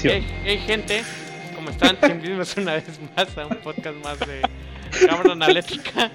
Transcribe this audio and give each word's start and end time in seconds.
Hey, 0.00 0.62
gente, 0.64 1.02
¿cómo 1.56 1.70
están? 1.70 1.98
Bienvenidos 2.02 2.56
una 2.56 2.74
vez 2.74 2.84
más 3.16 3.36
a 3.36 3.46
un 3.46 3.56
podcast 3.56 3.96
más 4.04 4.18
de 4.20 4.42
Cámara 5.04 5.32
Analética. 5.32 6.12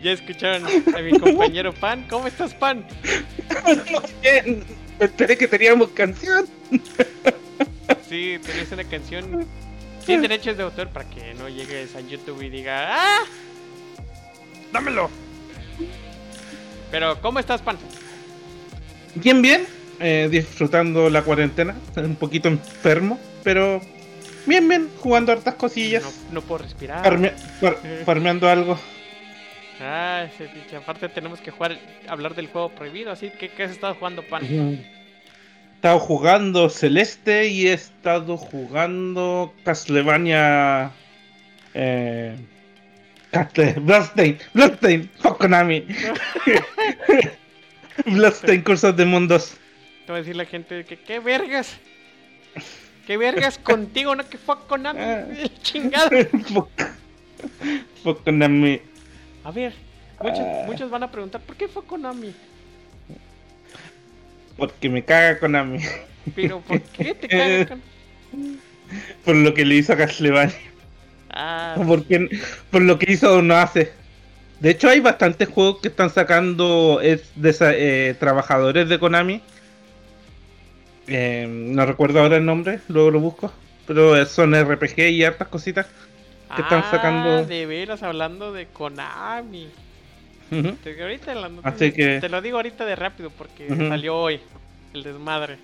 Ya 0.00 0.12
escucharon 0.12 0.64
a 0.66 0.98
mi 1.00 1.18
compañero 1.18 1.72
Pan. 1.72 2.06
¿Cómo 2.08 2.28
estás, 2.28 2.54
Pan? 2.54 2.86
Bien. 4.22 4.62
Esperé 5.00 5.36
que 5.36 5.48
teníamos 5.48 5.88
canción. 5.88 6.46
Sí, 8.08 8.38
tenés 8.46 8.70
una 8.70 8.84
canción 8.84 9.44
sin 10.06 10.22
derechos 10.22 10.56
de 10.56 10.62
autor 10.62 10.90
para 10.90 11.10
que 11.10 11.34
no 11.34 11.48
llegues 11.48 11.96
a 11.96 12.00
YouTube 12.00 12.40
y 12.42 12.50
diga 12.50 12.94
¡Ah! 12.94 13.24
¡Dámelo! 14.72 15.10
Pero, 16.92 17.20
¿cómo 17.20 17.40
estás, 17.40 17.60
Pan? 17.62 17.78
Bien, 19.16 19.42
bien. 19.42 19.66
Eh, 20.00 20.28
disfrutando 20.30 21.08
la 21.10 21.22
cuarentena. 21.22 21.74
Un 21.96 22.16
poquito 22.16 22.48
enfermo, 22.48 23.18
pero 23.42 23.80
bien, 24.46 24.68
bien. 24.68 24.88
Jugando 24.98 25.32
hartas 25.32 25.54
cosillas. 25.54 26.02
No, 26.28 26.34
no 26.34 26.40
puedo 26.42 26.62
respirar. 26.64 27.02
farme- 27.04 27.32
far- 27.60 27.78
farmeando 28.04 28.48
algo. 28.48 28.78
Ah, 29.80 30.26
ese 30.32 30.46
pinche. 30.48 30.76
Aparte 30.76 31.08
tenemos 31.08 31.40
que 31.40 31.50
jugar, 31.50 31.78
hablar 32.08 32.34
del 32.34 32.46
juego 32.46 32.70
prohibido, 32.70 33.10
así 33.10 33.30
que 33.30 33.48
¿qué 33.50 33.64
has 33.64 33.70
estado 33.72 33.94
jugando, 33.96 34.22
Pan? 34.22 34.44
He 34.44 34.84
estado 35.76 35.98
jugando 35.98 36.70
Celeste 36.70 37.48
y 37.48 37.66
he 37.66 37.72
estado 37.74 38.36
jugando 38.36 39.52
Castlevania. 39.64 40.92
Eh, 41.74 42.36
Bloodstained, 43.82 44.38
Bloodstained, 44.54 45.08
fuck 45.18 45.38
Konami. 45.38 45.84
Bloodstained, 48.06 48.64
Cursos 48.64 48.96
de 48.96 49.04
Mundos. 49.04 49.56
Te 50.06 50.12
va 50.12 50.18
a 50.18 50.20
decir 50.20 50.36
la 50.36 50.44
gente 50.44 50.84
que 50.84 50.96
qué 50.98 51.18
vergas. 51.18 51.76
¿Qué 53.06 53.16
vergas 53.16 53.58
contigo, 53.58 54.14
no 54.16 54.26
que 54.28 54.38
fuck 54.38 54.66
con 54.66 54.86
Ah. 54.86 55.24
chingado? 55.62 56.08
fuck, 58.02 58.24
Konami. 58.24 58.80
A 59.44 59.50
ver, 59.50 59.74
muchos, 60.20 60.38
Ah. 60.40 60.62
muchos 60.66 60.90
van 60.90 61.02
a 61.02 61.10
preguntar, 61.10 61.40
¿por 61.42 61.56
qué 61.56 61.68
fue 61.68 61.84
Konami? 61.84 62.34
Porque 64.56 64.88
me 64.88 65.04
caga 65.04 65.38
Konami. 65.38 65.80
Pero, 66.34 66.60
¿por 66.60 66.80
qué 66.80 67.14
te 67.14 67.28
cagas 67.28 67.68
con... 67.68 67.82
Por 69.24 69.36
lo 69.36 69.52
que 69.54 69.64
le 69.64 69.74
hizo 69.76 69.92
a 69.92 69.96
Castlevania. 69.96 70.54
Ah, 71.30 71.74
Porque, 71.86 72.28
por 72.70 72.82
lo 72.82 72.98
que 72.98 73.12
hizo 73.12 73.38
o 73.38 73.42
no 73.42 73.54
hace. 73.56 73.92
De 74.60 74.70
hecho, 74.70 74.88
hay 74.88 75.00
bastantes 75.00 75.48
juegos 75.48 75.80
que 75.82 75.88
están 75.88 76.10
sacando 76.10 77.00
es 77.02 77.32
de 77.34 77.50
esa- 77.50 77.74
eh, 77.74 78.14
trabajadores 78.18 78.88
de 78.88 78.98
Konami. 78.98 79.42
Eh, 81.06 81.46
no 81.48 81.84
recuerdo 81.86 82.20
ahora 82.20 82.36
el 82.36 82.44
nombre, 82.44 82.80
luego 82.88 83.10
lo 83.10 83.20
busco. 83.20 83.52
Pero 83.86 84.16
eh, 84.16 84.24
son 84.26 84.54
RPG 84.54 84.98
y 85.10 85.24
hartas 85.24 85.48
cositas. 85.48 85.86
que 86.54 86.62
están 86.62 86.82
ah, 86.84 86.90
sacando- 86.90 87.44
de 87.46 87.66
veras, 87.66 88.02
hablando 88.02 88.52
de 88.52 88.66
Konami. 88.66 89.68
Ujú. 90.50 90.72
Te, 90.84 91.02
ahorita 91.02 91.34
la 91.34 91.48
noticia- 91.48 91.70
Así 91.70 91.92
que- 91.92 92.20
te 92.20 92.28
lo 92.28 92.40
digo 92.40 92.56
ahorita 92.58 92.84
de 92.84 92.94
rápido 92.96 93.30
porque 93.30 93.66
salió 93.68 94.16
hoy 94.16 94.40
el 94.92 95.02
desmadre. 95.02 95.58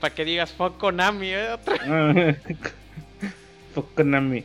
Para 0.00 0.14
que 0.14 0.24
digas 0.24 0.52
fuck 0.52 0.76
Konami, 0.78 1.28
¿eh? 1.28 1.48
Otra- 1.52 1.76
Fuck 3.74 3.94
Konami. 3.94 4.44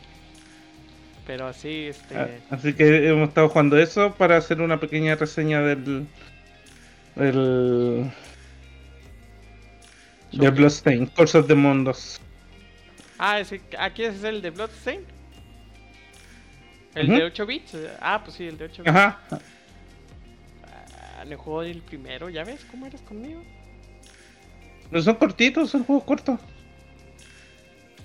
Pero 1.26 1.46
así, 1.46 1.86
este... 1.88 2.16
Ah, 2.18 2.28
Así 2.50 2.72
que 2.72 3.08
hemos 3.08 3.28
estado 3.28 3.48
jugando 3.50 3.78
eso 3.78 4.14
para 4.14 4.36
hacer 4.36 4.60
una 4.60 4.80
pequeña 4.80 5.14
reseña 5.14 5.60
del. 5.60 6.06
del. 7.14 8.10
De 10.32 10.36
Sobre- 10.38 10.50
Bloodstained, 10.50 11.08
Cursos 11.14 11.46
de 11.46 11.54
Mundos. 11.54 12.20
Ah, 13.18 13.40
ese, 13.40 13.60
¿aquí 13.78 14.04
es 14.04 14.22
el 14.24 14.40
de 14.42 14.50
Bloodstain? 14.50 15.00
¿El 16.94 17.06
de 17.08 17.24
8 17.24 17.46
bits? 17.46 17.76
Ah, 18.00 18.20
pues 18.24 18.36
sí, 18.36 18.46
el 18.46 18.58
de 18.58 18.64
8 18.64 18.82
bits. 18.82 18.88
Ajá. 18.96 19.20
Ah, 21.18 21.24
no 21.26 21.36
jugó 21.38 21.62
el 21.62 21.82
primero, 21.82 22.28
¿ya 22.30 22.44
ves 22.44 22.64
cómo 22.70 22.86
eres 22.86 23.00
conmigo? 23.02 23.42
No 24.90 25.00
son 25.02 25.14
cortitos, 25.16 25.70
son 25.70 25.84
juegos 25.84 26.04
cortos. 26.04 26.40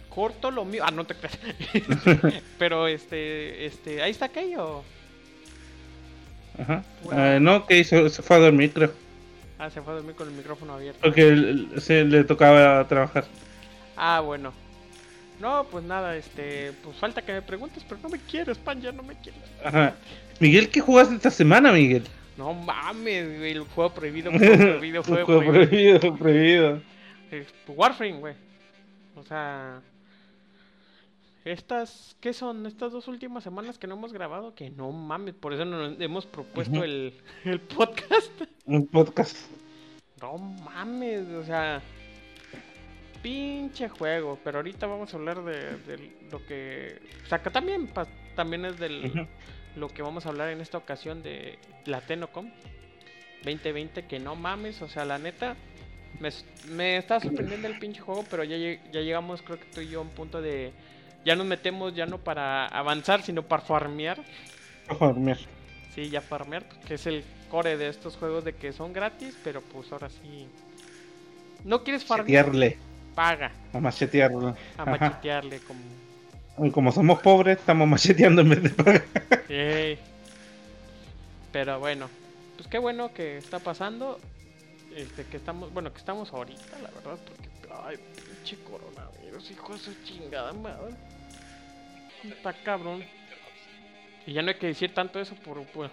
Corto 0.09 0.51
lo 0.51 0.63
mío. 0.65 0.83
Ah, 0.85 0.91
no 0.91 1.05
te 1.05 1.15
creas. 1.15 1.37
Pero 2.59 2.87
este, 2.87 3.65
este, 3.65 4.01
ahí 4.01 4.11
está 4.11 4.25
aquello. 4.25 4.83
Ajá. 6.59 6.83
Bueno. 7.03 7.25
Eh, 7.25 7.39
no, 7.39 7.65
que 7.65 7.79
hizo, 7.79 8.07
se 8.09 8.21
fue 8.21 8.35
a 8.37 8.39
dormir, 8.39 8.71
creo. 8.71 8.93
Ah, 9.57 9.69
se 9.69 9.81
fue 9.81 9.93
a 9.93 9.95
dormir 9.97 10.15
con 10.15 10.27
el 10.27 10.33
micrófono 10.33 10.73
abierto. 10.73 10.99
Porque 11.01 11.67
se 11.77 12.03
le 12.03 12.23
tocaba 12.23 12.85
trabajar. 12.87 13.25
Ah, 13.95 14.19
bueno. 14.19 14.53
No, 15.39 15.65
pues 15.69 15.83
nada, 15.83 16.15
este, 16.15 16.71
pues 16.83 16.95
falta 16.97 17.21
que 17.21 17.33
me 17.33 17.41
preguntes, 17.41 17.83
pero 17.87 17.99
no 18.01 18.09
me 18.09 18.19
quieres, 18.19 18.57
pan, 18.57 18.81
ya 18.81 18.91
no 18.91 19.03
me 19.03 19.15
quieres. 19.15 19.41
Ajá. 19.63 19.95
Miguel, 20.39 20.69
¿qué 20.69 20.79
jugaste 20.81 21.15
esta 21.15 21.31
semana, 21.31 21.71
Miguel? 21.71 22.03
No 22.37 22.53
mames, 22.53 23.37
güey, 23.37 23.51
el 23.51 23.61
juego 23.61 23.93
prohibido, 23.93 24.31
juego 24.37 24.57
prohibido, 24.57 25.03
juego 25.03 25.25
juego 25.25 25.41
prohibido. 25.41 25.99
prohibido, 25.99 26.17
prohibido. 26.17 26.81
Eh, 27.31 27.45
Warframe, 27.67 28.19
güey. 28.19 28.35
O 29.15 29.23
sea, 29.23 29.81
estas, 31.45 32.15
¿qué 32.19 32.33
son? 32.33 32.65
Estas 32.65 32.91
dos 32.91 33.07
últimas 33.07 33.43
semanas 33.43 33.77
que 33.77 33.87
no 33.87 33.95
hemos 33.95 34.11
grabado, 34.13 34.53
que 34.55 34.69
no 34.69 34.91
mames, 34.91 35.35
por 35.35 35.53
eso 35.53 35.63
nos 35.63 35.99
hemos 35.99 36.25
propuesto 36.25 36.83
el, 36.83 37.13
el 37.45 37.59
podcast. 37.59 38.31
Un 38.65 38.87
podcast. 38.87 39.37
No 40.21 40.37
mames, 40.37 41.27
o 41.29 41.43
sea, 41.43 41.81
pinche 43.21 43.89
juego. 43.89 44.39
Pero 44.43 44.59
ahorita 44.59 44.87
vamos 44.87 45.13
a 45.13 45.17
hablar 45.17 45.43
de, 45.43 45.77
de 45.77 46.11
lo 46.31 46.45
que, 46.45 46.99
o 47.25 47.27
sea, 47.27 47.41
que 47.41 47.49
también, 47.49 47.87
pa- 47.87 48.07
también 48.35 48.65
es 48.65 48.79
del 48.79 49.27
lo 49.75 49.89
que 49.89 50.01
vamos 50.01 50.25
a 50.25 50.29
hablar 50.29 50.49
en 50.49 50.61
esta 50.61 50.77
ocasión 50.77 51.21
de 51.21 51.59
la 51.85 51.99
Tenocom 52.01 52.49
2020, 53.43 54.05
que 54.05 54.19
no 54.19 54.35
mames, 54.35 54.81
o 54.81 54.87
sea, 54.87 55.03
la 55.05 55.17
neta, 55.19 55.55
me, 56.19 56.29
me 56.69 56.97
está 56.97 57.19
sorprendiendo 57.19 57.67
el 57.67 57.77
pinche 57.77 57.99
juego, 58.01 58.23
pero 58.29 58.43
ya, 58.45 58.55
ya 58.57 59.01
llegamos, 59.01 59.41
creo 59.41 59.59
que 59.59 59.65
tú 59.65 59.81
y 59.81 59.89
yo, 59.89 59.99
a 59.99 60.03
un 60.03 60.09
punto 60.09 60.41
de, 60.41 60.71
ya 61.25 61.35
nos 61.35 61.45
metemos 61.45 61.93
ya 61.93 62.05
no 62.05 62.19
para 62.19 62.67
avanzar, 62.67 63.21
sino 63.21 63.43
para 63.43 63.61
farmear, 63.63 64.23
dormir. 64.99 65.37
sí, 65.93 66.09
ya 66.09 66.21
farmear, 66.21 66.63
que 66.87 66.93
es 66.95 67.05
el 67.05 67.23
core 67.55 67.77
de 67.77 67.87
estos 67.87 68.17
juegos 68.17 68.43
de 68.43 68.53
que 68.53 68.73
son 68.73 68.91
gratis, 68.91 69.33
pero 69.41 69.61
pues 69.61 69.89
ahora 69.93 70.09
sí, 70.09 70.45
no 71.63 71.83
quieres 71.85 72.03
farmear, 72.03 72.51
paga, 73.15 73.51
A 73.71 73.79
machetearle. 73.79 74.47
a 74.77 74.81
Ajá. 74.81 74.85
machetearle 74.91 75.59
como... 75.59 75.79
Y 76.67 76.71
Como 76.71 76.91
somos 76.91 77.21
pobres, 77.21 77.57
estamos 77.59 77.87
macheteando 77.87 78.41
en 78.41 78.49
vez 78.49 78.63
de 78.63 78.69
pagar. 78.71 79.03
Pero 81.53 81.79
bueno, 81.79 82.09
pues 82.57 82.67
qué 82.67 82.77
bueno 82.77 83.13
que 83.13 83.37
está 83.37 83.59
pasando. 83.59 84.19
Este, 84.93 85.23
que 85.25 85.37
estamos, 85.37 85.73
bueno, 85.73 85.91
que 85.93 85.99
estamos 85.99 86.31
ahorita, 86.33 86.79
la 86.81 86.89
verdad, 86.91 87.17
porque, 87.25 87.49
ay, 87.85 87.97
pinche 88.15 88.57
coronavirus, 88.63 89.51
hijo 89.51 89.73
de 89.73 89.79
su 89.79 89.93
chingada 90.03 90.51
madre. 90.53 90.93
Está 92.23 92.51
cabrón. 92.53 93.03
Y 94.25 94.33
ya 94.33 94.41
no 94.41 94.49
hay 94.49 94.55
que 94.55 94.67
decir 94.67 94.93
tanto 94.93 95.19
eso 95.21 95.35
por, 95.35 95.63
por- 95.67 95.91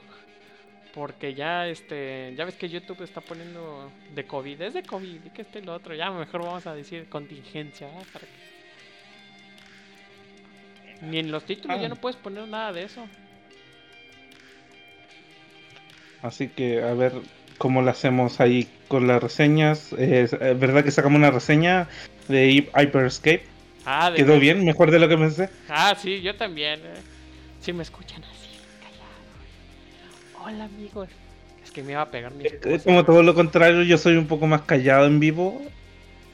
porque 0.94 1.34
ya, 1.34 1.66
este, 1.68 2.34
ya 2.36 2.44
ves 2.44 2.54
que 2.56 2.68
YouTube 2.68 3.02
está 3.02 3.20
poniendo 3.20 3.90
de 4.14 4.24
COVID, 4.24 4.60
es 4.60 4.74
de 4.74 4.82
COVID, 4.82 5.24
y 5.26 5.30
que 5.30 5.42
este 5.42 5.60
y 5.60 5.62
lo 5.62 5.74
otro, 5.74 5.94
ya 5.94 6.10
mejor 6.10 6.42
vamos 6.44 6.66
a 6.66 6.74
decir 6.74 7.08
contingencia, 7.08 7.86
¿verdad? 7.88 8.04
Para 8.12 8.26
que- 8.26 8.42
Ni 11.06 11.18
en 11.18 11.30
los 11.32 11.44
títulos 11.44 11.78
ya 11.80 11.86
Ah. 11.86 11.88
no 11.88 11.96
puedes 11.96 12.16
poner 12.16 12.46
nada 12.46 12.72
de 12.72 12.84
eso. 12.84 13.06
Así 16.22 16.48
que 16.48 16.82
a 16.82 16.94
ver 16.94 17.12
cómo 17.58 17.82
lo 17.82 17.90
hacemos 17.90 18.40
ahí 18.40 18.68
con 18.88 19.06
las 19.08 19.20
reseñas. 19.22 19.92
Es 19.94 20.32
es 20.32 20.58
verdad 20.58 20.84
que 20.84 20.90
sacamos 20.92 21.16
una 21.18 21.30
reseña 21.30 21.88
de 22.28 22.48
Hy- 22.48 22.68
Hyperscape. 22.80 23.44
Ah, 23.84 24.10
de 24.12 24.18
Quedó 24.18 24.38
bien, 24.38 24.64
mejor 24.64 24.92
de 24.92 25.00
lo 25.00 25.08
que 25.08 25.16
pensé. 25.18 25.48
Ah, 25.68 25.96
sí, 26.00 26.20
yo 26.22 26.36
también. 26.36 26.80
eh. 26.84 26.94
Si 27.60 27.72
me 27.72 27.82
escuchan 27.82 28.22
así. 28.24 28.41
Hola, 30.44 30.64
amigos. 30.64 31.08
Es 31.62 31.70
que 31.70 31.82
me 31.82 31.92
iba 31.92 32.02
a 32.02 32.10
pegar 32.10 32.32
mi 32.32 32.44
como 32.84 33.04
todo 33.04 33.22
lo 33.22 33.34
contrario, 33.34 33.82
yo 33.82 33.96
soy 33.96 34.16
un 34.16 34.26
poco 34.26 34.46
más 34.46 34.62
callado 34.62 35.06
en 35.06 35.20
vivo, 35.20 35.62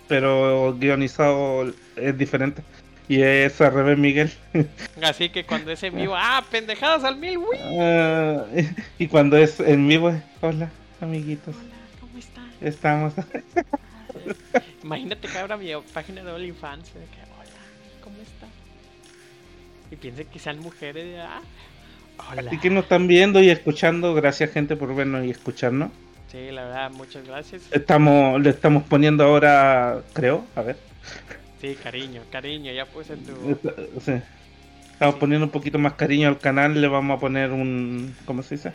pero 0.09 0.75
guionizado 0.79 1.73
es 1.97 2.17
diferente. 2.17 2.63
Y 3.09 3.23
es 3.23 3.61
al 3.61 3.73
revés, 3.73 3.99
Miguel. 3.99 4.33
Así 5.03 5.29
que 5.31 5.45
cuando 5.45 5.71
es 5.73 5.83
en 5.83 5.97
vivo, 5.97 6.15
ah, 6.17 6.45
pendejadas 6.51 7.05
al 7.05 7.17
mil. 7.17 7.39
Ah, 7.79 8.45
y 8.99 9.07
cuando 9.09 9.37
es 9.37 9.61
en 9.61 9.87
vivo, 9.89 10.13
hola, 10.41 10.71
amiguitos. 11.01 11.55
Hola, 11.57 11.75
¿cómo 12.01 12.19
están? 12.19 12.51
Estamos. 12.61 13.15
Imagínate 14.83 15.29
que 15.29 15.39
abra 15.39 15.57
mi 15.57 15.71
página 15.93 16.23
de 16.23 16.33
OnlyFans. 16.33 16.95
de 16.95 17.01
que, 17.01 17.21
Hola, 17.39 18.03
¿cómo 18.05 18.17
están? 18.23 18.51
Y 19.91 19.97
piensen 19.97 20.27
que 20.27 20.39
sean 20.39 20.59
mujeres. 20.59 21.05
de, 21.05 21.21
Ah, 21.21 21.41
hola. 22.31 22.43
Así 22.47 22.59
que 22.59 22.71
nos 22.71 22.85
están 22.85 23.07
viendo 23.07 23.43
y 23.43 23.51
escuchando. 23.51 24.15
Gracias, 24.15 24.51
gente, 24.51 24.77
por 24.77 24.95
vernos 24.95 25.25
y 25.25 25.31
escucharnos. 25.31 25.91
Sí, 26.31 26.51
la 26.51 26.65
verdad, 26.65 26.91
muchas 26.91 27.27
gracias. 27.27 27.63
Estamos, 27.73 28.41
le 28.41 28.51
estamos 28.51 28.83
poniendo 28.85 29.25
ahora, 29.25 30.03
creo, 30.13 30.45
a 30.55 30.63
ver. 30.63 30.77
Sí, 31.61 31.77
cariño, 31.83 32.23
cariño, 32.31 32.73
ya 32.73 32.85
puse 32.85 33.17
tu... 33.17 33.59
Sí. 34.01 34.21
Estamos 34.93 35.15
poniendo 35.15 35.47
un 35.47 35.51
poquito 35.51 35.79
más 35.79 35.95
cariño 35.95 36.29
al 36.29 36.39
canal, 36.39 36.81
le 36.81 36.89
vamos 36.89 37.17
a 37.17 37.21
poner 37.21 37.51
un... 37.51 38.15
¿Cómo 38.27 38.43
se 38.43 38.57
dice? 38.57 38.73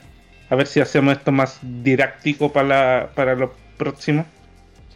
A 0.50 0.56
ver 0.56 0.68
si 0.68 0.80
hacemos 0.80 1.18
esto 1.18 1.32
más 1.32 1.60
didáctico 1.62 2.52
para, 2.52 3.12
para 3.14 3.36
lo 3.36 3.54
próximo. 3.78 4.26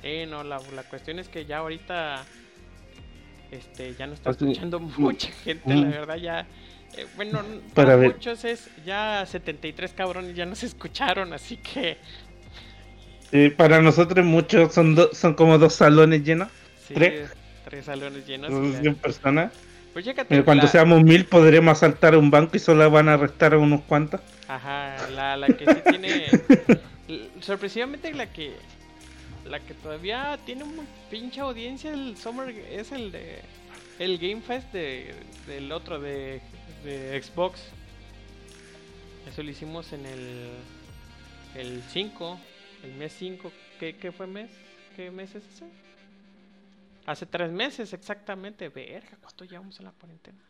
Sí, 0.02 0.26
no, 0.28 0.44
la, 0.44 0.60
la 0.74 0.84
cuestión 0.84 1.20
es 1.20 1.28
que 1.28 1.46
ya 1.46 1.60
ahorita 1.60 2.24
este 3.52 3.94
ya 3.96 4.08
no 4.08 4.14
está 4.14 4.32
escuchando 4.32 4.80
mucha 4.98 5.32
gente, 5.44 5.74
la 5.74 5.88
verdad 5.88 6.16
ya 6.16 6.48
eh, 6.98 7.06
bueno, 7.16 7.42
para, 7.74 7.98
muchos 7.98 8.44
es 8.46 8.70
ya 8.86 9.26
73 9.26 9.94
cabrones 9.94 10.36
ya 10.36 10.46
nos 10.46 10.64
escucharon, 10.64 11.34
así 11.34 11.58
que 11.58 11.98
para 13.58 13.82
nosotros 13.82 14.26
muchos 14.26 14.74
son 14.74 14.98
son 15.12 15.34
como 15.34 15.58
dos 15.58 15.74
salones 15.74 16.24
llenos. 16.24 16.48
Sí, 16.88 16.94
tres. 16.94 17.30
tres 17.66 17.86
salones 17.86 18.26
llenos. 18.26 18.50
100 18.80 18.96
personas. 18.96 19.52
Pues 19.98 20.44
cuando 20.46 20.68
seamos 20.68 21.02
mil 21.02 21.26
podremos 21.26 21.76
asaltar 21.76 22.16
un 22.16 22.30
banco 22.30 22.56
y 22.56 22.60
solo 22.60 22.90
van 22.92 23.10
a 23.10 23.14
arrestar 23.14 23.56
a 23.56 23.58
unos 23.58 23.82
cuantos. 23.82 24.22
Ajá, 24.48 24.96
la, 25.10 25.36
la 25.36 25.48
que 25.48 25.66
sí 25.66 25.82
tiene... 25.90 26.26
sorpresivamente 27.42 28.14
la 28.14 28.32
que... 28.32 28.54
La 29.46 29.60
que 29.60 29.74
todavía 29.74 30.38
tiene 30.46 30.66
muy 30.66 30.86
pinche 31.10 31.42
audiencia 31.42 31.92
el 31.92 32.16
Summer 32.16 32.50
es 32.50 32.92
el 32.92 33.12
de... 33.12 33.40
El 33.98 34.20
Game 34.20 34.42
Fest 34.42 34.72
de, 34.72 35.16
del 35.48 35.72
otro, 35.72 36.00
de, 36.00 36.42
de 36.84 37.22
Xbox. 37.22 37.62
Eso 39.28 39.44
lo 39.44 39.50
hicimos 39.50 39.94
en 39.94 40.06
el... 40.06 40.50
El 41.56 41.82
5, 41.82 42.40
el 42.84 42.94
mes 42.94 43.16
5. 43.18 43.52
¿Qué, 43.80 43.96
¿Qué 43.96 44.12
fue 44.12 44.28
mes? 44.28 44.52
¿Qué 44.96 45.10
mes 45.10 45.34
es 45.36 45.44
ese? 45.56 45.66
Hace 47.06 47.26
tres 47.26 47.52
meses 47.52 47.94
exactamente. 47.94 48.70
Verga, 48.70 49.18
¿cuánto 49.22 49.46
llevamos 49.46 49.80
en 49.80 49.86
la 49.86 49.92
cuarentena? 49.92 50.44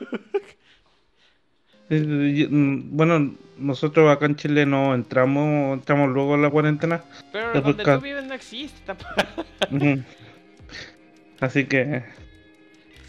Mm, 1.90 2.94
bueno, 2.96 3.34
nosotros 3.56 4.14
acá 4.14 4.26
en 4.26 4.36
Chile 4.36 4.66
no 4.66 4.94
entramos, 4.94 5.72
entramos 5.72 6.10
luego 6.10 6.34
en 6.34 6.42
la 6.42 6.50
cuarentena. 6.50 7.02
Pero 7.32 7.62
donde 7.62 7.82
tú 7.82 8.00
vives 8.00 8.24
no 8.26 8.34
existe. 8.34 8.92
Así 11.40 11.64
que. 11.64 12.04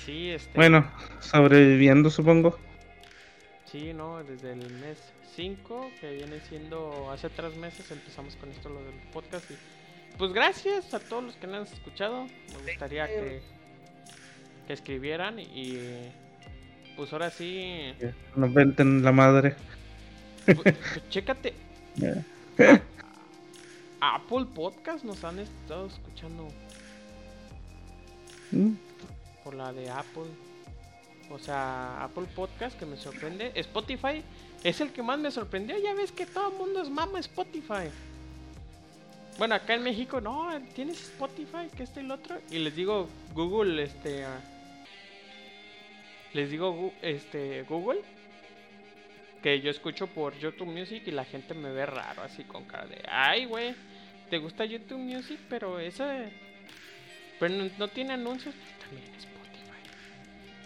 Sí, 0.06 0.32
este... 0.32 0.52
Bueno, 0.56 0.90
sobreviviendo 1.20 2.10
supongo. 2.10 2.58
Sí, 3.66 3.94
no, 3.94 4.24
desde 4.24 4.54
el 4.54 4.74
mes 4.76 4.98
5, 5.36 5.92
que 6.00 6.14
viene 6.14 6.40
siendo 6.50 7.12
hace 7.12 7.30
tres 7.30 7.56
meses, 7.56 7.92
empezamos 7.92 8.36
con 8.36 8.50
esto 8.50 8.70
lo 8.70 8.84
del 8.84 8.96
podcast 9.14 9.50
y 9.52 9.56
pues 10.18 10.34
gracias 10.34 10.94
a 10.94 11.00
todos 11.00 11.24
los 11.24 11.36
que 11.36 11.48
nos 11.48 11.68
han 11.70 11.74
escuchado. 11.74 12.26
Me 12.26 12.72
gustaría 12.72 13.08
que, 13.08 13.42
que 14.68 14.74
escribieran 14.74 15.40
y 15.40 16.10
pues 16.98 17.14
ahora 17.14 17.30
sí. 17.30 17.94
Nos 18.36 18.54
venten 18.54 19.04
la 19.04 19.14
madre. 19.14 19.56
Pues, 20.46 20.58
pues, 20.58 21.10
chécate. 21.10 21.54
Apple 24.02 24.46
Podcast 24.54 25.06
nos 25.06 25.24
han 25.24 25.40
estado 25.40 25.88
escuchando. 25.88 26.50
¿Mm? 28.52 28.74
Por 29.50 29.58
la 29.58 29.74
de 29.74 29.90
Apple. 29.90 30.30
O 31.32 31.40
sea, 31.40 32.04
Apple 32.04 32.28
Podcast 32.36 32.78
que 32.78 32.86
me 32.86 32.98
sorprende. 32.98 33.52
Spotify 33.56 34.24
es 34.64 34.80
el 34.80 34.92
que 34.92 35.02
más 35.02 35.18
me 35.18 35.32
sorprendió. 35.32 35.76
Ya 35.80 35.96
ves 35.96 36.12
que 36.12 36.28
todo 36.28 36.52
el 36.52 36.56
mundo 36.56 36.84
es 36.84 36.90
mama 36.92 37.20
Spotify. 37.20 37.90
Bueno, 39.40 39.56
acá 39.56 39.74
en 39.74 39.82
México, 39.82 40.22
no, 40.22 40.52
tienes 40.76 41.02
Spotify, 41.02 41.68
que 41.76 41.82
este 41.82 42.02
y 42.02 42.06
el 42.06 42.12
otro. 42.12 42.40
Y 42.52 42.60
les 42.60 42.76
digo 42.76 43.10
Google, 43.34 43.82
este. 43.82 44.24
Ah, 44.24 44.40
les 46.34 46.52
digo 46.52 46.94
este 47.02 47.64
Google. 47.64 48.02
Que 49.42 49.62
yo 49.62 49.72
escucho 49.72 50.06
por 50.06 50.38
YouTube 50.38 50.68
Music 50.68 51.02
y 51.08 51.12
la 51.12 51.26
gente 51.26 51.56
me 51.56 51.72
ve 51.72 51.88
raro, 51.88 52.22
así 52.22 52.44
con 52.44 52.66
cara 52.66 52.86
de. 52.86 53.02
Ay, 53.10 53.46
güey, 53.46 53.74
¿te 54.30 54.38
gusta 54.38 54.64
YouTube 54.64 55.00
Music? 55.00 55.40
Pero 55.50 55.80
ese. 55.80 56.32
Pero 57.40 57.68
no, 57.80 57.88
tiene 57.88 58.14
anuncios. 58.14 58.54
También 58.80 59.08
Spotify. 59.16 59.39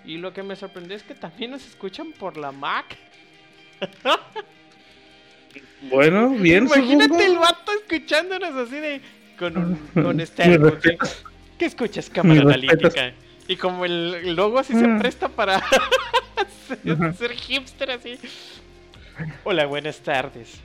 Y 0.05 0.17
lo 0.17 0.33
que 0.33 0.43
me 0.43 0.55
sorprendió 0.55 0.95
es 0.97 1.03
que 1.03 1.15
también 1.15 1.51
nos 1.51 1.65
escuchan 1.65 2.11
por 2.11 2.37
la 2.37 2.51
Mac. 2.51 2.97
Bueno, 5.83 6.29
bien. 6.39 6.65
Imagínate 6.65 7.25
el 7.25 7.37
vato 7.37 7.71
escuchándonos 7.71 8.55
así 8.55 8.75
de. 8.75 9.01
Con, 9.37 9.57
un, 9.57 9.75
con 10.03 10.19
este. 10.19 10.59
¿Qué 11.57 11.65
escuchas, 11.65 12.09
cámara 12.09 12.41
analítica? 12.41 13.13
Y 13.47 13.55
como 13.55 13.85
el, 13.85 14.35
logo 14.35 14.59
así 14.59 14.73
se 14.73 14.87
mm. 14.87 14.99
presta 14.99 15.27
para 15.27 15.61
ser 17.17 17.31
hipster 17.31 17.91
así. 17.91 18.17
Hola, 19.43 19.65
buenas 19.65 19.99
tardes. 19.99 20.59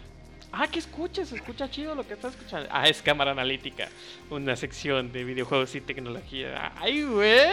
Ah, 0.52 0.66
¿qué 0.66 0.78
escuchas? 0.78 1.30
Escucha 1.32 1.70
chido 1.70 1.94
lo 1.94 2.06
que 2.06 2.14
estás 2.14 2.34
escuchando. 2.34 2.68
Ah, 2.72 2.88
es 2.88 3.02
cámara 3.02 3.32
analítica. 3.32 3.88
Una 4.30 4.56
sección 4.56 5.12
de 5.12 5.24
videojuegos 5.24 5.74
y 5.74 5.80
tecnología. 5.80 6.72
Ay, 6.76 7.02
güey. 7.02 7.50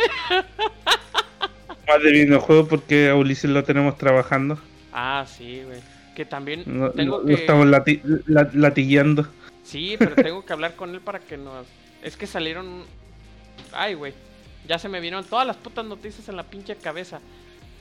Más 1.88 2.02
de 2.04 2.12
videojuegos 2.12 2.68
porque 2.68 3.10
a 3.10 3.16
Ulises 3.16 3.50
lo 3.50 3.64
tenemos 3.64 3.98
trabajando. 3.98 4.60
Ah, 4.92 5.26
sí, 5.28 5.62
güey. 5.66 5.80
Que 6.16 6.26
también 6.26 6.64
tengo 6.96 7.26
que... 7.26 7.34
estamos 7.34 7.68
latillando. 8.54 9.28
Sí, 9.64 9.96
pero 10.00 10.16
tengo 10.16 10.46
que 10.46 10.54
hablar 10.54 10.76
con 10.76 10.94
él 10.94 11.02
para 11.02 11.20
que 11.20 11.38
nos... 11.38 11.68
Es 12.02 12.16
que 12.16 12.28
salieron... 12.28 12.84
Ay, 13.74 13.94
güey. 13.96 14.14
Ya 14.68 14.80
se 14.80 14.90
me 14.90 15.00
vieron 15.00 15.26
todas 15.26 15.46
las 15.46 15.58
putas 15.58 15.86
noticias 15.86 16.30
en 16.30 16.38
la 16.38 16.44
pinche 16.44 16.76
cabeza. 16.76 17.20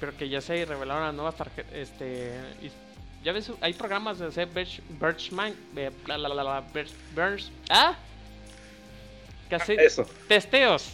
Pero 0.01 0.17
que 0.17 0.29
ya 0.29 0.41
se 0.41 0.65
revelaron 0.65 1.05
las 1.05 1.15
nuevas 1.15 1.37
tarjetas. 1.37 1.73
Este... 1.73 2.33
Ya 3.23 3.33
ves, 3.33 3.53
hay 3.61 3.73
programas 3.73 4.19
de 4.19 4.27
hacer 4.27 4.49
Birchman... 5.00 5.55
Bla, 6.05 6.17
bla, 6.17 6.29
bla, 6.29 6.65
Birch... 6.73 7.50
¿Ah? 7.71 7.95
Que 9.49 9.55
hace 9.55 9.75
Eso. 9.75 10.07
testeos. 10.27 10.91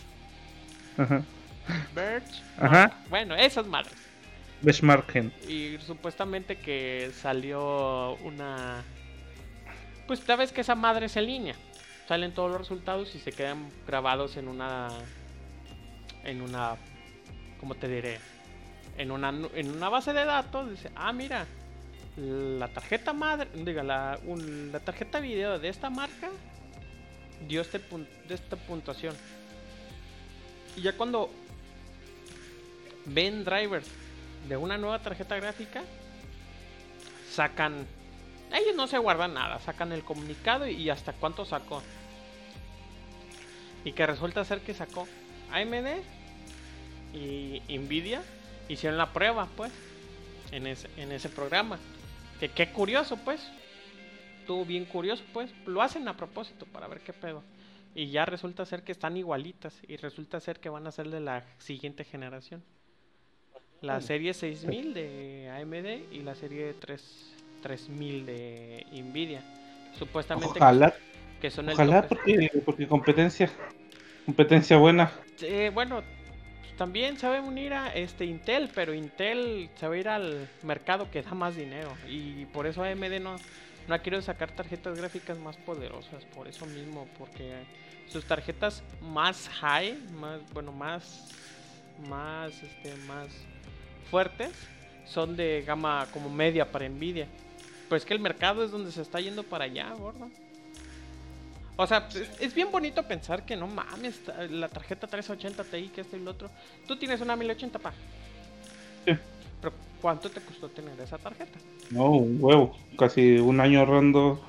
Ajá. 0.98 1.22
Birch... 1.94 2.42
Ajá. 2.58 2.92
Bueno, 3.08 3.34
esas 3.34 3.66
madres. 3.66 3.94
Y 5.48 5.78
supuestamente 5.78 6.56
que 6.58 7.10
salió 7.20 8.14
una... 8.16 8.82
Pues 10.06 10.20
sabes 10.20 10.52
que 10.52 10.60
esa 10.60 10.74
madre 10.74 11.06
es 11.06 11.16
en 11.16 11.26
línea. 11.26 11.54
Salen 12.08 12.34
todos 12.34 12.50
los 12.50 12.60
resultados 12.60 13.14
y 13.14 13.20
se 13.20 13.32
quedan 13.32 13.70
grabados 13.86 14.36
en 14.36 14.48
una... 14.48 14.88
En 16.24 16.42
una... 16.42 16.76
¿Cómo 17.58 17.74
te 17.74 17.88
diré? 17.88 18.18
En 18.98 19.10
una, 19.10 19.30
en 19.30 19.70
una 19.70 19.88
base 19.88 20.12
de 20.12 20.24
datos. 20.24 20.70
Dice, 20.70 20.90
ah, 20.94 21.12
mira. 21.12 21.46
La 22.16 22.68
tarjeta 22.68 23.12
madre... 23.12 23.48
Diga, 23.54 23.82
la, 23.82 24.18
la 24.26 24.80
tarjeta 24.80 25.20
video 25.20 25.58
de 25.58 25.68
esta 25.68 25.88
marca 25.88 26.28
dio 27.48 27.62
este 27.62 27.78
de 27.78 28.34
esta 28.34 28.56
puntuación. 28.56 29.14
Y 30.76 30.82
ya 30.82 30.96
cuando 30.96 31.30
ven 33.06 33.44
drivers 33.44 33.88
de 34.48 34.56
una 34.56 34.78
nueva 34.78 35.00
tarjeta 35.00 35.36
gráfica, 35.36 35.82
sacan... 37.30 37.86
Ellos 38.52 38.74
no 38.74 38.86
se 38.86 38.98
guardan 38.98 39.34
nada, 39.34 39.60
sacan 39.60 39.92
el 39.92 40.02
comunicado 40.02 40.66
y 40.66 40.90
hasta 40.90 41.12
cuánto 41.12 41.44
sacó. 41.44 41.82
Y 43.84 43.92
que 43.92 44.06
resulta 44.06 44.44
ser 44.44 44.60
que 44.60 44.74
sacó 44.74 45.06
AMD 45.52 46.02
y 47.14 47.62
Nvidia 47.68 48.22
hicieron 48.68 48.98
la 48.98 49.12
prueba, 49.12 49.48
pues, 49.56 49.72
en 50.50 50.66
ese, 50.66 50.88
en 50.96 51.12
ese 51.12 51.28
programa. 51.28 51.78
Que 52.40 52.48
qué 52.48 52.70
curioso, 52.72 53.16
pues. 53.18 53.40
Estuvo 54.40 54.64
bien 54.64 54.84
curioso, 54.84 55.22
pues. 55.32 55.50
Lo 55.66 55.80
hacen 55.80 56.08
a 56.08 56.16
propósito 56.16 56.66
para 56.66 56.88
ver 56.88 57.00
qué 57.00 57.12
pedo. 57.12 57.44
Y 57.94 58.10
ya 58.10 58.24
resulta 58.24 58.66
ser 58.66 58.82
que 58.82 58.92
están 58.92 59.16
igualitas. 59.16 59.74
Y 59.86 59.96
resulta 59.96 60.40
ser 60.40 60.58
que 60.58 60.68
van 60.68 60.86
a 60.86 60.92
ser 60.92 61.08
de 61.08 61.20
la 61.20 61.44
siguiente 61.58 62.04
generación 62.04 62.64
la 63.82 64.00
serie 64.00 64.34
6000 64.34 64.94
de 64.94 65.50
AMD 65.50 66.12
y 66.12 66.20
la 66.20 66.34
serie 66.34 66.74
3, 66.74 67.34
3000 67.62 68.26
de 68.26 68.86
Nvidia. 68.92 69.42
Supuestamente 69.98 70.58
ojalá, 70.58 70.94
que, 71.40 71.50
son 71.50 71.68
el 71.68 71.74
ojalá 71.74 72.06
porque, 72.06 72.50
porque, 72.64 72.86
competencia 72.86 73.50
competencia 74.24 74.76
buena. 74.76 75.10
bueno, 75.74 76.02
también 76.76 77.18
sabe 77.18 77.40
unir 77.40 77.74
a 77.74 77.88
este 77.94 78.24
Intel, 78.24 78.70
pero 78.74 78.94
Intel 78.94 79.68
se 79.74 79.88
va 79.88 79.94
a 79.94 79.98
ir 79.98 80.08
al 80.08 80.48
mercado 80.62 81.10
que 81.10 81.22
da 81.22 81.34
más 81.34 81.56
dinero 81.56 81.92
y 82.08 82.46
por 82.46 82.66
eso 82.66 82.82
AMD 82.82 83.20
no 83.20 83.36
no 83.88 83.96
ha 83.96 84.02
querido 84.02 84.22
sacar 84.22 84.52
tarjetas 84.52 84.96
gráficas 84.96 85.36
más 85.38 85.56
poderosas, 85.56 86.24
por 86.26 86.46
eso 86.46 86.64
mismo, 86.66 87.08
porque 87.18 87.52
sus 88.06 88.24
tarjetas 88.24 88.84
más 89.00 89.48
high, 89.48 89.98
más 90.12 90.40
bueno, 90.52 90.70
más 90.70 91.28
más 92.08 92.62
este 92.62 92.94
más 93.08 93.26
fuertes 94.10 94.50
son 95.06 95.36
de 95.36 95.62
gama 95.66 96.06
como 96.12 96.30
media 96.30 96.70
para 96.70 96.88
Nvidia. 96.88 97.26
Pues 97.88 98.04
que 98.04 98.14
el 98.14 98.20
mercado 98.20 98.62
es 98.64 98.70
donde 98.70 98.92
se 98.92 99.02
está 99.02 99.20
yendo 99.20 99.42
para 99.42 99.64
allá, 99.64 99.90
gordo. 99.94 100.30
O 101.76 101.86
sea, 101.86 102.08
es, 102.14 102.30
es 102.40 102.54
bien 102.54 102.70
bonito 102.70 103.02
pensar 103.02 103.44
que 103.44 103.56
no 103.56 103.66
mames, 103.66 104.20
la 104.50 104.68
tarjeta 104.68 105.06
380 105.06 105.64
Ti, 105.64 105.90
que 105.94 106.02
esto 106.02 106.16
y 106.16 106.20
lo 106.20 106.32
otro. 106.32 106.50
Tú 106.86 106.96
tienes 106.96 107.20
una 107.20 107.34
1080, 107.36 107.78
pa. 107.78 107.92
Sí. 109.06 109.12
Pero 109.60 109.74
¿cuánto 110.00 110.30
te 110.30 110.40
costó 110.40 110.68
tener 110.68 110.98
esa 111.00 111.18
tarjeta? 111.18 111.58
No, 111.90 112.10
un 112.10 112.38
huevo. 112.40 112.76
Casi 112.98 113.38
un 113.38 113.60
año 113.60 113.80
ahorrando 113.80 114.40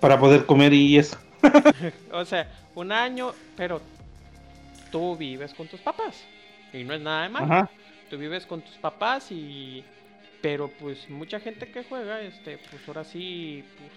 para 0.00 0.18
poder 0.18 0.46
comer 0.46 0.72
y 0.72 0.98
eso. 0.98 1.18
O 2.12 2.24
sea, 2.24 2.50
un 2.74 2.92
año, 2.92 3.32
pero 3.56 3.80
tú 4.90 5.16
vives 5.16 5.52
con 5.54 5.68
tus 5.68 5.80
papás. 5.80 6.24
Y 6.72 6.84
no 6.84 6.94
es 6.94 7.00
nada 7.00 7.24
de 7.24 7.28
malo. 7.28 7.46
Ajá. 7.46 7.70
Tú 8.10 8.16
vives 8.18 8.46
con 8.46 8.62
tus 8.62 8.76
papás 8.76 9.30
y... 9.30 9.84
Pero 10.42 10.68
pues 10.68 11.08
mucha 11.10 11.40
gente 11.40 11.68
que 11.72 11.82
juega, 11.82 12.20
este, 12.20 12.58
pues 12.70 12.86
ahora 12.86 13.02
sí, 13.04 13.64
pues 13.78 13.90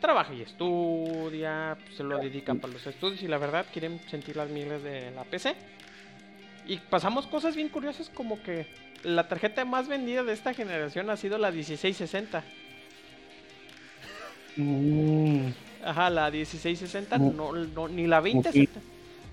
trabaja 0.00 0.34
y 0.34 0.42
estudia, 0.42 1.78
pues, 1.84 1.96
se 1.96 2.02
lo 2.02 2.18
dedican 2.18 2.58
para 2.58 2.72
los 2.72 2.86
estudios 2.86 3.22
y 3.22 3.28
la 3.28 3.38
verdad 3.38 3.64
quieren 3.72 4.00
sentir 4.10 4.36
las 4.36 4.50
miles 4.50 4.82
de 4.82 5.12
la 5.12 5.22
PC. 5.24 5.54
Y 6.66 6.76
pasamos 6.76 7.26
cosas 7.26 7.54
bien 7.56 7.68
curiosas 7.68 8.10
como 8.10 8.42
que 8.42 8.66
la 9.04 9.28
tarjeta 9.28 9.64
más 9.64 9.88
vendida 9.88 10.24
de 10.24 10.32
esta 10.32 10.52
generación 10.52 11.08
ha 11.08 11.16
sido 11.16 11.38
la 11.38 11.50
1660. 11.52 12.44
Mm, 14.56 15.46
Ajá, 15.84 16.10
la 16.10 16.30
1660, 16.30 17.18
Mu- 17.18 17.32
no, 17.32 17.52
no, 17.52 17.88
ni 17.88 18.06
la 18.06 18.20
2060. 18.20 18.80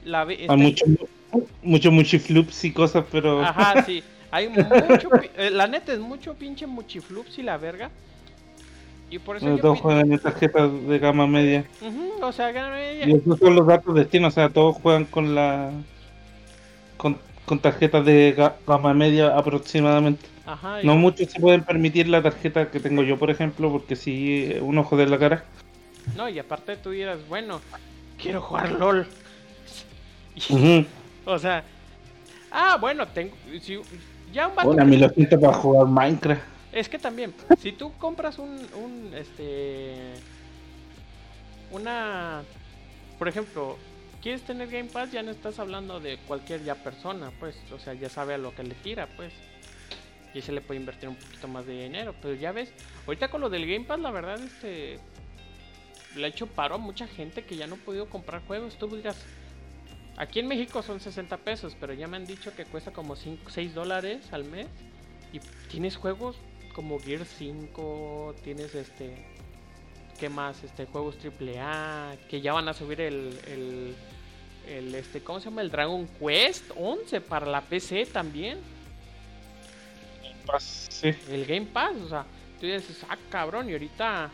La, 0.06 0.24
esta- 0.32 0.54
mucho, 1.64 1.92
muchiflups 1.92 2.64
y 2.66 2.72
cosas, 2.72 3.06
pero. 3.12 3.42
Ajá, 3.44 3.84
sí. 3.86 4.04
Hay 4.32 4.48
mucho. 4.50 5.10
eh, 5.38 5.50
la 5.52 5.68
neta 5.68 5.92
es 5.94 6.00
mucho 6.00 6.36
pinche 6.36 6.68
muchiflups 6.68 7.40
y 7.40 7.44
la 7.44 7.58
verga. 7.58 7.90
Y 9.12 9.18
por 9.18 9.38
eso 9.38 9.58
todos 9.58 9.78
pi- 9.78 9.82
juegan 9.82 10.12
en 10.12 10.20
tarjetas 10.20 10.70
de 10.88 11.00
gama 11.00 11.26
media. 11.26 11.66
Ujú, 11.82 12.24
o 12.24 12.32
sea, 12.32 12.52
gana- 12.52 12.80
Y 12.94 13.12
esos 13.12 13.40
son 13.40 13.56
los 13.56 13.66
datos 13.66 13.96
de 13.96 14.02
destino, 14.02 14.28
o 14.28 14.32
sea, 14.32 14.50
todos 14.50 14.76
juegan 14.78 15.06
con 15.06 15.34
la. 15.34 15.72
con, 16.98 17.18
con 17.46 17.58
tarjetas 17.60 18.06
de 18.06 18.36
ga- 18.38 18.54
gama 18.68 18.94
media 18.94 19.36
aproximadamente. 19.36 20.28
Ajá. 20.46 20.84
y- 20.84 20.86
No 20.86 20.96
muchos 20.96 21.32
se 21.32 21.40
pueden 21.40 21.64
permitir 21.64 22.08
la 22.08 22.22
tarjeta 22.22 22.70
que 22.70 22.80
tengo 22.80 23.02
yo, 23.02 23.18
por 23.18 23.32
ejemplo, 23.32 23.72
porque 23.72 23.96
si 23.96 24.54
un 24.62 24.78
ojo 24.78 24.96
de 24.96 25.08
la 25.08 25.18
cara. 25.18 25.44
No, 26.16 26.30
y 26.30 26.38
aparte 26.38 26.76
tú 26.78 26.92
dirás, 26.92 27.18
bueno, 27.28 27.62
quiero 28.22 28.42
jugar 28.42 28.72
LOL. 28.74 29.08
Ujú. 30.50 30.86
O 31.30 31.40
sea. 31.40 31.64
Ah, 32.52 32.78
bueno, 32.80 33.08
tengo. 33.08 33.36
Si, 33.62 33.80
ya 34.34 34.48
un 34.48 34.56
vato 34.56 34.70
Bueno, 34.70 34.82
a 34.82 34.86
que- 34.86 34.92
mí 34.92 34.98
lo 34.98 35.10
siento 35.10 35.40
para 35.40 35.54
jugar 35.54 35.88
Minecraft. 35.88 36.42
Es 36.72 36.88
que 36.90 37.00
también, 37.00 37.34
si 37.60 37.72
tú 37.72 37.92
compras 37.98 38.38
un, 38.38 38.50
un, 38.76 39.12
este, 39.16 39.96
una, 41.72 42.44
por 43.18 43.28
ejemplo, 43.28 43.78
quieres 44.22 44.42
tener 44.44 44.68
Game 44.70 44.90
Pass, 44.90 45.12
ya 45.12 45.24
no 45.24 45.32
estás 45.32 45.58
hablando 45.60 46.00
de 46.00 46.18
cualquier 46.28 46.64
ya 46.64 46.76
persona, 46.76 47.32
pues, 47.40 47.56
o 47.74 47.80
sea, 47.80 47.94
ya 47.96 48.08
sabe 48.10 48.36
a 48.36 48.38
lo 48.38 48.54
que 48.54 48.64
le 48.64 48.76
tira, 48.76 49.08
pues, 49.16 49.34
y 50.36 50.42
se 50.42 50.52
le 50.52 50.62
puede 50.62 50.80
invertir 50.80 51.10
un 51.10 51.16
poquito 51.16 51.48
más 51.48 51.66
de 51.66 51.74
dinero, 51.84 52.14
pero 52.22 52.36
ya 52.36 52.52
ves, 52.52 52.72
ahorita 53.08 53.30
con 53.30 53.42
lo 53.42 53.50
del 53.50 53.66
Game 53.66 53.86
Pass, 53.86 54.00
la 54.00 54.12
verdad, 54.12 54.40
este, 54.40 55.00
le 56.16 56.26
ha 56.26 56.30
hecho 56.30 56.46
paro 56.46 56.76
a 56.76 56.80
mucha 56.80 57.08
gente 57.08 57.44
que 57.46 57.56
ya 57.58 57.66
no 57.66 57.76
ha 57.76 57.80
podido 57.80 58.06
comprar 58.08 58.44
juegos, 58.46 58.76
tú 58.78 58.96
dirás, 58.96 59.18
aquí 60.20 60.40
en 60.40 60.48
México 60.48 60.84
son 60.84 61.00
60 61.00 61.38
pesos, 61.38 61.76
pero 61.80 61.94
ya 61.94 62.08
me 62.08 62.18
han 62.18 62.26
dicho 62.26 62.54
que 62.54 62.66
cuesta 62.66 62.92
como 62.92 63.16
5, 63.16 63.50
6 63.50 63.74
dólares 63.74 64.32
al 64.32 64.44
mes, 64.44 64.68
y 65.34 65.40
tienes 65.70 65.96
juegos 65.96 66.36
como 66.74 67.00
Gear 67.00 67.26
5, 67.26 68.36
tienes 68.44 68.76
este. 68.76 69.26
¿Qué 70.20 70.28
más? 70.28 70.62
Este, 70.64 70.86
juegos 70.86 71.16
AAA, 71.24 72.18
que 72.30 72.42
ya 72.42 72.52
van 72.52 72.68
a 72.68 72.74
subir 72.74 73.00
el, 73.00 73.40
el, 73.48 73.96
el 74.68 74.94
este, 74.94 75.24
¿cómo 75.24 75.40
se 75.40 75.46
llama? 75.46 75.62
El 75.62 75.72
Dragon 75.72 76.06
Quest 76.20 76.72
11 76.76 77.22
para 77.22 77.46
la 77.46 77.62
PC 77.62 78.06
también. 78.06 78.60
Sí. 80.60 81.16
El 81.30 81.46
Game 81.46 81.68
Pass, 81.68 81.96
o 82.04 82.10
sea, 82.10 82.26
tú 82.60 82.66
dices, 82.66 83.06
ah, 83.08 83.18
cabrón, 83.30 83.70
y 83.70 83.74
ahorita 83.74 84.30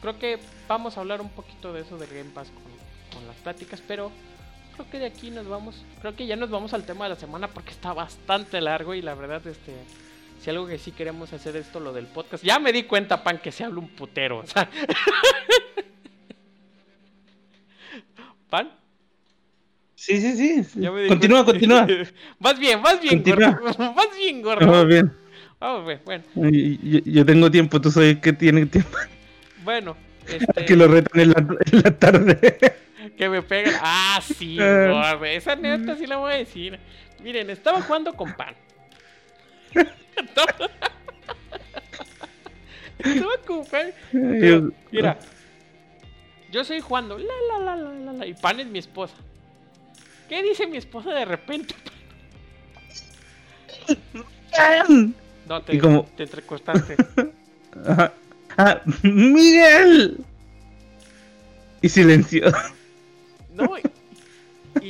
creo 0.00 0.18
que 0.18 0.38
vamos 0.66 0.96
a 0.96 1.00
hablar 1.00 1.20
un 1.20 1.28
poquito 1.28 1.72
de 1.72 1.82
eso 1.82 1.96
del 1.98 2.08
Game 2.08 2.30
Pass 2.30 2.48
con, 2.50 3.18
con 3.18 3.28
las 3.28 3.36
pláticas, 3.36 3.80
pero 3.86 4.10
creo 4.76 4.90
que 4.90 4.98
de 4.98 5.06
aquí 5.06 5.30
nos 5.30 5.48
vamos, 5.48 5.84
creo 6.00 6.14
que 6.14 6.26
ya 6.26 6.36
nos 6.36 6.50
vamos 6.50 6.72
al 6.74 6.84
tema 6.84 7.04
de 7.06 7.10
la 7.10 7.16
semana 7.16 7.48
porque 7.48 7.70
está 7.70 7.92
bastante 7.92 8.60
largo 8.60 8.94
y 8.94 9.02
la 9.02 9.14
verdad, 9.14 9.44
este, 9.46 9.72
si 10.40 10.50
algo 10.50 10.66
que 10.66 10.78
sí 10.78 10.92
queremos 10.92 11.32
hacer 11.32 11.56
esto, 11.56 11.80
lo 11.80 11.92
del 11.92 12.06
podcast, 12.06 12.44
ya 12.44 12.58
me 12.58 12.72
di 12.72 12.82
cuenta, 12.84 13.22
pan, 13.24 13.38
que 13.38 13.50
se 13.52 13.64
habla 13.64 13.80
un 13.80 13.88
putero, 13.88 14.38
o 14.38 14.46
sea. 14.46 14.68
pan, 18.50 18.70
Sí, 19.94 20.20
sí, 20.20 20.62
sí. 20.62 20.80
ya 20.80 20.92
me 20.92 21.02
di 21.02 21.08
Continúa, 21.08 21.44
cuenta- 21.44 21.52
continúa. 21.52 21.86
vas 22.38 22.58
bien, 22.58 22.82
vas 22.82 23.00
bien, 23.00 23.22
Continúa. 23.22 23.50
gordo, 23.60 23.94
vas 23.94 24.08
bien, 24.16 24.42
gordo. 24.42 24.86
Bien. 24.86 25.12
Vamos, 25.58 25.84
güey, 25.84 25.98
bueno, 26.04 26.22
Yo, 26.34 26.98
yo 27.04 27.24
tengo 27.24 27.50
tiempo, 27.50 27.80
tú 27.80 27.90
sabes 27.90 28.18
que 28.18 28.32
tiene 28.34 28.66
tiempo. 28.66 28.96
bueno, 29.64 29.96
este... 30.28 30.66
Que 30.66 30.76
lo 30.76 30.86
retan 30.86 31.18
en 31.22 31.30
la, 31.30 31.38
en 31.72 31.80
la 31.82 31.90
tarde. 31.98 32.76
Que 33.16 33.28
me 33.28 33.42
pegan. 33.42 33.74
Ah, 33.82 34.20
sí, 34.22 34.56
Eh. 34.60 34.88
gordo, 34.90 35.24
Esa 35.24 35.56
neta 35.56 35.96
sí 35.96 36.06
la 36.06 36.16
voy 36.16 36.32
a 36.32 36.36
decir. 36.36 36.78
Miren, 37.22 37.50
estaba 37.50 37.80
jugando 37.82 38.12
con 38.14 38.32
pan. 38.34 38.54
Estaba, 40.16 40.70
estaba 42.98 43.36
con 43.46 43.64
pan. 43.66 43.90
Pero, 44.12 44.72
mira, 44.90 45.18
yo 46.50 46.60
estoy 46.62 46.80
jugando. 46.80 47.18
La, 47.18 47.24
la, 47.50 47.58
la, 47.64 47.76
la, 47.76 47.90
la, 47.92 48.12
la, 48.12 48.26
y 48.26 48.34
pan 48.34 48.60
es 48.60 48.66
mi 48.66 48.78
esposa. 48.78 49.14
¿Qué 50.28 50.42
dice 50.42 50.66
mi 50.66 50.76
esposa 50.78 51.10
de 51.12 51.24
repente? 51.24 51.74
No, 55.48 55.62
te, 55.62 55.76
Y 55.76 55.78
como- 55.78 56.04
te 56.16 56.22
entrecostaste. 56.24 56.96
Ah, 58.58 58.80
¡Miguel! 59.02 60.16
Y 61.82 61.88
silencio. 61.90 62.50
No, 63.56 63.70
y, 63.78 63.82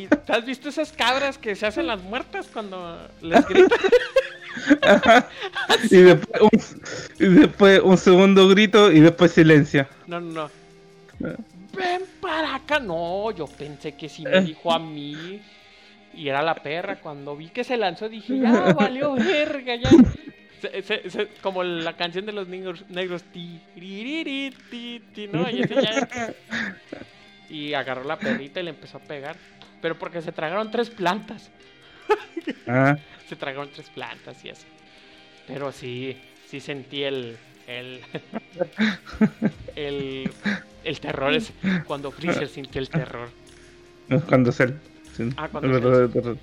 y 0.03 0.07
¿te 0.09 0.33
has 0.33 0.45
visto 0.45 0.69
esas 0.69 0.93
cabras 0.93 1.39
que 1.39 1.55
se 1.55 1.67
hacen 1.67 1.87
las 1.87 2.03
muertas 2.03 2.49
cuando 2.53 3.09
les 3.23 3.47
gritan? 3.47 3.79
Y 5.91 5.97
después, 5.99 6.41
un, 6.41 7.27
y 7.27 7.29
después 7.41 7.81
un 7.85 7.99
segundo 7.99 8.49
grito 8.49 8.91
y 8.91 9.01
después 9.01 9.33
silencio. 9.33 9.87
No, 10.07 10.19
no, 10.21 10.33
no. 10.33 10.51
Ah. 11.29 11.35
Ven 11.77 12.03
para 12.23 12.55
acá. 12.57 12.79
No, 12.81 13.31
yo 13.33 13.47
pensé 13.47 13.95
que 13.95 14.09
sí 14.09 14.23
me 14.25 14.41
dijo 14.41 14.73
a 14.73 14.79
mí. 14.79 15.43
Y 16.15 16.29
era 16.29 16.41
la 16.43 16.55
perra. 16.55 16.97
Cuando 16.97 17.37
vi 17.37 17.49
que 17.51 17.65
se 17.65 17.77
lanzó 17.77 18.09
dije, 18.09 18.39
ya 18.39 18.51
valió 18.73 19.13
verga, 19.13 19.75
ya. 19.77 19.91
Se- 20.63 20.83
se- 20.83 21.11
se- 21.11 21.29
como 21.43 21.63
la 21.63 21.95
canción 21.95 22.25
de 22.25 22.33
los 22.33 22.49
negros, 22.49 22.83
negros 22.89 23.23
ti, 23.25 23.61
ti, 24.71 25.03
ti, 25.15 25.29
¿no? 25.31 25.49
Y, 25.51 25.61
ese 25.61 25.75
ya- 25.75 26.35
y 27.49 27.75
agarró 27.75 28.05
la 28.05 28.19
perrita 28.19 28.61
y 28.61 28.65
le 28.65 28.71
empezó 28.71 28.99
a 28.99 29.01
pegar. 29.01 29.37
Pero 29.83 29.99
porque 29.99 30.23
se 30.23 30.33
tragaron 30.33 30.71
tres 30.71 30.91
plantas. 30.91 31.51
Ah, 32.69 32.97
Se 33.29 33.35
tragaron 33.35 33.71
tres 33.73 33.89
plantas 33.91 34.45
y 34.45 34.49
eso. 34.51 34.67
Pero 35.49 35.73
sí, 35.73 36.17
sí 36.49 36.61
sentí 36.61 37.03
el. 37.03 37.37
El. 37.67 38.01
El, 39.77 40.31
el 40.85 41.01
terror 41.01 41.35
es 41.35 41.53
cuando 41.87 42.11
Freezer 42.11 42.49
sintió 42.49 42.81
el 42.81 42.89
terror. 42.89 43.29
no, 44.09 44.21
cuando 44.23 44.53
se. 44.53 44.69
sí, 45.17 45.29
Ah, 45.37 45.49
cuando 45.51 45.81
terror. 46.11 46.39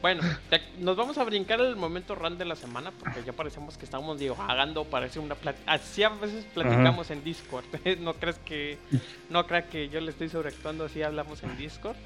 Bueno, 0.00 0.22
te- 0.48 0.62
nos 0.78 0.96
vamos 0.96 1.18
a 1.18 1.24
brincar 1.24 1.60
el 1.60 1.74
momento 1.74 2.14
run 2.14 2.38
de 2.38 2.44
la 2.44 2.54
semana 2.54 2.92
porque 2.92 3.24
ya 3.24 3.32
parecemos 3.32 3.76
que 3.76 3.84
estamos 3.84 4.18
divagando, 4.18 4.84
parece 4.84 5.18
una 5.18 5.34
plática. 5.34 5.72
Así 5.72 6.04
a 6.04 6.08
veces 6.10 6.44
platicamos 6.54 7.10
en 7.10 7.24
Discord. 7.24 7.64
no 7.98 8.14
crees 8.14 8.38
que 8.38 8.78
no 9.28 9.46
creas 9.46 9.64
que 9.66 9.88
yo 9.88 10.00
le 10.00 10.10
estoy 10.10 10.28
sobreactuando 10.28 10.84
así 10.84 11.02
hablamos 11.02 11.42
en 11.42 11.56
Discord, 11.56 11.96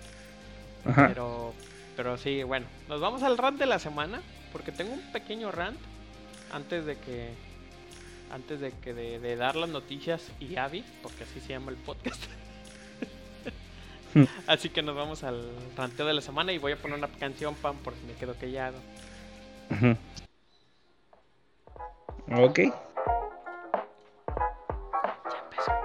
Ajá. 0.86 1.08
pero 1.08 1.52
pero 1.94 2.16
sí, 2.16 2.42
bueno, 2.42 2.66
nos 2.88 3.00
vamos 3.02 3.22
al 3.22 3.36
rant 3.36 3.58
de 3.58 3.66
la 3.66 3.78
semana 3.78 4.22
porque 4.52 4.72
tengo 4.72 4.94
un 4.94 5.12
pequeño 5.12 5.52
rant 5.52 5.78
antes 6.52 6.86
de 6.86 6.96
que 6.96 7.34
antes 8.32 8.60
de 8.60 8.72
que 8.72 8.94
de, 8.94 9.18
de 9.20 9.36
dar 9.36 9.54
las 9.56 9.68
noticias 9.68 10.30
y 10.40 10.56
Avi, 10.56 10.82
porque 11.02 11.24
así 11.24 11.40
se 11.40 11.48
llama 11.48 11.70
el 11.70 11.76
podcast. 11.76 12.22
Así 14.46 14.68
que 14.68 14.82
nos 14.82 14.94
vamos 14.94 15.22
al 15.24 15.42
ranteo 15.76 16.06
de 16.06 16.14
la 16.14 16.20
semana 16.20 16.52
y 16.52 16.58
voy 16.58 16.72
a 16.72 16.76
poner 16.76 16.98
una 16.98 17.08
canción, 17.08 17.54
Pam, 17.54 17.76
por 17.78 17.94
si 17.94 18.04
me 18.06 18.14
quedo 18.14 18.34
callado. 18.34 18.76
Ok. 22.30 22.58
Ya 25.30 25.38
empezó. 25.50 25.81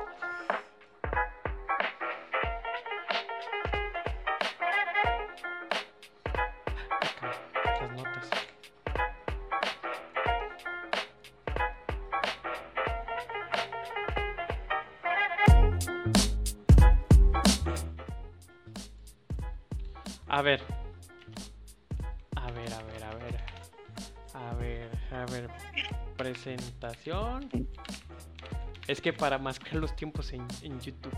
Es 28.88 29.02
que 29.02 29.14
para 29.14 29.38
mascar 29.38 29.76
los 29.76 29.96
tiempos 29.96 30.32
en, 30.34 30.46
en 30.62 30.80
YouTube. 30.80 31.16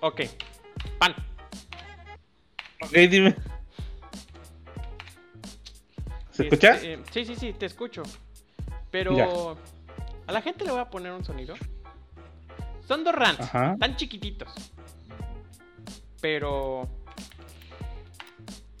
Ok. 0.00 0.22
Pan. 0.98 1.14
Ok, 2.82 2.92
dime. 2.92 3.34
¿Se 6.30 6.44
escucha? 6.44 6.74
Este, 6.74 6.92
eh, 6.94 7.02
sí, 7.10 7.24
sí, 7.24 7.34
sí, 7.36 7.52
te 7.52 7.66
escucho. 7.66 8.02
Pero 8.90 9.16
Ya. 9.16 9.28
a 10.26 10.32
la 10.32 10.40
gente 10.40 10.64
le 10.64 10.70
voy 10.70 10.80
a 10.80 10.88
poner 10.88 11.12
un 11.12 11.24
sonido. 11.24 11.56
Son 12.86 13.04
dos 13.04 13.14
rants, 13.14 13.40
Ajá. 13.40 13.76
tan 13.78 13.96
chiquititos. 13.96 14.48
Pero. 16.20 16.88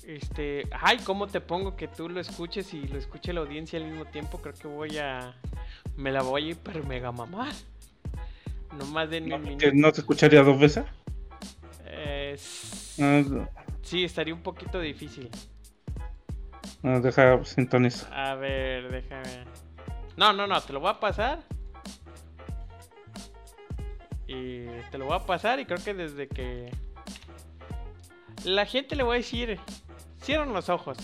Este. 0.08 0.66
Ay, 0.80 0.96
¿cómo 1.04 1.26
te 1.26 1.38
pongo 1.38 1.76
que 1.76 1.86
tú 1.86 2.08
lo 2.08 2.18
escuches 2.18 2.72
y 2.72 2.88
lo 2.88 2.98
escuche 2.98 3.30
la 3.34 3.40
audiencia 3.40 3.78
al 3.78 3.84
mismo 3.84 4.06
tiempo? 4.06 4.38
Creo 4.38 4.54
que 4.54 4.66
voy 4.66 4.96
a. 4.96 5.34
Me 5.96 6.10
la 6.10 6.22
voy 6.22 6.48
a 6.48 6.52
hiper 6.52 6.82
mega 6.86 7.12
mamar. 7.12 7.52
Nomás 8.78 9.08
un 9.08 9.12
¿Que 9.28 9.38
minuto. 9.38 9.66
no 9.74 9.90
se 9.92 10.00
escucharía 10.00 10.42
dos 10.42 10.58
veces? 10.58 10.86
Eh, 11.84 12.36
sí, 13.82 14.04
estaría 14.04 14.32
un 14.32 14.42
poquito 14.42 14.80
difícil. 14.80 15.28
ah, 16.84 17.00
deja 17.02 17.44
sintonizar. 17.44 18.10
A 18.14 18.34
ver, 18.34 18.90
déjame. 18.90 19.44
No, 20.16 20.32
no, 20.32 20.46
no, 20.46 20.58
te 20.62 20.72
lo 20.72 20.80
voy 20.80 20.90
a 20.90 21.00
pasar. 21.00 21.42
Y 24.26 24.64
te 24.90 24.96
lo 24.96 25.04
voy 25.04 25.16
a 25.16 25.26
pasar 25.26 25.60
y 25.60 25.66
creo 25.66 25.84
que 25.84 25.92
desde 25.92 26.28
que 26.28 26.70
la 28.44 28.64
gente 28.64 28.96
le 28.96 29.02
voy 29.02 29.16
a 29.16 29.18
decir, 29.18 29.58
cierren 30.28 30.52
los 30.52 30.68
ojos. 30.68 30.98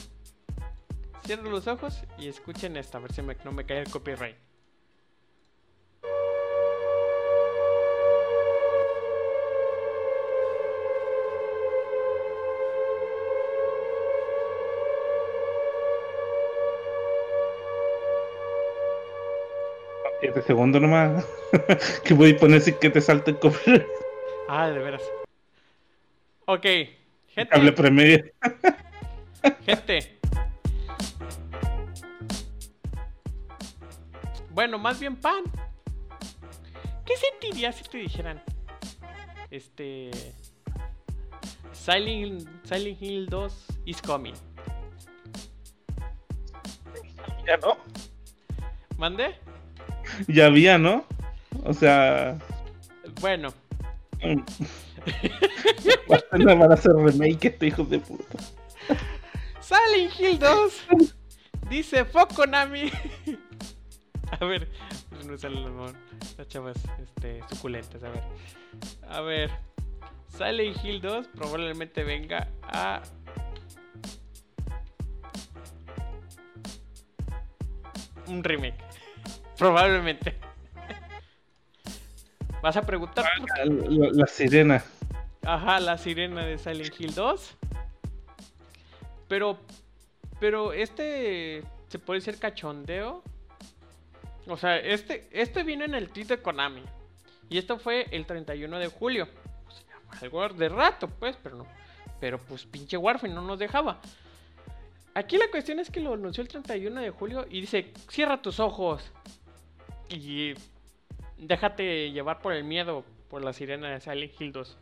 Cierren 1.25 1.50
los 1.50 1.66
ojos 1.66 2.02
y 2.19 2.28
escuchen 2.28 2.76
esta, 2.76 2.99
a 2.99 3.00
ver 3.00 3.11
si 3.14 3.23
me- 3.23 3.38
no 3.43 3.52
me 3.52 3.64
cae 3.64 3.78
el 3.78 3.90
copyright. 3.90 4.37
Siete 20.21 20.43
segundos 20.43 20.81
nomás. 20.81 21.25
que 22.04 22.14
voy 22.14 22.33
a 22.33 22.37
poner 22.38 22.61
sin 22.61 22.75
que 22.75 22.90
te 22.90 23.00
salte 23.00 23.33
el 23.33 23.38
copyright. 23.38 23.87
Ah, 24.49 24.69
de 24.69 24.78
veras. 24.78 25.02
Ok, 26.47 26.66
Hable 26.66 26.88
gente, 27.47 27.73
premedio. 27.73 28.25
Gente. 29.65 30.19
Bueno, 34.51 34.79
más 34.79 35.01
bien 35.01 35.17
pan. 35.17 35.43
¿Qué 37.05 37.15
sentirías 37.17 37.77
si 37.77 37.85
te 37.85 37.99
dijeran? 37.99 38.43
Este. 39.51 40.11
Silent, 41.73 42.49
Silent 42.65 43.03
Hill 43.03 43.27
2 43.27 43.67
is 43.87 44.01
coming. 44.01 44.35
Ya 47.47 47.57
no. 47.59 47.76
¿Mande? 48.97 49.35
Ya 50.28 50.47
había, 50.47 50.78
¿no? 50.78 51.04
O 51.65 51.73
sea. 51.73 52.39
Bueno, 53.21 53.52
no 56.33 56.57
van 56.57 56.71
a 56.71 56.75
hacer 56.75 56.93
remake 56.93 57.49
este 57.49 57.67
hijo 57.67 57.85
de 57.85 57.99
puta. 57.99 58.39
Silent 59.65 60.13
Hill 60.19 60.39
2 60.39 60.87
dice 61.71 62.05
fuck 62.05 62.35
Konami. 62.35 62.91
A 64.41 64.45
ver, 64.45 64.69
no 65.27 65.39
sale. 65.39 65.65
Las 66.37 66.49
chavas 66.49 66.77
este, 67.00 67.41
suculentas, 67.49 68.03
a 68.03 68.09
ver. 68.09 68.23
A 69.09 69.21
ver. 69.21 69.50
Silent 70.37 70.85
Hill 70.85 71.00
2 71.00 71.29
probablemente 71.29 72.03
venga 72.03 72.49
a. 72.63 73.00
Un 78.27 78.43
remake. 78.43 78.79
Probablemente. 79.59 80.35
Vas 82.63 82.77
a 82.77 82.83
preguntar 82.83 83.25
por 83.39 83.59
La, 83.59 83.65
la- 83.67 84.11
la 84.13 84.27
sirena. 84.27 84.83
Ajá, 85.47 85.79
la 85.79 85.99
sirena 85.99 86.45
de 86.45 86.59
Silent 86.59 86.99
Hill 86.99 87.15
2. 87.15 87.57
Pero, 89.28 89.58
pero 90.41 90.73
este 90.73 91.63
se 91.89 91.99
puede 91.99 92.21
decir 92.21 92.39
cachondeo. 92.39 93.23
O 94.47 94.56
sea, 94.56 94.76
este, 94.78 95.28
este 95.30 95.63
vino 95.63 95.84
en 95.84 95.95
el 95.95 96.10
tweet 96.10 96.26
de 96.26 96.43
Konami. 96.43 96.82
Y 97.49 97.58
esto 97.58 97.78
fue 97.78 98.06
el 98.10 98.26
31 98.26 98.78
de 98.78 98.89
julio. 98.89 99.28
O 99.67 99.71
sea, 99.71 100.21
algo 100.21 100.49
de 100.49 100.69
rato, 100.69 101.08
pues, 101.08 101.37
pero 101.43 101.56
no. 101.56 101.67
Pero 102.21 102.39
pues 102.39 102.65
pinche 102.67 102.97
Warframe 102.97 103.34
no 103.34 103.43
nos 103.43 103.58
dejaba. 103.58 104.00
Aquí 105.15 105.37
la 105.39 105.49
cuestión 105.50 105.78
es 105.78 105.91
que 105.91 106.00
lo 106.00 106.15
anunció 106.15 106.43
el 106.43 106.49
31 106.49 107.00
de 107.00 107.10
julio 107.10 107.47
y 107.49 107.60
dice, 107.60 107.93
cierra 108.10 108.43
tus 108.43 108.60
ojos. 108.60 109.02
Y 110.08 110.54
déjate 111.39 112.10
llevar 112.10 112.41
por 112.43 112.52
el 112.52 112.65
miedo 112.65 113.04
por 113.30 113.43
la 113.45 113.52
sirena 113.52 113.91
de 113.91 114.00
Silent 114.00 114.41
Hill 114.41 114.52
2. 114.52 114.78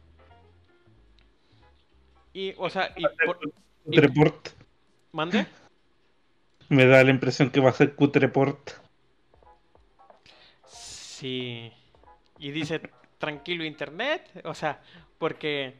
Y, 2.32 2.54
o 2.56 2.70
sea, 2.70 2.92
y 2.96 3.02
por- 3.26 3.38
Cutreport. 3.84 4.48
¿Mande? 5.12 5.46
Me 6.68 6.86
da 6.86 7.04
la 7.04 7.10
impresión 7.10 7.50
que 7.50 7.60
va 7.60 7.70
a 7.70 7.74
ser 7.74 7.94
Cutreport. 7.94 8.70
Sí. 10.66 11.72
Y 12.38 12.50
dice, 12.50 12.80
tranquilo 13.18 13.64
internet. 13.64 14.42
O 14.44 14.54
sea, 14.54 14.80
porque 15.18 15.76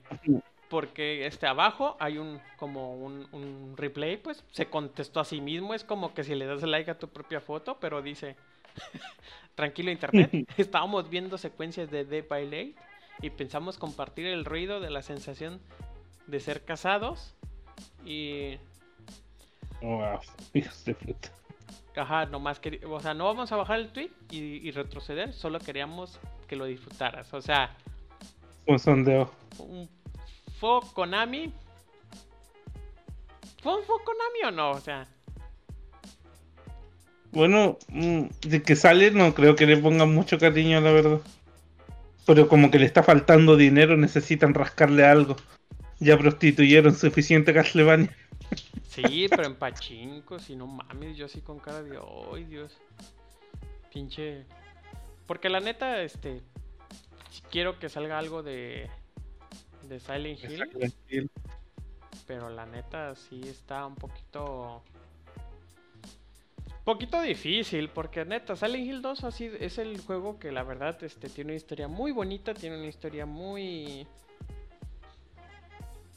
porque 0.69 1.27
este 1.27 1.47
abajo 1.47 1.99
hay 2.01 2.17
un 2.17 2.41
como 2.57 2.95
un, 2.97 3.29
un 3.33 3.75
replay, 3.77 4.17
pues 4.17 4.43
se 4.53 4.71
contestó 4.71 5.21
a 5.21 5.25
sí 5.27 5.41
mismo. 5.41 5.75
Es 5.75 5.85
como 5.85 6.15
que 6.15 6.25
si 6.25 6.35
le 6.35 6.47
das 6.47 6.62
like 6.62 6.91
a 6.91 6.99
tu 6.99 7.09
propia 7.09 7.43
foto, 7.43 7.79
pero 7.79 8.01
dice, 8.01 8.37
tranquilo 9.55 9.91
internet. 9.91 10.31
Estábamos 10.57 11.11
viendo 11.11 11.37
secuencias 11.37 11.91
de 11.91 12.05
Dead 12.05 12.25
by 12.27 12.45
Late 12.45 12.75
y 13.21 13.31
pensamos 13.31 13.77
compartir 13.77 14.27
el 14.27 14.45
ruido 14.45 14.81
de 14.81 14.88
la 14.88 15.03
sensación 15.03 15.61
de 16.27 16.41
ser 16.41 16.65
casados. 16.65 17.35
Y 18.04 18.58
Wow, 19.80 20.20
hijos 20.54 20.85
de 20.85 20.94
puta. 20.94 21.28
Ajá, 21.96 22.24
nomás 22.26 22.58
quería, 22.58 22.88
o 22.88 23.00
sea, 23.00 23.12
no 23.12 23.24
vamos 23.26 23.52
a 23.52 23.56
bajar 23.56 23.80
el 23.80 23.92
tweet 23.92 24.11
y, 24.30 24.66
y 24.66 24.70
retroceder, 24.70 25.32
solo 25.35 25.58
queríamos 25.58 26.18
que 26.48 26.56
lo 26.56 26.64
disfrutaras. 26.64 27.32
O 27.35 27.42
sea, 27.42 27.76
Un 28.66 28.78
sondeo. 28.78 29.30
un 29.58 29.88
fue 30.58 30.78
Konami. 30.94 31.52
¿Fue 33.62 33.74
un 33.74 33.82
Konami 33.85 34.42
o 34.46 34.50
no? 34.52 34.70
O 34.70 34.80
sea, 34.80 35.06
Bueno, 37.32 37.78
mm, 37.88 38.22
de 38.46 38.62
que 38.62 38.76
sale 38.76 39.11
no 39.11 39.35
creo 39.35 39.56
que 39.56 39.66
le 39.66 39.76
pongan 39.76 40.14
mucho 40.14 40.38
cariño, 40.38 40.80
la 40.80 40.92
verdad. 40.92 41.20
Pero 42.26 42.48
como 42.48 42.70
que 42.70 42.78
le 42.78 42.87
está 42.87 43.02
faltando 43.02 43.56
dinero, 43.56 43.96
necesitan 43.96 44.54
rascarle 44.54 45.04
algo. 45.04 45.37
Ya 46.03 46.19
prostituyeron 46.19 46.97
suficiente 46.97 47.55
Castlevania. 47.55 48.15
sí, 48.88 49.27
pero 49.31 49.47
en 49.47 49.55
pachinko, 49.55 50.41
si 50.41 50.57
no 50.57 50.67
mames, 50.67 51.17
yo 51.17 51.27
así 51.27 51.41
con 51.41 51.61
cara 51.61 51.81
de, 51.83 51.97
ay 52.33 52.45
Dios. 52.45 52.77
Pinche. 53.93 54.45
Porque 55.29 55.49
la 55.49 55.61
neta, 55.61 56.03
este. 56.03 56.43
Quiero 57.51 57.79
que 57.79 57.88
salga 57.88 58.19
algo 58.19 58.43
de. 58.43 58.91
De 59.88 60.01
Silent 60.01 60.41
Hill. 61.09 61.31
Pero 62.27 62.51
la 62.51 62.67
neta 62.67 63.15
sí 63.15 63.41
está 63.45 63.87
un 63.87 63.95
poquito. 63.95 64.83
Poquito 66.85 67.23
difícil, 67.23 67.91
porque 67.91 68.25
neta, 68.25 68.57
Silent 68.57 68.87
Hill 68.87 69.03
2 69.03 69.23
así 69.23 69.51
es 69.61 69.79
el 69.79 70.01
juego 70.01 70.41
que 70.41 70.51
la 70.51 70.65
verdad 70.65 71.01
este, 71.05 71.29
tiene 71.29 71.53
una 71.53 71.57
historia 71.57 71.87
muy 71.87 72.11
bonita, 72.11 72.55
tiene 72.55 72.77
una 72.77 72.88
historia 72.88 73.25
muy. 73.25 74.05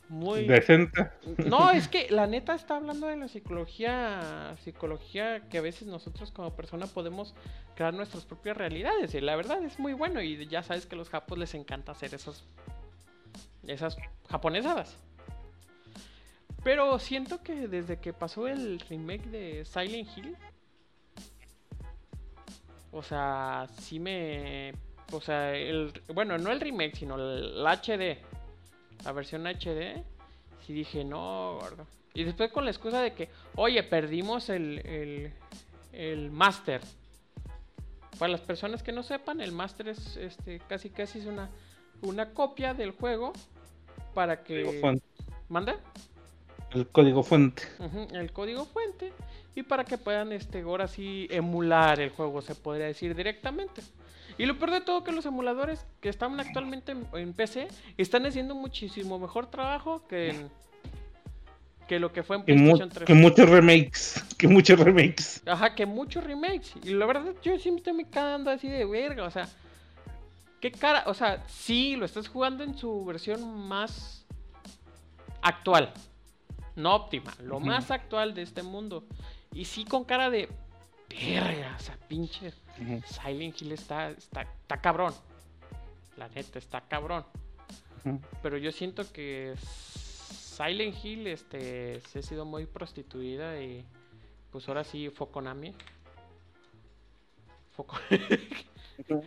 Muy. 0.10 0.46
Decente. 0.46 1.10
No, 1.46 1.72
es 1.72 1.88
que 1.88 2.10
la 2.12 2.28
neta 2.28 2.54
está 2.54 2.78
hablando 2.78 3.08
de 3.08 3.18
la 3.18 3.28
psicología, 3.28 4.56
psicología 4.64 5.48
que 5.50 5.58
a 5.58 5.62
veces 5.62 5.88
nosotros 5.88 6.32
como 6.32 6.56
persona 6.56 6.86
podemos 6.88 7.34
crear 7.76 7.94
nuestras 7.94 8.26
propias 8.26 8.56
realidades. 8.56 9.14
Y 9.16 9.22
la 9.22 9.36
verdad 9.36 9.64
es 9.64 9.80
muy 9.80 9.94
bueno 9.94 10.22
y 10.22 10.48
ya 10.48 10.64
sabes 10.64 10.86
que 10.86 10.96
a 10.96 10.98
los 10.98 11.10
japos 11.10 11.38
les 11.38 11.54
encanta 11.56 11.92
hacer 11.92 12.14
esos, 12.14 12.44
esas 13.68 13.98
japonesadas. 14.30 14.98
Pero 16.64 16.98
siento 17.00 17.44
que 17.44 17.68
desde 17.68 18.00
que 18.00 18.12
pasó 18.12 18.48
el 18.48 18.80
remake 18.80 19.26
de 19.28 19.66
Silent 19.66 20.10
Hill, 20.18 20.36
o 22.92 23.04
sea, 23.04 23.68
sí 23.82 24.00
me, 24.00 24.74
o 25.12 25.22
sea, 25.22 25.56
el, 25.56 25.94
bueno, 26.14 26.38
no 26.38 26.52
el 26.52 26.60
remake, 26.60 26.96
sino 26.96 27.16
el 27.16 27.64
HD, 27.64 28.18
la 29.04 29.12
versión 29.12 29.46
HD, 29.46 30.04
sí 30.66 30.74
dije, 30.74 31.04
no, 31.04 31.58
gordo. 31.60 31.86
Y 32.14 32.24
después 32.24 32.52
con 32.52 32.66
la 32.66 32.72
excusa 32.72 33.02
de 33.02 33.14
que, 33.14 33.30
oye, 33.56 33.84
perdimos 33.84 34.50
el, 34.50 34.80
el, 34.86 35.34
el 35.92 36.32
Master. 36.32 36.82
Para 38.18 38.32
las 38.32 38.42
personas 38.42 38.82
que 38.82 38.94
no 38.94 39.04
sepan, 39.04 39.42
el 39.42 39.52
Master 39.52 39.90
es 39.90 40.16
este, 40.16 40.60
casi 40.60 40.90
casi 40.90 41.20
es 41.20 41.26
una, 41.26 41.50
una 42.02 42.34
copia 42.34 42.74
del 42.74 42.92
juego 42.92 43.34
para 44.14 44.44
que... 44.44 44.82
¿Manda? 45.50 45.76
El 46.72 46.88
código 46.88 47.24
fuente. 47.24 47.64
el 48.14 48.32
código 48.32 48.66
fuente. 48.66 49.14
Y 49.56 49.64
para 49.64 49.84
que 49.86 49.98
puedan 49.98 50.32
este, 50.32 50.62
ahora 50.62 50.88
sí 50.88 51.28
emular 51.30 52.00
el 52.00 52.10
juego, 52.10 52.42
se 52.42 52.56
podría 52.56 52.88
decir 52.88 53.16
directamente. 53.16 53.82
Y 54.38 54.46
lo 54.46 54.58
peor 54.58 54.72
de 54.72 54.82
todo 54.82 55.04
que 55.04 55.12
los 55.12 55.26
emuladores 55.26 55.86
que 56.02 56.10
están 56.10 56.40
actualmente 56.40 56.94
en, 57.14 57.34
PC 57.34 57.68
están 57.98 58.26
haciendo 58.26 58.54
muchísimo 58.56 59.18
mejor 59.18 59.48
trabajo 59.48 60.06
que 60.08 60.30
en, 60.30 60.50
que 61.88 62.00
lo 62.00 62.12
que 62.12 62.24
fue 62.24 62.38
en 62.38 62.44
PlayStation 62.44 62.90
3. 62.90 63.06
Que 63.06 63.14
muchos 63.14 63.50
remakes, 63.50 64.24
que 64.38 64.48
muchos 64.48 64.80
remakes. 64.80 65.42
Ajá, 65.46 65.76
que 65.76 65.86
muchos 65.86 66.24
remakes. 66.24 66.74
Y 66.84 66.94
la 66.94 67.06
verdad 67.06 67.34
yo 67.44 67.58
siempre 67.60 67.94
me 67.94 68.10
quedando 68.10 68.52
así 68.52 68.68
de 68.68 68.86
verga, 68.86 69.24
o 69.24 69.32
sea, 69.32 69.48
qué 70.60 70.72
cara, 70.72 71.04
o 71.08 71.14
sea, 71.14 71.44
sí, 71.48 71.96
lo 71.96 72.06
estás 72.06 72.28
jugando 72.28 72.64
en 72.64 72.78
su 72.78 73.06
versión 73.06 73.68
más 73.68 74.26
actual, 75.42 75.94
no 76.76 76.96
óptima, 76.96 77.34
lo 77.42 77.60
más 77.60 77.92
actual 77.92 78.34
de 78.34 78.42
este 78.42 78.64
mundo. 78.64 79.06
Y 79.54 79.66
sí 79.66 79.86
con 79.86 80.04
cara 80.04 80.30
de 80.30 80.50
verga, 81.10 81.76
o 81.78 81.82
sea, 81.82 81.98
pinche 82.08 82.54
Silent 83.06 83.62
Hill 83.62 83.72
está, 83.72 84.12
está, 84.12 84.42
está 84.42 84.78
cabrón. 84.78 85.14
La 86.18 86.28
neta, 86.30 86.60
está 86.60 86.82
cabrón. 86.82 87.26
Pero 88.42 88.58
yo 88.58 88.72
siento 88.72 89.12
que 89.12 89.56
Silent 89.58 90.96
Hill 91.04 91.28
este, 91.28 92.02
se 92.02 92.20
ha 92.20 92.22
sido 92.22 92.46
muy 92.46 92.66
prostituida 92.66 93.62
y 93.62 93.84
pues 94.52 94.68
ahora 94.68 94.84
sí 94.84 95.10
Fokonami. 95.10 95.74
Foco... 97.72 97.98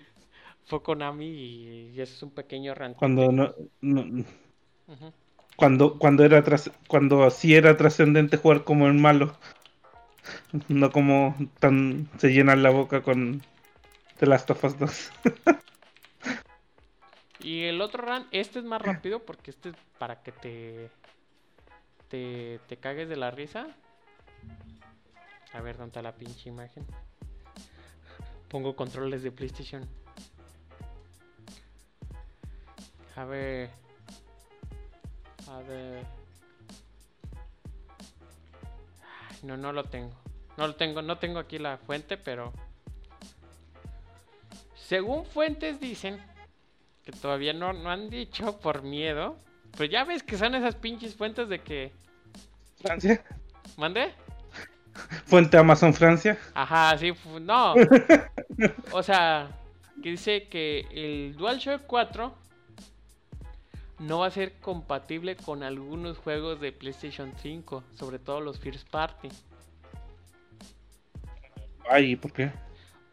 Fokonami 0.64 1.26
y, 1.26 1.92
y, 1.94 2.00
eso 2.00 2.14
es 2.14 2.22
un 2.22 2.30
pequeño 2.30 2.74
ranking. 2.74 2.98
Cuando 2.98 3.32
no, 3.32 3.54
cuando 5.56 5.98
cuando 5.98 6.24
era 6.24 6.42
tras, 6.44 6.70
cuando 6.86 7.28
sí 7.30 7.54
era 7.54 7.76
trascendente 7.76 8.36
jugar 8.36 8.64
como 8.64 8.86
el 8.86 8.94
malo 8.94 9.36
no 10.68 10.90
como 10.90 11.34
tan 11.58 12.08
se 12.18 12.32
llenan 12.32 12.62
la 12.62 12.70
boca 12.70 13.02
con 13.02 13.42
The 14.18 14.26
Last 14.26 14.50
of 14.50 14.64
Us 14.64 14.78
2. 14.78 15.12
y 17.40 17.62
el 17.64 17.80
otro 17.80 18.04
run, 18.04 18.26
este 18.30 18.58
es 18.58 18.64
más 18.64 18.82
rápido 18.82 19.24
porque 19.24 19.50
este 19.50 19.70
es 19.70 19.76
para 19.98 20.22
que 20.22 20.32
te, 20.32 20.90
te, 22.08 22.60
te 22.66 22.76
cagues 22.76 23.08
de 23.08 23.16
la 23.16 23.30
risa. 23.30 23.68
A 25.52 25.60
ver, 25.60 25.76
¿dónde 25.76 25.90
está 25.90 26.02
la 26.02 26.14
pinche 26.14 26.48
imagen? 26.48 26.84
Pongo 28.48 28.76
controles 28.76 29.22
de 29.22 29.30
PlayStation. 29.30 29.88
A 33.16 33.24
ver. 33.24 33.70
A 35.48 35.58
ver. 35.60 36.17
No, 39.42 39.56
no 39.56 39.72
lo 39.72 39.84
tengo. 39.84 40.12
No 40.56 40.66
lo 40.66 40.74
tengo, 40.74 41.02
no 41.02 41.18
tengo 41.18 41.38
aquí 41.38 41.58
la 41.58 41.78
fuente, 41.78 42.16
pero. 42.16 42.52
Según 44.74 45.24
fuentes 45.24 45.80
dicen 45.80 46.18
que 47.04 47.12
todavía 47.12 47.52
no, 47.52 47.72
no 47.72 47.90
han 47.90 48.10
dicho 48.10 48.58
por 48.58 48.82
miedo. 48.82 49.36
Pues 49.76 49.90
ya 49.90 50.04
ves 50.04 50.22
que 50.22 50.38
son 50.38 50.54
esas 50.54 50.74
pinches 50.74 51.14
fuentes 51.14 51.48
de 51.48 51.60
que. 51.60 51.92
Francia. 52.80 53.22
¿Mande? 53.76 54.12
Fuente 55.26 55.56
Amazon 55.56 55.94
Francia. 55.94 56.38
Ajá, 56.54 56.96
sí, 56.98 57.12
no. 57.40 57.74
o 58.92 59.02
sea, 59.02 59.48
que 60.02 60.10
dice 60.10 60.48
que 60.48 60.86
el 60.90 61.36
DualShock 61.36 61.82
4 61.86 62.34
no 63.98 64.20
va 64.20 64.26
a 64.26 64.30
ser 64.30 64.54
compatible 64.60 65.36
con 65.36 65.62
algunos 65.62 66.18
juegos 66.18 66.60
de 66.60 66.72
PlayStation 66.72 67.32
5, 67.40 67.84
sobre 67.94 68.18
todo 68.18 68.40
los 68.40 68.58
First 68.58 68.88
Party. 68.88 69.28
Ay, 71.90 72.16
¿por 72.16 72.32
qué? 72.32 72.52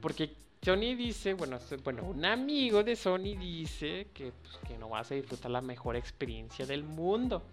Porque 0.02 0.36
Sony 0.62 0.96
dice, 0.96 1.34
bueno, 1.34 1.60
bueno, 1.84 2.04
un 2.04 2.26
amigo 2.26 2.84
de 2.84 2.96
Sony 2.96 3.36
dice 3.40 4.08
que, 4.14 4.32
pues, 4.32 4.58
que 4.68 4.78
no 4.78 4.90
vas 4.90 5.12
a 5.12 5.16
disfrutar 5.16 5.52
la 5.52 5.62
mejor 5.62 5.96
experiencia 5.96 6.66
del 6.66 6.84
mundo. 6.84 7.44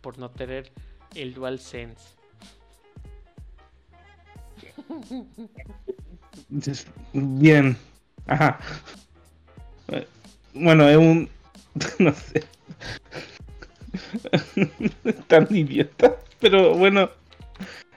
Por 0.00 0.18
no 0.18 0.30
tener 0.30 0.70
el 1.14 1.34
DualSense. 1.34 2.14
Bien. 7.12 7.76
Ajá. 8.26 8.58
Bueno, 10.54 10.88
es 10.88 10.96
un. 10.96 11.28
No 11.98 12.12
sé. 12.12 12.44
Tan 15.26 15.48
idiota. 15.54 16.16
Pero 16.40 16.74
bueno. 16.74 17.10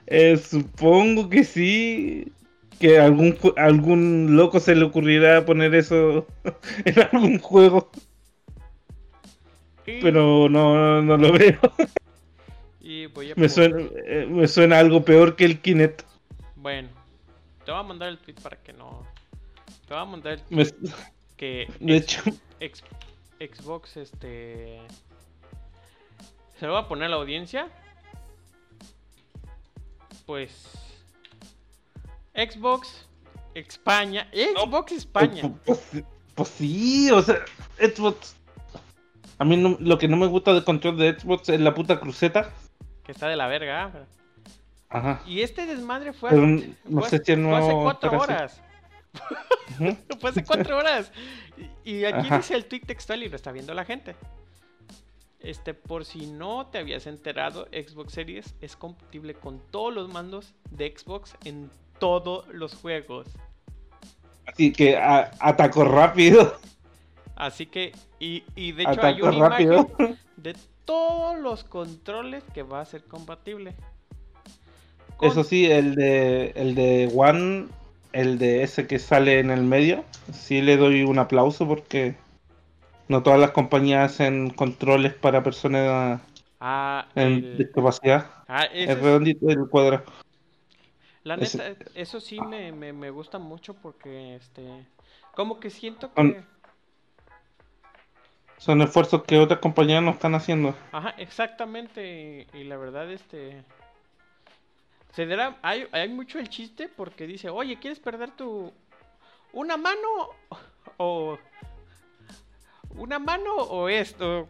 Eh, 0.06 0.36
supongo 0.36 1.28
que 1.28 1.44
sí. 1.44 2.32
Que 2.80 2.98
algún, 3.00 3.36
algún 3.56 4.36
loco 4.36 4.60
se 4.60 4.74
le 4.74 4.84
ocurrirá 4.84 5.44
poner 5.44 5.74
eso 5.74 6.26
en 6.84 7.00
algún 7.12 7.38
juego. 7.38 7.90
Pero 9.84 10.48
no, 10.48 11.02
no 11.02 11.16
lo 11.16 11.32
veo. 11.32 11.58
me, 13.36 13.48
suena, 13.48 13.80
eh, 14.04 14.26
me 14.28 14.46
suena 14.46 14.78
algo 14.78 15.04
peor 15.04 15.34
que 15.34 15.46
el 15.46 15.60
Kinect. 15.60 16.02
Bueno, 16.56 16.88
te 17.64 17.72
voy 17.72 17.80
a 17.80 17.84
mandar 17.84 18.08
el 18.10 18.18
tweet 18.18 18.36
para 18.42 18.56
que 18.62 18.72
no. 18.72 19.06
Te 19.86 19.94
voy 19.94 20.02
a 20.02 20.04
mandar 20.04 20.32
el 20.34 20.42
tweet 20.42 20.92
que 21.38 21.72
de 21.80 21.96
hecho. 21.96 22.22
Xbox 23.40 23.96
este 23.96 24.80
se 26.58 26.66
lo 26.66 26.72
va 26.72 26.80
a 26.80 26.88
poner 26.88 27.06
a 27.06 27.10
la 27.10 27.16
audiencia. 27.16 27.68
Pues 30.26 30.68
Xbox 32.34 33.08
España 33.54 34.28
Xbox 34.32 34.92
España. 34.92 35.42
pues, 35.64 35.80
pues, 35.90 36.04
pues, 36.34 36.48
sí 36.50 37.10
o 37.10 37.22
sea 37.22 37.36
Xbox 37.78 38.36
a 39.38 39.44
mí 39.44 39.56
lo 39.78 39.98
que 39.98 40.08
no 40.08 40.16
me 40.16 40.26
gusta 40.26 40.52
del 40.52 40.64
control 40.64 40.98
de 40.98 41.18
Xbox 41.18 41.48
es 41.48 41.60
la 41.60 41.72
puta 41.72 42.00
cruceta. 42.00 42.52
Que 43.04 43.12
está 43.12 43.28
de 43.28 43.36
la 43.36 43.46
verga 43.46 44.06
Ajá. 44.90 45.22
y 45.26 45.42
este 45.42 45.64
desmadre 45.64 46.12
fue, 46.12 46.30
hace, 46.30 46.74
no 46.84 47.02
sé 47.02 47.22
si 47.24 47.36
no 47.36 47.56
hace 47.56 47.72
cuatro 47.72 48.18
horas 48.18 48.60
Fue 50.20 50.30
hace 50.30 50.44
cuatro 50.44 50.78
horas. 50.78 51.10
Y, 51.84 52.04
aquí 52.04 52.28
dice 52.34 52.54
el 52.54 52.64
tweet 52.64 52.80
textual 52.80 53.22
y 53.22 53.28
lo 53.28 53.36
está 53.36 53.52
viendo 53.52 53.74
la 53.74 53.84
gente. 53.84 54.16
Este, 55.40 55.72
por 55.72 56.04
si 56.04 56.26
no 56.26 56.66
te 56.66 56.78
habías 56.78 57.06
enterado, 57.06 57.68
Xbox 57.72 58.12
Series 58.12 58.54
es 58.60 58.76
compatible 58.76 59.34
con 59.34 59.60
todos 59.70 59.94
los 59.94 60.12
mandos 60.12 60.54
de 60.70 60.94
Xbox 60.96 61.34
en 61.44 61.70
todos 61.98 62.46
los 62.48 62.74
juegos. 62.74 63.28
Así 64.46 64.72
que 64.72 64.96
atacó 64.96 65.84
rápido. 65.84 66.58
Así 67.36 67.66
que, 67.66 67.92
y, 68.18 68.72
de 68.72 68.82
hecho 68.82 69.02
hay 69.02 69.22
una 69.22 69.48
rápido. 69.48 69.88
de 70.36 70.56
todos 70.84 71.38
los 71.38 71.62
controles 71.64 72.42
que 72.52 72.62
va 72.62 72.80
a 72.80 72.84
ser 72.84 73.04
compatible. 73.04 73.74
Eso 75.20 75.44
sí, 75.44 75.66
el 75.66 75.94
de 75.94 76.52
el 76.56 76.74
de 76.74 77.10
One 77.14 77.68
el 78.12 78.38
de 78.38 78.62
ese 78.62 78.86
que 78.86 78.98
sale 78.98 79.40
en 79.40 79.50
el 79.50 79.62
medio, 79.62 80.04
sí 80.32 80.62
le 80.62 80.76
doy 80.76 81.02
un 81.02 81.18
aplauso 81.18 81.66
porque 81.66 82.14
no 83.08 83.22
todas 83.22 83.40
las 83.40 83.52
compañías 83.52 84.12
hacen 84.12 84.50
controles 84.50 85.14
para 85.14 85.42
personas 85.42 86.20
ah, 86.60 87.06
en 87.14 87.56
discapacidad. 87.56 88.30
Ah, 88.48 88.64
es 88.64 88.98
redondito 89.00 89.48
el 89.48 89.68
cuadro. 89.68 90.02
La 91.24 91.36
neta, 91.36 91.74
eso 91.94 92.20
sí 92.20 92.40
me, 92.40 92.72
me, 92.72 93.10
gusta 93.10 93.38
mucho 93.38 93.74
porque 93.74 94.36
este 94.36 94.86
como 95.34 95.60
que 95.60 95.68
siento 95.68 96.12
que 96.14 96.42
son 98.58 98.82
esfuerzos 98.82 99.22
que 99.22 99.38
otras 99.38 99.60
compañías 99.60 100.02
no 100.02 100.10
están 100.10 100.34
haciendo. 100.34 100.74
Ajá, 100.92 101.14
exactamente. 101.18 102.46
Y 102.52 102.64
la 102.64 102.76
verdad, 102.76 103.10
este 103.10 103.62
hay, 105.62 105.86
hay 105.92 106.08
mucho 106.08 106.38
el 106.38 106.48
chiste 106.48 106.88
porque 106.88 107.26
dice, 107.26 107.50
oye, 107.50 107.78
¿quieres 107.78 107.98
perder 107.98 108.30
tu... 108.32 108.72
una 109.52 109.76
mano 109.76 110.08
o... 110.96 111.38
una 112.90 113.18
mano 113.18 113.54
o 113.54 113.88
esto? 113.88 114.48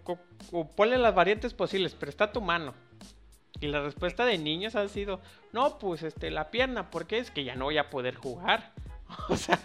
O, 0.52 0.68
ponle 0.68 0.98
las 0.98 1.14
variantes 1.14 1.54
posibles, 1.54 1.94
pero 1.94 2.10
está 2.10 2.32
tu 2.32 2.40
mano. 2.40 2.74
Y 3.60 3.66
la 3.66 3.82
respuesta 3.82 4.24
de 4.24 4.38
niños 4.38 4.76
ha 4.76 4.86
sido, 4.88 5.20
no, 5.52 5.78
pues 5.78 6.02
este, 6.02 6.30
la 6.30 6.50
pierna, 6.50 6.90
porque 6.90 7.18
es 7.18 7.30
que 7.30 7.44
ya 7.44 7.56
no 7.56 7.66
voy 7.66 7.78
a 7.78 7.90
poder 7.90 8.14
jugar. 8.14 8.72
o 9.28 9.36
sea... 9.36 9.58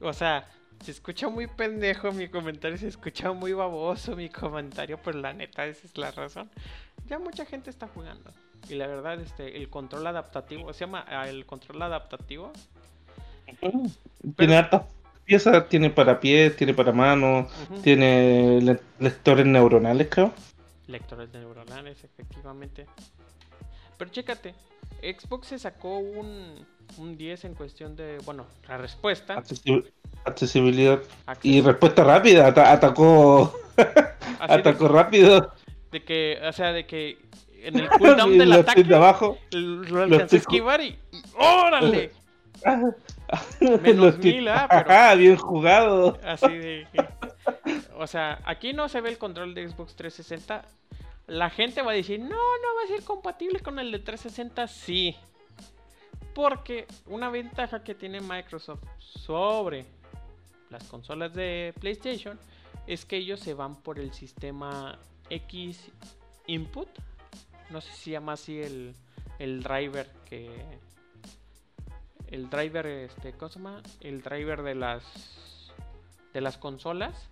O 0.00 0.12
sea, 0.12 0.48
Se 0.82 0.90
escucha 0.90 1.28
muy 1.28 1.46
pendejo 1.46 2.12
mi 2.12 2.28
comentario, 2.28 2.76
se 2.76 2.88
escucha 2.88 3.32
muy 3.32 3.52
baboso 3.54 4.14
mi 4.16 4.28
comentario, 4.28 4.98
pero 5.02 5.18
la 5.18 5.32
neta, 5.32 5.64
esa 5.66 5.86
es 5.86 5.96
la 5.96 6.10
razón. 6.10 6.50
Ya 7.06 7.18
mucha 7.18 7.44
gente 7.44 7.70
está 7.70 7.88
jugando. 7.88 8.30
Y 8.68 8.74
la 8.74 8.86
verdad, 8.86 9.20
este, 9.20 9.56
el 9.56 9.68
control 9.68 10.06
adaptativo, 10.06 10.72
se 10.72 10.80
llama 10.80 11.04
ah, 11.08 11.28
el 11.28 11.44
control 11.44 11.82
adaptativo. 11.82 12.52
Tiene 14.36 14.56
hartas 14.56 14.82
piezas, 15.24 15.68
tiene 15.68 15.90
para 15.90 16.20
pies, 16.20 16.56
tiene 16.56 16.72
para 16.72 16.92
manos, 16.92 17.52
tiene 17.82 18.78
lectores 18.98 19.46
neuronales, 19.46 20.08
creo. 20.10 20.32
Lectores 20.86 21.30
neuronales, 21.32 22.02
efectivamente. 22.04 22.86
Pero 23.98 24.10
chécate, 24.10 24.54
Xbox 25.02 25.48
se 25.48 25.58
sacó 25.58 25.98
un, 25.98 26.66
un 26.98 27.16
10 27.16 27.44
en 27.44 27.54
cuestión 27.54 27.96
de, 27.96 28.18
bueno, 28.24 28.46
la 28.68 28.78
respuesta. 28.78 29.42
accesibilidad. 30.24 31.00
Y 31.42 31.60
respuesta 31.60 32.04
rápida, 32.04 32.46
atacó. 32.48 33.54
atacó 34.40 34.88
rápido. 34.88 35.52
De 35.94 36.02
que, 36.02 36.40
o 36.42 36.52
sea, 36.52 36.72
de 36.72 36.86
que 36.88 37.18
en 37.62 37.78
el 37.78 37.88
cooldown 38.00 38.36
del 38.36 38.52
ataque. 38.52 38.82
De 38.82 38.96
abajo, 38.96 39.38
lo 39.52 40.02
alcancé 40.02 40.34
a 40.34 40.38
esquivar 40.40 40.80
y, 40.80 40.98
¡Órale! 41.38 42.10
Menos 43.80 44.18
mil, 44.18 44.48
¿ah? 44.48 44.66
Pero... 44.68 45.16
bien 45.16 45.36
jugado. 45.36 46.18
Así 46.24 46.48
de. 46.48 46.88
O 47.96 48.08
sea, 48.08 48.40
aquí 48.44 48.72
no 48.72 48.88
se 48.88 49.00
ve 49.00 49.10
el 49.10 49.18
control 49.18 49.54
de 49.54 49.68
Xbox 49.68 49.94
360. 49.94 50.64
La 51.28 51.48
gente 51.48 51.80
va 51.80 51.92
a 51.92 51.94
decir, 51.94 52.18
no, 52.18 52.28
no 52.28 52.74
va 52.76 52.84
a 52.86 52.88
ser 52.88 53.04
compatible 53.04 53.60
con 53.60 53.78
el 53.78 53.92
de 53.92 54.00
360. 54.00 54.66
Sí. 54.66 55.14
Porque 56.34 56.88
una 57.06 57.30
ventaja 57.30 57.84
que 57.84 57.94
tiene 57.94 58.20
Microsoft 58.20 58.82
sobre 58.98 59.86
las 60.70 60.82
consolas 60.88 61.32
de 61.34 61.72
PlayStation 61.78 62.36
es 62.88 63.04
que 63.04 63.18
ellos 63.18 63.38
se 63.38 63.54
van 63.54 63.76
por 63.76 64.00
el 64.00 64.12
sistema 64.12 64.98
X 65.30 65.90
Input. 66.46 66.88
No 67.70 67.80
sé 67.80 67.92
si 67.92 68.02
se 68.04 68.10
llama 68.12 68.34
así 68.34 68.60
el, 68.60 68.94
el 69.38 69.62
driver 69.62 70.10
que. 70.24 70.78
El 72.28 72.50
driver, 72.50 72.86
este, 72.86 73.32
¿cómo 73.32 73.48
se 73.48 73.58
llama? 73.58 73.82
El 74.00 74.22
driver 74.22 74.62
de 74.62 74.74
las. 74.74 75.04
De 76.32 76.40
las 76.40 76.58
consolas. 76.58 77.30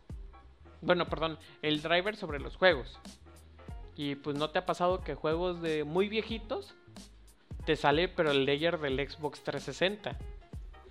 Bueno, 0.81 1.07
perdón, 1.07 1.39
el 1.63 1.83
driver 1.83 2.17
sobre 2.17 2.41
los 2.41 2.57
juegos. 2.57 2.99
Y 3.97 4.17
pues 4.17 4.37
no 4.37 4.51
te 4.51 4.59
ha 4.59 4.67
pasado 4.67 5.03
que 5.03 5.15
juegos 5.15 5.61
de 5.61 5.85
muy 5.85 6.09
viejitos 6.09 6.75
te 7.65 7.77
sale 7.77 8.09
pero 8.09 8.33
el 8.33 8.45
layer 8.45 8.79
del 8.79 8.97
Xbox 9.09 9.43
360. 9.45 10.19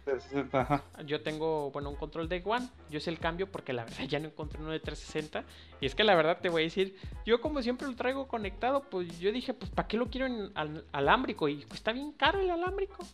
360 0.05 0.61
ajá. 0.61 0.83
Yo 1.05 1.21
tengo, 1.21 1.71
bueno, 1.71 1.89
un 1.89 1.95
control 1.95 2.27
de 2.29 2.41
One. 2.45 2.67
Yo 2.89 2.97
hice 2.97 3.09
el 3.09 3.19
cambio 3.19 3.51
porque 3.51 3.73
la 3.73 3.83
verdad 3.83 4.03
ya 4.09 4.19
no 4.19 4.27
encontré 4.27 4.61
uno 4.61 4.71
de 4.71 4.79
360. 4.79 5.43
Y 5.79 5.85
es 5.85 5.95
que 5.95 6.03
la 6.03 6.15
verdad 6.15 6.39
te 6.41 6.49
voy 6.49 6.63
a 6.63 6.65
decir, 6.65 6.95
yo 7.25 7.41
como 7.41 7.61
siempre 7.61 7.87
lo 7.87 7.95
traigo 7.95 8.27
conectado, 8.27 8.83
pues 8.89 9.19
yo 9.19 9.31
dije, 9.31 9.53
pues 9.53 9.71
¿para 9.71 9.87
qué 9.87 9.97
lo 9.97 10.07
quiero 10.07 10.27
en 10.27 10.51
alámbrico? 10.91 11.47
Y 11.47 11.57
pues 11.65 11.75
está 11.75 11.91
bien 11.91 12.11
caro 12.13 12.39
el 12.39 12.49
alámbrico. 12.49 13.05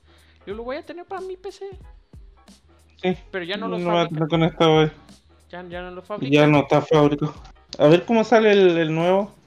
Yo 0.46 0.54
lo 0.54 0.64
voy 0.64 0.78
a 0.78 0.86
tener 0.86 1.06
para 1.06 1.22
mi 1.22 1.36
PC. 1.36 1.70
Sí. 3.02 3.18
Pero 3.32 3.46
ya 3.46 3.58
no 3.58 3.68
lo 3.68 3.78
no 3.78 4.28
conectado 4.28 4.90
Ya, 5.52 5.64
ya 5.64 5.82
no 5.82 5.92
lo 5.92 6.02
fabrico. 6.02 6.34
Ya 6.34 6.48
no 6.48 6.60
está 6.60 6.82
fábrico. 6.82 7.34
A 7.78 7.88
ver 7.88 8.06
cómo 8.06 8.24
sale 8.24 8.52
el 8.52 8.96
nuevo. 8.96 9.38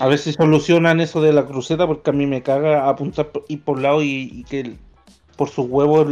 A 0.00 0.06
ver 0.06 0.18
si 0.18 0.32
solucionan 0.32 1.00
eso 1.00 1.20
de 1.20 1.32
la 1.32 1.44
cruceta, 1.44 1.86
porque 1.86 2.10
a 2.10 2.12
mí 2.12 2.26
me 2.26 2.42
caga 2.42 2.88
apuntar 2.88 3.30
y 3.48 3.58
por 3.58 3.80
lado 3.80 4.02
y, 4.02 4.44
que 4.48 4.76
por 5.42 5.50
su 5.50 5.62
huevo 5.62 6.06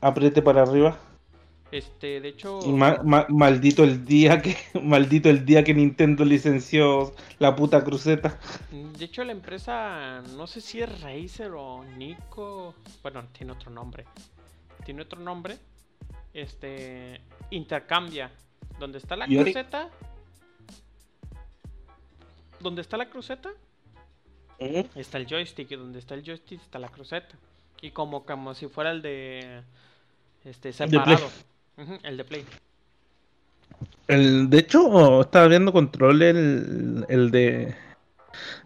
apriete 0.00 0.42
para 0.42 0.62
arriba. 0.62 0.96
Este, 1.72 2.20
de 2.20 2.28
hecho. 2.28 2.60
maldito 3.28 3.82
el 3.82 4.04
día 4.04 4.40
que. 4.40 4.56
Maldito 4.80 5.28
el 5.28 5.44
día 5.44 5.64
que 5.64 5.74
Nintendo 5.74 6.24
licenció 6.24 7.12
la 7.40 7.56
puta 7.56 7.82
cruceta. 7.82 8.38
De 8.70 9.04
hecho, 9.04 9.24
la 9.24 9.32
empresa. 9.32 10.22
No 10.36 10.46
sé 10.46 10.60
si 10.60 10.80
es 10.80 11.00
Razer 11.00 11.50
o 11.50 11.82
Nico. 11.96 12.76
Bueno, 13.02 13.24
tiene 13.32 13.50
otro 13.50 13.72
nombre. 13.72 14.04
Tiene 14.84 15.02
otro 15.02 15.18
nombre. 15.18 15.58
Este. 16.32 17.20
Intercambia. 17.50 18.30
Donde 18.78 18.98
está 18.98 19.16
la 19.16 19.26
cruceta 19.26 19.90
donde 22.60 22.82
está 22.82 22.96
la 22.96 23.10
cruceta, 23.10 23.50
está 24.94 25.18
el 25.18 25.26
joystick. 25.26 25.72
Y 25.72 25.74
donde 25.74 25.98
está 25.98 26.14
el 26.14 26.22
joystick 26.22 26.62
está 26.62 26.78
la 26.78 26.88
cruceta. 26.88 27.36
Y 27.80 27.90
como, 27.90 28.24
como 28.24 28.54
si 28.54 28.66
fuera 28.68 28.90
el 28.90 29.02
de. 29.02 29.62
Este, 30.44 30.72
separado. 30.72 31.28
el 32.02 32.16
de 32.16 32.24
Play. 32.24 32.44
El, 34.08 34.48
de 34.48 34.58
hecho, 34.58 35.20
estaba 35.20 35.48
viendo 35.48 35.72
control 35.72 36.22
el, 36.22 37.06
el 37.08 37.30
de. 37.30 37.74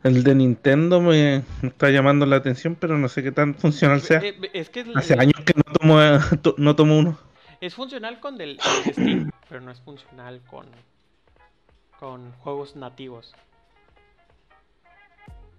El 0.02 0.24
de 0.24 0.34
Nintendo 0.34 1.00
me, 1.00 1.44
está 1.62 1.90
llamando 1.90 2.26
la 2.26 2.36
atención, 2.36 2.74
pero 2.74 2.98
no 2.98 3.08
sé 3.08 3.22
qué 3.22 3.30
tan 3.30 3.54
funcional 3.54 4.00
sea. 4.00 4.20
Eh, 4.22 4.66
Hace 4.96 5.14
años 5.14 5.40
que 5.44 5.54
no 5.54 5.62
tomo, 5.62 5.98
no 6.56 6.76
tomo 6.76 6.98
uno. 6.98 7.18
Es 7.60 7.74
funcional 7.74 8.20
con 8.20 8.40
el, 8.40 8.58
el 8.86 8.92
Steam, 8.92 9.30
pero 9.48 9.60
no 9.60 9.70
es 9.70 9.80
funcional 9.80 10.40
con, 10.48 10.66
con 11.98 12.32
juegos 12.32 12.74
nativos. 12.74 13.34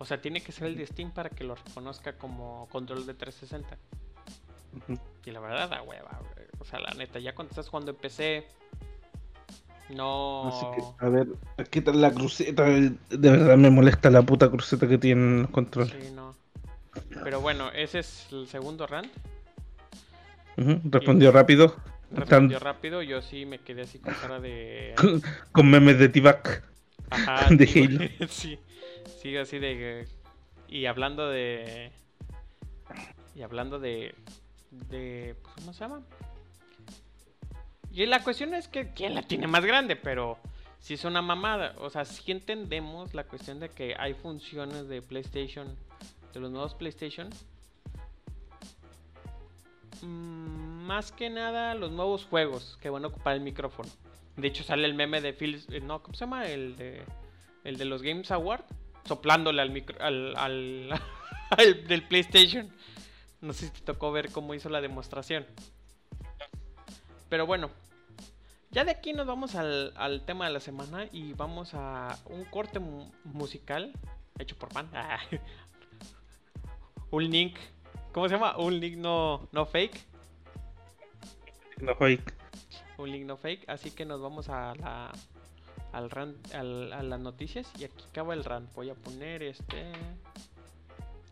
O 0.02 0.06
sea, 0.06 0.20
tiene 0.20 0.42
que 0.42 0.52
ser 0.52 0.66
el 0.66 0.76
de 0.76 0.88
Steam 0.88 1.12
para 1.12 1.30
que 1.30 1.44
lo 1.44 1.54
reconozca 1.54 2.14
como 2.14 2.68
control 2.72 3.06
de 3.06 3.14
360. 3.14 3.78
Y 5.24 5.30
la 5.30 5.40
verdad, 5.40 5.70
da 5.70 5.84
hueva. 5.84 6.20
O 6.58 6.66
sea, 6.66 6.80
la 6.80 6.90
neta, 6.96 7.20
ya 7.20 7.36
cuando 7.36 7.52
estás 7.52 7.70
jugando 7.70 7.92
en 7.92 7.98
PC, 7.98 8.48
no. 9.92 10.50
a 10.98 11.08
ver, 11.08 11.28
aquí 11.56 11.80
está 11.80 11.94
la 11.94 12.12
cruceta. 12.12 12.64
De 12.64 12.98
verdad 13.12 13.58
me 13.58 13.70
molesta 13.70 14.10
la 14.10 14.24
puta 14.24 14.50
cruceta 14.50 14.88
que 14.88 14.98
tienen 14.98 15.44
los 15.44 15.52
controles. 15.52 15.94
Sí, 16.02 16.12
no. 16.16 16.36
Pero 17.24 17.40
bueno, 17.40 17.70
ese 17.72 18.00
es 18.00 18.26
el 18.32 18.48
segundo 18.48 18.88
rant. 18.88 19.14
Respondió 20.58 21.32
rápido. 21.32 21.76
Respondió 22.10 22.58
rápido, 22.58 23.04
yo 23.04 23.22
sí 23.22 23.46
me 23.46 23.60
quedé 23.60 23.84
así 23.84 24.00
con 24.00 24.16
cara 24.16 24.40
de. 24.40 24.96
con 25.52 25.70
memes 25.70 26.00
de 26.00 26.10
T-Back. 26.10 26.64
Ajá. 27.12 27.50
De 27.52 27.66
Halo. 27.66 28.28
sí. 28.30 28.58
Sí, 29.22 29.36
así 29.38 29.60
de... 29.60 30.08
Y 30.68 30.86
hablando 30.86 31.30
de... 31.30 31.92
Y 33.36 33.42
hablando 33.42 33.80
de... 33.80 34.16
de 34.72 35.36
pues, 35.42 35.56
¿Cómo 35.56 35.74
se 35.74 35.80
llama? 35.80 36.04
Y 37.92 38.06
la 38.06 38.24
cuestión 38.24 38.54
es 38.54 38.68
que 38.68 38.94
quién 38.94 39.16
la 39.16 39.22
tiene 39.24 39.48
más 39.48 39.66
grande, 39.66 39.96
pero 39.96 40.38
si 40.80 40.94
es 40.96 41.04
una 41.06 41.22
mamada. 41.22 41.76
O 41.80 41.90
sea, 41.90 42.06
si 42.06 42.32
entendemos 42.32 43.14
la 43.14 43.26
cuestión 43.26 43.60
de 43.60 43.70
que 43.70 43.96
hay 43.98 44.14
funciones 44.14 44.88
de 44.88 45.02
PlayStation, 45.02 45.68
de 46.34 46.40
los 46.40 46.52
nuevos 46.52 46.74
PlayStation. 46.74 47.30
Mm, 50.02 50.86
más 50.86 51.12
que 51.12 51.30
nada 51.30 51.76
los 51.76 51.92
nuevos 51.92 52.26
juegos 52.26 52.78
que 52.82 52.90
van 52.90 53.04
a 53.04 53.08
ocupar 53.08 53.36
el 53.36 53.42
micrófono. 53.42 53.90
De 54.38 54.48
hecho 54.48 54.64
sale 54.64 54.86
el 54.86 54.94
meme 54.94 55.22
de 55.22 55.34
Phil... 55.34 55.64
Eh, 55.70 55.82
no, 55.82 56.02
¿cómo 56.02 56.16
se 56.16 56.22
llama? 56.22 56.48
El 56.48 56.76
de... 56.78 57.04
El 57.64 57.78
de 57.78 57.86
los 57.86 58.02
Games 58.02 58.32
Award 58.32 58.64
soplándole 59.06 59.62
al 59.62 59.72
micro, 59.72 59.98
al, 60.00 60.36
al, 61.50 61.88
del 61.88 62.08
PlayStation. 62.08 62.72
No 63.42 63.54
sé 63.54 63.68
si 63.68 63.72
te 63.72 63.82
tocó 63.82 64.12
ver 64.12 64.32
cómo 64.32 64.54
hizo 64.54 64.70
la 64.70 64.82
demostración. 64.82 65.46
Pero 67.30 67.46
bueno, 67.46 67.72
ya 68.72 68.84
de 68.84 68.92
aquí 68.92 69.14
nos 69.14 69.26
vamos 69.26 69.56
al, 69.56 69.94
al 69.96 70.26
tema 70.26 70.46
de 70.46 70.54
la 70.54 70.60
semana 70.60 71.08
y 71.12 71.34
vamos 71.34 71.74
a 71.74 72.18
un 72.26 72.46
corte 72.46 72.80
musical 73.24 73.94
hecho 74.40 74.56
por. 74.58 74.70
Ah. 74.94 75.20
un 77.12 77.30
link, 77.30 77.58
¿cómo 78.12 78.28
se 78.28 78.36
llama? 78.36 78.58
Un 78.58 78.80
link 78.80 78.98
no, 78.98 79.48
no 79.52 79.66
fake. 79.66 80.06
No 81.80 81.96
fake. 81.96 82.34
Un 82.98 83.12
link 83.12 83.26
no 83.26 83.38
fake, 83.38 83.68
así 83.68 83.92
que 83.92 84.06
nos 84.06 84.22
vamos 84.22 84.50
a 84.50 84.76
la 84.76 85.12
al 85.92 86.10
rant, 86.10 86.54
al, 86.54 86.94
a 86.94 87.04
las 87.04 87.20
noticias 87.20 87.72
y 87.78 87.84
aquí 87.84 88.04
acaba 88.10 88.34
el 88.34 88.44
rant. 88.44 88.74
Voy 88.74 88.90
a 88.90 88.96
poner 88.96 89.44
este 89.44 89.92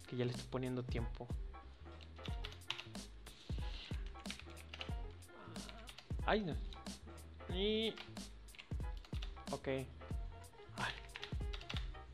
que 0.08 0.17
ya 0.17 0.26
le 0.26 0.32
estoy 0.32 0.48
poniendo 0.50 0.84
tiempo. 0.84 1.28
Ay, 6.26 6.41
no. 6.41 6.56
Y 7.56 7.93
ok. 9.52 9.67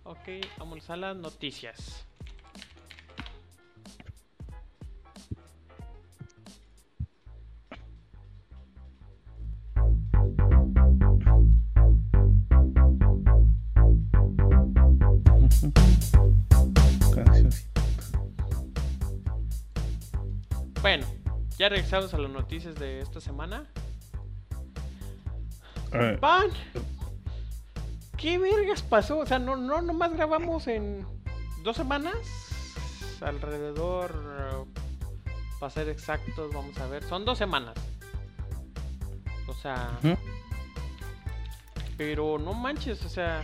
Ok, 0.04 0.28
vamos 0.58 0.88
a 0.90 0.96
las 0.96 1.16
noticias. 1.16 2.05
Ya 21.66 21.70
regresamos 21.70 22.14
a 22.14 22.20
las 22.20 22.30
noticias 22.30 22.76
de 22.76 23.02
esta 23.02 23.20
semana. 23.20 23.66
Eh, 25.94 26.16
Pan. 26.22 26.52
¿Qué 28.18 28.38
vergas 28.38 28.84
pasó? 28.84 29.18
O 29.18 29.26
sea, 29.26 29.40
no, 29.40 29.56
no, 29.56 29.82
nomás 29.82 30.14
grabamos 30.14 30.68
en 30.68 31.08
dos 31.64 31.76
semanas. 31.76 32.16
Alrededor, 33.20 34.12
eh, 34.14 34.82
para 35.60 35.72
ser 35.72 35.90
exactos, 35.90 36.54
vamos 36.54 36.78
a 36.78 36.86
ver. 36.86 37.04
Son 37.04 37.26
dos 37.26 37.40
semanas. 37.40 37.74
O 39.48 39.54
sea, 39.56 39.98
pero 41.98 42.38
no 42.38 42.54
manches, 42.54 43.04
o 43.06 43.10
sea. 43.10 43.44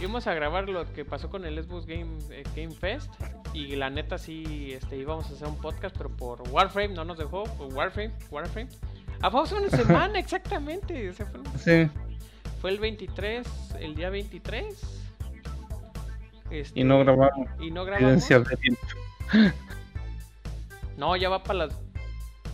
Íbamos 0.00 0.26
a 0.26 0.34
grabar 0.34 0.68
lo 0.68 0.92
que 0.94 1.04
pasó 1.04 1.30
con 1.30 1.44
el 1.44 1.62
Xbox 1.62 1.86
Game, 1.86 2.18
eh, 2.30 2.42
Game 2.56 2.74
Fest. 2.74 3.12
Y 3.54 3.76
la 3.76 3.88
neta 3.88 4.18
sí, 4.18 4.72
este, 4.72 4.96
íbamos 4.98 5.30
a 5.30 5.34
hacer 5.34 5.46
un 5.48 5.56
podcast, 5.56 5.96
pero 5.96 6.10
por 6.10 6.42
Warframe 6.50 6.88
no 6.94 7.04
nos 7.04 7.16
dejó. 7.16 7.44
por 7.44 7.72
Warframe, 7.72 8.12
Warframe. 8.30 8.68
Ah, 9.22 9.30
fue 9.30 9.42
hace 9.42 9.54
una 9.54 9.68
semana 9.76 10.18
exactamente. 10.18 11.12
fue, 11.12 11.26
Sí. 11.86 11.90
fue 12.60 12.70
el 12.70 12.78
23, 12.80 13.46
el 13.80 13.94
día 13.94 14.10
23. 14.10 14.66
Este, 16.50 16.80
Y 16.80 16.84
no 16.84 16.98
grabamos. 16.98 17.48
Y 17.60 17.70
no 17.70 17.84
grabamos. 17.84 18.24
No, 20.96 21.16
ya 21.16 21.28
va 21.28 21.42
para 21.42 21.66
las. 21.66 21.76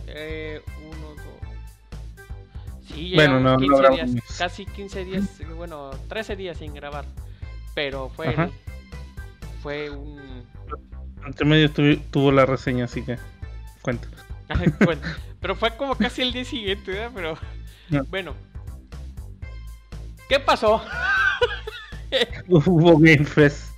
Eh, 0.07 0.61
uno, 0.83 1.07
dos. 1.09 2.85
Sí, 2.87 3.09
ya 3.11 3.15
Bueno, 3.17 3.37
llevamos 3.37 3.43
no, 3.43 3.51
no 3.51 3.57
15 3.59 3.75
días, 3.81 3.91
grabamos. 4.11 4.37
casi 4.37 4.65
15 4.65 5.05
días, 5.05 5.39
eh, 5.41 5.45
bueno, 5.55 5.91
13 6.09 6.35
días 6.35 6.57
sin 6.57 6.73
grabar. 6.73 7.05
Pero 7.75 8.09
fue. 8.09 8.33
El- 8.33 8.51
fue 9.61 9.89
un. 9.91 10.43
Entre 11.25 11.45
medio 11.45 11.69
tuvo 12.11 12.31
la 12.31 12.45
reseña, 12.45 12.85
así 12.85 13.03
que 13.03 13.17
cuenta. 13.81 14.07
bueno, 14.85 15.01
pero 15.39 15.55
fue 15.55 15.75
como 15.77 15.95
casi 15.95 16.21
el 16.21 16.33
día 16.33 16.45
siguiente, 16.45 16.91
¿verdad? 16.91 17.11
Pero. 17.13 17.37
No. 17.89 18.03
Bueno. 18.05 18.35
¿Qué 20.29 20.39
pasó? 20.39 20.81
Hubo 22.47 22.97
Game 22.97 23.25
Fest 23.25 23.71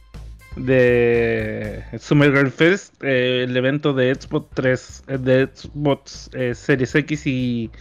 de 0.55 1.83
Summer 1.99 2.31
Game 2.31 2.51
Fest, 2.51 2.93
eh, 3.03 3.43
el 3.43 3.57
evento 3.57 3.93
de 3.93 4.13
Xbox 4.13 4.49
3, 4.53 5.03
eh, 5.07 5.17
de 5.17 5.49
Xbox 5.53 6.29
eh, 6.33 6.53
Series 6.53 6.93
X 6.93 7.25
y 7.25 7.71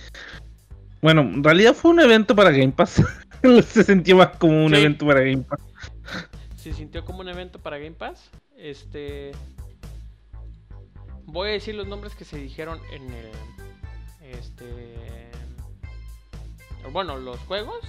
bueno, 1.03 1.23
en 1.23 1.43
realidad 1.45 1.75
fue 1.75 1.91
un 1.91 2.01
evento 2.01 2.35
para 2.35 2.51
Game 2.51 2.73
Pass. 2.73 3.03
Se 3.67 3.83
sintió 3.83 4.17
más 4.17 4.29
como 4.39 4.65
un 4.65 4.71
Sí. 4.73 4.77
evento 4.81 5.07
para 5.07 5.21
Game 5.21 5.43
Pass. 5.43 5.61
se 6.57 6.73
sintió 6.73 7.05
como 7.05 7.21
un 7.21 7.29
evento 7.29 7.59
para 7.61 7.77
Game 7.77 7.97
Pass. 7.97 8.31
Este. 8.63 9.33
Voy 11.25 11.49
a 11.49 11.53
decir 11.53 11.75
los 11.75 11.89
nombres 11.89 12.15
que 12.15 12.25
se 12.25 12.39
dijeron 12.39 12.81
en 12.93 13.13
el. 13.13 13.31
Este. 14.23 15.31
Bueno, 16.93 17.19
los 17.19 17.41
juegos. 17.41 17.81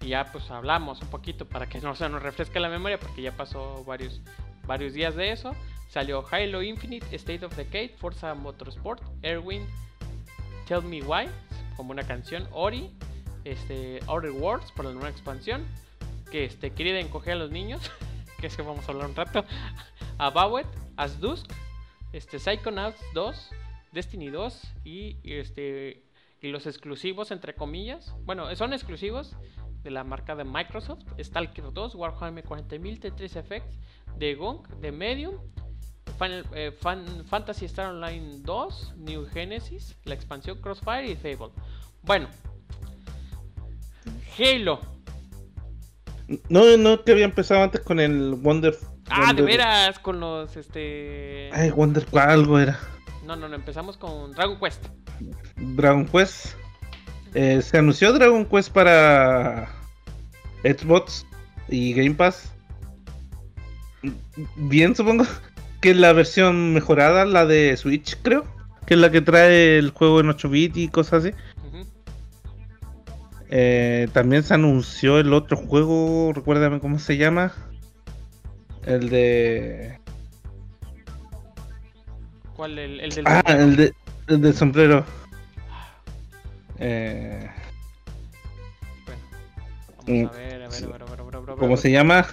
Y 0.00 0.10
ya 0.10 0.30
pues 0.30 0.50
hablamos 0.50 1.02
un 1.02 1.08
poquito 1.08 1.46
para 1.46 1.68
que 1.68 1.80
no 1.82 1.96
se 1.96 2.08
nos 2.08 2.22
refresque 2.22 2.60
la 2.60 2.68
memoria. 2.68 2.98
Porque 3.00 3.22
ya 3.22 3.36
pasó 3.36 3.84
varios, 3.84 4.20
varios 4.66 4.94
días 4.94 5.16
de 5.16 5.32
eso. 5.32 5.52
Salió 5.88 6.24
Halo 6.30 6.62
Infinite, 6.62 7.04
State 7.16 7.44
of 7.44 7.56
Decay, 7.56 7.88
Forza 7.88 8.32
Motorsport, 8.34 9.02
Airwind, 9.24 9.66
Tell 10.68 10.82
Me 10.82 11.02
Why, 11.02 11.28
como 11.76 11.90
una 11.90 12.04
canción, 12.04 12.46
Ori, 12.52 12.92
este, 13.42 13.98
Outer 14.06 14.30
Worlds 14.30 14.70
por 14.70 14.84
la 14.84 14.92
nueva 14.92 15.08
expansión, 15.08 15.66
que 16.30 16.44
este, 16.44 16.70
quería 16.70 17.00
encoger 17.00 17.32
a 17.32 17.36
los 17.36 17.50
niños, 17.50 17.80
que 18.40 18.46
es 18.48 18.56
que 18.56 18.62
vamos 18.62 18.88
a 18.88 18.92
hablar 18.92 19.08
un 19.08 19.14
rato, 19.16 19.44
About 20.18 20.60
It, 20.62 20.66
As 20.96 21.20
Dusk, 21.20 21.46
este, 22.12 22.38
Psychonauts 22.38 23.00
2, 23.14 23.50
Destiny 23.92 24.28
2 24.30 24.62
y, 24.84 25.16
este, 25.24 26.04
y 26.40 26.48
los 26.48 26.66
exclusivos, 26.66 27.30
entre 27.30 27.54
comillas, 27.54 28.14
bueno, 28.24 28.54
son 28.56 28.72
exclusivos 28.72 29.36
de 29.82 29.90
la 29.90 30.04
marca 30.04 30.34
de 30.36 30.44
Microsoft, 30.44 31.02
Stalker 31.18 31.72
2, 31.72 31.94
Warhammer 31.94 32.44
40.000, 32.44 33.00
Tetris 33.00 33.36
Effects, 33.36 33.78
The 34.18 34.34
Gunk, 34.34 34.68
The 34.80 34.92
Medium, 34.92 35.36
Final- 36.18 36.46
eh, 36.54 36.70
Fan- 36.72 37.24
Fantasy 37.26 37.64
Star 37.66 37.92
Online 37.94 38.40
2, 38.42 38.94
New 38.96 39.26
Genesis, 39.26 39.96
la 40.04 40.14
expansión 40.14 40.60
Crossfire 40.60 41.10
y 41.10 41.16
Fable. 41.16 41.52
Bueno, 42.02 42.28
Halo. 44.38 44.80
No, 46.48 46.76
no 46.76 47.02
que 47.02 47.12
había 47.12 47.24
empezado 47.24 47.62
antes 47.62 47.80
con 47.80 47.98
el 47.98 48.34
Wonder. 48.34 48.76
Ah, 49.08 49.32
de 49.32 49.42
veras, 49.42 49.98
con 49.98 50.20
los 50.20 50.56
este. 50.56 51.50
Ay, 51.52 51.70
Wonder 51.70 52.06
algo 52.12 52.58
era. 52.58 52.78
No, 53.26 53.34
no, 53.34 53.48
no, 53.48 53.56
empezamos 53.56 53.96
con 53.96 54.32
Dragon 54.32 54.58
Quest. 54.58 54.86
Dragon 55.56 56.06
Quest. 56.06 56.54
Eh, 57.34 57.60
se 57.62 57.78
anunció 57.78 58.12
Dragon 58.12 58.44
Quest 58.44 58.72
para 58.72 59.68
Xbox 60.62 61.26
y 61.68 61.94
Game 61.94 62.14
Pass. 62.14 62.52
Bien, 64.56 64.94
supongo 64.94 65.26
que 65.80 65.90
es 65.90 65.96
la 65.96 66.12
versión 66.12 66.72
mejorada, 66.72 67.24
la 67.24 67.46
de 67.46 67.76
Switch, 67.76 68.16
creo. 68.22 68.44
Que 68.86 68.94
es 68.94 69.00
la 69.00 69.10
que 69.10 69.20
trae 69.20 69.78
el 69.78 69.90
juego 69.90 70.20
en 70.20 70.28
8 70.28 70.48
bits 70.48 70.76
y 70.76 70.88
cosas 70.88 71.24
así. 71.24 71.34
Eh, 73.52 74.08
también 74.12 74.44
se 74.44 74.54
anunció 74.54 75.18
el 75.18 75.32
otro 75.32 75.56
juego, 75.56 76.32
recuérdame 76.32 76.80
cómo 76.80 76.98
se 77.00 77.16
llama. 77.16 77.52
El 78.86 79.08
de. 79.10 80.00
¿Cuál? 82.54 82.78
El, 82.78 83.00
el 83.00 83.14
del. 83.14 83.26
Ah, 83.26 83.42
sombrero? 83.46 83.62
el, 83.64 83.76
de, 83.76 83.94
el 84.28 84.40
del 84.40 84.54
sombrero. 84.54 85.04
Eh, 86.78 87.50
Bueno, 89.04 89.22
Mm, 90.06 90.24
vamos 90.24 90.26
a 90.26 90.32
ver, 90.32 90.62
a 90.62 90.68
ver, 90.68 90.84
a 90.84 90.88
ver, 90.88 91.02
a 91.02 91.04
ver, 91.06 91.20
a 91.20 91.24
ver, 91.24 91.30
a 91.30 91.40
ver, 91.40 91.50
a 91.50 91.56
¿Cómo 91.56 91.76
se 91.76 91.90
llama? 91.90 92.26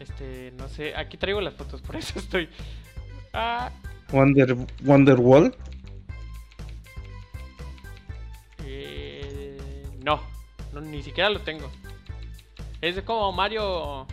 Este, 0.00 0.52
no 0.56 0.68
sé, 0.68 0.94
aquí 0.96 1.16
traigo 1.16 1.40
las 1.40 1.54
fotos, 1.54 1.80
por 1.82 1.96
eso 1.96 2.18
estoy. 2.18 2.48
Ah, 3.32 3.70
Wonder, 4.10 4.56
Wonderwall. 4.84 5.54
No, 10.02 10.20
no, 10.72 10.80
ni 10.80 11.02
siquiera 11.02 11.30
lo 11.30 11.40
tengo. 11.40 11.70
Es 12.80 13.00
como 13.02 13.32
Mario. 13.32 14.06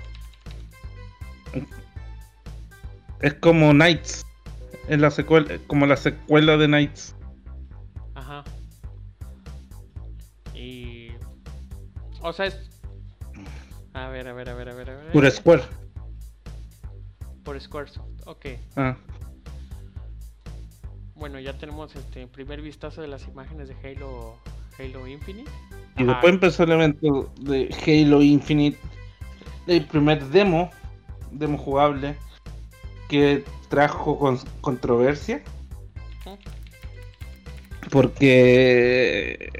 Es 3.21 3.33
como 3.35 3.71
Knights. 3.71 4.25
Es 4.87 4.99
la 4.99 5.11
secuela, 5.11 5.57
como 5.67 5.85
la 5.85 5.97
secuela 5.97 6.57
de 6.57 6.67
Knights. 6.67 7.15
Ajá. 8.15 8.43
Y. 10.53 11.09
O 12.21 12.33
sea, 12.33 12.45
es. 12.45 12.59
A 13.93 14.07
ver, 14.09 14.27
a 14.27 14.33
ver, 14.33 14.49
a 14.49 14.53
ver, 14.53 14.69
a 14.69 14.73
ver, 14.73 14.89
a 14.89 14.95
ver. 14.95 15.11
Pura 15.11 15.31
Square. 15.31 15.63
Por 17.43 17.59
Squaresoft, 17.59 18.27
ok. 18.27 18.45
Ah, 18.75 18.95
Bueno, 21.15 21.39
ya 21.39 21.57
tenemos 21.57 21.95
este 21.95 22.27
primer 22.27 22.61
vistazo 22.61 23.01
de 23.01 23.07
las 23.07 23.27
imágenes 23.27 23.67
de 23.69 23.75
Halo, 23.83 24.37
Halo 24.79 25.05
Infinite. 25.07 25.49
y 25.97 26.03
Ajá. 26.03 26.11
después 26.13 26.33
empezó 26.33 26.63
el 26.63 26.71
evento 26.71 27.33
de 27.41 27.69
Halo 27.85 28.21
Infinite. 28.21 28.77
El 29.67 29.85
primer 29.85 30.23
demo. 30.29 30.71
Demo 31.31 31.57
jugable. 31.57 32.15
Que 33.09 33.43
trajo 33.69 34.17
con- 34.17 34.39
controversia. 34.61 35.41
Porque 37.89 39.51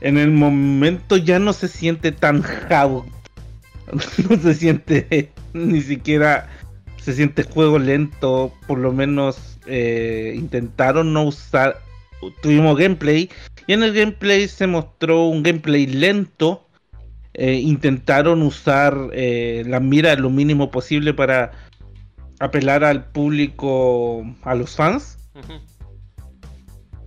en 0.00 0.18
el 0.18 0.30
momento 0.30 1.16
ya 1.16 1.38
no 1.38 1.52
se 1.52 1.68
siente 1.68 2.12
tan 2.12 2.42
jabo. 2.42 3.06
No 4.28 4.36
se 4.40 4.54
siente 4.54 5.32
ni 5.52 5.80
siquiera 5.80 6.48
se 6.98 7.12
siente 7.12 7.42
juego 7.42 7.78
lento. 7.78 8.52
Por 8.68 8.78
lo 8.78 8.92
menos 8.92 9.58
eh, 9.66 10.32
intentaron 10.36 11.12
no 11.12 11.24
usar. 11.24 11.78
Tuvimos 12.42 12.76
gameplay 12.76 13.30
y 13.66 13.72
en 13.72 13.82
el 13.82 13.92
gameplay 13.94 14.46
se 14.48 14.66
mostró 14.66 15.24
un 15.26 15.42
gameplay 15.42 15.86
lento. 15.86 16.66
Eh, 17.34 17.54
intentaron 17.54 18.42
usar 18.42 19.10
eh, 19.12 19.62
la 19.66 19.80
mira 19.80 20.14
lo 20.16 20.30
mínimo 20.30 20.70
posible 20.70 21.14
para 21.14 21.52
apelar 22.40 22.84
al 22.84 23.04
público, 23.04 24.24
a 24.42 24.54
los 24.54 24.74
fans. 24.76 25.18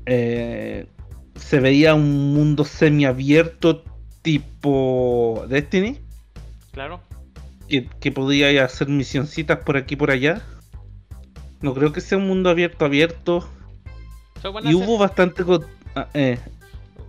Eh, 0.06 0.88
se 1.36 1.60
veía 1.60 1.94
un 1.96 2.34
mundo 2.34 2.66
semiabierto 2.66 3.84
tipo 4.22 5.46
Destiny, 5.50 6.00
Claro. 6.72 7.02
que, 7.68 7.88
que 8.00 8.12
podía 8.12 8.64
hacer 8.64 8.88
misioncitas 8.88 9.60
por 9.60 9.78
aquí 9.78 9.96
y 9.96 9.98
por 9.98 10.12
allá. 10.12 10.42
No 11.62 11.74
creo 11.74 11.92
que 11.94 12.02
sea 12.02 12.18
un 12.18 12.28
mundo 12.28 12.50
abierto 12.50 12.86
abierto. 12.86 13.48
So, 14.44 14.54
van 14.54 14.68
a 14.68 14.72
Y 14.72 14.76
hubo 14.76 15.00
bastante... 15.00 15.44
ah, 15.96 16.08
eh, 16.14 16.38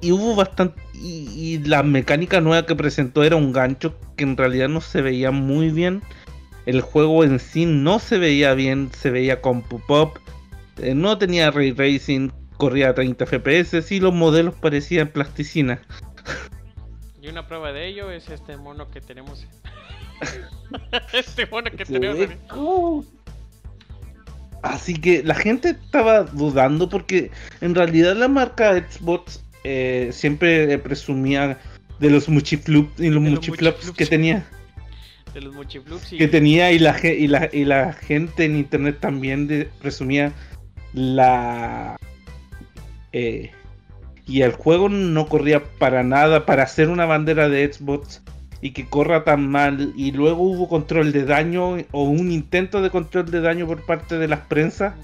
y 0.01 0.13
hubo 0.13 0.35
bastante... 0.35 0.81
Y, 0.95 1.29
y 1.35 1.59
la 1.59 1.83
mecánica 1.83 2.41
nueva 2.41 2.65
que 2.65 2.75
presentó 2.75 3.25
era 3.25 3.37
un 3.37 3.53
gancho 3.53 3.99
que 4.17 4.25
en 4.25 4.37
realidad 4.37 4.69
no 4.69 4.81
se 4.81 5.03
veía 5.03 5.31
muy 5.31 5.71
bien. 5.71 6.03
El 6.67 6.81
juego 6.81 7.25
en 7.25 7.41
sí 7.41 7.67
no 7.67 7.99
se 7.99 8.19
veía 8.19 8.55
bien, 8.55 8.91
se 8.93 9.11
veía 9.11 9.43
con 9.43 9.63
pop-up. 9.63 10.19
eh, 10.79 10.95
no 10.95 11.19
tenía 11.19 11.51
ray 11.51 11.73
racing. 11.73 12.31
corría 12.57 12.91
a 12.91 12.95
30 12.95 13.27
FPS 13.27 13.91
y 13.91 14.01
los 14.01 14.15
modelos 14.15 14.55
parecían 14.55 15.09
plasticina. 15.09 15.83
Y 17.21 17.29
una 17.29 17.47
prueba 17.47 17.73
de 17.73 17.89
ello 17.89 18.11
es 18.11 18.29
este 18.29 18.57
mono 18.57 18.91
que 18.91 19.01
tenemos. 19.01 19.47
este 21.13 21.47
mono 21.47 21.71
que 21.71 21.85
tenemos. 21.85 22.29
Así 24.65 24.95
que 24.95 25.23
la 25.23 25.35
gente 25.35 25.71
estaba 25.71 26.23
dudando 26.23 26.89
porque 26.89 27.31
en 27.61 27.75
realidad 27.75 28.17
la 28.17 28.29
marca 28.29 28.73
Xbox 28.73 29.45
eh, 29.63 30.09
siempre 30.11 30.79
presumía 30.79 31.59
de 32.01 32.09
los 32.09 32.31
muchiflups 32.31 32.99
y 32.99 33.11
los 33.11 33.23
muchiflops 33.23 33.91
que 33.91 34.07
tenía. 34.07 34.47
De 35.35 35.43
los 35.43 35.55
muchiflups 35.55 36.09
que 36.09 36.29
tenía 36.37 36.73
y 36.73 36.79
la, 36.79 36.99
y 37.03 37.27
la, 37.27 37.51
y 37.53 37.67
la 37.67 37.93
gente 37.93 38.47
en 38.47 38.57
internet 38.57 38.97
también 39.01 39.69
presumía 39.83 40.33
la 40.95 41.97
eh, 43.13 43.51
y 44.27 44.41
el 44.41 44.53
juego 44.53 44.89
no 44.89 45.29
corría 45.29 45.63
para 45.79 46.03
nada 46.03 46.47
para 46.47 46.63
hacer 46.63 46.89
una 46.89 47.05
bandera 47.05 47.51
de 47.51 47.71
Xbox 47.71 48.23
y 48.65 48.71
que 48.71 48.87
corra 48.87 49.25
tan 49.25 49.51
mal 49.51 49.93
y 49.95 50.13
luego 50.13 50.43
hubo 50.43 50.71
control 50.71 51.13
de 51.13 51.27
daño 51.27 51.77
o 51.91 52.05
un 52.05 52.33
intento 52.33 52.81
de 52.81 52.89
control 52.89 53.31
de 53.31 53.43
daño 53.43 53.67
por 53.67 53.85
parte 53.85 54.17
de 54.17 54.27
las 54.27 54.41
prensas 54.41 54.95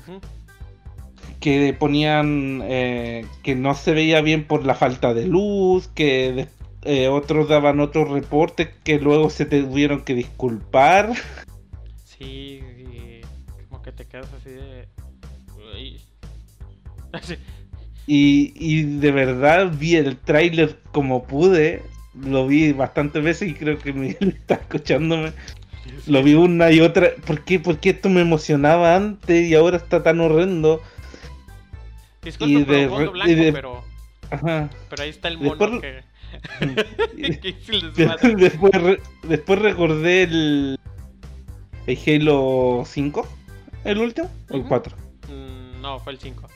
que 1.40 1.76
ponían 1.78 2.62
eh, 2.64 3.26
que 3.42 3.54
no 3.56 3.74
se 3.74 3.92
veía 3.92 4.22
bien 4.22 4.46
por 4.46 4.64
la 4.64 4.74
falta 4.74 5.12
de 5.12 5.26
luz 5.26 5.88
que 5.88 6.48
eh, 6.84 7.08
otros 7.08 7.50
daban 7.50 7.80
otros 7.80 8.08
reportes 8.08 8.70
que 8.82 8.98
luego 8.98 9.28
se 9.28 9.44
tuvieron 9.44 10.04
que 10.04 10.14
disculpar 10.14 11.12
sí 12.06 12.62
como 13.68 13.82
que 13.82 13.92
te 13.92 14.06
quedas 14.06 14.32
así 14.40 14.52
de 14.52 14.88
Y, 18.06 18.54
y 18.56 18.82
de 18.98 19.12
verdad 19.12 19.70
vi 19.78 19.94
el 19.94 20.16
tráiler 20.16 20.80
como 20.90 21.22
pude. 21.22 21.80
Lo 22.14 22.46
vi 22.46 22.72
bastantes 22.72 23.22
veces 23.22 23.48
y 23.48 23.54
creo 23.54 23.78
que 23.78 23.92
Miguel 23.92 24.36
está 24.38 24.54
escuchándome. 24.54 25.32
Lo 26.06 26.22
vi 26.22 26.34
una 26.34 26.70
y 26.70 26.80
otra. 26.80 27.10
¿Por 27.26 27.44
qué? 27.44 27.58
Porque 27.60 27.90
esto 27.90 28.08
me 28.08 28.20
emocionaba 28.20 28.96
antes 28.96 29.48
y 29.48 29.54
ahora 29.54 29.76
está 29.76 30.02
tan 30.02 30.20
horrendo. 30.20 30.80
Disculpe 32.22 32.54
y 32.54 32.64
de, 32.64 32.88
fondo 32.88 33.12
blanco, 33.12 33.34
pero. 33.52 33.84
Ajá. 34.30 34.70
Pero 34.88 35.02
ahí 35.02 35.10
está 35.10 35.28
el 35.28 35.38
mono 35.38 35.80
que. 35.80 36.02
después, 38.36 38.72
después 39.22 39.58
recordé 39.58 40.24
el. 40.24 40.78
El 41.86 41.98
Halo 42.06 42.84
5, 42.86 43.26
el 43.84 43.98
último, 43.98 44.30
o 44.50 44.56
el 44.56 44.64
4. 44.64 44.96
Mm, 45.28 45.80
no, 45.80 45.98
fue 45.98 46.12
el 46.12 46.18
5 46.18 46.46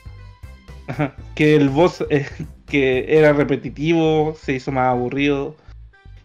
que 1.35 1.55
el 1.55 1.69
boss 1.69 2.03
eh, 2.09 2.27
que 2.65 3.17
era 3.17 3.33
repetitivo, 3.33 4.35
se 4.39 4.53
hizo 4.53 4.71
más 4.71 4.89
aburrido. 4.89 5.55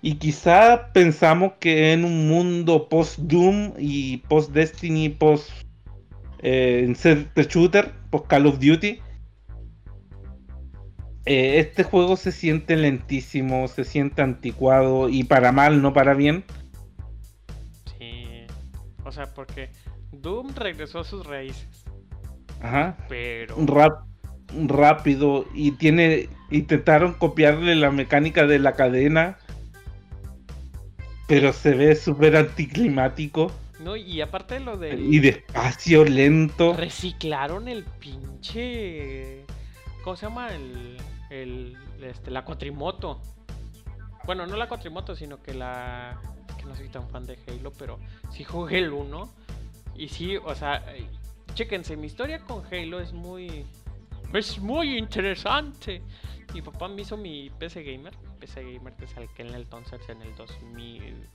Y 0.02 0.14
quizá 0.14 0.92
pensamos 0.94 1.52
que 1.60 1.92
en 1.92 2.04
un 2.04 2.28
mundo 2.28 2.88
post-Doom 2.88 3.74
y 3.78 4.18
post-Destiny, 4.28 5.10
post 5.10 5.50
eh, 6.38 6.90
shooter, 7.36 7.92
post 8.10 8.26
Call 8.26 8.46
of 8.46 8.58
Duty, 8.58 8.98
eh, 11.26 11.58
este 11.58 11.84
juego 11.84 12.16
se 12.16 12.32
siente 12.32 12.76
lentísimo, 12.76 13.68
se 13.68 13.84
siente 13.84 14.22
anticuado 14.22 15.10
y 15.10 15.24
para 15.24 15.52
mal, 15.52 15.82
no 15.82 15.92
para 15.92 16.14
bien. 16.14 16.44
Sí, 17.98 18.46
o 19.04 19.12
sea, 19.12 19.26
porque 19.34 19.68
Doom 20.12 20.54
regresó 20.54 21.00
a 21.00 21.04
sus 21.04 21.26
raíces. 21.26 21.84
Ajá. 22.62 22.96
Pero. 23.08 23.54
Rap 23.66 24.09
rápido 24.66 25.46
y 25.54 25.72
tiene 25.72 26.28
intentaron 26.50 27.14
copiarle 27.14 27.74
la 27.76 27.90
mecánica 27.90 28.46
de 28.46 28.58
la 28.58 28.72
cadena 28.74 29.38
pero 31.30 31.52
se 31.52 31.74
ve 31.74 31.94
súper 31.94 32.34
anticlimático. 32.34 33.52
No 33.78 33.94
y 33.94 34.20
aparte 34.20 34.54
de 34.54 34.60
lo 34.60 34.76
de 34.76 34.94
y 34.94 35.20
despacio 35.20 36.04
lento. 36.04 36.74
Reciclaron 36.76 37.68
el 37.68 37.84
pinche 37.84 39.44
cómo 40.02 40.16
se 40.16 40.26
llama 40.26 40.48
el, 40.48 40.96
el 41.30 41.76
este 42.02 42.32
la 42.32 42.44
cuatrimoto. 42.44 43.22
Bueno 44.24 44.44
no 44.44 44.56
la 44.56 44.68
cuatrimoto 44.68 45.14
sino 45.14 45.40
que 45.40 45.54
la 45.54 46.20
que 46.58 46.64
no 46.64 46.74
soy 46.74 46.88
tan 46.88 47.08
fan 47.08 47.24
de 47.26 47.38
Halo 47.46 47.72
pero 47.78 48.00
sí 48.32 48.42
jugué 48.42 48.78
el 48.78 48.92
1 48.92 49.32
y 49.94 50.08
sí 50.08 50.36
o 50.36 50.54
sea 50.56 50.84
chéquense 51.54 51.96
mi 51.96 52.08
historia 52.08 52.40
con 52.40 52.64
Halo 52.66 52.98
es 52.98 53.12
muy 53.12 53.64
es 54.38 54.58
muy 54.58 54.96
interesante. 54.96 56.02
Mi 56.54 56.62
papá 56.62 56.88
me 56.88 57.02
hizo 57.02 57.16
mi 57.16 57.50
PC 57.50 57.82
Gamer. 57.82 58.14
PC 58.38 58.74
Gamer 58.74 58.94
que 58.94 59.06
salqué 59.06 59.42
en 59.42 59.48
el 59.48 59.62
entonces 59.62 60.00
en 60.08 60.22
el 60.22 60.34
2000. 60.36 61.28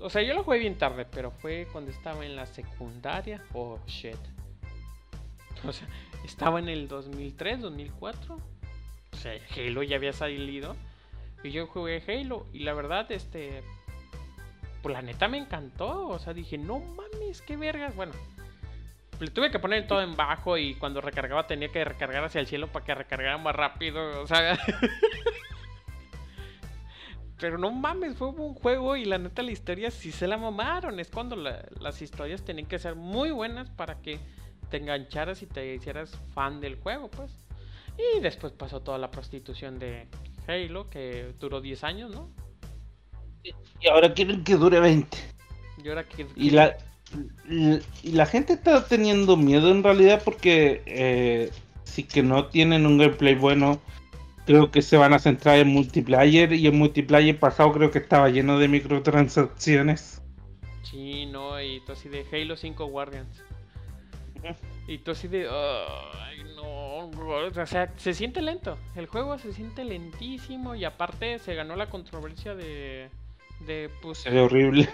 O 0.00 0.10
sea, 0.10 0.22
yo 0.22 0.34
lo 0.34 0.44
jugué 0.44 0.58
bien 0.58 0.76
tarde, 0.76 1.06
pero 1.06 1.30
fue 1.30 1.66
cuando 1.72 1.90
estaba 1.90 2.24
en 2.24 2.36
la 2.36 2.46
secundaria. 2.46 3.42
Oh, 3.52 3.78
shit. 3.86 4.16
O 5.66 5.72
sea, 5.72 5.88
estaba 6.24 6.58
en 6.58 6.68
el 6.68 6.88
2003, 6.88 7.62
2004. 7.62 8.34
O 8.34 9.16
sea, 9.16 9.32
Halo 9.56 9.82
ya 9.82 9.96
había 9.96 10.12
salido. 10.12 10.76
Y 11.42 11.52
yo 11.52 11.66
jugué 11.68 12.02
Halo. 12.06 12.46
Y 12.52 12.60
la 12.60 12.74
verdad, 12.74 13.10
este. 13.10 13.62
Pues 14.82 14.92
la 14.92 15.00
neta 15.00 15.26
me 15.26 15.38
encantó. 15.38 16.08
O 16.08 16.18
sea, 16.18 16.34
dije, 16.34 16.58
no 16.58 16.80
mames, 16.80 17.40
qué 17.40 17.56
vergas. 17.56 17.96
Bueno, 17.96 18.12
le 19.20 19.30
tuve 19.30 19.50
que 19.50 19.58
poner 19.58 19.86
todo 19.86 20.02
en 20.02 20.16
bajo 20.16 20.58
y 20.58 20.74
cuando 20.74 21.00
recargaba 21.00 21.46
tenía 21.46 21.68
que 21.68 21.84
recargar 21.84 22.24
hacia 22.24 22.40
el 22.40 22.46
cielo 22.46 22.68
para 22.68 22.84
que 22.84 22.94
recargara 22.94 23.38
más 23.38 23.54
rápido. 23.54 24.22
O 24.22 24.26
sea. 24.26 24.58
Pero 27.38 27.58
no 27.58 27.72
mames, 27.72 28.16
fue 28.16 28.28
un 28.28 28.54
juego 28.54 28.96
y 28.96 29.04
la 29.04 29.18
neta 29.18 29.42
la 29.42 29.50
historia 29.50 29.90
sí 29.90 30.12
se 30.12 30.26
la 30.26 30.38
mamaron. 30.38 31.00
Es 31.00 31.10
cuando 31.10 31.36
las 31.36 32.00
historias 32.00 32.44
tienen 32.44 32.66
que 32.66 32.78
ser 32.78 32.94
muy 32.94 33.32
buenas 33.32 33.68
para 33.70 34.00
que 34.00 34.18
te 34.70 34.78
engancharas 34.78 35.42
y 35.42 35.46
te 35.46 35.74
hicieras 35.74 36.18
fan 36.32 36.60
del 36.60 36.76
juego, 36.76 37.10
pues. 37.10 37.32
Y 37.98 38.20
después 38.20 38.52
pasó 38.52 38.80
toda 38.80 38.98
la 38.98 39.10
prostitución 39.10 39.78
de 39.78 40.08
Halo, 40.46 40.88
que 40.88 41.34
duró 41.38 41.60
10 41.60 41.84
años, 41.84 42.10
¿no? 42.10 42.30
Y 43.80 43.88
ahora 43.88 44.14
quieren 44.14 44.42
que 44.42 44.54
dure 44.54 44.80
20. 44.80 45.16
Y 45.82 45.88
ahora 45.88 46.04
que... 46.04 46.26
Y 46.36 46.50
la, 46.50 46.76
la 48.02 48.26
gente 48.26 48.54
está 48.54 48.86
teniendo 48.86 49.36
miedo 49.36 49.70
en 49.70 49.82
realidad 49.82 50.22
porque 50.24 50.82
eh, 50.86 51.50
si 51.84 52.04
que 52.04 52.22
no 52.22 52.46
tienen 52.46 52.86
un 52.86 52.98
gameplay 52.98 53.34
bueno, 53.34 53.80
creo 54.46 54.70
que 54.70 54.82
se 54.82 54.96
van 54.96 55.12
a 55.12 55.18
centrar 55.18 55.58
en 55.58 55.68
multiplayer 55.68 56.52
y 56.52 56.66
el 56.66 56.72
multiplayer 56.72 57.38
pasado 57.38 57.72
creo 57.72 57.90
que 57.90 57.98
estaba 57.98 58.28
lleno 58.28 58.58
de 58.58 58.68
microtransacciones. 58.68 60.22
Sí, 60.82 61.26
no, 61.26 61.60
y 61.60 61.80
tú 61.80 61.92
así 61.92 62.08
de 62.08 62.26
Halo 62.30 62.56
5 62.56 62.86
Guardians. 62.86 63.42
Y 64.86 64.98
tú 64.98 65.12
así 65.12 65.28
de... 65.28 65.48
Ay, 65.48 66.44
no, 66.56 67.08
o 67.08 67.66
sea, 67.66 67.92
se 67.96 68.12
siente 68.12 68.42
lento. 68.42 68.76
El 68.94 69.06
juego 69.06 69.38
se 69.38 69.52
siente 69.52 69.84
lentísimo 69.84 70.74
y 70.74 70.84
aparte 70.84 71.38
se 71.38 71.54
ganó 71.54 71.76
la 71.76 71.88
controversia 71.88 72.54
de... 72.54 73.08
de 73.60 73.90
pues, 74.02 74.18
se 74.18 74.30
ve 74.30 74.40
horrible. 74.40 74.88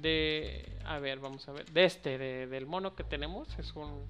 De 0.00 0.73
a 0.84 0.98
ver, 0.98 1.18
vamos 1.18 1.48
a 1.48 1.52
ver. 1.52 1.70
De 1.70 1.84
este, 1.84 2.18
del 2.18 2.66
mono 2.66 2.94
que 2.94 3.04
tenemos, 3.04 3.58
es 3.58 3.74
un 3.74 4.06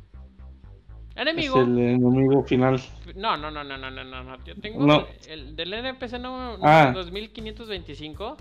enemigo. 1.16 1.60
Es 1.60 1.68
el 1.68 1.78
enemigo 1.78 2.44
final. 2.44 2.80
No, 3.14 3.36
no, 3.36 3.50
no, 3.50 3.64
no, 3.64 3.78
no, 3.78 3.90
no, 3.90 4.04
no. 4.04 4.44
Yo 4.44 4.54
tengo 4.56 5.06
el 5.28 5.56
del 5.56 5.72
NPC 5.72 6.18
no, 6.18 6.58
ah. 6.62 6.92
2525. 6.94 8.36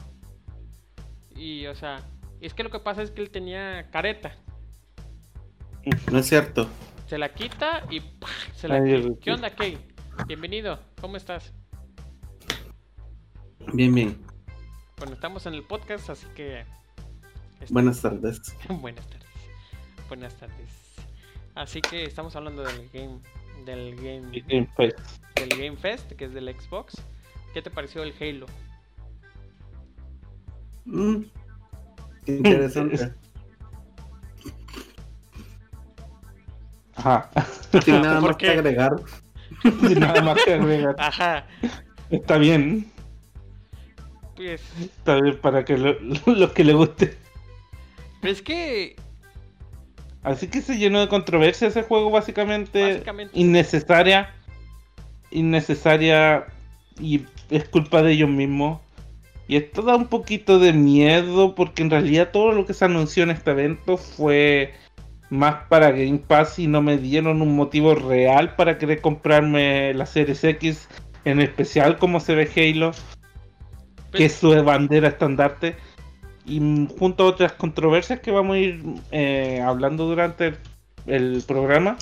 Y, 1.36 1.66
o 1.68 1.76
sea, 1.76 2.00
es 2.42 2.54
que 2.54 2.64
lo 2.64 2.70
que 2.70 2.80
pasa 2.80 3.02
es 3.02 3.12
que 3.12 3.22
él 3.22 3.30
tenía 3.30 3.90
careta. 3.92 4.36
No 6.12 6.20
es 6.20 6.28
cierto. 6.28 6.68
Se 7.08 7.18
la 7.18 7.34
quita 7.34 7.84
y 7.90 8.02
se 8.56 8.68
la 8.68 8.84
quita. 8.84 9.20
¿Qué 9.22 9.32
onda, 9.32 9.50
Kay? 9.50 9.78
Bienvenido, 10.28 10.80
¿cómo 11.02 11.18
estás? 11.18 11.54
Bien, 13.74 13.94
bien. 13.94 14.22
Bueno, 14.98 15.14
estamos 15.14 15.46
en 15.46 15.56
el 15.56 15.64
podcast, 15.64 16.10
así 16.10 16.28
que 16.36 16.66
Buenas 17.70 18.02
tardes. 18.02 18.42
Buenas 18.70 19.06
tardes. 19.08 19.30
Buenas 20.08 20.34
tardes. 20.36 20.70
Así 21.56 21.82
que 21.82 22.04
estamos 22.04 22.36
hablando 22.36 22.64
del 22.64 22.90
game 22.92 23.20
del 23.66 23.96
game, 23.96 24.68
Fest. 24.76 25.00
Del 25.36 25.50
Game 25.50 25.78
Fest, 25.78 26.12
que 26.14 26.26
es 26.26 26.34
del 26.34 26.54
Xbox. 26.54 26.96
¿Qué 27.54 27.62
te 27.62 27.70
pareció 27.70 28.04
el 28.04 28.14
Halo? 28.20 28.48
Mm. 30.86 31.24
Interesante. 32.26 33.14
Ajá. 36.96 37.30
Sin 37.84 38.02
nada 38.02 38.22
más 38.28 38.36
que 38.38 38.50
agregar. 38.50 38.96
Sin 39.62 40.00
nada 40.00 40.22
más 40.22 40.44
que 40.44 40.54
agregar. 40.54 40.96
Ajá. 40.98 41.48
Está 42.10 42.38
bien. 42.38 42.92
Pues. 44.36 44.62
Está 44.80 45.22
bien 45.22 45.40
para 45.40 45.64
que 45.64 45.78
los 45.78 46.52
que 46.52 46.64
le 46.64 46.74
guste. 46.74 47.18
Pero 48.24 48.34
es 48.34 48.42
que. 48.42 48.96
Así 50.24 50.48
que 50.48 50.62
se 50.62 50.78
llenó 50.78 51.02
de 51.02 51.10
controversia 51.10 51.68
ese 51.68 51.84
juego, 51.84 52.10
básicamente, 52.10 52.94
Básicamente. 52.94 53.38
innecesaria. 53.38 54.34
Innecesaria 55.30 56.46
y 57.00 57.26
es 57.50 57.68
culpa 57.68 58.02
de 58.02 58.14
ellos 58.14 58.30
mismos. 58.30 58.80
Y 59.50 59.58
esto 59.58 59.82
da 59.82 59.98
un 59.98 60.08
poquito 60.08 60.58
de 60.58 60.72
miedo 60.72 61.54
porque 61.54 61.82
en 61.82 61.90
realidad 61.90 62.30
todo 62.32 62.54
lo 62.54 62.66
que 62.66 62.74
se 62.74 62.86
anunció 62.86 63.24
en 63.24 63.32
este 63.32 63.52
evento 63.52 63.98
fue 63.98 64.74
más 65.30 65.56
para 65.68 65.92
Game 65.92 66.20
Pass 66.20 66.60
y 66.60 66.68
no 66.68 66.82
me 66.82 66.98
dieron 66.98 67.42
un 67.42 67.58
motivo 67.58 67.94
real 67.94 68.56
para 68.56 68.78
querer 68.78 69.02
comprarme 69.02 69.94
la 69.94 70.06
Series 70.06 70.46
X, 70.46 70.88
en 71.26 71.42
especial 71.42 71.98
como 71.98 72.22
se 72.22 72.36
ve 72.36 72.50
Halo, 72.56 72.92
que 74.14 74.26
es 74.26 74.34
su 74.34 74.52
bandera 74.64 75.10
estandarte. 75.10 75.76
Y 76.46 76.60
junto 77.00 77.24
a 77.24 77.28
otras 77.28 77.54
controversias 77.54 78.20
que 78.20 78.32
vamos 78.32 78.56
a 78.56 78.60
ir 78.60 78.84
eh, 79.12 79.62
hablando 79.62 80.06
durante 80.08 80.48
el, 80.48 80.58
el 81.06 81.44
programa, 81.48 81.98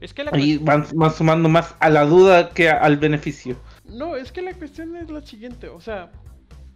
Es 0.00 0.14
que 0.14 0.24
la 0.24 0.30
ahí 0.32 0.58
cuestión- 0.58 0.64
van, 0.64 0.86
van 0.94 1.12
sumando 1.12 1.48
más 1.48 1.74
a 1.80 1.90
la 1.90 2.04
duda 2.06 2.50
que 2.50 2.70
a- 2.70 2.78
al 2.78 2.96
beneficio. 2.96 3.56
No, 3.84 4.16
es 4.16 4.32
que 4.32 4.42
la 4.42 4.52
cuestión 4.54 4.96
es 4.96 5.10
la 5.10 5.20
siguiente, 5.20 5.68
o 5.68 5.80
sea, 5.80 6.10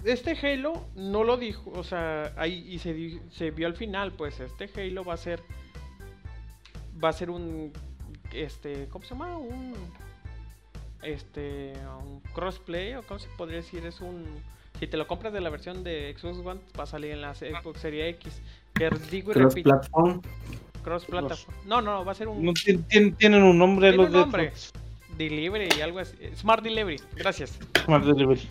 este 0.05 0.33
Halo 0.33 0.87
no 0.95 1.25
lo 1.25 1.37
dijo, 1.37 1.71
o 1.75 1.85
sea, 1.85 2.33
ahí 2.37 2.65
y 2.69 2.79
se, 2.79 3.19
se 3.31 3.51
vio 3.51 3.67
al 3.67 3.75
final, 3.75 4.13
pues 4.13 4.41
este 4.41 4.71
Halo 4.79 5.05
va 5.05 5.15
a 5.15 5.19
ser 5.19 5.41
va 7.03 7.09
a 7.09 7.13
ser 7.13 7.31
un 7.31 7.73
este, 8.33 8.89
¿cómo 8.89 9.05
se 9.05 9.11
llama? 9.15 9.37
Un 9.39 9.75
este 11.03 11.73
un 12.05 12.21
crossplay 12.35 12.95
o 12.95 13.03
cómo 13.03 13.19
se 13.21 13.29
podría 13.37 13.57
decir, 13.59 13.85
es 13.87 14.01
un 14.01 14.25
si 14.81 14.87
te 14.87 14.97
lo 14.97 15.07
compras 15.07 15.33
de 15.35 15.43
la 15.43 15.51
versión 15.51 15.85
de 15.85 16.15
Xbox 16.19 16.39
One 16.39 16.61
va 16.79 16.85
a 16.85 16.87
salir 16.87 17.13
en 17.13 17.21
la 17.21 17.35
Xbox 17.35 17.81
Series 17.81 18.17
X. 18.17 18.41
Que 18.75 18.89
digo 19.11 19.31
y 19.31 19.35
Cross 19.35 19.55
repito, 19.55 19.71
platform. 19.71 20.23
cross 20.83 21.05
plataforma. 21.05 21.61
No, 21.67 21.83
no, 21.83 21.99
no, 21.99 22.05
va 22.05 22.13
a 22.13 22.15
ser 22.15 22.29
un 22.29 22.43
No, 22.43 22.53
tienen 22.55 23.43
un 23.43 23.59
nombre 23.59 23.93
los 23.93 24.07
un 24.07 24.13
de 24.13 24.19
nombre. 24.19 24.51
Xbox. 24.51 24.73
Delivery 25.19 25.69
y 25.77 25.81
algo 25.83 25.99
así. 25.99 26.17
Smart 26.35 26.65
Delivery, 26.65 26.99
gracias. 27.15 27.59
Smart 27.85 28.05
Delivery. 28.07 28.49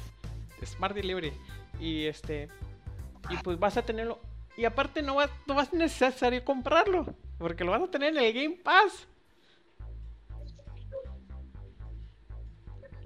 Smart 0.63 0.93
Delivery. 0.93 1.33
Y 1.79 2.05
este. 2.05 2.47
Y 3.31 3.37
pues 3.37 3.57
vas 3.57 3.77
a 3.77 3.81
tenerlo. 3.81 4.19
Y 4.55 4.65
aparte 4.65 5.01
no 5.01 5.15
va, 5.15 5.29
no 5.47 5.55
va 5.55 5.63
a 5.63 5.65
ser 5.65 5.79
necesario 5.79 6.45
comprarlo. 6.45 7.07
Porque 7.39 7.63
lo 7.63 7.71
vas 7.71 7.81
a 7.81 7.87
tener 7.87 8.15
en 8.15 8.23
el 8.23 8.33
Game 8.33 8.57
Pass. 8.63 9.07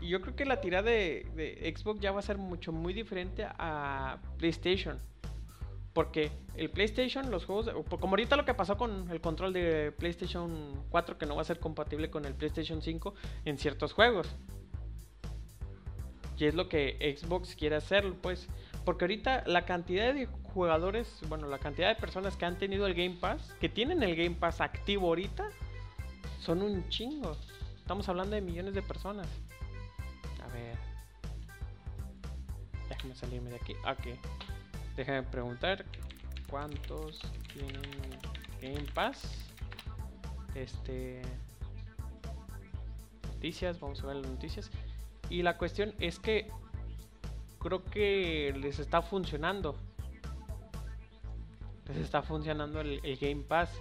Yo 0.08 0.22
creo 0.22 0.36
que 0.36 0.46
la 0.46 0.62
tirada 0.62 0.90
de, 0.90 1.74
Xbox 1.76 2.00
ya 2.00 2.12
va 2.12 2.20
a 2.20 2.24
ser 2.24 2.38
mucho 2.38 2.72
muy 2.72 2.94
diferente 2.94 3.46
a 3.46 4.20
PlayStation. 4.38 5.00
Porque 5.94 6.32
el 6.56 6.70
PlayStation, 6.72 7.30
los 7.30 7.46
juegos, 7.46 7.70
como 8.00 8.14
ahorita 8.14 8.36
lo 8.36 8.46
que 8.46 8.54
pasó 8.54 8.78
con 8.78 9.10
el 9.12 9.22
control 9.22 9.54
de 9.54 9.92
PlayStation 9.92 10.84
4, 10.90 11.18
que 11.20 11.26
no 11.28 11.36
va 11.36 11.44
a 11.44 11.46
ser 11.46 11.60
compatible 11.60 12.10
con 12.10 12.26
el 12.26 12.34
PlayStation 12.34 12.82
5 12.82 13.14
en 13.46 13.58
ciertos 13.58 13.94
juegos. 13.94 14.28
Y 16.38 16.46
es 16.46 16.56
lo 16.56 16.68
que 16.68 17.16
Xbox 17.18 17.56
quiere 17.56 17.76
hacer, 17.76 18.12
pues. 18.22 18.50
Porque 18.86 19.06
ahorita 19.06 19.44
la 19.46 19.66
cantidad 19.66 20.14
de 20.14 20.26
jugadores, 20.26 21.22
bueno, 21.30 21.48
la 21.48 21.60
cantidad 21.60 21.88
de 21.88 21.96
personas 21.96 22.36
que 22.36 22.46
han 22.46 22.58
tenido 22.58 22.86
el 22.88 22.96
Game 22.96 23.18
Pass, 23.22 23.56
que 23.62 23.70
tienen 23.70 24.04
el 24.04 24.16
Game 24.16 24.36
Pass 24.36 24.62
activo 24.62 25.08
ahorita, 25.08 25.48
son 26.40 26.62
un 26.62 26.90
chingo. 26.90 27.38
Estamos 27.78 28.10
hablando 28.10 28.36
de 28.36 28.42
millones 28.42 28.74
de 28.74 28.82
personas. 28.82 29.28
A 30.44 30.48
ver. 30.54 30.78
Déjame 32.90 33.16
salirme 33.16 33.50
de 33.50 33.56
aquí. 33.56 33.74
Ok. 33.86 34.18
Déjame 34.96 35.24
preguntar 35.24 35.86
cuántos 36.50 37.20
tienen 37.54 37.82
Game 38.62 38.86
Pass. 38.94 39.50
Este. 40.56 41.22
Noticias, 43.34 43.80
vamos 43.80 44.04
a 44.04 44.08
ver 44.08 44.18
las 44.18 44.28
noticias. 44.28 44.72
Y 45.30 45.42
la 45.42 45.58
cuestión 45.58 45.94
es 46.00 46.20
que 46.20 46.50
creo 47.60 47.84
que 47.86 48.54
les 48.58 48.80
está 48.80 49.02
funcionando. 49.02 49.76
Les 51.88 51.98
está 51.98 52.22
funcionando 52.22 52.82
el, 52.82 53.00
el 53.04 53.18
Game 53.18 53.44
Pass. 53.44 53.72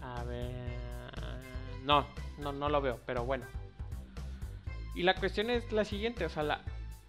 A 0.00 0.22
ver. 0.24 0.76
No, 1.84 2.06
no, 2.38 2.52
no 2.52 2.68
lo 2.68 2.80
veo, 2.80 3.00
pero 3.06 3.24
bueno. 3.24 3.46
Y 4.96 5.02
la 5.02 5.14
cuestión 5.14 5.50
es 5.50 5.70
la 5.72 5.84
siguiente, 5.84 6.24
o 6.24 6.28
sea, 6.28 6.42
la, 6.42 6.62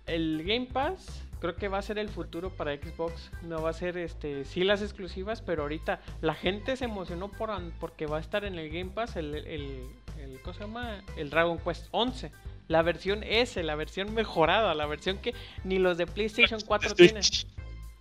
el 0.05 0.43
Game 0.45 0.67
Pass 0.71 1.23
creo 1.39 1.55
que 1.55 1.67
va 1.67 1.77
a 1.77 1.81
ser 1.81 1.97
el 1.97 2.09
futuro 2.09 2.49
para 2.49 2.75
Xbox. 2.75 3.31
No 3.43 3.61
va 3.61 3.69
a 3.69 3.73
ser 3.73 3.97
este 3.97 4.45
sí 4.45 4.63
las 4.63 4.81
exclusivas, 4.81 5.41
pero 5.41 5.63
ahorita 5.63 6.01
la 6.21 6.33
gente 6.33 6.75
se 6.75 6.85
emocionó 6.85 7.29
por 7.29 7.49
porque 7.79 8.05
va 8.05 8.17
a 8.17 8.19
estar 8.19 8.45
en 8.45 8.55
el 8.55 8.69
Game 8.69 8.91
Pass 8.91 9.15
el, 9.15 9.35
el, 9.35 9.85
el 10.19 10.41
¿cómo 10.41 10.53
se 10.53 10.61
llama? 10.61 11.03
El 11.15 11.29
Dragon 11.29 11.57
Quest 11.59 11.87
11. 11.91 12.31
La 12.67 12.81
versión 12.81 13.23
S, 13.23 13.61
la 13.63 13.75
versión 13.75 14.13
mejorada, 14.13 14.73
la 14.75 14.85
versión 14.85 15.19
que 15.19 15.33
ni 15.63 15.79
los 15.79 15.97
de 15.97 16.05
PlayStation 16.05 16.59
4 16.65 16.95
tienen. 16.95 17.23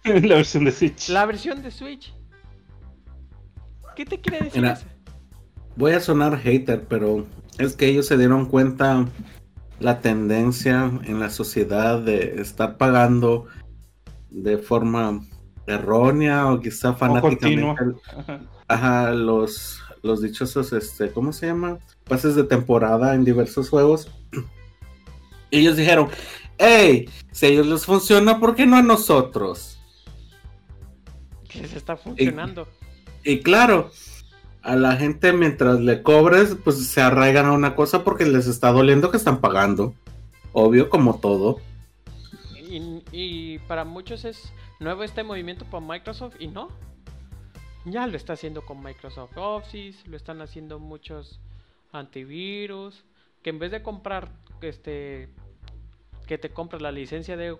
La 0.04 0.36
versión 0.36 0.64
de 0.64 0.70
Switch. 0.70 1.08
La 1.08 1.26
versión 1.26 1.64
de 1.64 1.70
Switch. 1.72 2.12
¿Qué 3.96 4.04
te 4.04 4.20
quiere 4.20 4.44
decir 4.44 4.62
Mira. 4.62 4.74
eso? 4.74 4.86
Voy 5.74 5.92
a 5.92 6.00
sonar 6.00 6.38
hater, 6.38 6.84
pero 6.84 7.26
es 7.58 7.74
que 7.74 7.88
ellos 7.88 8.06
se 8.06 8.16
dieron 8.16 8.46
cuenta 8.46 9.04
la 9.78 10.00
tendencia 10.00 10.90
en 11.04 11.20
la 11.20 11.30
sociedad 11.30 12.00
de 12.00 12.40
estar 12.40 12.76
pagando 12.76 13.46
de 14.30 14.58
forma 14.58 15.20
errónea 15.66 16.46
o 16.46 16.60
quizá 16.60 16.94
fanáticamente 16.94 17.82
ajá, 18.68 19.10
los, 19.10 19.80
los 20.02 20.22
dichosos, 20.22 20.72
este, 20.72 21.10
¿cómo 21.10 21.32
se 21.32 21.46
llama? 21.46 21.78
Pases 22.04 22.34
de 22.34 22.44
temporada 22.44 23.14
en 23.14 23.24
diversos 23.24 23.68
juegos. 23.68 24.10
Ellos 25.50 25.76
dijeron, 25.76 26.08
hey, 26.58 27.08
si 27.30 27.46
a 27.46 27.48
ellos 27.50 27.66
les 27.66 27.86
funciona, 27.86 28.40
¿por 28.40 28.56
qué 28.56 28.66
no 28.66 28.76
a 28.76 28.82
nosotros? 28.82 29.78
Que 31.48 31.60
les 31.60 31.72
está 31.74 31.96
funcionando. 31.96 32.66
Y 33.22 33.40
claro, 33.40 33.90
a 34.66 34.74
la 34.74 34.96
gente 34.96 35.32
mientras 35.32 35.78
le 35.78 36.02
cobres, 36.02 36.56
pues 36.64 36.88
se 36.88 37.00
arraigan 37.00 37.46
a 37.46 37.52
una 37.52 37.76
cosa 37.76 38.02
porque 38.02 38.26
les 38.26 38.48
está 38.48 38.72
doliendo 38.72 39.12
que 39.12 39.16
están 39.16 39.40
pagando. 39.40 39.94
Obvio, 40.52 40.90
como 40.90 41.20
todo. 41.20 41.60
Y, 43.12 43.60
para 43.68 43.84
muchos 43.84 44.24
es 44.24 44.52
nuevo 44.80 45.04
este 45.04 45.22
movimiento 45.22 45.64
por 45.66 45.82
Microsoft 45.82 46.34
y 46.40 46.48
no. 46.48 46.68
Ya 47.84 48.08
lo 48.08 48.16
está 48.16 48.32
haciendo 48.32 48.66
con 48.66 48.82
Microsoft 48.82 49.36
Office, 49.36 50.00
lo 50.08 50.16
están 50.16 50.40
haciendo 50.40 50.80
muchos 50.80 51.38
antivirus, 51.92 53.04
que 53.42 53.50
en 53.50 53.60
vez 53.60 53.70
de 53.70 53.82
comprar 53.84 54.32
este 54.60 55.28
que 56.26 56.38
te 56.38 56.50
compras 56.50 56.82
la 56.82 56.90
licencia 56.90 57.36
de, 57.36 57.56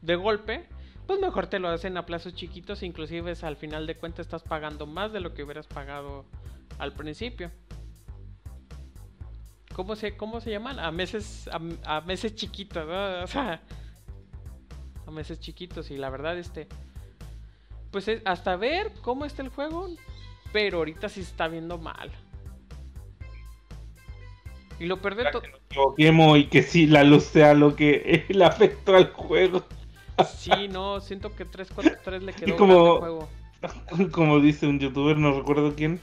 de 0.00 0.16
golpe, 0.16 0.66
pues 1.06 1.20
mejor 1.20 1.46
te 1.46 1.58
lo 1.58 1.68
hacen 1.68 1.96
a 1.96 2.06
plazos 2.06 2.34
chiquitos, 2.34 2.82
inclusive 2.82 3.32
es 3.32 3.44
al 3.44 3.56
final 3.56 3.86
de 3.86 3.96
cuentas 3.96 4.26
estás 4.26 4.42
pagando 4.42 4.86
más 4.86 5.12
de 5.12 5.20
lo 5.20 5.34
que 5.34 5.42
hubieras 5.42 5.66
pagado 5.66 6.24
al 6.78 6.92
principio. 6.92 7.50
¿Cómo 9.74 9.96
se, 9.96 10.16
cómo 10.16 10.40
se 10.40 10.50
llaman? 10.50 10.78
A 10.78 10.90
meses, 10.92 11.48
a, 11.48 11.96
a 11.96 12.00
meses 12.02 12.34
chiquitos, 12.34 12.86
¿no? 12.86 13.22
O 13.24 13.26
sea, 13.26 13.60
a 15.06 15.10
meses 15.10 15.40
chiquitos 15.40 15.90
y 15.90 15.96
la 15.96 16.10
verdad 16.10 16.38
este 16.38 16.68
pues 17.90 18.08
es 18.08 18.22
hasta 18.24 18.56
ver 18.56 18.90
cómo 19.02 19.24
está 19.24 19.42
el 19.42 19.50
juego 19.50 19.88
pero 20.52 20.78
ahorita 20.78 21.08
sí 21.08 21.22
se 21.22 21.30
está 21.30 21.46
viendo 21.46 21.78
mal 21.78 22.10
y 24.78 24.86
lo 24.86 25.00
peor 25.00 25.14
de 25.14 25.30
todo 25.30 25.42
Que 25.42 25.50
nos 25.50 25.60
equivoquemos 25.70 26.38
y 26.38 26.46
que 26.46 26.62
sí 26.62 26.86
la 26.86 27.04
luz 27.04 27.24
sea 27.24 27.54
lo 27.54 27.76
que 27.76 28.24
le 28.28 28.44
afectó 28.44 28.96
al 28.96 29.12
juego. 29.12 29.64
Sí 30.36 30.68
no 30.70 31.00
siento 31.00 31.34
que 31.34 31.44
343 31.44 32.22
le 32.22 32.32
quedó 32.32 32.56
como- 32.56 32.74
grande 32.74 32.92
el 32.94 32.98
juego 33.00 33.28
Como 34.12 34.40
dice 34.40 34.66
un 34.66 34.78
youtuber, 34.78 35.16
no 35.16 35.32
recuerdo 35.38 35.74
quién. 35.74 35.98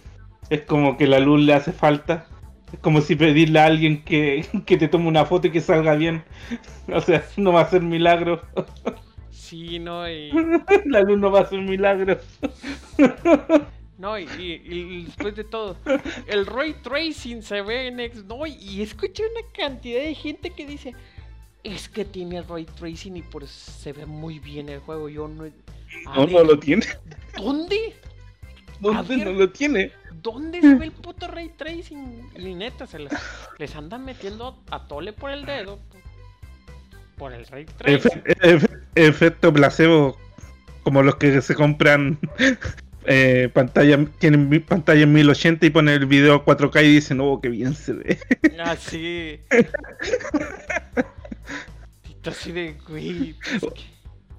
Es 0.49 0.61
como 0.63 0.97
que 0.97 1.05
la 1.07 1.19
luz 1.19 1.39
le 1.41 1.53
hace 1.53 1.71
falta. 1.71 2.25
Es 2.73 2.79
como 2.79 3.01
si 3.01 3.15
pedirle 3.15 3.59
a 3.59 3.65
alguien 3.65 4.03
que, 4.03 4.45
que 4.65 4.77
te 4.77 4.87
tome 4.87 5.07
una 5.07 5.25
foto 5.25 5.47
y 5.47 5.51
que 5.51 5.61
salga 5.61 5.93
bien. 5.95 6.23
O 6.91 6.99
sea, 7.01 7.23
no 7.37 7.53
va 7.53 7.61
a 7.61 7.69
ser 7.69 7.81
milagro. 7.83 8.41
sí 9.29 9.77
no 9.79 10.09
y 10.09 10.31
La 10.85 11.01
luz 11.01 11.19
no 11.19 11.31
va 11.31 11.41
a 11.41 11.45
ser 11.45 11.59
milagro. 11.61 12.17
no 13.97 14.17
y, 14.17 14.23
y- 14.39 14.61
y 14.65 15.03
después 15.05 15.35
de 15.35 15.43
todo 15.43 15.77
el 16.27 16.45
ray 16.47 16.73
tracing 16.81 17.43
se 17.43 17.61
ve 17.61 17.87
en 17.87 17.99
X 17.99 18.25
no 18.25 18.47
y- 18.47 18.53
y 18.59 18.81
escuché 18.81 19.23
una 19.23 19.47
cantidad 19.53 20.01
de 20.01 20.15
gente 20.15 20.49
que 20.49 20.65
dice 20.65 20.95
es 21.63 21.89
que 21.89 22.05
tiene 22.05 22.41
ray 22.41 22.65
tracing 22.65 23.17
y 23.17 23.21
por 23.21 23.43
eso 23.43 23.71
se 23.71 23.93
ve 23.93 24.05
muy 24.05 24.39
bien 24.39 24.69
el 24.69 24.79
juego 24.79 25.09
yo 25.09 25.27
no 25.27 25.43
No, 26.05 26.25
ver, 26.25 26.31
no 26.31 26.43
lo 26.43 26.59
tiene. 26.59 26.85
¿dónde? 27.37 27.95
¿Dónde 28.79 29.17
ver. 29.17 29.27
no 29.27 29.33
lo 29.33 29.49
tiene? 29.51 29.91
¿Dónde 30.21 30.61
se 30.61 30.75
ve 30.75 30.85
el 30.85 30.91
puto 30.91 31.27
ray 31.27 31.49
tracing? 31.49 32.29
Y 32.35 32.53
neta, 32.55 32.85
se 32.87 32.99
les, 32.99 33.11
les 33.57 33.75
andan 33.75 34.05
metiendo 34.05 34.59
a 34.69 34.87
tole 34.87 35.13
por 35.13 35.31
el 35.31 35.45
dedo. 35.45 35.79
Por, 37.17 37.33
el 37.33 37.45
ray 37.47 37.65
tracing. 37.65 38.11
Efe- 38.23 38.37
efe- 38.41 38.79
efecto 38.95 39.53
placebo. 39.53 40.17
como 40.83 41.03
los 41.03 41.15
que 41.17 41.41
se 41.41 41.53
compran 41.55 42.17
eh, 43.05 43.49
pantalla, 43.53 44.03
tienen 44.19 44.61
pantalla 44.63 45.03
en 45.03 45.13
1080 45.13 45.65
y 45.65 45.69
ponen 45.69 45.95
el 45.95 46.05
video 46.07 46.35
a 46.35 46.45
4K 46.45 46.83
y 46.85 46.93
dicen, 46.95 47.19
oh, 47.21 47.39
qué 47.41 47.49
bien 47.49 47.73
se 47.75 47.93
ve. 47.93 48.19
Ah, 48.59 48.75
sí. 48.75 49.39
Así 52.25 52.51
de, 52.51 52.75
güey. 52.87 53.35
pues. 53.59 53.73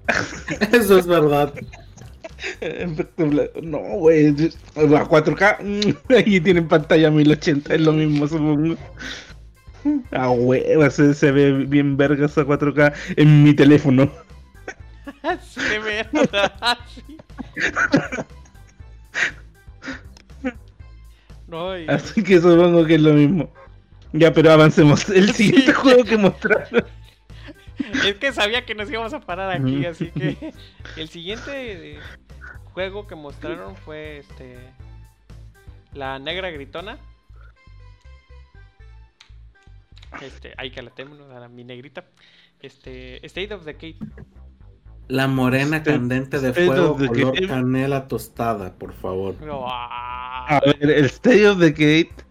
Eso 0.73 0.97
es 0.99 1.07
verdad. 1.07 1.53
No, 3.61 3.79
güey, 3.79 4.27
a 4.27 4.31
4K, 5.05 5.59
mm, 5.61 6.13
ahí 6.13 6.41
tienen 6.41 6.67
pantalla 6.67 7.09
1080, 7.09 7.73
es 7.75 7.81
lo 7.81 7.93
mismo, 7.93 8.27
supongo. 8.27 8.75
Ah, 10.11 10.29
hueva, 10.29 10.89
se, 10.89 11.13
se 11.13 11.31
ve 11.31 11.51
bien 11.53 11.95
vergas 11.97 12.37
a 12.37 12.45
4K 12.45 12.93
en 13.17 13.43
mi 13.43 13.53
teléfono. 13.53 14.11
Sí, 15.41 15.61
verdad, 15.83 16.77
sí. 16.93 17.17
No, 21.47 21.77
y... 21.77 21.87
Así 21.87 22.23
que 22.23 22.39
supongo 22.41 22.85
que 22.85 22.95
es 22.95 23.01
lo 23.01 23.13
mismo. 23.13 23.51
Ya, 24.13 24.33
pero 24.33 24.51
avancemos. 24.51 25.07
El 25.09 25.31
siguiente 25.33 25.71
Sí. 25.71 25.73
juego 25.73 26.03
que 26.03 26.17
mostraron. 26.17 26.83
Es 28.05 28.15
que 28.15 28.31
sabía 28.31 28.65
que 28.65 28.75
nos 28.75 28.89
íbamos 28.89 29.13
a 29.13 29.19
parar 29.21 29.49
aquí, 29.51 29.85
así 29.85 30.11
que 30.11 30.53
el 30.97 31.09
siguiente 31.09 31.99
juego 32.73 33.07
que 33.07 33.15
mostraron 33.15 33.75
fue 33.75 34.19
este 34.19 34.57
la 35.93 36.17
negra 36.19 36.49
gritona. 36.49 36.97
Este, 40.21 40.53
ahí 40.57 40.69
que 40.71 40.81
la 40.81 40.91
tenemos, 40.91 41.19
a 41.31 41.39
la, 41.39 41.47
mi 41.47 41.63
negrita. 41.63 42.05
Este, 42.59 43.25
State 43.25 43.53
of 43.53 43.63
Decay. 43.65 43.97
La 45.07 45.27
morena 45.27 45.77
State- 45.77 45.91
candente 45.97 46.39
de 46.39 46.49
State 46.49 46.65
fuego 46.67 46.95
the 46.97 47.07
color 47.07 47.33
Game. 47.35 47.47
canela 47.47 48.07
tostada, 48.07 48.73
por 48.73 48.93
favor. 48.93 49.35
Ah, 49.67 50.57
A 50.57 50.59
ver, 50.61 50.89
el 50.89 51.05
State 51.05 51.47
of 51.47 51.59
the 51.59 51.71
Gate. 51.71 52.22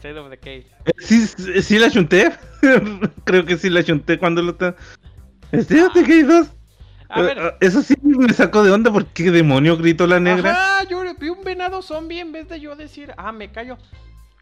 State 0.00 0.18
of 0.18 0.30
Decay. 0.30 0.66
Sí, 0.98 1.26
sí, 1.26 1.62
sí 1.62 1.78
la 1.78 1.90
chunté. 1.90 2.32
Creo 3.24 3.44
que 3.44 3.58
sí 3.58 3.68
la 3.68 3.84
chunté 3.84 4.18
cuando 4.18 4.40
lo 4.40 4.52
está. 4.52 4.74
State 5.52 5.82
of 5.82 5.92
2. 5.94 6.46
A 7.10 7.20
ver, 7.20 7.38
Eh, 7.38 7.52
Eso 7.60 7.82
sí 7.82 7.94
me 8.02 8.32
sacó 8.32 8.62
de 8.62 8.70
onda 8.70 8.90
porque 8.90 9.30
demonio 9.30 9.76
gritó 9.76 10.06
la 10.06 10.18
negra. 10.18 10.52
Ajá, 10.52 10.84
yo 10.88 11.02
vi 11.18 11.28
un 11.28 11.44
venado 11.44 11.82
zombie 11.82 12.20
en 12.20 12.32
vez 12.32 12.48
de 12.48 12.60
yo 12.60 12.74
decir, 12.76 13.12
ah, 13.18 13.30
me 13.30 13.52
callo. 13.52 13.76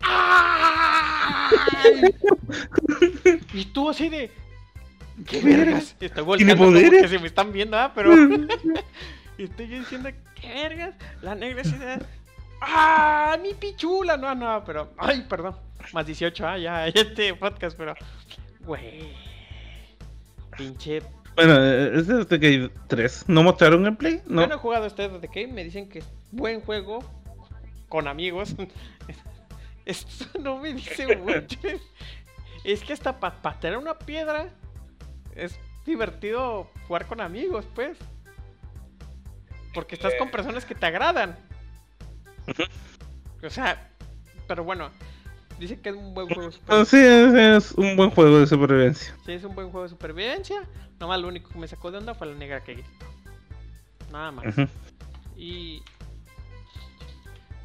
¡Ay! 0.01 1.57
y 3.53 3.65
tú 3.67 3.91
así 3.91 4.09
de. 4.09 4.31
¡Qué 5.27 5.41
vergas! 5.41 5.97
Estoy 5.99 6.37
¿Tiene 6.37 6.55
volteando 6.55 6.65
poderes? 6.65 7.03
que 7.03 7.09
se 7.09 7.19
me 7.19 7.27
están 7.27 7.53
viendo, 7.53 7.77
ah, 7.77 7.91
pero. 7.95 8.15
y 9.39 9.43
estoy 9.43 9.67
diciendo, 9.67 10.09
¿qué 10.41 10.49
vergas? 10.55 10.95
La 11.21 11.35
negra 11.35 11.63
así 11.63 11.77
de. 11.77 11.99
¡Ah! 12.61 13.37
¡Mi 13.41 13.55
pichula! 13.55 14.17
No, 14.17 14.35
no, 14.35 14.63
pero. 14.65 14.93
¡Ay, 14.99 15.25
perdón! 15.29 15.57
Más 15.93 16.07
18, 16.07 16.47
ah, 16.47 16.59
ya, 16.59 16.87
este 16.95 17.35
podcast, 17.35 17.77
pero. 17.77 17.95
Güey. 18.61 19.15
Pinche 20.57 21.03
Bueno, 21.37 21.55
eh, 21.57 21.93
es 21.95 22.07
de 22.09 22.25
the 22.25 22.39
Gate 22.39 22.75
3. 22.89 23.25
¿No 23.29 23.43
mostraron 23.43 23.85
gameplay? 23.85 24.21
No. 24.27 24.43
Yo 24.43 24.49
no 24.49 24.55
he 24.57 24.59
jugado 24.59 24.87
este 24.87 25.09
de 25.09 25.19
Decay, 25.21 25.47
me 25.47 25.63
dicen 25.63 25.89
que 25.89 26.01
es 26.01 26.09
buen 26.33 26.61
juego 26.61 26.99
con 27.89 28.09
amigos. 28.09 28.55
Esto 29.87 30.27
no 30.39 30.59
me 30.59 30.75
dice 30.75 31.17
mucho. 31.17 31.59
Es 32.65 32.83
que 32.83 32.93
hasta 32.93 33.19
para 33.19 33.37
patear 33.37 33.79
una 33.79 33.99
piedra 33.99 34.49
es 35.35 35.59
divertido 35.87 36.71
jugar 36.87 37.07
con 37.07 37.21
amigos, 37.21 37.67
pues. 37.75 37.97
Porque 39.73 39.95
estás 39.95 40.15
con 40.19 40.31
personas 40.31 40.65
que 40.65 40.75
te 40.75 40.87
agradan. 40.87 41.37
O 43.45 43.51
sea, 43.51 43.91
pero 44.47 44.65
bueno, 44.65 44.91
dice 45.59 45.81
que 45.81 45.91
es 45.91 45.95
un 45.97 46.15
buen 46.15 46.29
juego. 46.29 46.51
Ah, 46.69 46.85
sí, 46.85 46.97
es, 46.99 47.35
es 47.35 47.73
un 47.73 47.97
buen 47.97 48.11
juego 48.11 48.41
de 48.41 48.47
supervivencia. 48.47 49.15
Sí, 49.25 49.33
es 49.33 49.45
un 49.45 49.55
buen 49.55 49.71
juego 49.71 49.85
de 49.85 49.91
supervivencia. 49.91 50.63
Nomás 50.99 51.21
lo 51.21 51.29
único 51.29 51.51
que 51.51 51.59
me 51.59 51.69
sacó 51.69 51.91
de 51.91 51.99
onda 51.99 52.15
fue 52.15 52.27
la 52.27 52.35
negra 52.35 52.63
que 52.65 52.75
gritó. 52.75 52.89
Nada 54.13 54.33
más. 54.33 54.47
Ujú. 54.47 54.67
Y. 55.37 55.83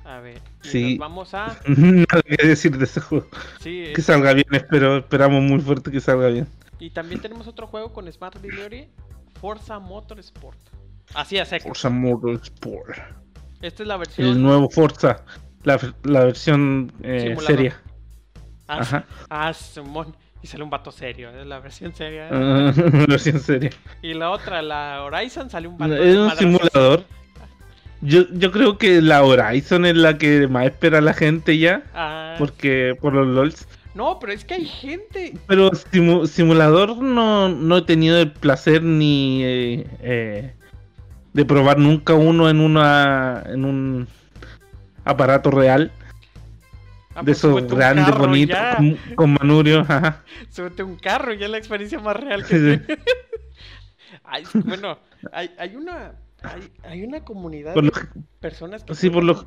A 0.05 0.19
ver. 0.19 0.39
Sí. 0.61 0.91
nos 0.91 0.99
vamos 0.99 1.33
a. 1.33 1.57
Nada 1.67 2.21
que 2.23 2.47
decir 2.47 2.77
de 2.77 2.83
ese 2.83 2.99
juego. 2.99 3.27
Sí, 3.59 3.85
Que 3.95 4.01
es- 4.01 4.05
salga 4.05 4.33
bien, 4.33 4.45
espero, 4.51 4.97
esperamos 4.97 5.41
muy 5.41 5.59
fuerte 5.61 5.89
que 5.91 6.01
salga 6.01 6.27
bien. 6.27 6.47
y 6.79 6.89
también 6.89 7.21
tenemos 7.21 7.47
otro 7.47 7.65
juego 7.67 7.93
con 7.93 8.11
Smart 8.11 8.35
Delivery: 8.39 8.89
Forza 9.39 9.79
Motorsport. 9.79 10.59
Así 11.15 11.37
es, 11.37 11.47
secos. 11.47 11.67
Forza 11.69 11.89
Motorsport. 11.89 12.97
Esta 13.63 13.81
es 13.83 13.87
la 13.87 13.95
El 13.95 13.99
versión. 13.99 14.43
nuevo 14.43 14.69
Forza. 14.69 15.23
La, 15.63 15.79
la 16.03 16.25
versión 16.25 16.91
eh, 17.01 17.35
seria. 17.39 17.79
Ah, 18.67 18.79
Ajá. 18.79 19.05
ah, 19.29 19.53
Simón. 19.53 20.15
Y 20.41 20.47
sale 20.47 20.63
un 20.63 20.69
vato 20.69 20.91
serio, 20.91 21.29
es 21.29 21.47
la 21.47 21.59
versión 21.59 21.95
seria. 21.95 22.27
Ah, 22.29 22.73
versión 23.07 23.39
seria. 23.39 23.69
Y 24.01 24.13
la 24.13 24.29
otra, 24.31 24.61
la 24.61 25.01
Horizon, 25.03 25.49
sale 25.49 25.69
un 25.69 25.77
vato. 25.77 25.95
Es 25.95 26.17
un 26.17 26.31
simulador. 26.31 27.05
Yo, 28.01 28.23
yo 28.33 28.51
creo 28.51 28.77
que 28.77 29.01
la 29.01 29.23
Horizon 29.23 29.85
es 29.85 29.95
la 29.95 30.17
que 30.17 30.49
más 30.49 30.65
espera 30.65 30.99
la 30.99 31.13
gente 31.13 31.57
ya. 31.57 31.83
Ah, 31.93 32.35
Porque 32.37 32.97
por 32.99 33.13
los 33.13 33.25
LOLs. 33.27 33.65
No, 33.95 34.19
pero 34.19 34.33
es 34.33 34.43
que 34.43 34.55
hay 34.55 34.65
gente. 34.65 35.37
Pero 35.47 35.71
simu- 35.71 36.25
simulador 36.27 36.97
no, 36.97 37.47
no 37.47 37.77
he 37.77 37.81
tenido 37.83 38.19
el 38.19 38.31
placer 38.33 38.83
ni 38.83 39.41
eh, 39.45 39.87
eh, 40.01 40.53
de 41.33 41.45
probar 41.45 41.77
nunca 41.79 42.13
uno 42.13 42.49
en 42.49 42.59
una 42.59 43.43
en 43.47 43.65
un 43.65 44.07
aparato 45.05 45.51
real. 45.51 45.91
Ah, 47.15 47.19
de 47.19 47.25
pues 47.25 47.37
esos 47.39 47.67
grandes, 47.67 48.05
carro 48.05 48.21
bonitos, 48.21 48.57
con, 48.77 48.97
con 49.15 49.33
manubrio. 49.33 49.81
ajá. 49.81 50.23
Súbete 50.49 50.81
un 50.81 50.95
carro, 50.95 51.33
ya 51.33 51.45
es 51.45 51.51
la 51.51 51.57
experiencia 51.59 51.99
más 51.99 52.15
real 52.15 52.43
que 52.43 52.57
Sí, 52.57 52.71
sí. 52.71 52.77
tiene. 52.85 53.01
Ay, 54.23 54.43
bueno, 54.65 54.97
hay, 55.31 55.51
hay 55.59 55.75
una 55.75 56.13
hay, 56.41 56.71
hay 56.83 57.03
una 57.03 57.23
comunidad 57.23 57.73
Por 57.73 57.83
lo, 57.83 57.91
de 57.91 58.21
personas 58.39 58.83
que 58.83 58.95
sí, 58.95 59.09
por 59.09 59.23
lo. 59.23 59.45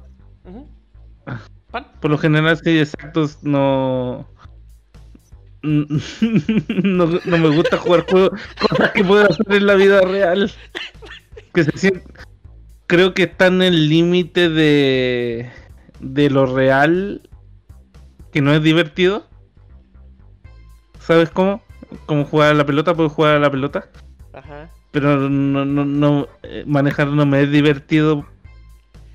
Pan. 1.70 1.88
por 2.00 2.10
lo 2.10 2.18
general, 2.18 2.56
sí, 2.62 2.78
exactos, 2.78 3.42
no. 3.42 4.28
No, 5.62 7.06
no 7.24 7.38
me 7.38 7.48
gusta 7.48 7.76
jugar 7.78 8.06
juegos, 8.08 8.40
cosas 8.60 8.92
que 8.92 9.02
puedo 9.02 9.28
hacer 9.28 9.52
en 9.52 9.66
la 9.66 9.74
vida 9.74 10.00
real. 10.02 10.52
Que 11.56 11.64
se 11.64 11.72
sien- 11.72 12.02
Creo 12.86 13.14
que 13.14 13.24
está 13.24 13.46
en 13.48 13.62
el 13.62 13.88
límite 13.88 14.48
de, 14.48 15.50
de 15.98 16.30
lo 16.30 16.46
real, 16.46 17.28
que 18.30 18.40
no 18.40 18.52
es 18.52 18.62
divertido. 18.62 19.26
¿Sabes 21.00 21.30
cómo? 21.30 21.62
Como 22.06 22.24
jugar 22.24 22.50
a 22.52 22.54
la 22.54 22.64
pelota, 22.66 22.94
puedo 22.94 23.08
jugar 23.08 23.34
a 23.36 23.38
la 23.40 23.50
pelota. 23.50 23.88
Ajá. 24.32 24.70
Pero 24.92 25.16
no, 25.28 25.64
no, 25.64 25.84
no 25.84 26.28
eh, 26.44 26.62
manejar 26.66 27.08
no 27.08 27.26
me 27.26 27.42
es 27.42 27.50
divertido 27.50 28.24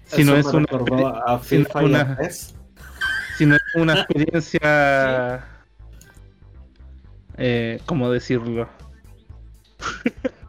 si 0.05 0.23
no 0.25 0.35
es 0.35 0.45
una 0.47 0.65
recordó 0.69 1.07
a 1.27 1.41
si 1.43 1.57
no 1.59 1.63
es 1.63 1.75
una- 1.75 2.17
PES. 2.17 2.55
si 3.37 3.45
no 3.45 3.55
es 3.55 3.61
una 3.75 3.93
experiencia 4.01 5.45
eh, 7.37 7.79
¿cómo 7.85 8.11
decirlo? 8.11 8.67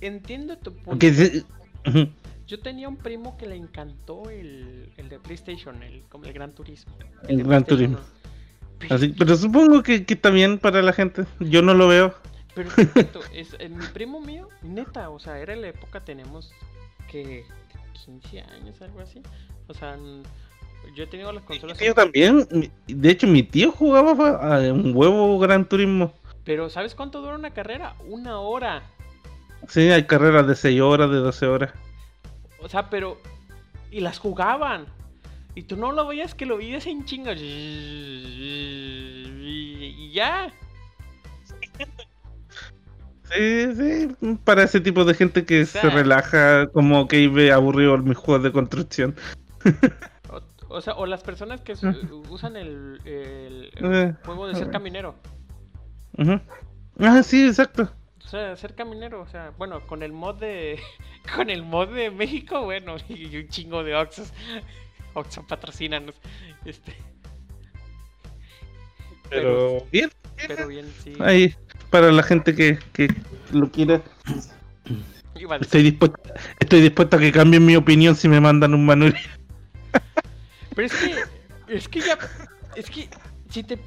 Entiendo 0.00 0.58
tu 0.58 0.74
punto. 0.76 1.06
Sí-. 1.06 1.44
Yo 2.46 2.60
tenía 2.60 2.88
un 2.88 2.96
primo 2.96 3.36
que 3.36 3.46
le 3.46 3.56
encantó 3.56 4.30
el, 4.30 4.92
el 4.96 5.08
de 5.08 5.18
PlayStation, 5.18 5.82
el, 5.82 6.02
como 6.08 6.26
el 6.26 6.32
Gran 6.32 6.52
Turismo. 6.54 6.92
El 7.28 7.42
Gran 7.42 7.64
Turismo. 7.64 7.98
uno. 7.98 8.94
Así- 8.94 9.14
pero 9.18 9.36
supongo 9.36 9.82
que, 9.82 10.04
que 10.04 10.30
bien 10.30 10.58
para 10.58 10.82
la 10.82 10.92
gente. 10.92 11.24
Yo 11.40 11.62
no 11.62 11.74
lo 11.74 11.88
veo. 11.88 12.14
Pero 12.54 12.70
es 12.76 12.92
cierto, 12.92 13.20
es, 13.34 13.56
eh, 13.58 13.68
mi 13.68 13.84
primo 13.86 14.20
mío, 14.20 14.48
neta, 14.62 15.10
o 15.10 15.18
sea, 15.18 15.38
era 15.40 15.56
la 15.56 15.68
época, 15.68 16.04
tenemos 16.04 16.52
que 17.10 17.44
15 18.04 18.40
años, 18.40 18.80
algo 18.80 19.00
así. 19.00 19.22
O 19.66 19.74
sea, 19.74 19.96
yo 20.94 21.04
he 21.04 21.06
tenido 21.06 21.32
las 21.32 21.42
Mi 21.42 21.48
consolas. 21.48 21.78
tío 21.78 21.94
también. 21.94 22.46
De 22.86 23.10
hecho, 23.10 23.26
mi 23.26 23.42
tío 23.42 23.72
jugaba 23.72 24.12
a 24.56 24.72
un 24.72 24.92
huevo 24.94 25.38
Gran 25.38 25.68
Turismo. 25.68 26.14
Pero 26.44 26.70
¿sabes 26.70 26.94
cuánto 26.94 27.20
dura 27.20 27.34
una 27.34 27.50
carrera? 27.52 27.96
Una 28.06 28.38
hora. 28.38 28.82
Sí, 29.68 29.90
hay 29.90 30.04
carreras 30.04 30.46
de 30.46 30.54
6 30.54 30.80
horas, 30.80 31.10
de 31.10 31.16
12 31.16 31.46
horas. 31.46 31.72
O 32.60 32.68
sea, 32.68 32.88
pero. 32.90 33.20
Y 33.90 34.00
las 34.00 34.18
jugaban. 34.18 34.86
Y 35.54 35.62
tú 35.62 35.76
no 35.76 35.92
lo 35.92 36.06
veías 36.06 36.34
que 36.34 36.44
lo 36.46 36.56
veías 36.58 36.86
en 36.86 37.04
chingas. 37.04 37.38
Y, 39.48 40.10
ya. 40.12 40.52
Sí, 43.32 43.74
sí, 43.74 44.16
para 44.44 44.62
ese 44.62 44.80
tipo 44.80 45.04
de 45.04 45.14
gente 45.14 45.44
que 45.44 45.62
O 45.62 45.66
sea- 45.66 45.82
se 45.82 45.90
relaja, 45.90 46.68
como 46.68 47.08
que 47.08 47.26
ve 47.28 47.50
aburrido 47.52 47.98
mis 47.98 48.16
juegos 48.16 48.44
de 48.44 48.52
construcción. 48.52 49.16
O, 50.28 50.40
o 50.76 50.80
sea, 50.80 50.94
o 50.94 51.06
las 51.06 51.22
personas 51.24 51.60
que 51.60 51.72
usan 52.30 52.56
el, 52.56 53.00
el- 53.04 53.70
el 53.74 53.94
Eh, 53.94 54.14
juego 54.24 54.46
de 54.46 54.54
ser 54.54 54.70
caminero. 54.70 55.16
ujú. 56.18 56.40
Ah, 57.00 57.22
sí, 57.24 57.46
exacto. 57.48 57.90
O 58.26 58.28
sea, 58.28 58.56
ser 58.56 58.74
caminero, 58.74 59.20
o 59.20 59.28
sea, 59.28 59.52
bueno, 59.56 59.86
con 59.86 60.02
el 60.02 60.12
mod 60.12 60.34
de. 60.36 60.80
Con 61.34 61.48
el 61.50 61.62
mod 61.64 61.88
de 61.88 62.10
México, 62.10 62.62
bueno, 62.62 62.96
y 63.08 63.36
un 63.36 63.48
chingo 63.48 63.82
de 63.84 63.94
Oxos. 63.94 64.32
Oxo 65.14 65.46
patrocínanos. 65.46 66.14
Este. 66.64 66.94
Pero 69.30 69.84
bien, 69.90 70.10
Pero 70.46 70.68
bien, 70.68 70.92
sí. 71.02 71.14
ahí 71.20 71.54
para 71.90 72.12
la 72.12 72.22
gente 72.22 72.54
que, 72.54 72.78
que 72.92 73.08
lo 73.52 73.70
quiera. 73.70 74.02
Estoy 75.60 75.82
dispuesto, 75.82 76.20
estoy 76.60 76.80
dispuesto 76.80 77.16
a 77.16 77.20
que 77.20 77.32
cambien 77.32 77.66
mi 77.66 77.74
opinión 77.76 78.14
si 78.14 78.28
me 78.28 78.40
mandan 78.40 78.74
un 78.74 78.86
manual. 78.86 79.16
Pero 80.74 80.86
es 80.86 80.94
que. 80.94 81.74
Es 81.74 81.88
que 81.88 82.00
ya. 82.00 82.18
Es 82.76 82.90
que 82.90 83.08
si 83.50 83.64
te 83.64 83.78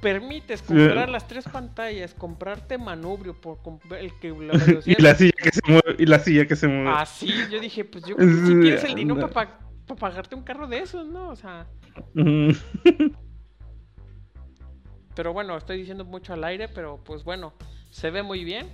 permites 0.00 0.62
comprar 0.62 1.08
las 1.08 1.26
tres 1.26 1.44
pantallas, 1.46 2.14
comprarte 2.14 2.78
manubrio 2.78 3.34
por 3.40 3.58
comp- 3.62 3.96
el 3.98 4.12
que 4.18 4.30
la 4.30 4.52
Y 4.86 5.00
la 5.02 5.14
silla 5.14 5.32
que 5.42 5.50
se 5.52 5.60
mueve, 5.66 5.96
y 5.98 6.06
la 6.06 6.18
silla 6.18 6.46
que 6.46 6.56
se 6.56 6.68
mueve. 6.68 6.90
así, 6.90 7.32
yo 7.50 7.60
dije, 7.60 7.84
pues 7.84 8.04
yo 8.04 8.14
si 8.18 8.60
tienes 8.60 8.84
el 8.84 8.94
dinero 8.94 9.28
para 9.30 9.58
pagarte 9.98 10.34
un 10.34 10.42
carro 10.42 10.66
de 10.66 10.78
esos, 10.78 11.06
¿no? 11.06 11.28
O 11.28 11.36
sea. 11.36 11.66
Pero 15.14 15.32
bueno, 15.32 15.56
estoy 15.56 15.78
diciendo 15.78 16.04
mucho 16.04 16.34
al 16.34 16.44
aire, 16.44 16.68
pero 16.68 17.02
pues 17.02 17.24
bueno, 17.24 17.54
se 17.90 18.10
ve 18.10 18.22
muy 18.22 18.44
bien. 18.44 18.68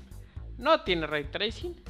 No 0.58 0.80
tiene 0.82 1.06
ray 1.06 1.24
tracing. 1.24 1.80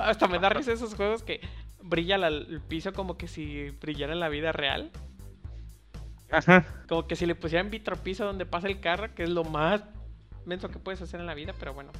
Hasta 0.00 0.28
me 0.28 0.38
da 0.38 0.50
risa 0.50 0.72
esos 0.72 0.94
juegos 0.94 1.22
que 1.24 1.40
brilla 1.82 2.16
la- 2.16 2.28
el 2.28 2.60
piso 2.60 2.92
como 2.92 3.16
que 3.16 3.26
si 3.26 3.70
brillara 3.80 4.12
en 4.12 4.20
la 4.20 4.28
vida 4.28 4.52
real. 4.52 4.90
Ajá. 6.30 6.64
Como 6.88 7.06
que 7.06 7.16
si 7.16 7.26
le 7.26 7.34
pusieran 7.34 7.70
vitropiso 7.70 8.24
donde 8.24 8.46
pasa 8.46 8.68
el 8.68 8.80
carro, 8.80 9.14
que 9.14 9.24
es 9.24 9.28
lo 9.30 9.44
más 9.44 9.82
menso 10.46 10.68
que 10.70 10.78
puedes 10.78 11.02
hacer 11.02 11.20
en 11.20 11.26
la 11.26 11.34
vida, 11.34 11.54
pero 11.58 11.74
bueno. 11.74 11.90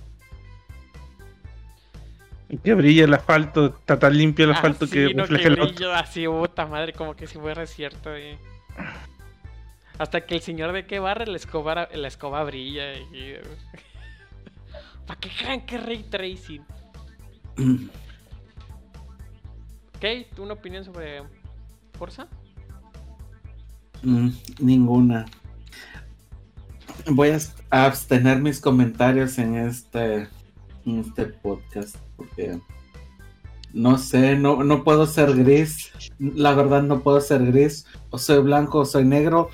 Que 2.65 2.75
brilla 2.75 3.05
el 3.05 3.15
asfalto, 3.15 3.67
está 3.79 3.99
tan 3.99 4.17
limpio 4.17 4.45
el 4.45 4.53
asfalto 4.53 4.85
Así, 4.87 4.95
que 4.95 5.05
Ah, 5.07 5.11
no, 5.15 5.23
refleja 5.23 5.43
que 5.43 5.49
el 5.55 5.61
auto. 5.61 5.73
brillo 5.73 5.93
así, 5.95 6.27
puta 6.27 6.67
madre, 6.67 6.93
como 6.93 7.15
que 7.15 7.27
si 7.29 7.39
fuera 7.39 7.65
cierto. 7.67 8.15
eh. 8.15 8.39
Hasta 9.99 10.23
que 10.23 10.35
el 10.35 10.41
señor 10.41 10.73
de 10.73 10.87
que 10.87 10.99
barre 10.99 11.27
la 11.27 11.37
escoba, 11.37 11.89
la 11.93 12.09
escoba 12.09 12.43
brilla. 12.45 12.95
Y... 12.95 13.35
¿Para 15.07 15.21
qué 15.21 15.31
crean 15.39 15.65
que 15.67 15.79
ray 15.79 16.03
tracing? 16.05 16.65
Ok, 19.97 20.05
¿tú 20.35 20.43
una 20.43 20.55
opinión 20.55 20.85
sobre 20.85 21.23
Forza? 21.99 22.27
Mm, 24.03 24.29
ninguna. 24.61 25.27
Voy 27.07 27.31
a 27.31 27.87
abstener 27.87 28.41
mis 28.41 28.61
comentarios 28.61 29.39
en 29.39 29.57
este, 29.57 30.29
en 30.85 31.01
este 31.01 31.27
podcast 31.27 31.97
porque 32.17 32.61
no 33.73 33.99
sé, 33.99 34.37
no, 34.37 34.65
no 34.65 34.85
puedo 34.85 35.07
ser 35.07 35.35
gris. 35.35 35.93
La 36.19 36.55
verdad 36.55 36.83
no 36.83 37.01
puedo 37.01 37.21
ser 37.21 37.47
gris. 37.47 37.87
O 38.11 38.19
soy 38.19 38.43
blanco 38.43 38.81
o 38.81 38.85
soy 38.85 39.05
negro 39.05 39.51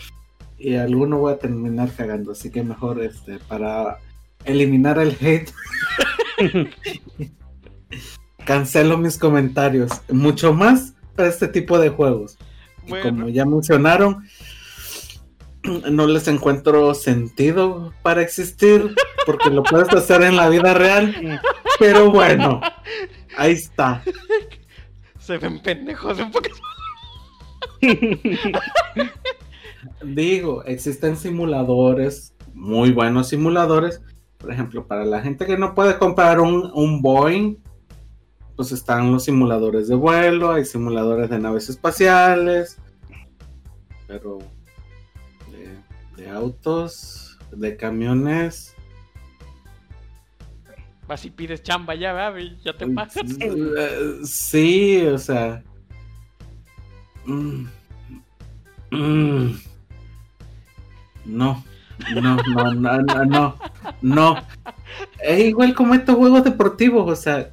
y 0.59 0.74
alguno 0.76 1.18
voy 1.18 1.34
a 1.34 1.38
terminar 1.38 1.90
cagando. 1.92 2.32
Así 2.32 2.51
que 2.51 2.62
mejor 2.62 3.03
este 3.03 3.38
para 3.40 3.99
eliminar 4.44 4.99
el 4.99 5.16
hate. 5.20 5.53
Cancelo 8.47 8.97
mis 8.97 9.18
comentarios. 9.18 9.90
Mucho 10.11 10.55
más 10.55 10.94
para 11.14 11.28
este 11.28 11.49
tipo 11.49 11.78
de 11.78 11.90
juegos. 11.90 12.38
Bueno. 12.89 13.05
como 13.05 13.28
ya 13.28 13.45
mencionaron, 13.45 14.24
no 15.91 16.07
les 16.07 16.28
encuentro 16.28 16.95
sentido 16.95 17.93
para 18.03 18.22
existir, 18.22 18.95
porque 19.24 19.51
lo 19.51 19.62
puedes 19.62 19.89
hacer 19.91 20.22
en 20.22 20.37
la 20.37 20.49
vida 20.49 20.74
real. 20.74 21.41
Pero 21.78 22.11
bueno, 22.11 22.61
ahí 23.37 23.53
está. 23.53 24.03
Se 25.18 25.39
ven 25.39 25.61
pendejos 25.61 26.18
un 26.18 26.30
poco. 26.30 26.49
Digo, 30.03 30.64
existen 30.64 31.16
simuladores, 31.16 32.34
muy 32.55 32.93
buenos 32.93 33.28
simuladores. 33.28 34.01
Por 34.39 34.53
ejemplo, 34.53 34.87
para 34.87 35.05
la 35.05 35.20
gente 35.20 35.47
que 35.47 35.57
no 35.57 35.74
puede 35.74 35.99
comprar 35.99 36.41
un, 36.41 36.70
un 36.74 37.03
Boeing, 37.03 37.57
pues 38.57 38.73
están 38.73 39.13
los 39.13 39.25
simuladores 39.25 39.87
de 39.87 39.95
vuelo, 39.95 40.53
hay 40.53 40.65
simuladores 40.65 41.29
de 41.29 41.39
naves 41.39 41.69
espaciales, 41.69 42.79
pero 44.07 44.39
de, 45.53 46.23
de 46.23 46.31
autos, 46.31 47.39
de 47.53 47.77
camiones. 47.77 48.75
Vas 51.07 51.25
y 51.25 51.31
pides 51.31 51.63
chamba 51.63 51.95
ya, 51.95 52.13
¿verdad? 52.13 52.41
Ya 52.65 52.73
te. 52.77 52.87
Eh, 53.41 54.19
Sí, 54.25 55.07
o 55.07 55.19
sea. 55.19 55.63
mm, 57.27 57.67
mm, 58.91 59.59
no, 61.27 61.65
no, 62.15 62.37
no, 62.37 62.73
no, 62.75 63.03
no, 63.03 63.25
no, 63.25 63.59
no. 64.03 64.37
Es 65.21 65.41
igual 65.41 65.75
como 65.75 65.95
estos 65.95 66.17
juegos 66.17 66.43
deportivos, 66.45 67.11
o 67.11 67.21
sea. 67.21 67.53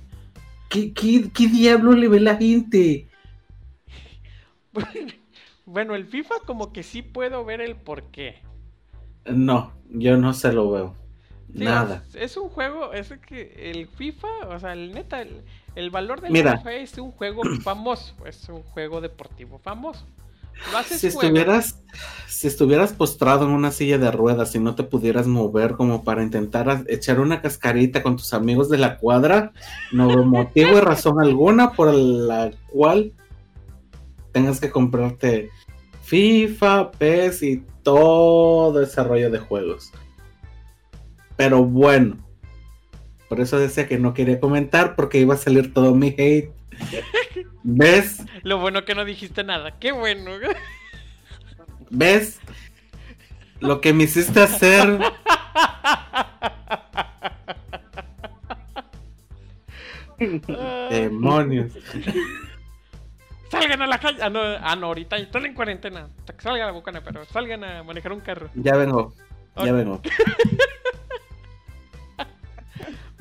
¿Qué, 0.74 0.92
qué, 0.92 1.30
qué 1.32 1.48
diablo 1.48 1.92
le 1.94 2.08
ve 2.08 2.20
la 2.20 2.36
gente? 2.36 3.08
Bueno, 5.66 5.96
el 5.96 6.06
FIFA 6.06 6.36
como 6.46 6.74
que 6.74 6.84
sí 6.84 7.02
puedo 7.02 7.46
ver 7.46 7.62
el 7.62 7.76
porqué. 7.78 8.42
No, 9.26 9.74
yo 9.90 10.18
no 10.18 10.34
se 10.34 10.52
lo 10.54 10.72
veo. 10.72 10.96
Sí, 11.58 11.66
Nada. 11.66 12.04
Es, 12.08 12.16
es 12.16 12.38
un 12.38 12.50
juego, 12.50 12.94
es 12.94 13.14
que 13.28 13.70
el 13.72 13.88
FIFA, 13.88 14.28
o 14.50 14.60
sea, 14.60 14.74
el 14.74 14.92
neta, 14.94 15.22
el, 15.22 15.44
el 15.76 15.90
valor 15.92 16.22
del 16.22 16.32
Mira. 16.32 16.58
FIFA 16.58 16.74
es 16.74 16.98
un 16.98 17.12
juego 17.12 17.44
famoso, 17.64 18.16
es 18.26 18.50
un 18.50 18.64
juego 18.64 19.02
deportivo 19.02 19.60
famoso. 19.60 20.06
Si 20.86 21.08
estuvieras, 21.08 21.82
si 22.28 22.48
estuvieras 22.48 22.94
postrado 22.94 23.46
en 23.46 23.52
una 23.52 23.72
silla 23.72 23.98
de 23.98 24.12
ruedas 24.12 24.56
y 24.56 24.60
no 24.60 24.76
te 24.76 24.84
pudieras 24.84 25.28
mover 25.28 25.74
como 25.74 26.04
para 26.04 26.24
intentar 26.24 26.84
echar 26.88 27.20
una 27.20 27.42
cascarita 27.42 28.02
con 28.02 28.18
tus 28.18 28.34
amigos 28.34 28.70
de 28.70 28.78
la 28.78 28.98
cuadra, 28.98 29.52
no 29.92 30.08
veo 30.08 30.24
motivo 30.26 30.78
y 30.78 30.82
razón 30.82 31.22
alguna 31.22 31.74
por 31.74 31.94
la 31.94 32.52
cual 32.72 33.14
tengas 34.32 34.60
que 34.60 34.72
comprarte 34.72 35.50
FIFA, 36.02 36.92
PES 36.92 37.44
y 37.44 37.64
todo 37.84 38.82
ese 38.82 39.04
rollo 39.04 39.30
de 39.30 39.40
juegos. 39.40 39.92
Pero 41.36 41.64
bueno, 41.64 42.18
por 43.30 43.42
eso 43.42 43.58
decía 43.58 43.88
que 43.88 43.98
no 43.98 44.14
quería 44.14 44.40
comentar 44.40 44.96
porque 44.96 45.20
iba 45.20 45.34
a 45.34 45.38
salir 45.38 45.74
todo 45.74 45.96
mi 45.96 46.10
hate. 46.10 46.52
¿Ves? 47.64 48.24
Lo 48.44 48.60
bueno 48.60 48.86
que 48.86 48.96
no 48.96 49.06
dijiste 49.06 49.44
nada, 49.44 49.80
qué 49.80 49.92
bueno. 49.92 50.32
¿Ves? 51.90 52.40
Lo 53.60 53.82
que 53.82 53.94
me 53.94 54.04
hiciste 54.04 54.42
hacer. 54.42 55.00
Demonios. 60.90 61.74
Salgan 63.50 63.82
a 63.82 63.88
la 63.88 64.00
calle. 64.00 64.20
Ah, 64.22 64.30
no, 64.30 64.42
ah, 64.42 64.76
no, 64.76 64.88
ahorita 64.88 65.18
están 65.18 65.46
en 65.46 65.54
cuarentena. 65.54 66.10
Hasta 66.20 66.34
que 66.34 66.42
salga 66.42 66.66
la 66.66 66.72
bucana, 66.72 67.02
pero 67.04 67.26
salgan 67.26 67.64
a 67.64 67.84
manejar 67.84 68.12
un 68.14 68.22
carro. 68.22 68.50
Ya 68.56 68.76
vengo. 68.76 69.14
Ok. 69.56 69.66
Ya 69.66 69.74
vengo. 69.74 70.02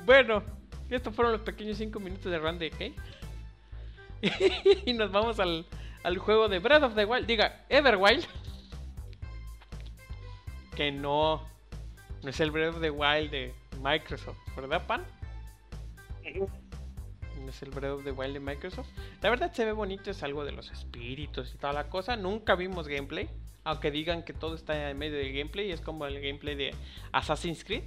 Bueno, 0.04 0.42
estos 0.90 1.14
fueron 1.14 1.32
los 1.32 1.42
pequeños 1.42 1.78
5 1.78 2.00
minutos 2.00 2.30
de 2.30 2.38
de 2.38 2.70
Kay. 2.70 2.94
y 4.86 4.92
nos 4.92 5.10
vamos 5.10 5.40
al, 5.40 5.66
al 6.02 6.18
juego 6.18 6.48
de 6.48 6.58
Breath 6.58 6.82
of 6.82 6.94
the 6.94 7.04
Wild. 7.04 7.26
Diga, 7.26 7.64
Everwild. 7.68 8.24
Que 10.76 10.92
no. 10.92 11.46
No 12.22 12.30
es 12.30 12.40
el 12.40 12.50
Breath 12.50 12.76
of 12.76 12.80
the 12.80 12.90
Wild 12.90 13.30
de 13.30 13.52
Microsoft, 13.80 14.38
¿verdad, 14.56 14.86
Pan? 14.86 15.04
No 17.40 17.48
es 17.48 17.62
el 17.62 17.70
Breath 17.70 17.94
of 17.94 18.04
the 18.04 18.12
Wild 18.12 18.34
de 18.34 18.40
Microsoft. 18.40 18.88
La 19.20 19.30
verdad 19.30 19.52
se 19.52 19.64
ve 19.64 19.72
bonito, 19.72 20.10
es 20.10 20.22
algo 20.22 20.44
de 20.44 20.52
los 20.52 20.70
espíritus 20.70 21.52
y 21.54 21.58
toda 21.58 21.72
la 21.72 21.88
cosa. 21.88 22.16
Nunca 22.16 22.54
vimos 22.54 22.86
gameplay. 22.86 23.28
Aunque 23.64 23.90
digan 23.90 24.24
que 24.24 24.32
todo 24.32 24.54
está 24.54 24.90
en 24.90 24.98
medio 24.98 25.18
del 25.18 25.32
gameplay. 25.32 25.72
Es 25.72 25.80
como 25.80 26.06
el 26.06 26.20
gameplay 26.20 26.54
de 26.54 26.74
Assassin's 27.10 27.64
Creed. 27.64 27.84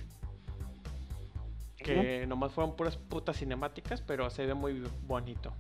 Que 1.77 2.25
nomás 2.27 2.51
fueron 2.51 2.75
puras 2.75 2.97
putas 2.97 3.38
cinemáticas, 3.38 4.01
pero 4.01 4.29
se 4.29 4.45
ve 4.45 4.53
muy 4.53 4.83
bonito. 5.03 5.53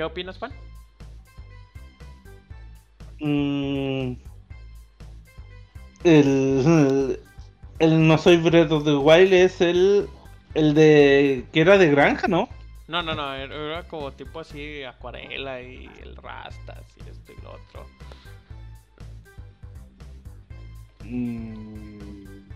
¿Qué 0.00 0.04
opinas, 0.04 0.38
Juan? 0.38 0.50
Mm, 3.20 4.12
el, 6.04 7.20
el 7.78 8.08
No 8.08 8.16
Soy 8.16 8.38
Breath 8.38 8.72
of 8.72 8.84
the 8.84 8.94
Wild 8.94 9.34
es 9.34 9.60
el, 9.60 10.08
el 10.54 10.72
de. 10.72 11.44
que 11.52 11.60
era 11.60 11.76
de 11.76 11.90
granja, 11.90 12.28
¿no? 12.28 12.48
No, 12.88 13.02
no, 13.02 13.14
no, 13.14 13.34
era 13.34 13.82
como 13.88 14.10
tipo 14.12 14.40
así 14.40 14.82
acuarela 14.84 15.60
y 15.60 15.90
el 16.00 16.16
rastas 16.16 16.82
y 16.96 17.10
esto 17.10 17.32
y 17.38 17.42
lo 17.42 17.50
otro. 17.50 17.86
Mm, 21.04 22.46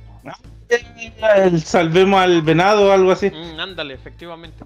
El 1.21 1.61
salvemos 1.61 2.21
al 2.23 2.41
venado 2.41 2.89
o 2.89 2.91
algo 2.91 3.11
así. 3.11 3.29
Mm, 3.29 3.61
ándale, 3.61 3.93
efectivamente. 3.93 4.65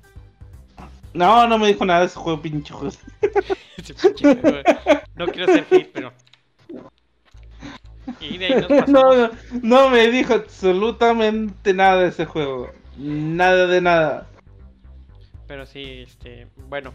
No, 1.15 1.47
no 1.47 1.59
me 1.59 1.69
dijo 1.69 1.85
nada 1.85 2.01
de 2.01 2.07
ese 2.07 2.19
juego, 2.19 2.41
pinche 2.43 2.73
juego. 2.73 2.95
No 5.17 5.27
quiero 5.27 5.53
ser 5.53 5.67
hate, 5.71 5.91
pero. 5.93 6.13
Y 8.21 8.39
de 8.39 8.47
ahí 8.47 8.55
nos 8.55 8.67
pasamos. 8.67 8.89
No, 8.89 9.17
no, 9.17 9.31
no 9.63 9.91
me 9.91 10.09
dijo 10.09 10.35
absolutamente 10.35 11.75
nada 11.75 12.03
de 12.03 12.09
ese 12.09 12.25
juego. 12.25 12.71
Nada 12.97 13.67
de 13.67 13.81
nada. 13.81 14.29
Pero 15.47 15.67
sí, 15.67 16.05
este. 16.07 16.47
Bueno, 16.69 16.93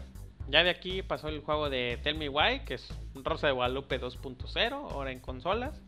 ya 0.48 0.62
de 0.62 0.70
aquí 0.70 1.02
pasó 1.02 1.28
el 1.28 1.40
juego 1.40 1.70
de 1.70 1.98
Tell 2.02 2.16
Me 2.16 2.28
Why, 2.28 2.60
que 2.60 2.74
es 2.74 2.88
Rosa 3.14 3.48
de 3.48 3.52
Guadalupe 3.52 4.00
2.0, 4.00 4.72
ahora 4.72 5.10
en 5.10 5.20
consolas. 5.20 5.82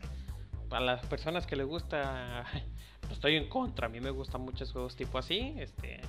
Para 0.69 0.83
las 0.83 1.05
personas 1.05 1.47
que 1.47 1.55
les 1.55 1.65
gusta, 1.65 2.45
no 3.07 3.11
estoy 3.13 3.35
en 3.35 3.47
contra. 3.47 3.87
A 3.87 3.89
mí 3.89 3.99
me 3.99 4.09
gustan 4.09 4.41
muchos 4.41 4.71
juegos 4.71 4.95
tipo 4.95 5.17
así. 5.17 5.55
Este, 5.57 6.01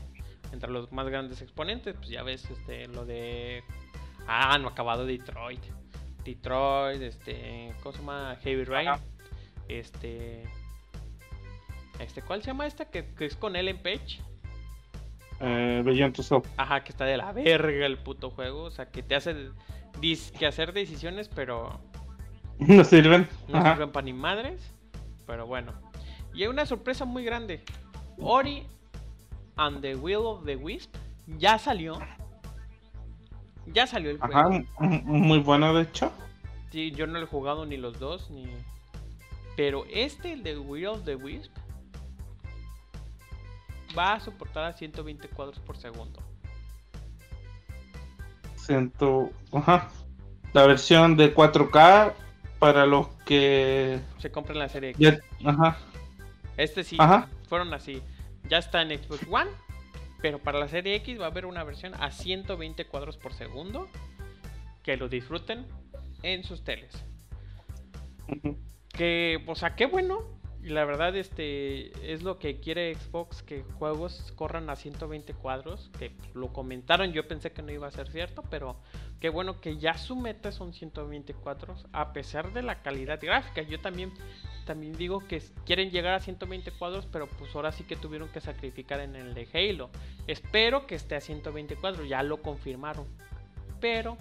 entre 0.52 0.70
los 0.70 0.90
más 0.92 1.08
grandes 1.08 1.40
exponentes, 1.42 1.94
pues 1.96 2.08
ya 2.08 2.22
ves 2.22 2.48
este, 2.50 2.86
lo 2.88 3.04
de. 3.04 3.62
Ah, 4.26 4.58
no 4.58 4.68
acabado 4.68 5.06
Detroit. 5.06 5.62
Detroit, 6.24 7.00
este. 7.02 7.72
¿Cómo 7.82 7.92
se 7.92 7.98
llama? 7.98 8.36
Heavy 8.42 8.64
Rain. 8.64 8.88
Ajá. 8.88 9.00
Este. 9.68 10.44
Este, 12.00 12.22
¿cuál 12.22 12.40
se 12.42 12.48
llama 12.48 12.66
esta? 12.66 12.86
Que, 12.90 13.06
que 13.14 13.26
es 13.26 13.36
con 13.36 13.56
Ellen 13.56 13.78
Page. 13.82 14.20
Eh, 15.40 15.82
Beyond 15.84 16.16
Souls. 16.20 16.48
Ajá, 16.56 16.82
que 16.84 16.90
está 16.90 17.04
de 17.04 17.16
la 17.16 17.32
verga 17.32 17.86
el 17.86 17.98
puto 17.98 18.30
juego. 18.30 18.64
O 18.64 18.70
sea, 18.70 18.90
que 18.90 19.02
te 19.02 19.14
hace 19.14 19.50
dis- 20.00 20.30
que 20.36 20.46
hacer 20.46 20.72
decisiones, 20.72 21.28
pero 21.28 21.80
No 22.58 22.84
sirven. 22.84 23.28
no 23.48 23.58
Ajá. 23.58 23.72
sirven 23.72 23.92
para 23.92 24.04
ni 24.04 24.12
madres. 24.12 24.74
Pero 25.26 25.46
bueno. 25.46 25.72
Y 26.34 26.42
hay 26.42 26.48
una 26.48 26.66
sorpresa 26.66 27.04
muy 27.04 27.24
grande. 27.24 27.62
Ori 28.18 28.66
and 29.58 29.82
the 29.82 29.94
Will 29.96 30.26
of 30.26 30.44
the 30.44 30.56
Wisp 30.56 30.94
ya 31.38 31.58
salió. 31.58 31.98
Ya 33.66 33.86
salió 33.86 34.10
el 34.10 34.18
juego. 34.18 34.38
Ajá, 34.38 34.48
muy 34.80 35.40
bueno 35.40 35.74
de 35.74 35.82
hecho. 35.82 36.10
Sí, 36.70 36.90
yo 36.92 37.06
no 37.06 37.18
lo 37.18 37.24
he 37.24 37.28
jugado 37.28 37.66
ni 37.66 37.76
los 37.76 37.98
dos, 37.98 38.30
ni. 38.30 38.46
Pero 39.56 39.84
este, 39.90 40.32
el 40.32 40.42
de 40.42 40.58
Will 40.58 40.86
of 40.86 41.04
the 41.04 41.16
Wisp, 41.16 41.52
va 43.96 44.14
a 44.14 44.20
soportar 44.20 44.64
a 44.64 44.72
120 44.72 45.28
cuadros 45.28 45.58
por 45.60 45.76
segundo. 45.76 46.20
Siento. 48.56 49.30
Ajá. 49.52 49.88
La 50.52 50.66
versión 50.66 51.16
de 51.16 51.34
4K 51.34 52.12
para 52.58 52.86
los 52.86 53.08
que. 53.26 54.00
Se 54.18 54.30
compra 54.30 54.54
en 54.54 54.60
la 54.60 54.68
serie 54.68 54.90
X. 54.90 55.00
Ya, 55.00 55.50
ajá. 55.50 55.78
Este 56.56 56.84
sí, 56.84 56.96
Ajá. 56.98 57.28
fueron 57.48 57.72
así. 57.74 58.02
Ya 58.48 58.58
está 58.58 58.82
en 58.82 58.90
Xbox 58.90 59.26
One, 59.30 59.50
pero 60.22 60.38
para 60.38 60.58
la 60.58 60.68
serie 60.68 60.94
X 60.96 61.20
va 61.20 61.24
a 61.24 61.28
haber 61.28 61.46
una 61.46 61.64
versión 61.64 61.94
a 61.94 62.10
120 62.10 62.86
cuadros 62.86 63.16
por 63.16 63.32
segundo. 63.34 63.88
Que 64.82 64.96
lo 64.96 65.08
disfruten 65.08 65.66
en 66.22 66.44
sus 66.44 66.64
teles. 66.64 66.92
Que, 68.88 69.44
o 69.46 69.54
sea, 69.54 69.76
qué 69.76 69.86
bueno. 69.86 70.37
Y 70.62 70.70
la 70.70 70.84
verdad, 70.84 71.14
este 71.16 72.12
es 72.12 72.22
lo 72.22 72.38
que 72.38 72.58
quiere 72.58 72.92
Xbox, 72.94 73.42
que 73.42 73.62
juegos 73.78 74.32
corran 74.34 74.68
a 74.70 74.76
120 74.76 75.32
cuadros. 75.34 75.90
Que 75.98 76.12
lo 76.34 76.52
comentaron, 76.52 77.12
yo 77.12 77.28
pensé 77.28 77.52
que 77.52 77.62
no 77.62 77.70
iba 77.70 77.86
a 77.86 77.92
ser 77.92 78.10
cierto, 78.10 78.42
pero 78.50 78.76
qué 79.20 79.28
bueno 79.28 79.60
que 79.60 79.78
ya 79.78 79.96
su 79.96 80.16
meta 80.16 80.50
son 80.50 80.72
120 80.72 81.32
cuadros, 81.34 81.86
a 81.92 82.12
pesar 82.12 82.52
de 82.52 82.62
la 82.62 82.82
calidad 82.82 83.20
gráfica. 83.22 83.62
Yo 83.62 83.80
también, 83.80 84.12
también 84.66 84.94
digo 84.94 85.20
que 85.28 85.40
quieren 85.64 85.90
llegar 85.90 86.14
a 86.14 86.20
120 86.20 86.72
cuadros, 86.72 87.06
pero 87.06 87.28
pues 87.28 87.54
ahora 87.54 87.70
sí 87.70 87.84
que 87.84 87.94
tuvieron 87.94 88.28
que 88.28 88.40
sacrificar 88.40 88.98
en 89.00 89.14
el 89.14 89.34
de 89.34 89.48
Halo. 89.54 89.90
Espero 90.26 90.88
que 90.88 90.96
esté 90.96 91.14
a 91.14 91.20
120 91.20 91.76
cuadros, 91.76 92.08
ya 92.08 92.24
lo 92.24 92.42
confirmaron. 92.42 93.06
Pero 93.80 94.18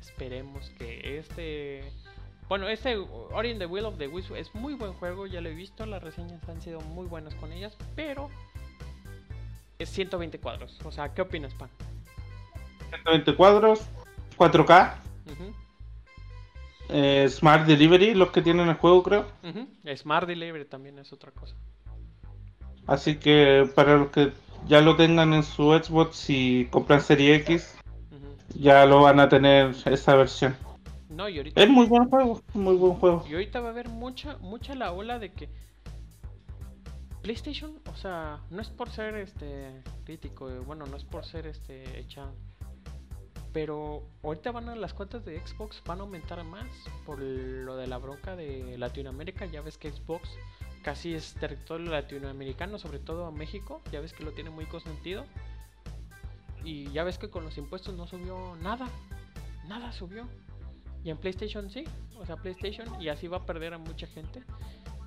esperemos 0.00 0.70
que 0.78 1.18
este 1.18 1.84
bueno, 2.48 2.68
este 2.68 2.96
Ori 2.96 3.58
the 3.58 3.66
Will 3.66 3.86
of 3.86 3.98
the 3.98 4.08
Wisp 4.08 4.34
es 4.36 4.54
muy 4.54 4.74
buen 4.74 4.92
juego, 4.94 5.26
ya 5.26 5.40
lo 5.40 5.48
he 5.48 5.54
visto, 5.54 5.86
las 5.86 6.02
reseñas 6.02 6.46
han 6.48 6.60
sido 6.60 6.80
muy 6.80 7.06
buenas 7.06 7.34
con 7.36 7.52
ellas, 7.52 7.76
pero 7.96 8.30
es 9.78 9.88
120 9.90 10.38
cuadros. 10.38 10.78
O 10.84 10.92
sea, 10.92 11.14
¿qué 11.14 11.22
opinas, 11.22 11.54
Pan? 11.54 11.70
120 12.90 13.34
cuadros, 13.34 13.82
4K, 14.36 14.94
Ujú, 15.26 15.54
eh, 16.90 17.26
Smart 17.28 17.66
Delivery, 17.66 18.14
los 18.14 18.30
que 18.30 18.42
tienen 18.42 18.68
el 18.68 18.74
juego, 18.74 19.02
creo. 19.02 19.26
Smart 19.96 20.26
Delivery 20.26 20.64
también 20.66 20.98
es 20.98 21.12
otra 21.12 21.30
cosa. 21.32 21.56
Así 22.86 23.16
que 23.16 23.68
para 23.74 23.96
los 23.96 24.10
que 24.10 24.32
ya 24.66 24.80
lo 24.80 24.96
tengan 24.96 25.32
en 25.32 25.42
su 25.42 25.72
Xbox 25.72 26.28
y 26.28 26.66
compran 26.66 27.00
Serie 27.00 27.36
X, 27.36 27.76
ya 28.54 28.84
lo 28.84 29.02
van 29.02 29.20
a 29.20 29.28
tener 29.28 29.74
esa 29.86 30.14
versión. 30.14 30.56
No, 31.14 31.28
y 31.28 31.38
ahorita, 31.38 31.62
Es 31.62 31.68
muy 31.68 31.86
buen 31.86 32.08
juego, 32.08 32.42
muy 32.54 32.76
buen 32.76 32.94
juego. 32.94 33.24
y 33.28 33.32
ahorita 33.32 33.60
va 33.60 33.68
a 33.68 33.70
haber 33.70 33.88
mucha, 33.88 34.36
mucha 34.38 34.74
la 34.74 34.92
ola 34.92 35.18
de 35.18 35.32
que 35.32 35.48
PlayStation, 37.22 37.80
o 37.90 37.96
sea, 37.96 38.40
no 38.50 38.60
es 38.60 38.68
por 38.68 38.90
ser 38.90 39.14
este 39.16 39.82
crítico, 40.04 40.50
eh, 40.50 40.58
bueno, 40.58 40.84
no 40.84 40.96
es 40.96 41.04
por 41.04 41.24
ser 41.24 41.46
este 41.46 41.98
hecha 41.98 42.26
Pero 43.54 44.02
ahorita 44.22 44.52
van 44.52 44.68
a 44.68 44.76
las 44.76 44.92
cuentas 44.92 45.24
de 45.24 45.40
Xbox 45.40 45.82
van 45.86 46.00
a 46.00 46.02
aumentar 46.02 46.44
más 46.44 46.66
por 47.06 47.20
lo 47.20 47.76
de 47.76 47.86
la 47.86 47.96
bronca 47.96 48.36
de 48.36 48.76
Latinoamérica. 48.76 49.46
Ya 49.46 49.62
ves 49.62 49.78
que 49.78 49.90
Xbox 49.90 50.28
casi 50.82 51.14
es 51.14 51.32
territorio 51.34 51.90
latinoamericano, 51.90 52.78
sobre 52.78 52.98
todo 52.98 53.24
a 53.24 53.30
México. 53.30 53.80
Ya 53.90 54.00
ves 54.00 54.12
que 54.12 54.24
lo 54.24 54.32
tiene 54.32 54.50
muy 54.50 54.66
consentido. 54.66 55.24
Y 56.64 56.90
ya 56.90 57.04
ves 57.04 57.16
que 57.16 57.30
con 57.30 57.44
los 57.44 57.56
impuestos 57.56 57.94
no 57.94 58.06
subió 58.06 58.56
nada. 58.56 58.88
Nada 59.68 59.92
subió. 59.92 60.26
Y 61.04 61.10
en 61.10 61.18
PlayStation 61.18 61.70
sí. 61.70 61.84
O 62.18 62.26
sea, 62.26 62.36
PlayStation. 62.36 63.00
Y 63.00 63.08
así 63.08 63.28
va 63.28 63.36
a 63.36 63.46
perder 63.46 63.74
a 63.74 63.78
mucha 63.78 64.06
gente. 64.06 64.42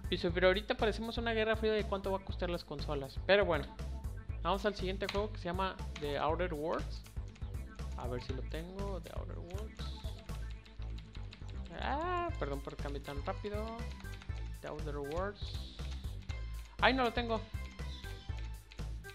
Y 0.09 0.17
pero 0.17 0.47
ahorita 0.47 0.75
parecemos 0.75 1.17
una 1.17 1.33
guerra 1.33 1.55
fría 1.57 1.73
de 1.73 1.83
cuánto 1.83 2.11
va 2.11 2.19
a 2.19 2.23
costar 2.23 2.49
las 2.49 2.63
consolas. 2.63 3.19
Pero 3.25 3.45
bueno. 3.45 3.65
Vamos 4.43 4.65
al 4.65 4.75
siguiente 4.75 5.07
juego 5.11 5.31
que 5.33 5.39
se 5.39 5.45
llama 5.45 5.75
The 5.99 6.17
Outer 6.19 6.53
Worlds. 6.53 7.03
A 7.97 8.07
ver 8.07 8.21
si 8.21 8.33
lo 8.33 8.41
tengo. 8.43 9.01
The 9.01 9.11
Outer 9.19 9.39
Worlds. 9.39 9.85
Ah, 11.81 12.29
perdón 12.39 12.61
por 12.61 12.75
cambiar 12.77 13.03
tan 13.03 13.25
rápido. 13.25 13.65
The 14.61 14.67
Outer 14.69 14.97
Worlds. 14.97 15.75
Ay, 16.79 16.93
no 16.93 17.03
lo 17.03 17.11
tengo. 17.11 17.41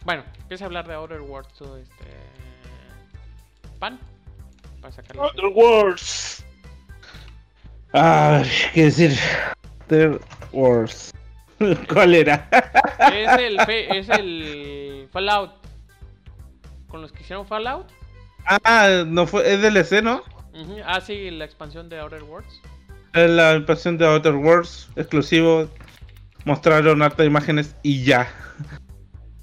Bueno, 0.04 0.24
empieza 0.40 0.64
a 0.64 0.66
hablar 0.66 0.86
de 0.86 0.94
Outer 0.94 1.20
Worlds. 1.20 1.60
Este. 1.60 2.32
Pan. 3.78 3.98
Para 4.80 4.92
sacarlo. 4.92 5.22
Other 5.22 5.46
Wars. 5.46 6.41
A 7.92 8.38
ver, 8.38 8.48
¿qué 8.72 8.84
decir? 8.84 9.12
Other 9.86 10.18
Wars. 10.52 11.12
¿Cuál 11.92 12.14
era? 12.14 12.48
Es 13.12 13.38
el, 13.38 13.60
es 13.68 14.08
el 14.08 15.08
Fallout. 15.12 15.50
Con 16.88 17.02
los 17.02 17.12
que 17.12 17.22
hicieron 17.22 17.46
Fallout. 17.46 17.86
Ah, 18.46 19.04
no 19.06 19.26
fue, 19.26 19.52
es 19.52 19.60
DLC, 19.60 20.02
¿no? 20.02 20.22
Ah, 20.84 21.00
sí, 21.00 21.30
la 21.30 21.44
expansión 21.44 21.88
de 21.88 21.98
Outer 22.00 22.22
Worlds. 22.22 22.60
La 23.12 23.54
expansión 23.54 23.98
de 23.98 24.06
Outer 24.06 24.34
Worlds 24.34 24.90
exclusivo. 24.96 25.68
Mostraron 26.44 27.02
hartas 27.02 27.26
imágenes 27.26 27.76
y 27.82 28.02
ya. 28.02 28.28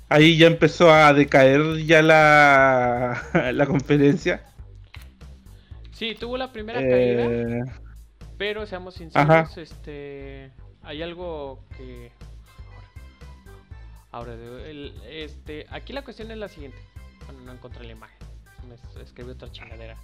Ahí 0.09 0.37
ya 0.37 0.47
empezó 0.47 0.91
a 0.91 1.13
decaer 1.13 1.77
ya 1.85 2.01
la, 2.01 3.21
la 3.53 3.65
conferencia. 3.67 4.43
Sí, 5.91 6.15
tuvo 6.19 6.35
la 6.37 6.51
primera 6.51 6.79
caída. 6.81 7.65
Pero 8.39 8.65
seamos 8.65 8.95
sinceros, 8.95 9.29
Ajá. 9.29 9.61
este 9.61 10.51
hay 10.81 11.03
algo 11.03 11.59
que 11.77 12.11
ahora 14.11 14.33
el- 14.33 14.99
este 15.07 15.67
aquí 15.69 15.93
la 15.93 16.01
cuestión 16.03 16.31
es 16.31 16.37
la 16.37 16.47
siguiente. 16.47 16.79
Bueno, 17.25 17.41
no 17.41 17.51
encontré 17.51 17.83
la 17.83 17.91
imagen. 17.91 18.17
Me 18.67 18.75
es- 18.75 18.95
escribí 18.95 19.29
otra 19.31 19.51
chingadera. 19.51 19.97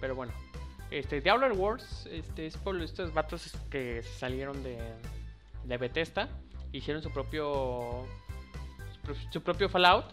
Pero 0.00 0.14
bueno, 0.14 0.32
este 0.90 1.28
Outer 1.30 1.52
Worlds 1.52 2.06
este 2.12 2.46
es 2.46 2.56
por 2.56 2.80
estos 2.80 3.12
vatos 3.14 3.52
que 3.70 4.02
salieron 4.02 4.62
de 4.62 4.78
de 5.64 5.76
Bethesda, 5.78 6.28
hicieron 6.72 7.02
su 7.02 7.10
propio 7.12 8.04
su 8.92 9.00
pro- 9.00 9.14
su 9.32 9.42
propio 9.42 9.68
Fallout 9.68 10.04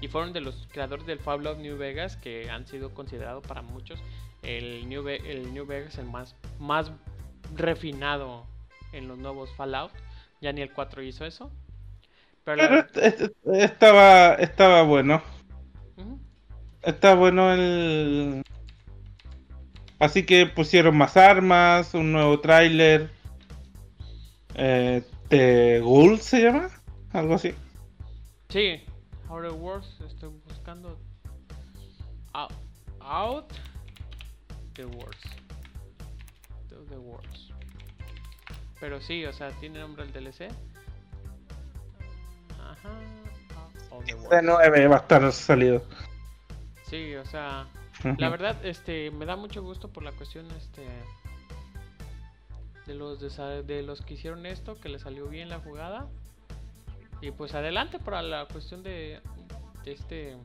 y 0.00 0.08
fueron 0.08 0.32
de 0.32 0.40
los 0.42 0.68
creadores 0.70 1.06
del 1.06 1.18
Fallout 1.18 1.58
New 1.58 1.76
Vegas 1.78 2.16
que 2.16 2.50
han 2.50 2.66
sido 2.66 2.94
considerados 2.94 3.46
para 3.46 3.62
muchos 3.62 3.98
el 4.42 4.88
New, 4.88 5.02
Ve- 5.02 5.22
el 5.24 5.52
New 5.54 5.66
Vegas 5.66 5.98
el 5.98 6.06
más, 6.06 6.36
más 6.58 6.90
refinado 7.54 8.46
en 8.92 9.08
los 9.08 9.18
nuevos 9.18 9.50
Fallout. 9.56 9.92
Ya 10.40 10.52
ni 10.52 10.60
el 10.60 10.72
4 10.72 11.02
hizo 11.02 11.24
eso. 11.24 11.50
Pero 12.44 12.56
la 12.56 12.88
estaba, 13.54 14.34
estaba 14.34 14.82
bueno. 14.82 15.22
Ujú. 15.96 16.18
Está 16.82 17.14
bueno 17.14 17.52
el. 17.52 18.42
Así 20.00 20.26
que 20.26 20.46
pusieron 20.46 20.96
más 20.96 21.16
armas, 21.16 21.94
un 21.94 22.10
nuevo 22.10 22.40
tráiler. 22.40 23.10
Eh, 24.56 25.02
The 25.28 25.78
Ghoul 25.80 26.18
se 26.20 26.42
llama, 26.42 26.68
algo 27.12 27.34
así. 27.34 27.54
Sí, 28.48 28.82
Outer 29.28 29.52
Worlds, 29.52 30.00
estoy 30.04 30.30
buscando. 30.48 30.98
Out, 32.32 32.52
out 33.00 33.52
the 34.82 34.96
Worlds. 34.96 35.22
The, 36.68 36.76
the 36.90 36.98
Worlds. 36.98 37.52
Pero 38.80 39.00
sí, 39.00 39.24
o 39.24 39.32
sea, 39.32 39.50
tiene 39.60 39.78
nombre 39.78 40.04
el 40.04 40.12
DLC. 40.12 40.48
Ajá. 42.60 42.90
Of 43.90 44.04
the. 44.06 44.42
9 44.42 44.88
va 44.88 44.96
a 44.96 44.98
estar 44.98 45.32
salido. 45.32 45.84
Sí, 46.84 47.14
o 47.14 47.24
sea, 47.24 47.68
la 48.18 48.28
verdad, 48.28 48.56
este, 48.64 49.10
me 49.12 49.24
da 49.24 49.36
mucho 49.36 49.62
gusto 49.62 49.88
por 49.88 50.02
la 50.02 50.12
cuestión, 50.12 50.50
este, 50.50 50.84
de 52.86 52.94
los 52.94 53.20
de 53.20 53.82
los 53.82 54.02
que 54.02 54.14
hicieron 54.14 54.44
esto, 54.46 54.80
que 54.80 54.88
le 54.88 54.98
salió 54.98 55.28
bien 55.28 55.48
la 55.48 55.60
jugada. 55.60 56.08
Y 57.20 57.30
pues 57.30 57.54
adelante 57.54 58.00
para 58.00 58.20
la 58.20 58.46
cuestión 58.46 58.82
de, 58.82 59.20
de 59.84 59.92
este, 59.92 60.36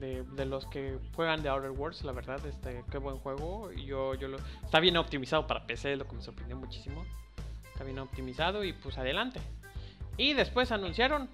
de, 0.00 0.22
de 0.24 0.46
los 0.46 0.66
que 0.66 0.98
juegan 1.14 1.42
de 1.42 1.48
Outer 1.50 1.70
Worlds, 1.70 2.02
la 2.04 2.12
verdad, 2.12 2.44
este, 2.46 2.82
qué 2.90 2.98
buen 2.98 3.18
juego. 3.18 3.70
Y 3.72 3.84
Yo, 3.84 4.14
yo 4.14 4.28
lo, 4.28 4.38
está 4.64 4.80
bien 4.80 4.96
optimizado 4.96 5.46
para 5.46 5.66
PC, 5.66 5.92
es 5.92 5.98
lo 5.98 6.08
que 6.08 6.16
me 6.16 6.22
sorprendió 6.22 6.56
muchísimo. 6.56 7.04
Está 7.72 7.84
bien 7.84 7.98
optimizado 7.98 8.64
y 8.64 8.72
pues 8.72 8.98
adelante. 8.98 9.40
Y 10.16 10.32
después 10.34 10.72
anunciaron 10.72 11.28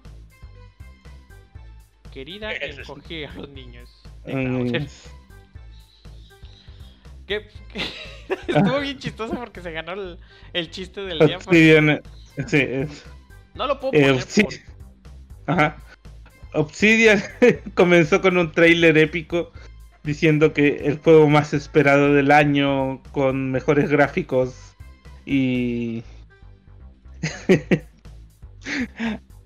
Querida, 2.11 2.51
Eso 2.51 2.81
es- 2.81 2.89
encogí 2.89 3.23
a 3.25 3.33
los 3.33 3.49
niños. 3.49 3.89
Mm. 4.25 4.71
Que, 7.27 7.45
estuvo 8.47 8.79
bien 8.79 8.97
chistoso 8.99 9.35
porque 9.35 9.61
se 9.61 9.73
ganó 9.73 9.91
el, 9.93 10.17
el 10.53 10.71
chiste 10.71 11.01
del 11.01 11.19
día. 11.19 11.39
porque 11.39 11.77
eh, 11.77 12.01
Sí, 12.47 12.57
es- 12.57 13.05
No 13.53 13.67
lo 13.67 13.79
puedo 13.81 13.93
eh, 13.93 14.13
poner 14.13 14.25
por- 15.45 15.53
Ajá. 15.53 15.77
Obsidian 16.53 17.21
comenzó 17.73 18.21
con 18.21 18.37
un 18.37 18.51
tráiler 18.51 18.97
épico 18.97 19.51
diciendo 20.03 20.53
que 20.53 20.83
el 20.85 20.99
juego 20.99 21.27
más 21.27 21.53
esperado 21.53 22.13
del 22.13 22.31
año 22.31 23.03
con 23.11 23.51
mejores 23.51 23.89
gráficos 23.89 24.75
y 25.25 26.03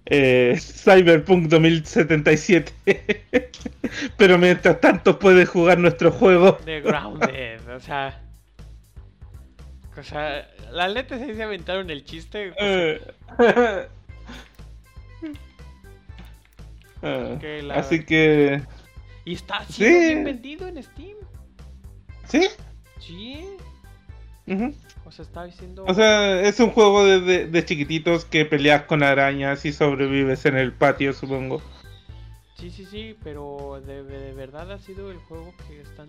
eh, 0.05 0.57
Cyberpunk 0.59 1.47
2077. 1.47 2.71
Pero 4.17 4.37
mientras 4.37 4.79
tanto 4.79 5.17
puedes 5.17 5.49
jugar 5.49 5.79
nuestro 5.79 6.11
juego. 6.11 6.59
de 6.65 6.81
Grounded. 6.81 7.67
o 7.69 7.79
sea. 7.79 8.21
O 9.97 10.03
sea, 10.03 10.47
la 10.71 10.87
neta 10.87 11.17
se 11.17 11.43
aventaron 11.43 11.89
el 11.89 12.05
chiste. 12.05 12.53
Eh. 12.59 13.01
Ah, 17.01 17.37
Que 17.39 17.61
la- 17.63 17.75
Así 17.75 18.03
que 18.05 18.61
Y 19.25 19.33
está 19.33 19.63
siendo 19.65 19.99
Sí. 19.99 20.05
bien 20.07 20.23
vendido 20.23 20.67
en 20.67 20.81
Steam. 20.83 21.17
sí. 22.25 22.47
Sí. 22.99 23.45
O 25.05 25.11
sea, 25.11 25.23
está 25.23 25.43
diciendo. 25.45 25.85
O 25.87 25.93
sea, 25.93 26.41
es 26.41 26.59
un 26.59 26.71
juego 26.71 27.03
de, 27.05 27.19
de- 27.21 27.45
de 27.47 27.65
chiquititos 27.65 28.25
que 28.25 28.45
peleas 28.45 28.83
con 28.83 29.03
arañas 29.03 29.65
y 29.65 29.73
sobrevives 29.73 30.45
en 30.45 30.57
el 30.57 30.71
patio, 30.73 31.13
supongo. 31.13 31.61
Sí, 32.57 32.69
sí, 32.69 32.85
sí, 32.85 33.17
pero 33.23 33.81
de, 33.85 34.03
de- 34.03 34.19
de 34.19 34.33
verdad 34.33 34.71
ha 34.71 34.77
sido 34.79 35.11
el 35.11 35.17
juego 35.17 35.53
que 35.67 35.81
están. 35.81 36.07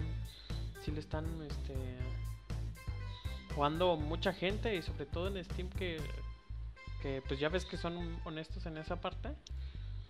Sí 0.85 0.91
le 0.91 1.01
están 1.01 1.25
este, 1.49 1.75
jugando 3.55 3.97
mucha 3.97 4.33
gente 4.33 4.75
y 4.77 4.83
sobre 4.83 5.07
todo 5.07 5.29
en 5.29 5.43
Steam 5.45 5.69
que. 5.71 5.99
Que 7.03 7.21
pues 7.27 7.41
ya 7.41 7.49
ves 7.49 7.65
que 7.65 7.77
son 7.77 8.17
honestos 8.25 8.65
en 8.67 8.77
esa 8.77 9.01
parte. 9.01 9.31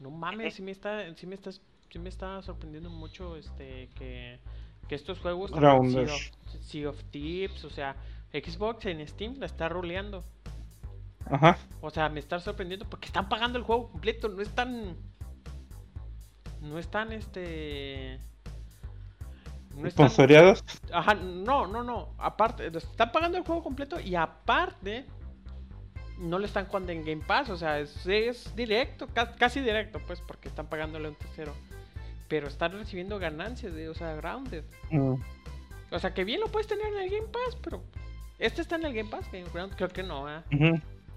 No 0.03 0.11
mames, 0.11 0.55
sí 0.55 0.62
me 0.62 0.72
está, 0.72 1.14
sí 1.14 1.26
me 1.26 1.36
está, 1.36 1.53
sí 1.53 1.98
me 1.98 2.09
está 2.09 2.42
sorprendiendo 2.42 2.90
mucho 2.90 3.36
este 3.36 3.88
que, 3.94 4.40
que 4.88 4.94
estos 4.96 5.20
juegos. 5.20 5.50
Sea 5.53 5.74
of, 5.74 5.86
Sea 6.61 6.90
of 6.90 7.05
Thieves, 7.11 7.64
o 7.64 7.70
sea, 7.70 7.94
Xbox 8.32 8.86
en 8.86 9.07
Steam 9.07 9.36
la 9.38 9.46
está 9.46 9.68
roleando. 9.68 10.24
Ajá. 11.30 11.57
O 11.80 11.90
sea, 11.90 12.09
me 12.09 12.18
está 12.18 12.40
sorprendiendo 12.40 12.84
porque 12.88 13.07
están 13.07 13.28
pagando 13.28 13.59
el 13.59 13.64
juego 13.64 13.90
completo, 13.90 14.28
no 14.28 14.42
están. 14.42 14.96
No 16.61 16.78
están 16.78 17.12
este. 17.12 18.18
No 19.76 19.86
están. 19.86 20.09
Sponsoreados. 20.09 20.64
Ajá, 20.92 21.14
no, 21.14 21.66
no, 21.68 21.84
no. 21.84 22.09
Aparte, 22.18 22.66
están 22.66 23.12
pagando 23.12 23.38
el 23.38 23.44
juego 23.44 23.62
completo 23.62 24.00
y 24.00 24.16
aparte. 24.16 25.07
No 26.22 26.38
le 26.38 26.46
están 26.46 26.66
jugando 26.66 26.92
en 26.92 27.04
Game 27.04 27.22
Pass, 27.26 27.50
o 27.50 27.56
sea, 27.56 27.80
es, 27.80 28.06
es 28.06 28.54
directo, 28.54 29.08
ca- 29.12 29.34
casi 29.34 29.60
directo, 29.60 30.00
pues, 30.06 30.20
porque 30.20 30.48
están 30.48 30.68
pagándole 30.68 31.08
un 31.08 31.16
tercero. 31.16 31.52
Pero 32.28 32.46
están 32.46 32.72
recibiendo 32.72 33.18
ganancias 33.18 33.74
de, 33.74 33.88
o 33.88 33.94
sea, 33.94 34.14
Grounded. 34.14 34.64
Mm. 34.90 35.14
O 35.90 35.98
sea, 35.98 36.14
que 36.14 36.24
bien 36.24 36.40
lo 36.40 36.46
puedes 36.46 36.68
tener 36.68 36.86
en 36.86 36.98
el 37.02 37.10
Game 37.10 37.26
Pass, 37.26 37.56
pero. 37.62 37.82
¿Este 38.38 38.62
está 38.62 38.76
en 38.76 38.86
el 38.86 38.94
Game 38.94 39.10
Pass? 39.10 39.28
Creo 39.76 39.88
que 39.88 40.02
no, 40.02 40.28
¿eh? 40.30 40.42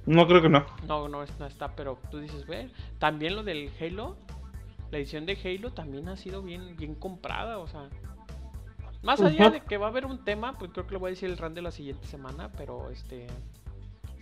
No 0.06 0.28
creo 0.28 0.42
que 0.42 0.50
no. 0.50 0.66
No, 0.88 1.08
no, 1.08 1.24
no 1.40 1.46
está, 1.46 1.76
pero 1.76 1.98
tú 2.12 2.20
dices, 2.20 2.46
ve, 2.46 2.70
también 3.00 3.36
lo 3.36 3.44
del 3.44 3.72
Halo, 3.80 4.18
la 4.92 4.98
edición 4.98 5.26
de 5.26 5.38
Halo 5.44 5.72
también 5.72 6.08
ha 6.10 6.18
sido 6.18 6.42
bien, 6.42 6.76
bien 6.76 6.96
comprada, 6.96 7.58
o 7.60 7.68
sea. 7.68 7.90
Más 9.02 9.22
allá 9.22 9.50
de 9.52 9.62
que 9.62 9.78
va 9.78 9.86
a 9.86 9.90
haber 9.90 10.06
un 10.06 10.24
tema, 10.26 10.58
pues 10.58 10.72
creo 10.72 10.88
que 10.88 10.94
lo 10.94 11.00
voy 11.00 11.10
a 11.10 11.12
decir 11.12 11.30
el 11.30 11.38
RAN 11.38 11.54
de 11.54 11.62
la 11.62 11.72
siguiente 11.72 12.06
semana, 12.08 12.52
pero 12.58 12.90
este. 12.90 13.28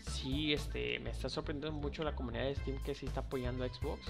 Sí, 0.03 0.53
este, 0.53 0.99
me 0.99 1.09
está 1.09 1.29
sorprendiendo 1.29 1.77
mucho 1.77 2.03
la 2.03 2.13
comunidad 2.15 2.43
de 2.43 2.55
Steam 2.55 2.81
que 2.83 2.93
sí 2.93 3.05
está 3.05 3.21
apoyando 3.21 3.63
a 3.63 3.69
Xbox. 3.69 4.01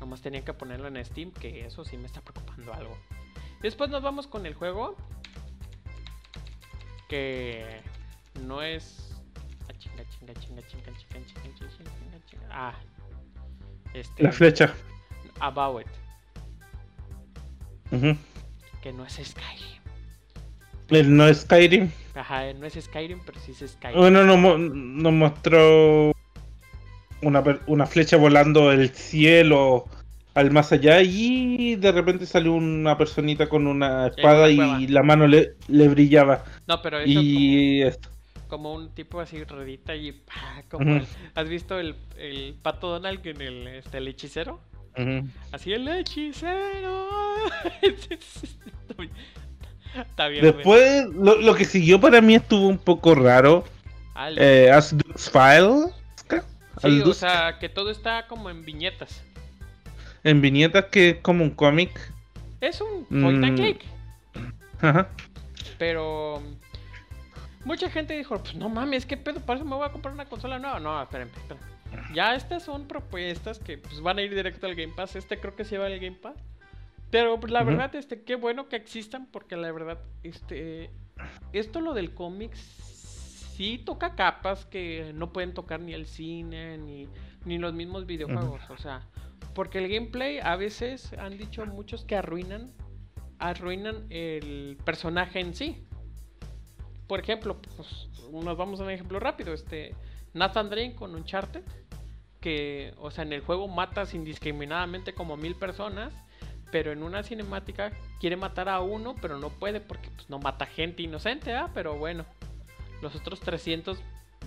Nomás 0.00 0.20
tenían 0.20 0.44
que 0.44 0.52
ponerlo 0.52 0.88
en 0.88 1.04
Steam, 1.04 1.32
que 1.32 1.66
eso 1.66 1.84
sí 1.84 1.96
me 1.96 2.06
está 2.06 2.20
preocupando 2.20 2.72
algo. 2.74 2.96
Después 3.62 3.88
nos 3.90 4.02
vamos 4.02 4.26
con 4.26 4.46
el 4.46 4.54
juego. 4.54 4.96
Que 7.08 7.80
no 8.42 8.62
es. 8.62 9.14
Ah, 9.68 9.72
chinga, 9.78 10.04
chinga, 10.08 10.34
chinga, 10.34 10.62
chinga, 10.66 10.84
chinga, 10.96 11.26
chinga, 11.26 11.54
chinga, 11.54 11.68
chinga, 11.68 12.26
chinga. 12.26 12.48
Ah. 12.50 12.74
Este. 13.94 14.22
La 14.22 14.32
flecha. 14.32 14.74
About 15.40 15.82
It. 15.82 15.88
Que 18.82 18.92
no 18.92 19.04
es 19.04 19.14
Skyrim. 19.14 19.81
El 20.92 21.16
no 21.16 21.26
es 21.26 21.40
Skyrim. 21.42 21.90
Ajá, 22.14 22.52
no 22.52 22.66
es 22.66 22.74
Skyrim, 22.74 23.20
pero 23.24 23.40
sí 23.40 23.52
es 23.52 23.70
Skyrim. 23.72 23.98
Bueno, 23.98 24.24
nos, 24.24 24.38
mo- 24.38 24.58
nos 24.58 25.12
mostró 25.12 26.12
una, 27.22 27.86
flecha 27.86 28.16
volando 28.16 28.72
el 28.72 28.90
cielo 28.90 29.86
al 30.34 30.50
más 30.50 30.72
allá 30.72 31.02
y 31.02 31.76
de 31.76 31.92
repente 31.92 32.26
salió 32.26 32.52
una 32.54 32.96
personita 32.96 33.48
con 33.48 33.66
una 33.66 34.06
espada 34.08 34.44
una 34.50 34.80
y 34.80 34.86
la 34.88 35.02
mano 35.02 35.26
le, 35.26 35.54
le 35.68 35.88
brillaba. 35.88 36.44
No, 36.66 36.80
pero 36.82 36.98
eso 37.00 37.08
Y 37.20 37.82
esto. 37.82 38.08
como, 38.48 38.70
como 38.70 38.74
un 38.74 38.94
tipo 38.94 39.20
así 39.20 39.42
redita 39.44 39.94
y 39.94 40.20
como 40.68 40.96
el- 40.96 41.06
¿Has 41.34 41.48
visto 41.48 41.78
el, 41.78 41.94
el 42.18 42.54
pato 42.62 42.88
Donald 42.88 43.26
en 43.26 43.40
el, 43.40 43.66
este, 43.68 43.98
el 43.98 44.08
hechicero? 44.08 44.60
Así 45.52 45.72
el 45.72 45.88
hechicero. 45.88 47.08
Está 49.94 50.28
bien- 50.28 50.44
Está 50.44 50.56
bien. 50.56 50.62
güey. 50.64 50.80
Después, 50.80 51.06
lo, 51.14 51.36
lo 51.40 51.54
que 51.54 51.64
siguió 51.64 52.00
para 52.00 52.20
mí 52.20 52.34
estuvo 52.34 52.66
un 52.68 52.78
poco 52.78 53.14
raro. 53.14 53.64
Eh, 54.36 54.70
As 54.72 54.96
Duke's 54.96 55.30
File. 55.30 55.86
sí, 56.82 57.00
o 57.00 57.14
sea, 57.14 57.58
que 57.58 57.68
todo 57.68 57.90
está 57.90 58.26
como 58.26 58.50
en 58.50 58.64
viñetas. 58.64 59.22
En 60.24 60.40
viñetas 60.40 60.86
que 60.86 61.10
es 61.10 61.16
como 61.18 61.44
un 61.44 61.50
cómic. 61.50 61.90
Es 62.60 62.80
un 62.80 63.04
point 63.06 63.44
and 63.44 63.52
Mm. 63.52 63.56
click. 63.56 63.84
Ajá. 64.80 65.08
Pero 65.78 66.42
mucha 67.64 67.90
gente 67.90 68.16
dijo, 68.16 68.38
pues 68.38 68.54
no 68.54 68.68
mames, 68.68 69.04
¿qué 69.06 69.16
pedo? 69.16 69.40
¿Para 69.40 69.58
eso 69.60 69.68
me 69.68 69.74
voy 69.74 69.86
a 69.86 69.90
comprar 69.92 70.14
una 70.14 70.26
consola 70.26 70.58
nueva? 70.58 70.78
No, 70.80 71.02
espérenme, 71.02 71.32
espérenme. 71.36 71.66
Ya 72.14 72.34
estas 72.34 72.62
son 72.64 72.86
propuestas 72.88 73.58
que 73.58 73.78
pues, 73.78 74.00
van 74.00 74.18
a 74.18 74.22
ir 74.22 74.34
directo 74.34 74.66
al 74.66 74.74
Game 74.74 74.92
Pass. 74.96 75.16
Este 75.16 75.38
creo 75.38 75.54
que 75.56 75.64
se 75.64 75.76
va 75.78 75.86
al 75.86 75.98
Game 75.98 76.16
Pass. 76.22 76.34
Pero 77.12 77.38
pues, 77.38 77.52
la 77.52 77.62
verdad, 77.62 77.94
este, 77.94 78.22
qué 78.22 78.36
bueno 78.36 78.70
que 78.70 78.76
existan, 78.76 79.26
porque 79.26 79.54
la 79.54 79.70
verdad, 79.70 79.98
este, 80.22 80.90
esto 81.52 81.82
lo 81.82 81.92
del 81.92 82.14
cómic 82.14 82.54
sí 82.54 83.76
toca 83.76 84.14
capas 84.14 84.64
que 84.64 85.12
no 85.14 85.30
pueden 85.30 85.52
tocar 85.52 85.78
ni 85.78 85.92
el 85.92 86.06
cine 86.06 86.78
ni, 86.78 87.06
ni 87.44 87.58
los 87.58 87.74
mismos 87.74 88.06
videojuegos. 88.06 88.62
O 88.70 88.78
sea, 88.78 89.06
porque 89.54 89.76
el 89.76 89.90
gameplay 89.90 90.38
a 90.38 90.56
veces 90.56 91.12
han 91.18 91.36
dicho 91.36 91.66
muchos 91.66 92.06
que 92.06 92.16
arruinan, 92.16 92.72
arruinan 93.38 94.06
el 94.08 94.78
personaje 94.82 95.38
en 95.38 95.54
sí. 95.54 95.86
Por 97.06 97.20
ejemplo, 97.20 97.60
pues, 97.76 98.08
nos 98.32 98.56
vamos 98.56 98.80
a 98.80 98.84
un 98.84 98.90
ejemplo 98.90 99.20
rápido. 99.20 99.52
Este 99.52 99.94
Nathan 100.32 100.70
Drake 100.70 100.94
con 100.94 101.14
Uncharted, 101.14 101.64
que, 102.40 102.94
o 102.96 103.10
sea, 103.10 103.24
en 103.24 103.34
el 103.34 103.42
juego 103.42 103.68
matas 103.68 104.14
indiscriminadamente 104.14 105.12
como 105.12 105.36
mil 105.36 105.56
personas, 105.56 106.14
pero 106.72 106.90
en 106.90 107.04
una 107.04 107.22
cinemática 107.22 107.92
quiere 108.18 108.36
matar 108.36 108.68
a 108.68 108.80
uno, 108.80 109.14
pero 109.20 109.38
no 109.38 109.50
puede 109.50 109.80
porque 109.80 110.10
pues, 110.10 110.28
no 110.28 110.40
mata 110.40 110.66
gente 110.66 111.02
inocente, 111.02 111.54
¿ah? 111.54 111.70
Pero 111.72 111.96
bueno, 111.96 112.24
los 113.00 113.14
otros 113.14 113.40
300 113.40 113.98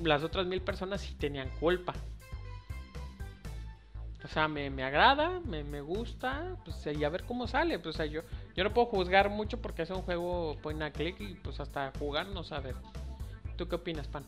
las 0.03 0.23
otras 0.23 0.45
mil 0.45 0.61
personas 0.61 1.01
sí 1.01 1.15
tenían 1.15 1.49
culpa. 1.59 1.93
O 4.23 4.27
sea, 4.27 4.47
me, 4.47 4.71
me 4.71 4.83
agrada, 4.83 5.39
me, 5.45 5.63
me, 5.63 5.81
gusta, 5.81 6.57
pues 6.65 6.83
y 6.87 7.03
a 7.03 7.09
ver 7.09 7.23
cómo 7.25 7.47
sale. 7.47 7.77
Pues, 7.77 7.95
o 7.95 7.97
sea, 7.97 8.05
yo, 8.07 8.21
yo 8.55 8.63
no 8.63 8.73
puedo 8.73 8.87
juzgar 8.87 9.29
mucho 9.29 9.61
porque 9.61 9.83
es 9.83 9.91
un 9.91 10.01
juego 10.01 10.57
point 10.63 10.81
a 10.81 10.91
click 10.91 11.21
y 11.21 11.35
pues 11.35 11.59
hasta 11.59 11.93
jugar 11.99 12.27
no 12.27 12.43
saber. 12.43 12.75
¿Tú 13.55 13.67
qué 13.67 13.75
opinas, 13.75 14.07
Pan? 14.07 14.25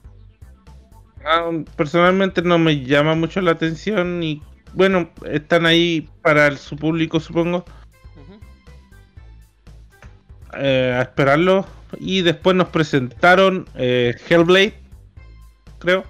Ah, 1.26 1.50
personalmente 1.76 2.44
no 2.44 2.60
me 2.60 2.86
llama 2.86 3.16
mucho 3.16 3.42
la 3.42 3.52
atención 3.52 4.22
y 4.22 4.42
bueno, 4.74 5.10
están 5.26 5.66
ahí 5.66 6.08
para 6.22 6.56
su 6.56 6.76
público, 6.76 7.20
supongo. 7.20 7.66
Eh, 10.54 10.94
a 10.98 11.02
esperarlo. 11.02 11.66
Y 12.00 12.22
después 12.22 12.56
nos 12.56 12.70
presentaron 12.70 13.68
eh, 13.76 14.16
Hellblade, 14.30 14.74
creo, 15.80 16.04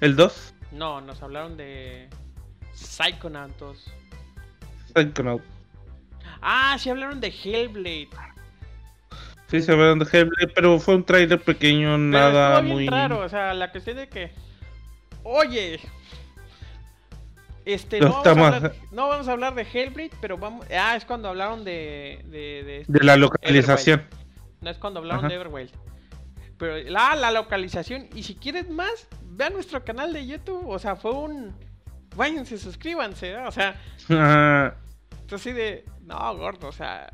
el 0.00 0.14
2. 0.16 0.54
No, 0.72 1.00
nos 1.00 1.22
hablaron 1.22 1.56
de 1.56 2.08
Psychonauts. 2.74 3.90
Psychonaut. 4.94 5.42
Ah, 6.42 6.76
sí 6.78 6.90
hablaron 6.90 7.20
de 7.20 7.28
Hellblade. 7.28 8.08
Sí, 9.48 9.60
se 9.62 9.72
hablaron 9.72 9.98
de 9.98 10.06
Hellblade, 10.06 10.48
pero 10.54 10.78
fue 10.78 10.96
un 10.96 11.04
trailer 11.04 11.40
pequeño, 11.40 11.88
Pero 11.90 11.98
nada 11.98 12.62
muy. 12.62 12.88
raro, 12.88 13.20
o 13.20 13.28
sea, 13.28 13.54
la 13.54 13.70
cuestión 13.70 13.96
de 13.96 14.08
que. 14.08 14.32
Oye. 15.22 15.80
Este, 17.64 18.00
Lo 18.00 18.08
no 18.08 18.10
vamos, 18.14 18.26
a 18.26 18.30
estamos- 18.30 18.54
hablar, 18.54 18.72
no 18.90 19.08
vamos 19.08 19.28
a 19.28 19.32
hablar 19.32 19.54
de 19.54 19.62
Hellblade, 19.62 20.10
pero 20.20 20.36
vamos. 20.38 20.66
Ah, 20.76 20.96
es 20.96 21.04
cuando 21.04 21.28
hablaron 21.28 21.64
de. 21.64 22.20
De, 22.24 22.64
de, 22.64 22.84
De 22.88 23.04
la 23.04 23.16
localización. 23.16 24.06
No 24.60 24.70
es 24.70 24.78
cuando 24.78 24.98
hablaron 25.00 25.24
Ajá. 25.24 25.28
de 25.28 25.40
Everwild. 25.40 25.70
Pero 26.58 26.76
la, 26.90 27.14
la 27.16 27.30
localización. 27.30 28.08
Y 28.14 28.22
si 28.24 28.34
quieres 28.36 28.68
más, 28.68 29.08
ve 29.22 29.44
a 29.44 29.50
nuestro 29.50 29.84
canal 29.84 30.12
de 30.12 30.26
YouTube. 30.26 30.68
O 30.68 30.78
sea, 30.78 30.96
fue 30.96 31.12
un. 31.12 31.54
Váyanse, 32.16 32.58
suscríbanse. 32.58 33.32
¿no? 33.34 33.48
O 33.48 33.52
sea, 33.52 33.80
Ah, 34.10 34.74
así 35.32 35.52
de. 35.52 35.84
No, 36.02 36.36
gordo, 36.36 36.68
o 36.68 36.72
sea. 36.72 37.12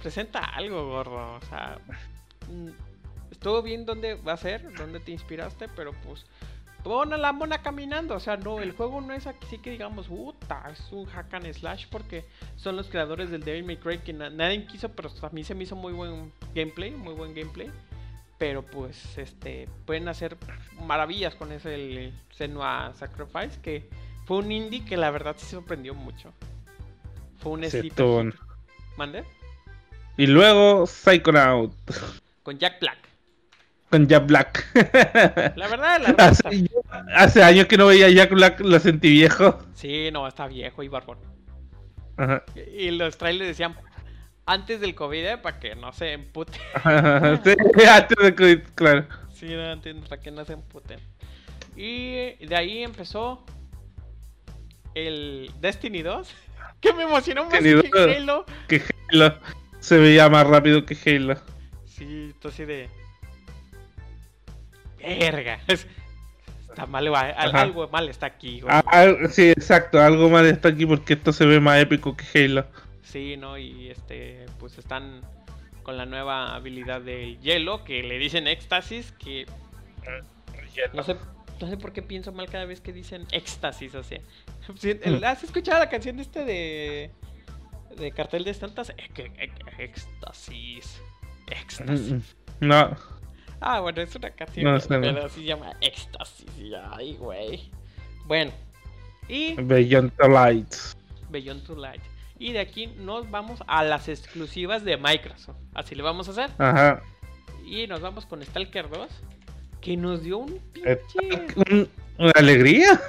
Presenta 0.00 0.40
algo, 0.40 0.86
gordo. 0.88 1.34
O 1.36 1.40
sea. 1.48 1.78
mm, 2.50 2.68
Estuvo 3.30 3.62
bien 3.62 3.84
dónde 3.86 4.14
va 4.14 4.34
a 4.34 4.36
ser, 4.36 4.72
dónde 4.74 5.00
te 5.00 5.10
inspiraste, 5.12 5.68
pero 5.74 5.92
pues. 6.06 6.24
Pon 6.82 7.12
a 7.12 7.16
la 7.16 7.32
mona 7.32 7.62
caminando. 7.62 8.14
O 8.16 8.20
sea, 8.20 8.36
no, 8.36 8.60
el 8.60 8.72
juego 8.72 9.00
no 9.00 9.12
es 9.14 9.26
aquí 9.26 9.58
que 9.58 9.70
digamos, 9.70 10.08
puta, 10.08 10.68
es 10.72 10.90
un 10.90 11.06
hack 11.06 11.32
and 11.34 11.52
slash 11.52 11.86
porque 11.90 12.24
son 12.56 12.76
los 12.76 12.88
creadores 12.88 13.30
del 13.30 13.44
Devil 13.44 13.64
May 13.64 13.76
Cry 13.76 13.98
que 13.98 14.12
na- 14.12 14.30
nadie 14.30 14.66
quiso, 14.66 14.88
pero 14.90 15.10
a 15.22 15.30
mí 15.30 15.44
se 15.44 15.54
me 15.54 15.64
hizo 15.64 15.76
muy 15.76 15.92
buen 15.92 16.32
gameplay, 16.54 16.90
muy 16.90 17.14
buen 17.14 17.34
gameplay. 17.34 17.70
Pero 18.38 18.62
pues, 18.62 19.16
este, 19.18 19.68
pueden 19.86 20.08
hacer 20.08 20.36
maravillas 20.84 21.36
con 21.36 21.52
ese 21.52 21.74
el 21.74 22.12
Senua 22.32 22.92
Sacrifice, 22.94 23.60
que 23.62 23.88
fue 24.26 24.38
un 24.38 24.50
indie 24.50 24.84
que 24.84 24.96
la 24.96 25.10
verdad 25.12 25.36
sí 25.38 25.46
sorprendió 25.46 25.94
mucho. 25.94 26.32
Fue 27.38 27.52
un 27.52 27.62
sleeper. 27.80 27.94
¿Mande? 28.96 29.24
Y 30.16 30.26
luego 30.26 30.86
Psychonaut 30.86 31.72
Con 32.42 32.58
Jack 32.58 32.80
Black. 32.80 32.98
Con 33.92 34.08
Jack 34.08 34.26
Black. 34.26 34.66
La 35.54 35.68
verdad, 35.68 36.00
la 36.00 36.08
verdad 36.12 36.28
hace, 36.30 36.70
hace 37.14 37.42
años 37.42 37.66
que 37.66 37.76
no 37.76 37.88
veía 37.88 38.06
a 38.06 38.08
Jack 38.08 38.30
Black, 38.30 38.60
lo 38.60 38.80
sentí 38.80 39.10
viejo. 39.10 39.58
Sí, 39.74 40.08
no, 40.10 40.26
está 40.26 40.46
viejo 40.46 40.82
y 40.82 40.88
barbón. 40.88 41.18
Ajá. 42.16 42.42
Y 42.74 42.90
los 42.92 43.18
trailers 43.18 43.48
decían 43.48 43.76
antes 44.46 44.80
del 44.80 44.94
COVID, 44.94 45.24
¿eh? 45.26 45.36
para 45.36 45.60
que 45.60 45.74
no 45.74 45.92
se 45.92 46.14
emputen. 46.14 46.54
Sí, 46.54 47.84
antes 47.86 48.16
de 48.16 48.34
COVID, 48.34 48.60
claro. 48.74 49.06
Sí, 49.34 49.48
no, 49.48 49.70
antes 49.70 49.94
para 50.08 50.22
que 50.22 50.30
no 50.30 50.42
se 50.46 50.54
emputen. 50.54 50.98
Y 51.76 52.46
de 52.46 52.56
ahí 52.56 52.82
empezó 52.82 53.44
el 54.94 55.50
Destiny 55.60 56.00
2. 56.00 56.34
Que 56.80 56.92
me 56.94 57.04
emocionó 57.04 57.44
más 57.44 57.62
Destiny 57.62 57.82
que 57.82 57.98
2. 57.98 58.16
Halo. 58.16 58.46
Que 58.66 58.82
Halo 59.10 59.38
se 59.80 59.98
veía 59.98 60.28
más 60.30 60.46
rápido 60.46 60.84
que 60.86 60.96
Halo. 61.04 61.36
Sí, 61.84 62.30
entonces 62.32 62.66
de. 62.66 63.01
Verga. 65.02 65.60
Está 66.68 66.86
mal, 66.86 67.06
algo 67.14 67.86
mal 67.88 68.08
está 68.08 68.24
aquí. 68.24 68.62
güey. 68.62 68.74
Ah, 68.74 69.12
sí, 69.28 69.50
exacto, 69.50 70.00
algo 70.00 70.30
más 70.30 70.46
está 70.46 70.70
aquí 70.70 70.86
porque 70.86 71.12
esto 71.12 71.30
se 71.30 71.44
ve 71.44 71.60
más 71.60 71.78
épico 71.78 72.16
que 72.16 72.24
Halo. 72.46 72.64
Sí, 73.02 73.36
¿no? 73.36 73.58
Y 73.58 73.90
este, 73.90 74.46
pues 74.58 74.78
están 74.78 75.20
con 75.82 75.98
la 75.98 76.06
nueva 76.06 76.54
habilidad 76.54 77.02
del 77.02 77.38
hielo 77.40 77.84
que 77.84 78.02
le 78.02 78.16
dicen 78.16 78.46
éxtasis, 78.46 79.12
que 79.12 79.44
no 80.94 81.02
sé, 81.02 81.16
no 81.60 81.68
sé 81.68 81.76
por 81.76 81.92
qué 81.92 82.00
pienso 82.00 82.32
mal 82.32 82.48
cada 82.48 82.64
vez 82.64 82.80
que 82.80 82.94
dicen 82.94 83.26
éxtasis, 83.32 83.94
o 83.94 84.02
sea. 84.02 84.20
¿Has 85.26 85.44
escuchado 85.44 85.78
la 85.78 85.90
canción 85.90 86.16
de 86.16 86.22
este 86.22 86.44
de 86.46 87.10
de 87.98 88.12
cartel 88.12 88.44
de 88.44 88.50
estantas? 88.50 88.90
Eh, 88.90 89.10
eh, 89.16 89.50
Éxtasis. 89.78 91.02
Éxtasis. 91.48 92.12
Mm, 92.12 92.66
No, 92.68 92.96
Ah, 93.62 93.80
bueno, 93.80 94.02
es 94.02 94.14
una 94.16 94.30
canción, 94.30 94.64
No, 94.64 94.76
está 94.76 94.98
bien. 94.98 95.14
pero 95.14 95.28
se 95.28 95.42
llama 95.44 95.72
éxtasis. 95.80 96.46
Ay, 96.92 97.14
güey. 97.14 97.70
Bueno. 98.26 98.50
Y 99.28 99.54
Beyond 99.54 100.12
the 100.16 100.28
Lights. 100.28 100.96
Beyond 101.30 101.64
Two 101.64 101.76
Light. 101.76 102.02
Y 102.38 102.52
de 102.52 102.58
aquí 102.60 102.88
nos 102.88 103.30
vamos 103.30 103.62
a 103.68 103.84
las 103.84 104.08
exclusivas 104.08 104.84
de 104.84 104.96
Microsoft. 104.96 105.56
Así 105.74 105.94
le 105.94 106.02
vamos 106.02 106.26
a 106.28 106.32
hacer. 106.32 106.50
Ajá. 106.58 107.00
Y 107.64 107.86
nos 107.86 108.00
vamos 108.00 108.26
con 108.26 108.42
Stalker 108.42 108.90
2. 108.90 109.08
Que 109.80 109.96
nos 109.96 110.22
dio 110.22 110.38
un 110.38 110.60
Eh, 110.84 111.00
pinche. 111.12 111.46
un- 111.70 111.88
Una 112.18 112.32
alegría. 112.34 113.00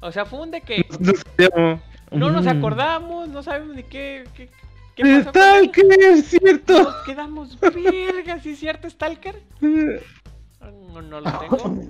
O 0.00 0.12
sea, 0.12 0.24
fue 0.24 0.40
un 0.40 0.50
de 0.50 0.60
que 0.60 0.86
No 2.12 2.30
nos 2.30 2.46
acordamos, 2.46 3.28
no 3.28 3.42
sabemos 3.42 3.74
ni 3.76 3.82
qué. 3.82 4.24
qué, 4.34 4.48
qué. 4.94 5.22
Stalker, 5.22 5.86
es 6.00 6.26
cierto. 6.26 6.82
Nos 6.82 6.94
quedamos 7.04 7.58
verga, 7.60 8.38
¿sí 8.40 8.50
es 8.50 8.58
cierto, 8.58 8.88
Stalker? 8.88 9.42
No, 9.60 11.02
no 11.02 11.20
lo 11.20 11.38
tengo 11.38 11.80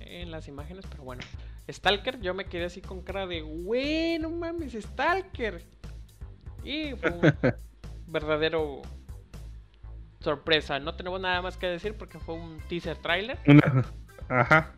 en 0.00 0.30
las 0.30 0.48
imágenes, 0.48 0.84
pero 0.90 1.04
bueno. 1.04 1.22
Stalker, 1.70 2.20
yo 2.20 2.32
me 2.34 2.46
quedé 2.46 2.64
así 2.64 2.80
con 2.80 3.02
cara 3.02 3.26
de, 3.26 3.42
güey, 3.42 4.18
no 4.18 4.30
mames, 4.30 4.72
Stalker. 4.72 5.62
Y 6.64 6.92
fue 6.94 7.10
un 7.10 7.20
verdadero 8.06 8.82
sorpresa. 10.20 10.78
No 10.78 10.94
tenemos 10.96 11.20
nada 11.20 11.42
más 11.42 11.56
que 11.56 11.66
decir 11.66 11.94
porque 11.94 12.18
fue 12.18 12.34
un 12.34 12.58
teaser 12.68 12.96
trailer 12.96 13.38
Ajá. 14.28 14.72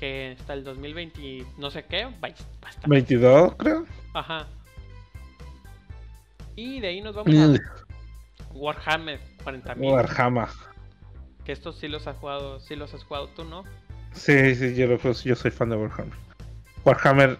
que 0.00 0.32
está 0.32 0.54
el 0.54 0.64
2020, 0.64 1.20
y 1.20 1.46
no 1.58 1.70
sé 1.70 1.84
qué, 1.84 2.04
va 2.06 2.12
va 2.20 2.28
a 2.28 2.70
estar- 2.70 2.88
22, 2.88 3.54
creo. 3.56 3.86
Ajá. 4.14 4.46
Y 6.56 6.80
de 6.80 6.88
ahí 6.88 7.00
nos 7.00 7.14
vamos 7.14 7.34
a 7.34 8.54
Warhammer 8.54 9.20
40.000. 9.44 9.76
Warhammer. 9.92 10.48
Que 11.44 11.52
estos 11.52 11.76
sí 11.78 11.88
los 11.88 12.06
has 12.06 12.16
jugado, 12.16 12.60
sí 12.60 12.76
los 12.76 12.94
has 12.94 13.02
jugado 13.04 13.28
tú, 13.28 13.44
¿no? 13.44 13.64
Sí, 14.12 14.54
sí, 14.54 14.74
yo, 14.74 14.86
lo- 14.86 14.98
yo 15.12 15.34
soy 15.34 15.50
fan 15.50 15.70
de 15.70 15.76
Warhammer. 15.76 16.14
Warhammer. 16.84 17.38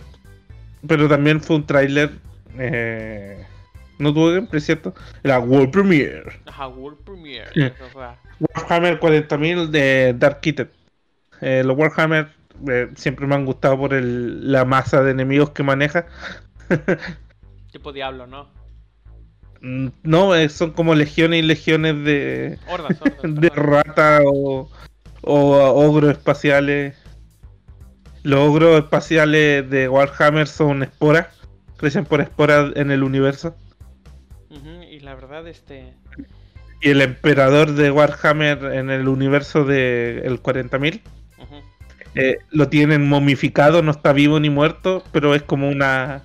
Pero 0.87 1.09
también 1.09 1.41
fue 1.41 1.57
un 1.57 1.67
tráiler. 1.67 2.11
Eh, 2.59 3.47
no 3.99 4.13
tuvo 4.13 4.33
gameplay, 4.33 4.61
¿cierto? 4.61 4.95
Era 5.23 5.39
World 5.39 5.71
Premiere. 5.71 6.41
Ajá, 6.47 6.69
World 6.69 6.99
Premiere. 7.05 7.51
Eso 7.55 7.85
fue. 7.93 8.07
Warhammer 8.57 8.99
40.000 9.01 9.69
de 9.71 10.15
Dark 10.19 10.41
Kitten. 10.41 10.71
Eh, 11.41 11.63
los 11.65 11.77
Warhammer 11.77 12.29
eh, 12.69 12.91
siempre 12.97 13.27
me 13.27 13.35
han 13.37 13.45
gustado 13.47 13.79
por 13.79 13.95
el, 13.95 14.51
la 14.53 14.65
masa 14.65 15.03
de 15.03 15.13
enemigos 15.13 15.51
que 15.51 15.63
maneja. 15.63 16.07
Tipo 17.73 17.93
Diablo, 17.93 18.27
¿no? 18.27 18.49
Mm, 19.65 19.89
No, 20.03 20.35
eh, 20.35 20.51
son 20.51 20.73
como 20.73 20.95
legiones 20.95 21.39
y 21.39 21.43
legiones 21.43 22.05
de, 22.05 22.59
Hordas, 22.69 23.01
hordas. 23.01 23.35
de 23.41 23.49
rata 23.49 24.21
o, 24.23 24.71
o 25.23 25.87
ogros 25.87 26.11
espaciales. 26.13 26.95
Los 28.23 28.41
ogros 28.41 28.79
espaciales 28.79 29.69
de 29.71 29.89
Warhammer 29.89 30.47
son 30.47 30.83
esporas. 30.83 31.29
Crecen 31.79 32.05
por 32.05 32.21
esporas 32.21 32.73
en 32.77 32.91
el 32.91 33.03
universo. 33.03 33.57
Y 34.91 35.01
la 35.01 35.15
verdad, 35.15 35.49
este. 35.49 35.95
Y 36.83 36.91
el 36.91 37.01
emperador 37.01 37.73
de 37.73 37.91
Warhammer 37.91 38.65
en 38.75 38.91
el 38.91 39.09
universo 39.09 39.65
de 39.65 40.21
el 40.25 40.43
40.000 40.43 41.01
ujú, 41.39 41.55
eh, 42.15 42.37
lo 42.51 42.69
tienen 42.69 43.09
momificado, 43.09 43.83
no 43.83 43.91
está 43.91 44.13
vivo 44.13 44.39
ni 44.39 44.51
muerto, 44.51 45.03
pero 45.11 45.35
es 45.35 45.43
como 45.43 45.69
una. 45.69 46.23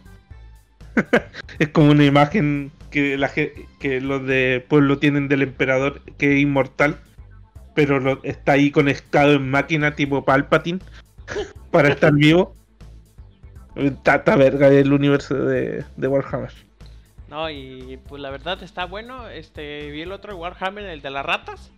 es 1.59 1.69
como 1.69 1.91
una 1.91 2.03
imagen 2.05 2.71
que, 2.91 3.17
la, 3.17 3.31
que 3.33 4.01
los 4.01 4.25
de 4.25 4.65
pueblo 4.67 4.97
tienen 4.97 5.27
del 5.27 5.41
emperador 5.43 6.01
que 6.17 6.35
es 6.35 6.41
inmortal, 6.41 6.97
pero 7.75 7.99
lo- 7.99 8.23
está 8.23 8.53
ahí 8.53 8.71
conectado 8.71 9.33
en 9.33 9.49
máquina 9.49 9.95
tipo 9.95 10.25
Palpatine 10.25 10.79
para 11.71 11.89
estar 11.89 12.13
vivo. 12.13 12.55
Tata 14.03 14.35
verga 14.35 14.67
el 14.67 14.91
universo 14.91 15.35
de, 15.35 15.85
de 15.95 16.07
Warhammer. 16.07 16.51
No, 17.29 17.49
y 17.49 17.97
pues 18.07 18.21
la 18.21 18.29
verdad 18.31 18.61
está 18.63 18.85
bueno. 18.85 19.29
Este, 19.29 19.89
vi 19.91 20.01
el 20.01 20.11
otro 20.11 20.35
Warhammer, 20.35 20.83
el 20.85 21.01
de 21.01 21.09
las 21.11 21.25
ratas. 21.25 21.71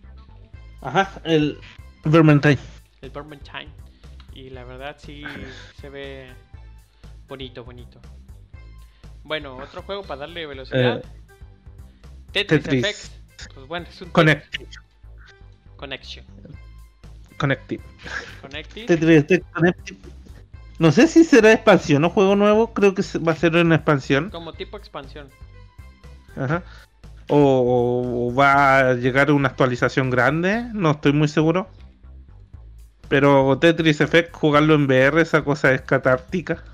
Ajá, 0.80 1.20
el 1.24 1.58
Vermintide. 2.04 2.58
el 3.02 3.10
Vermintide. 3.10 3.68
Y 4.34 4.48
la 4.50 4.64
verdad 4.64 4.96
sí 4.98 5.22
se 5.80 5.90
ve 5.90 6.28
bonito, 7.28 7.62
bonito. 7.64 8.00
Bueno, 9.24 9.56
otro 9.56 9.82
juego 9.82 10.02
para 10.02 10.20
darle 10.20 10.46
velocidad. 10.46 10.98
Eh, 10.98 11.02
Tetris, 12.32 12.62
Tetris. 12.62 12.84
Effect. 12.84 13.54
Pues 13.54 13.66
bueno, 13.66 13.86
es 13.88 14.02
un 14.02 14.10
Connected. 14.10 14.66
Connection. 15.76 16.24
Connected. 17.38 17.80
Connected. 18.40 18.86
Tetris. 18.86 19.42
No 20.78 20.90
sé 20.90 21.06
si 21.06 21.24
será 21.24 21.52
expansión 21.52 22.04
o 22.04 22.10
juego 22.10 22.36
nuevo. 22.36 22.72
Creo 22.72 22.94
que 22.94 23.02
va 23.18 23.32
a 23.32 23.36
ser 23.36 23.56
una 23.56 23.76
expansión. 23.76 24.30
Como 24.30 24.52
tipo 24.52 24.76
expansión. 24.76 25.28
Ajá. 26.36 26.62
O, 27.28 28.28
o 28.30 28.34
va 28.34 28.78
a 28.78 28.94
llegar 28.94 29.30
una 29.30 29.48
actualización 29.48 30.10
grande. 30.10 30.64
No 30.72 30.92
estoy 30.92 31.12
muy 31.12 31.28
seguro. 31.28 31.68
Pero 33.08 33.58
Tetris 33.58 34.00
Effect, 34.00 34.34
jugarlo 34.34 34.74
en 34.74 34.86
VR, 34.86 35.20
esa 35.20 35.44
cosa 35.44 35.72
es 35.72 35.82
catártica. 35.82 36.64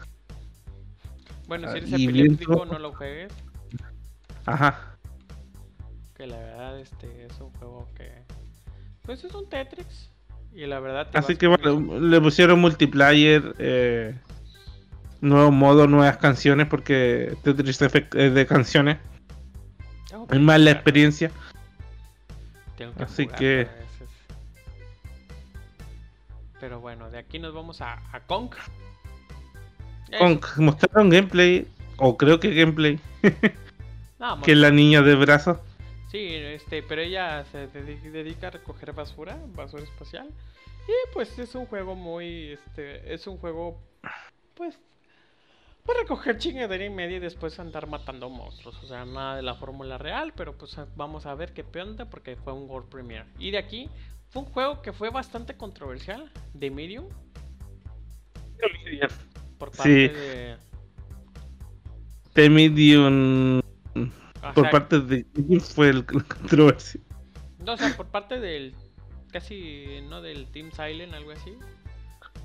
Bueno, 1.49 1.66
si 1.69 1.75
Ah, 1.75 1.77
eres 1.79 1.91
y 1.93 2.07
bien 2.07 2.11
epiléptico, 2.27 2.66
no 2.66 2.79
lo 2.79 2.93
juegues. 2.93 3.33
Ajá. 4.45 4.97
Que 6.15 6.27
la 6.27 6.37
verdad 6.37 6.79
este 6.79 7.25
es 7.25 7.41
un 7.41 7.51
juego 7.55 7.89
que... 7.97 8.12
Pues 9.03 9.25
es 9.25 9.35
un 9.35 9.49
Tetris. 9.49 10.11
Y 10.53 10.66
la 10.66 10.79
verdad... 10.79 11.11
te 11.11 11.19
Así 11.19 11.37
que 11.37 11.47
bueno, 11.47 12.01
le 12.01 12.20
pusieron 12.20 12.61
multiplayer, 12.61 13.55
eh, 13.59 14.15
nuevo 15.23 15.51
modo, 15.51 15.87
nuevas 15.87 16.19
canciones, 16.19 16.66
porque 16.66 17.35
Tetris 17.43 17.81
es 17.81 18.35
de 18.35 18.47
canciones. 18.47 18.99
Es 20.31 20.41
más 20.41 20.61
la 20.61 20.73
experiencia. 20.73 21.31
tengo 22.77 22.93
que 22.93 23.03
así 23.05 23.25
jugar 23.25 23.39
que-. 23.39 23.69
Pero 26.61 26.81
bueno, 26.81 27.09
de 27.11 27.19
aquí 27.19 27.39
nos 27.39 27.55
vamos 27.55 27.81
a, 27.81 27.95
a 28.12 28.20
Kong. 28.27 28.51
Con, 30.16 30.40
mostraron 30.64 31.10
gameplay, 31.10 31.66
o 31.98 32.16
creo 32.16 32.40
que 32.40 32.55
gameplay, 32.55 32.98
no, 34.18 34.40
que 34.43 34.55
la 34.55 34.70
niña 34.70 35.02
de 35.02 35.14
brazos. 35.14 35.59
Sí, 36.10 36.26
este, 36.30 36.82
pero 36.82 37.02
ella 37.02 37.44
se 37.52 37.70
dedi- 37.70 38.10
dedica 38.10 38.48
a 38.48 38.51
recoger 38.51 38.93
basura, 38.93 39.39
basura 39.55 39.82
espacial. 39.82 40.28
Y 40.86 41.12
pues 41.12 41.39
es 41.39 41.55
un 41.55 41.66
juego 41.66 41.94
muy, 41.94 42.52
este, 42.52 43.12
es 43.12 43.26
un 43.26 43.36
juego, 43.36 43.78
pues, 44.55 44.78
para 45.85 46.01
recoger 46.01 46.39
chingadera 46.39 46.85
y 46.85 46.90
media 46.90 47.16
y 47.16 47.20
después 47.20 47.59
andar 47.59 47.86
matando 47.86 48.30
monstruos. 48.30 48.82
O 48.82 48.86
sea, 48.86 49.05
nada 49.05 49.36
de 49.36 49.43
la 49.43 49.55
fórmula 49.55 49.98
real, 49.98 50.32
pero 50.35 50.56
pues 50.56 50.76
vamos 50.97 51.26
a 51.26 51.35
ver 51.35 51.52
qué 51.52 51.64
peonda 51.64 52.06
porque 52.06 52.36
fue 52.36 52.55
un 52.55 52.68
World 52.68 52.89
Premiere. 52.89 53.26
Y 53.39 53.51
de 53.51 53.59
aquí, 53.59 53.90
fue 54.30 54.43
un 54.43 54.48
juego 54.48 54.80
que 54.80 54.93
fue 54.93 55.10
bastante 55.10 55.56
controversial, 55.56 56.30
de 56.55 56.70
Medium, 56.70 57.09
por 59.59 59.70
parte 59.70 59.82
Sí. 60.09 60.14
de... 60.14 60.56
The 62.35 62.51
Medium, 62.51 63.59
ajá, 64.43 64.55
por 64.55 64.70
parte 64.70 65.01
de 65.01 65.26
fue 65.60 65.89
el 65.90 65.97
la 66.12 66.22
controversia. 66.22 67.01
No, 67.64 67.72
o 67.72 67.76
sea, 67.76 67.97
por 67.97 68.06
parte 68.06 68.39
del, 68.39 68.74
casi, 69.32 70.01
¿no? 70.09 70.22
Del 70.22 70.47
Team 70.47 70.70
Silent, 70.72 71.12
algo 71.14 71.32
así. 71.32 71.55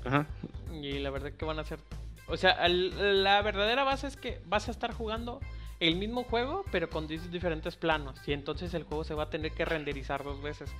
Ajá. 0.04 0.26
Y 0.72 0.98
la 0.98 1.10
verdad 1.10 1.32
que 1.32 1.44
van 1.44 1.58
a 1.60 1.64
ser... 1.64 1.78
O 2.26 2.36
sea, 2.36 2.66
la 2.68 3.40
verdadera 3.42 3.84
base 3.84 4.06
es 4.06 4.16
que 4.16 4.40
vas 4.46 4.66
a 4.68 4.70
estar 4.70 4.92
jugando 4.92 5.40
el 5.78 5.96
mismo 5.96 6.24
juego, 6.24 6.64
pero 6.72 6.88
con 6.90 7.06
diferentes 7.06 7.76
planos. 7.76 8.18
Y 8.26 8.32
entonces 8.32 8.74
el 8.74 8.82
juego 8.84 9.04
se 9.04 9.14
va 9.14 9.24
a 9.24 9.30
tener 9.30 9.52
que 9.52 9.64
renderizar 9.64 10.24
dos 10.24 10.42
veces. 10.42 10.70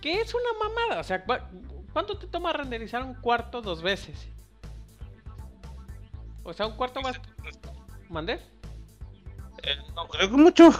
Que 0.00 0.20
es 0.20 0.34
una 0.34 0.58
mamada. 0.68 1.00
O 1.00 1.04
sea, 1.04 1.24
¿cu- 1.24 1.34
¿cuánto 1.92 2.18
te 2.18 2.26
toma 2.26 2.52
renderizar 2.52 3.02
un 3.04 3.14
cuarto 3.14 3.60
dos 3.62 3.82
veces? 3.82 4.26
O 6.46 6.52
sea, 6.52 6.66
un 6.66 6.76
cuarto 6.76 7.02
más... 7.02 7.20
¿Mandé? 8.08 8.34
Eh, 9.64 9.76
no 9.96 10.06
creo 10.06 10.30
que 10.30 10.36
mucho. 10.36 10.70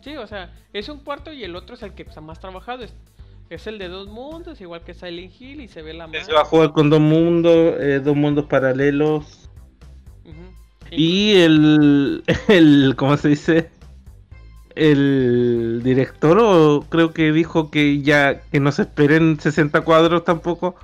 Sí, 0.00 0.16
o 0.16 0.26
sea, 0.26 0.54
es 0.72 0.88
un 0.88 1.00
cuarto 1.00 1.32
y 1.32 1.44
el 1.44 1.54
otro 1.54 1.74
es 1.76 1.82
el 1.82 1.92
que 1.92 2.02
está 2.02 2.22
más 2.22 2.40
trabajado. 2.40 2.82
Es, 2.82 2.94
es 3.50 3.66
el 3.66 3.78
de 3.78 3.88
dos 3.88 4.08
mundos, 4.08 4.60
igual 4.62 4.82
que 4.82 4.94
Silent 4.94 5.38
Hill, 5.38 5.60
y 5.60 5.68
se 5.68 5.82
ve 5.82 5.92
la 5.92 6.08
Se 6.08 6.32
va 6.32 6.40
a 6.40 6.44
jugar 6.46 6.72
con 6.72 6.88
dos 6.88 7.00
mundos, 7.00 7.74
eh, 7.78 8.00
dos 8.02 8.16
mundos 8.16 8.46
paralelos. 8.46 9.50
Y 10.90 11.36
el, 11.36 12.24
el, 12.48 12.94
¿cómo 12.96 13.18
se 13.18 13.28
dice? 13.28 13.70
El 14.74 15.82
director 15.84 16.38
o 16.40 16.86
creo 16.88 17.12
que 17.12 17.32
dijo 17.32 17.70
que 17.70 18.00
ya 18.00 18.40
que 18.40 18.60
no 18.60 18.72
se 18.72 18.82
esperen 18.82 19.38
60 19.38 19.82
cuadros 19.82 20.24
tampoco. 20.24 20.74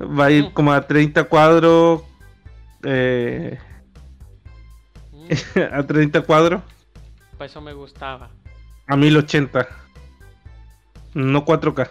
Va 0.00 0.26
a 0.26 0.30
ir 0.30 0.52
como 0.52 0.72
a 0.72 0.86
30 0.86 1.24
cuadros. 1.24 2.02
Eh, 2.82 3.58
Mm, 5.28 5.28
a 5.72 5.86
30 5.86 6.22
cuadros. 6.22 6.62
pues 7.36 7.50
eso 7.50 7.60
me 7.60 7.72
gustaba. 7.72 8.30
A 8.86 8.96
1080. 8.96 9.68
No 11.14 11.44
4K. 11.44 11.90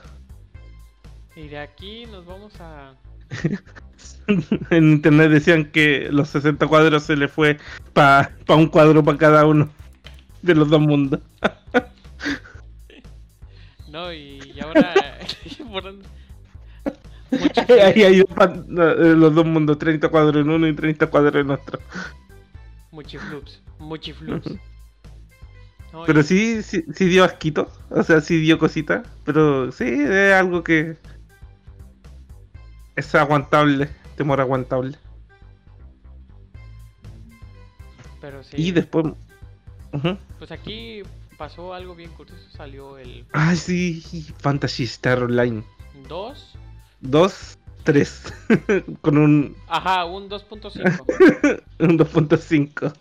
Y 1.35 1.47
de 1.47 1.59
aquí 1.59 2.05
nos 2.07 2.25
vamos 2.25 2.53
a... 2.59 2.93
en 4.71 4.91
internet 4.93 5.29
decían 5.29 5.65
que 5.65 6.09
los 6.11 6.29
60 6.29 6.65
cuadros 6.67 7.03
se 7.03 7.15
le 7.15 7.27
fue 7.27 7.57
para 7.93 8.31
un 8.49 8.67
cuadro 8.67 9.03
para 9.03 9.17
cada 9.17 9.45
uno 9.45 9.69
de 10.41 10.55
los 10.55 10.69
dos 10.69 10.81
mundos. 10.81 11.19
No, 13.89 14.13
y, 14.13 14.53
y 14.53 14.59
ahora... 14.59 14.93
Ahí 17.69 18.03
hay 18.03 18.19
eh, 18.21 18.25
los 19.15 19.33
dos 19.35 19.45
mundos, 19.45 19.77
30 19.77 20.09
cuadros 20.09 20.41
en 20.43 20.49
uno 20.49 20.67
y 20.67 20.73
30 20.73 21.07
cuadros 21.07 21.35
en 21.35 21.51
otro. 21.51 21.79
Muchiflups, 22.91 23.61
muchiflups. 23.79 24.51
No, 25.93 26.03
Pero 26.05 26.19
y- 26.21 26.23
sí, 26.23 26.63
sí, 26.63 26.83
sí 26.93 27.05
dio 27.05 27.23
asquito, 27.23 27.71
o 27.89 28.03
sea, 28.03 28.21
sí 28.21 28.39
dio 28.39 28.57
cosita, 28.59 29.03
pero 29.25 29.71
sí, 29.71 29.85
es 29.85 30.33
algo 30.33 30.63
que 30.63 30.97
es 32.95 33.15
aguantable, 33.15 33.89
temor 34.15 34.41
aguantable. 34.41 34.97
Pero 38.21 38.43
sí. 38.43 38.55
Y 38.57 38.71
después... 38.71 39.05
Pues 40.37 40.51
aquí 40.51 41.01
pasó 41.37 41.73
algo 41.73 41.95
bien 41.95 42.11
curioso. 42.11 42.41
Salió 42.51 42.97
el 42.97 43.25
Ah, 43.33 43.55
sí, 43.55 44.01
Fantasy 44.39 44.83
Star 44.83 45.23
Online 45.23 45.63
2. 46.07 46.57
2, 47.01 47.57
3, 47.83 48.33
con 49.01 49.17
un, 49.17 49.55
Ajá, 49.67 50.05
un 50.05 50.29
2.5. 50.29 51.61
un 51.79 51.99
2.5. 51.99 52.93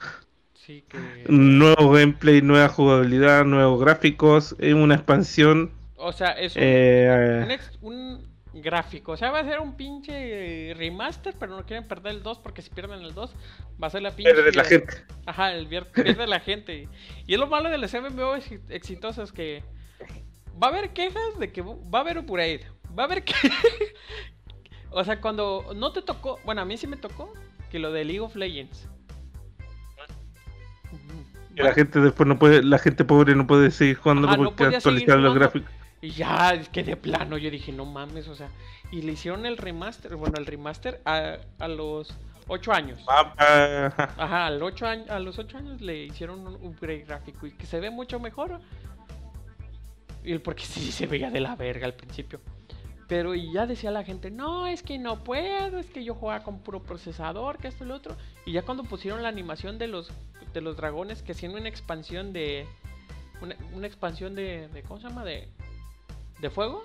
Sí, 0.55 0.85
que... 0.89 0.99
Nuevo 1.29 1.93
gameplay, 1.93 2.43
nueva 2.43 2.69
jugabilidad, 2.69 3.45
nuevos 3.45 3.81
gráficos, 3.81 4.57
es 4.59 4.75
una 4.75 4.97
expansión. 4.97 5.71
O 5.97 6.13
sea, 6.13 6.33
es 6.33 6.57
un, 6.57 6.63
eh, 6.63 7.59
un, 7.83 8.27
un 8.53 8.63
gráfico. 8.63 9.13
O 9.13 9.17
sea, 9.17 9.31
va 9.31 9.41
a 9.41 9.45
ser 9.45 9.61
un 9.61 9.77
pinche 9.77 10.75
remaster, 10.77 11.35
pero 11.39 11.57
no 11.57 11.65
quieren 11.65 11.87
perder 11.87 12.17
el 12.17 12.23
2 12.23 12.39
porque 12.41 12.63
si 12.63 12.71
pierden 12.71 13.01
el 13.03 13.15
2 13.15 13.35
va 13.83 13.87
a 13.87 13.91
ser 13.91 14.03
la 14.03 14.11
pinche... 14.11 14.33
pero 14.33 14.45
de 14.45 14.53
la 14.53 14.65
gente. 14.65 14.95
Ajá, 15.25 15.53
el 15.53 15.67
pierde 15.69 16.27
la 16.27 16.41
gente. 16.41 16.89
Y 17.27 17.35
es 17.35 17.39
lo 17.41 17.47
malo 17.47 17.71
de 17.71 17.79
los 17.79 17.93
MMO 17.95 18.37
ex- 18.37 18.61
exitosos 18.69 19.33
que 19.33 19.63
va 20.63 20.69
a 20.69 20.71
haber 20.71 20.91
quejas 20.91 21.39
de 21.39 21.53
que 21.53 21.63
va 21.63 21.99
a 21.99 22.01
haber 22.01 22.19
upgrade. 22.19 22.67
Va 22.99 23.05
a 23.05 23.07
haber 23.07 23.25
que... 23.25 23.35
o 24.91 25.05
sea, 25.05 25.21
cuando 25.21 25.73
no 25.75 25.93
te 25.93 26.03
tocó... 26.03 26.39
Bueno, 26.45 26.61
a 26.61 26.65
mí 26.65 26.77
sí 26.77 26.87
me 26.87 26.97
tocó 26.97 27.33
que 27.71 27.79
lo 27.79 27.93
de 27.93 28.05
League 28.05 28.21
of 28.21 28.37
Legends. 28.37 28.89
Que 31.55 31.63
la 31.63 31.73
gente 31.73 32.01
después 32.01 32.27
no 32.27 32.39
puede, 32.39 32.63
la 32.63 32.79
gente 32.79 33.05
pobre 33.05 33.35
no 33.35 33.47
puede 33.47 33.71
seguir 33.71 33.97
jugando 33.97 34.29
no 34.29 34.37
porque 34.37 34.65
actualizaron 34.65 35.25
los 35.25 35.35
gráficos. 35.35 35.71
Y 36.03 36.11
ya, 36.11 36.53
es 36.53 36.69
que 36.69 36.85
de 36.85 36.97
plano 36.97 37.39
yo 37.39 37.51
dije, 37.51 37.73
no 37.73 37.87
mames, 37.87 38.29
o 38.29 38.35
sea, 38.35 38.51
y 38.93 39.01
le 39.01 39.13
hicieron 39.13 39.47
el 39.47 39.57
remaster, 39.57 40.15
bueno, 40.17 40.35
el 40.39 40.45
remaster 40.45 41.01
a, 41.07 41.39
a 41.59 41.69
los 41.69 42.15
8 42.49 42.73
años. 42.73 43.01
Ah, 43.09 43.35
ah, 43.39 44.11
ajá. 44.19 44.47
Al 44.47 44.63
ocho 44.63 44.87
años, 44.87 45.11
a 45.11 45.19
los 45.19 45.39
8 45.39 45.59
años 45.59 45.81
le 45.81 46.05
hicieron 46.05 46.47
un 46.47 46.55
upgrade 46.55 47.05
gráfico 47.05 47.47
y 47.47 47.53
que 47.53 47.67
se 47.67 47.81
ve 47.81 47.91
mucho 47.91 48.21
mejor. 48.21 48.61
Y 50.23 50.39
porque 50.39 50.65
sí 50.65 50.93
se 50.93 51.07
veía 51.07 51.31
de 51.31 51.41
la 51.41 51.57
verga 51.57 51.87
al 51.87 51.95
principio. 51.95 52.41
Pero 53.09 53.35
y 53.35 53.53
ya 53.53 53.67
decía 53.67 53.91
la 53.91 54.03
gente, 54.03 54.31
no, 54.31 54.67
es 54.67 54.83
que 54.83 54.99
no 54.99 55.23
puedo, 55.23 55.79
es 55.79 55.87
que 55.87 56.03
yo 56.03 56.15
jugaba 56.15 56.43
con 56.43 56.59
puro 56.59 56.83
procesador, 56.83 57.59
que 57.59 57.69
esto 57.69 57.85
y 57.85 57.87
lo 57.87 57.95
otro. 57.95 58.17
Y 58.45 58.53
ya 58.53 58.63
cuando 58.63 58.83
pusieron 58.83 59.23
la 59.23 59.29
animación 59.29 59.79
de 59.79 59.87
los 59.87 60.11
de 60.53 60.61
los 60.61 60.77
dragones 60.77 61.23
que 61.23 61.33
hacían 61.33 61.55
una 61.55 61.69
expansión 61.69 62.33
de 62.33 62.67
una, 63.75 63.87
expansión 63.87 64.35
de, 64.35 64.69
de 64.69 64.83
¿cómo 64.83 64.99
se 64.99 65.09
llama? 65.09 65.25
de 65.25 65.49
de 66.41 66.51
fuego. 66.51 66.83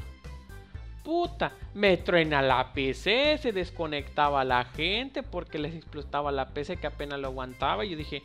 Puta, 1.03 1.53
me 1.73 1.98
truena 1.98 2.43
la 2.43 2.73
PC, 2.73 3.39
se 3.39 3.52
desconectaba 3.52 4.43
la 4.43 4.65
gente 4.65 5.23
porque 5.23 5.57
les 5.57 5.73
explotaba 5.73 6.31
la 6.31 6.49
PC 6.49 6.77
que 6.77 6.88
apenas 6.88 7.19
lo 7.19 7.30
aguantaba. 7.30 7.84
Y 7.84 7.89
yo 7.89 7.98
dije, 7.98 8.22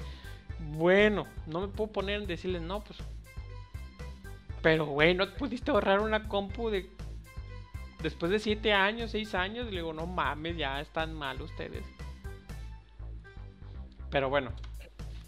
bueno, 0.73 1.27
no 1.47 1.61
me 1.63 1.69
puedo 1.69 1.91
poner 1.91 2.21
en 2.21 2.27
decirles 2.27 2.61
no, 2.61 2.81
pues. 2.81 2.99
Pero 4.61 4.85
güey, 4.87 5.15
no 5.15 5.29
te 5.29 5.39
pudiste 5.39 5.71
ahorrar 5.71 6.01
una 6.01 6.29
compu 6.29 6.69
de 6.69 6.91
Después 8.03 8.31
de 8.31 8.39
7 8.39 8.73
años, 8.73 9.11
6 9.11 9.35
años, 9.35 9.67
le 9.67 9.73
digo, 9.73 9.93
no 9.93 10.07
mames, 10.07 10.57
ya 10.57 10.81
están 10.81 11.15
mal 11.15 11.41
ustedes. 11.41 11.85
Pero 14.11 14.29
bueno. 14.29 14.53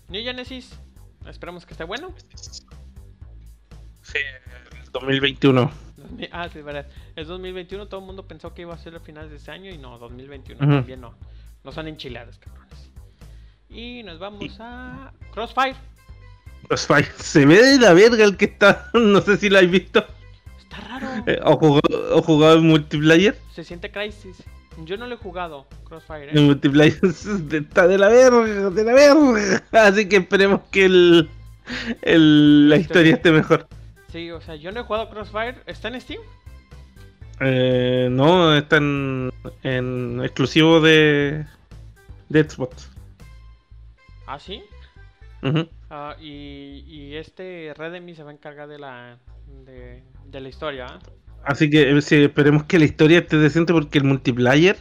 New 0.09 0.23
Genesis, 0.23 0.78
esperamos 1.27 1.66
que 1.66 1.74
esté 1.74 1.85
bueno. 1.85 2.15
Sí, 4.03 4.19
2021. 4.93 5.70
Ah, 6.32 6.49
sí, 6.49 6.62
verdad. 6.62 6.86
Es 7.16 7.27
2021, 7.27 7.89
todo 7.89 8.01
el 8.01 8.07
mundo 8.07 8.27
pensó 8.27 8.55
que 8.55 8.62
iba 8.62 8.74
a 8.74 8.78
ser 8.78 8.95
a 8.95 9.01
finales 9.01 9.31
de 9.31 9.36
este 9.36 9.51
año 9.51 9.70
y 9.70 9.78
no, 9.78 9.99
2021 9.99 10.65
Ujú. 10.65 10.74
también 10.77 11.01
no. 11.01 11.15
No 11.65 11.73
son 11.73 11.89
enchiladas, 11.89 12.39
cabrones. 12.39 12.90
Y 13.69 14.03
nos 14.05 14.19
vamos 14.19 14.57
a 14.61 15.12
Crossfire. 15.32 15.77
Crossfire. 16.69 17.09
Se 17.19 17.45
ve 17.45 17.62
de 17.62 17.78
la 17.78 17.93
verga 17.93 18.24
el 18.24 18.36
que 18.36 18.47
está. 18.47 18.90
No 18.95 19.20
sé 19.20 19.36
si 19.36 19.51
lo 19.51 19.59
habéis 19.59 19.73
visto. 19.73 20.07
Está 20.79 20.99
raro. 20.99 21.23
Eh, 21.27 21.41
o, 21.45 21.57
jugado, 21.57 22.17
o 22.17 22.23
jugado 22.23 22.59
en 22.59 22.67
multiplayer. 22.67 23.37
Se 23.55 23.65
siente 23.65 23.91
Crisis. 23.91 24.43
Yo 24.85 24.97
no 24.97 25.07
lo 25.09 25.15
he 25.17 25.19
jugado, 25.19 25.67
Crossfire, 25.85 26.31
En 26.31 26.39
¿eh? 26.39 26.41
multiplayer 26.43 26.99
está 27.53 27.89
de 27.89 27.99
la 27.99 28.09
verga, 28.09 28.71
de 28.71 28.85
la 28.85 28.93
verga. 28.95 29.63
Así 29.73 30.09
que 30.09 30.17
esperemos 30.19 30.61
que 30.71 30.85
el, 30.85 31.29
el- 32.03 32.69
la 32.69 32.77
historia 32.77 33.15
esté 33.15 33.33
mejor. 33.33 33.67
Sí, 34.13 34.31
o 34.31 34.41
sea, 34.41 34.55
yo 34.55 34.71
no 34.71 34.81
he 34.81 34.83
jugado 34.85 35.11
Crossfire. 35.11 35.57
¿Está 35.67 35.89
en 35.89 36.01
Steam? 36.01 36.21
Eh, 37.41 38.09
no, 38.11 38.55
está 38.57 38.77
en, 38.77 39.33
en 39.65 40.21
exclusivo 40.25 40.81
de, 40.81 41.45
de 42.29 42.49
Xbox. 42.49 42.91
Ah, 44.27 44.39
sí. 44.39 44.63
Ujú. 45.43 45.69
Ah, 45.90 46.16
y, 46.20 46.85
y 46.86 47.16
este 47.16 47.73
Redemi 47.77 48.15
se 48.15 48.23
va 48.23 48.31
a 48.31 48.35
encargar 48.35 48.69
de 48.69 48.78
la, 48.78 49.19
de, 49.65 50.02
de 50.27 50.40
la 50.40 50.48
historia. 50.48 50.86
¿ah? 50.90 50.98
Así 51.44 51.70
que 51.70 51.90
eh, 51.90 52.02
sí, 52.02 52.16
esperemos 52.24 52.65
que 52.65 52.78
la 52.78 52.85
historia 52.85 53.20
esté 53.20 53.39
decente 53.39 53.73
porque 53.73 53.98
el 53.98 54.05
multiplayer. 54.05 54.77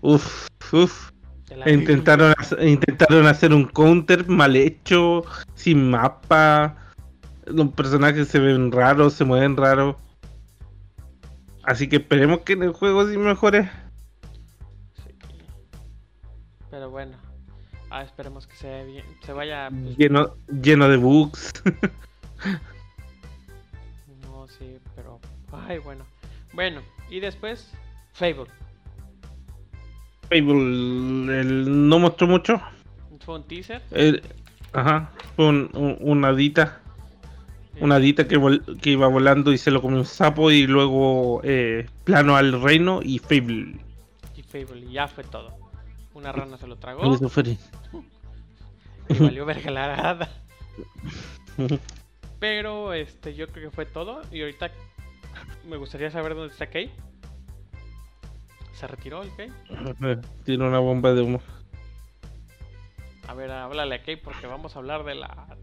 Uff, 0.00 0.48
uff. 0.72 1.10
La- 1.54 1.70
Intentaron, 1.70 2.34
hacer- 2.36 2.66
intentaron 2.66 3.26
hacer 3.26 3.52
un 3.52 3.66
counter 3.66 4.26
mal 4.28 4.56
hecho, 4.56 5.24
sin 5.54 5.88
mapa. 5.90 6.76
Los 7.46 7.68
personajes 7.68 8.26
se 8.28 8.40
ven 8.40 8.72
raros, 8.72 9.12
se 9.12 9.24
mueven 9.24 9.56
raros. 9.56 9.94
Así 11.62 11.88
que 11.88 11.96
esperemos 11.96 12.40
que 12.40 12.54
en 12.54 12.64
el 12.64 12.72
juego 12.72 13.06
sí 13.08 13.16
mejore. 13.16 13.70
Sí. 15.06 15.14
Pero 16.70 16.90
bueno. 16.90 17.16
Ah, 17.96 18.02
esperemos 18.02 18.48
que 18.48 18.56
se, 18.56 18.84
bien, 18.86 19.04
se 19.24 19.32
vaya. 19.32 19.68
pues, 19.70 19.96
Lleno, 19.96 20.34
lleno 20.60 20.88
de 20.88 20.96
bugs. 20.96 21.52
no, 24.22 24.48
sí, 24.48 24.78
pero. 24.96 25.20
Ay, 25.52 25.78
bueno. 25.78 26.04
Bueno, 26.52 26.80
y 27.08 27.20
después. 27.20 27.70
Fable. 28.12 28.46
Fable 30.28 31.40
el- 31.40 31.88
no 31.88 32.00
mostró 32.00 32.26
mucho. 32.26 32.60
Fue 33.24 33.36
un 33.36 33.44
teaser. 33.44 33.80
El- 33.92 34.22
ajá, 34.72 35.10
fue 35.36 35.46
un- 35.46 35.70
un- 35.74 35.96
una 36.00 36.28
hadita. 36.28 36.80
Una 37.80 37.96
hadita 37.96 38.26
que, 38.26 38.36
vol- 38.38 38.80
que 38.80 38.90
iba 38.90 39.06
volando 39.06 39.52
y 39.52 39.58
se 39.58 39.70
lo 39.70 39.80
comió 39.80 39.98
un 39.98 40.04
sapo 40.04 40.50
y 40.50 40.66
luego 40.66 41.40
eh, 41.44 41.88
plano 42.02 42.34
al 42.36 42.60
reino 42.60 43.00
y 43.04 43.20
Fable. 43.20 43.76
Y 44.36 44.42
Fable, 44.42 44.80
y 44.80 44.92
ya 44.94 45.06
fue 45.06 45.22
todo. 45.22 45.63
Una 46.14 46.32
rana 46.32 46.56
se 46.56 46.66
lo 46.66 46.76
tragó. 46.76 47.12
Eso 47.12 47.28
fue. 47.28 47.58
y 49.08 49.18
valió 49.18 49.44
verga 49.46 49.70
la 49.70 49.84
arada. 49.84 50.30
Pero 52.38 52.92
este, 52.92 53.34
yo 53.34 53.48
creo 53.48 53.70
que 53.70 53.74
fue 53.74 53.86
todo. 53.86 54.22
Y 54.30 54.40
ahorita 54.40 54.70
me 55.68 55.76
gustaría 55.76 56.10
saber 56.10 56.34
dónde 56.34 56.52
está 56.52 56.68
Kay. 56.68 56.90
¿Se 58.72 58.86
retiró 58.86 59.22
el 59.22 59.34
Kay? 59.36 59.52
Tiene 60.44 60.66
una 60.66 60.78
bomba 60.78 61.12
de 61.12 61.22
humo. 61.22 61.40
A 63.26 63.34
ver, 63.34 63.50
háblale 63.50 63.96
a 63.96 64.02
Kay 64.02 64.16
porque 64.16 64.46
vamos 64.46 64.76
a 64.76 64.78
hablar 64.78 65.04
de 65.04 65.14
la 65.16 65.56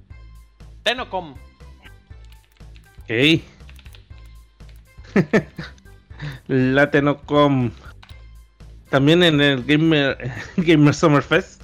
Tenocom. 0.83 1.35
Ok. 3.03 3.41
La 6.47 6.91
Tenocom. 6.91 7.71
También 8.91 9.23
en 9.23 9.39
el 9.39 9.63
Gamer, 9.63 10.17
Gamer 10.57 10.93
Summer 10.93 11.23
Fest. 11.23 11.63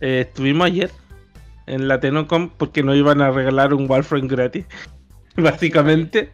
Eh, 0.00 0.24
estuvimos 0.26 0.66
ayer 0.66 0.90
en 1.66 1.88
la 1.88 2.00
Tenocom 2.00 2.50
porque 2.50 2.82
nos 2.82 2.96
iban 2.96 3.20
a 3.20 3.30
regalar 3.30 3.74
un 3.74 3.88
Warframe 3.88 4.26
gratis. 4.26 4.66
Básicamente. 5.36 6.32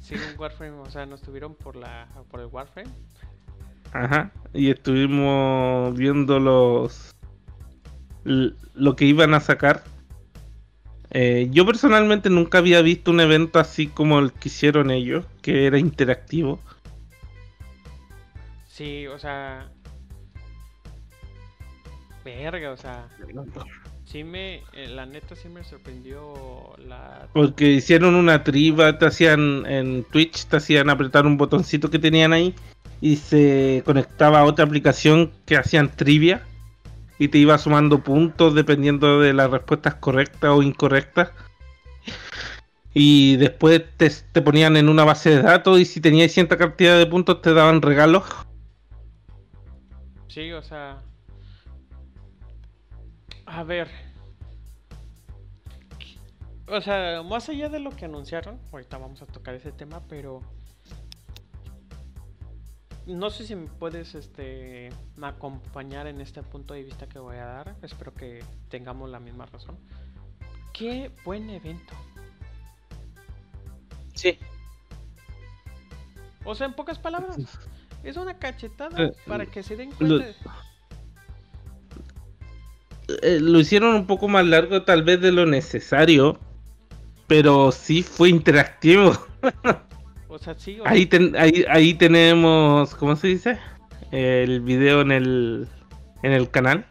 Sí, 0.00 0.14
un 0.14 0.38
Warframe, 0.38 0.78
o 0.78 0.90
sea, 0.90 1.06
nos 1.06 1.22
tuvieron 1.22 1.54
por 1.54 1.76
la 1.76 2.06
por 2.30 2.40
el 2.40 2.46
Warframe. 2.46 2.90
Ajá. 3.92 4.30
Y 4.52 4.70
estuvimos 4.70 5.96
viendo 5.96 6.38
los. 6.38 7.14
lo 8.22 8.96
que 8.96 9.06
iban 9.06 9.32
a 9.32 9.40
sacar. 9.40 9.82
Eh, 11.10 11.48
yo 11.50 11.64
personalmente 11.64 12.28
nunca 12.28 12.58
había 12.58 12.82
visto 12.82 13.10
un 13.10 13.20
evento 13.20 13.58
así 13.58 13.86
como 13.86 14.18
el 14.18 14.32
que 14.32 14.50
hicieron 14.50 14.90
ellos, 14.90 15.24
que 15.40 15.66
era 15.66 15.78
interactivo. 15.78 16.60
Sí, 18.76 19.06
o 19.06 19.18
sea. 19.18 19.70
Verga, 22.22 22.72
o 22.72 22.76
sea. 22.76 23.08
Sí 24.04 24.22
me. 24.22 24.56
eh, 24.74 24.88
la 24.90 25.06
neta 25.06 25.34
sí 25.34 25.48
me 25.48 25.64
sorprendió 25.64 26.74
la. 26.86 27.26
Porque 27.32 27.70
hicieron 27.70 28.14
una 28.14 28.44
triba, 28.44 28.98
te 28.98 29.06
hacían 29.06 29.64
en 29.64 30.04
Twitch, 30.04 30.44
te 30.44 30.58
hacían 30.58 30.90
apretar 30.90 31.24
un 31.24 31.38
botoncito 31.38 31.88
que 31.88 31.98
tenían 31.98 32.34
ahí 32.34 32.54
y 33.00 33.16
se 33.16 33.82
conectaba 33.86 34.40
a 34.40 34.44
otra 34.44 34.66
aplicación 34.66 35.32
que 35.46 35.56
hacían 35.56 35.96
trivia 35.96 36.42
y 37.18 37.28
te 37.28 37.38
iba 37.38 37.56
sumando 37.56 38.00
puntos 38.00 38.54
dependiendo 38.54 39.20
de 39.20 39.32
las 39.32 39.50
respuestas 39.50 39.94
correctas 39.94 40.50
o 40.50 40.62
incorrectas. 40.62 41.30
Y 42.92 43.36
después 43.36 43.82
te, 43.96 44.10
te 44.10 44.42
ponían 44.42 44.76
en 44.76 44.90
una 44.90 45.04
base 45.04 45.30
de 45.30 45.42
datos 45.42 45.80
y 45.80 45.86
si 45.86 46.02
tenías 46.02 46.32
cierta 46.32 46.58
cantidad 46.58 46.98
de 46.98 47.06
puntos 47.06 47.40
te 47.40 47.54
daban 47.54 47.80
regalos. 47.80 48.24
Sí, 50.36 50.52
o 50.52 50.60
sea. 50.60 51.02
A 53.46 53.62
ver. 53.62 53.88
O 56.68 56.78
sea, 56.82 57.22
más 57.22 57.48
allá 57.48 57.70
de 57.70 57.80
lo 57.80 57.88
que 57.88 58.04
anunciaron, 58.04 58.60
ahorita 58.70 58.98
vamos 58.98 59.22
a 59.22 59.26
tocar 59.26 59.54
ese 59.54 59.72
tema, 59.72 60.02
pero. 60.10 60.42
No 63.06 63.30
sé 63.30 63.46
si 63.46 63.54
me 63.54 63.66
puedes 63.66 64.14
este, 64.14 64.90
acompañar 65.22 66.06
en 66.06 66.20
este 66.20 66.42
punto 66.42 66.74
de 66.74 66.82
vista 66.82 67.08
que 67.08 67.18
voy 67.18 67.36
a 67.36 67.46
dar. 67.46 67.76
Espero 67.80 68.12
que 68.12 68.44
tengamos 68.68 69.08
la 69.08 69.20
misma 69.20 69.46
razón. 69.46 69.78
Qué 70.74 71.12
buen 71.24 71.48
evento. 71.48 71.94
Sí. 74.12 74.38
O 76.44 76.54
sea, 76.54 76.66
en 76.66 76.74
pocas 76.74 76.98
palabras, 76.98 77.38
es 78.04 78.16
una 78.16 78.34
cachetada 78.38 79.04
Eh, 79.04 79.12
para 79.26 79.46
que 79.46 79.62
se 79.62 79.76
den 79.76 79.90
lo- 79.98 80.18
cuenta. 80.18 80.26
de- 80.26 80.34
Eh, 83.22 83.38
lo 83.40 83.60
hicieron 83.60 83.94
un 83.94 84.06
poco 84.06 84.26
más 84.28 84.44
largo 84.44 84.82
tal 84.82 85.04
vez 85.04 85.20
de 85.20 85.30
lo 85.30 85.46
necesario, 85.46 86.38
pero 87.28 87.70
sí 87.72 88.02
fue 88.02 88.28
interactivo. 88.30 89.12
O 90.28 90.38
sea, 90.38 90.54
sí, 90.54 90.78
o 90.80 90.86
Ahí, 90.86 91.06
ten- 91.06 91.34
ahí, 91.38 91.64
ahí 91.70 91.94
tenemos, 91.94 92.94
¿cómo 92.96 93.16
se 93.16 93.28
dice? 93.28 93.58
El 94.10 94.60
video 94.60 95.00
en 95.00 95.12
el, 95.12 95.66
en 96.22 96.32
el 96.32 96.50
canal 96.50 96.84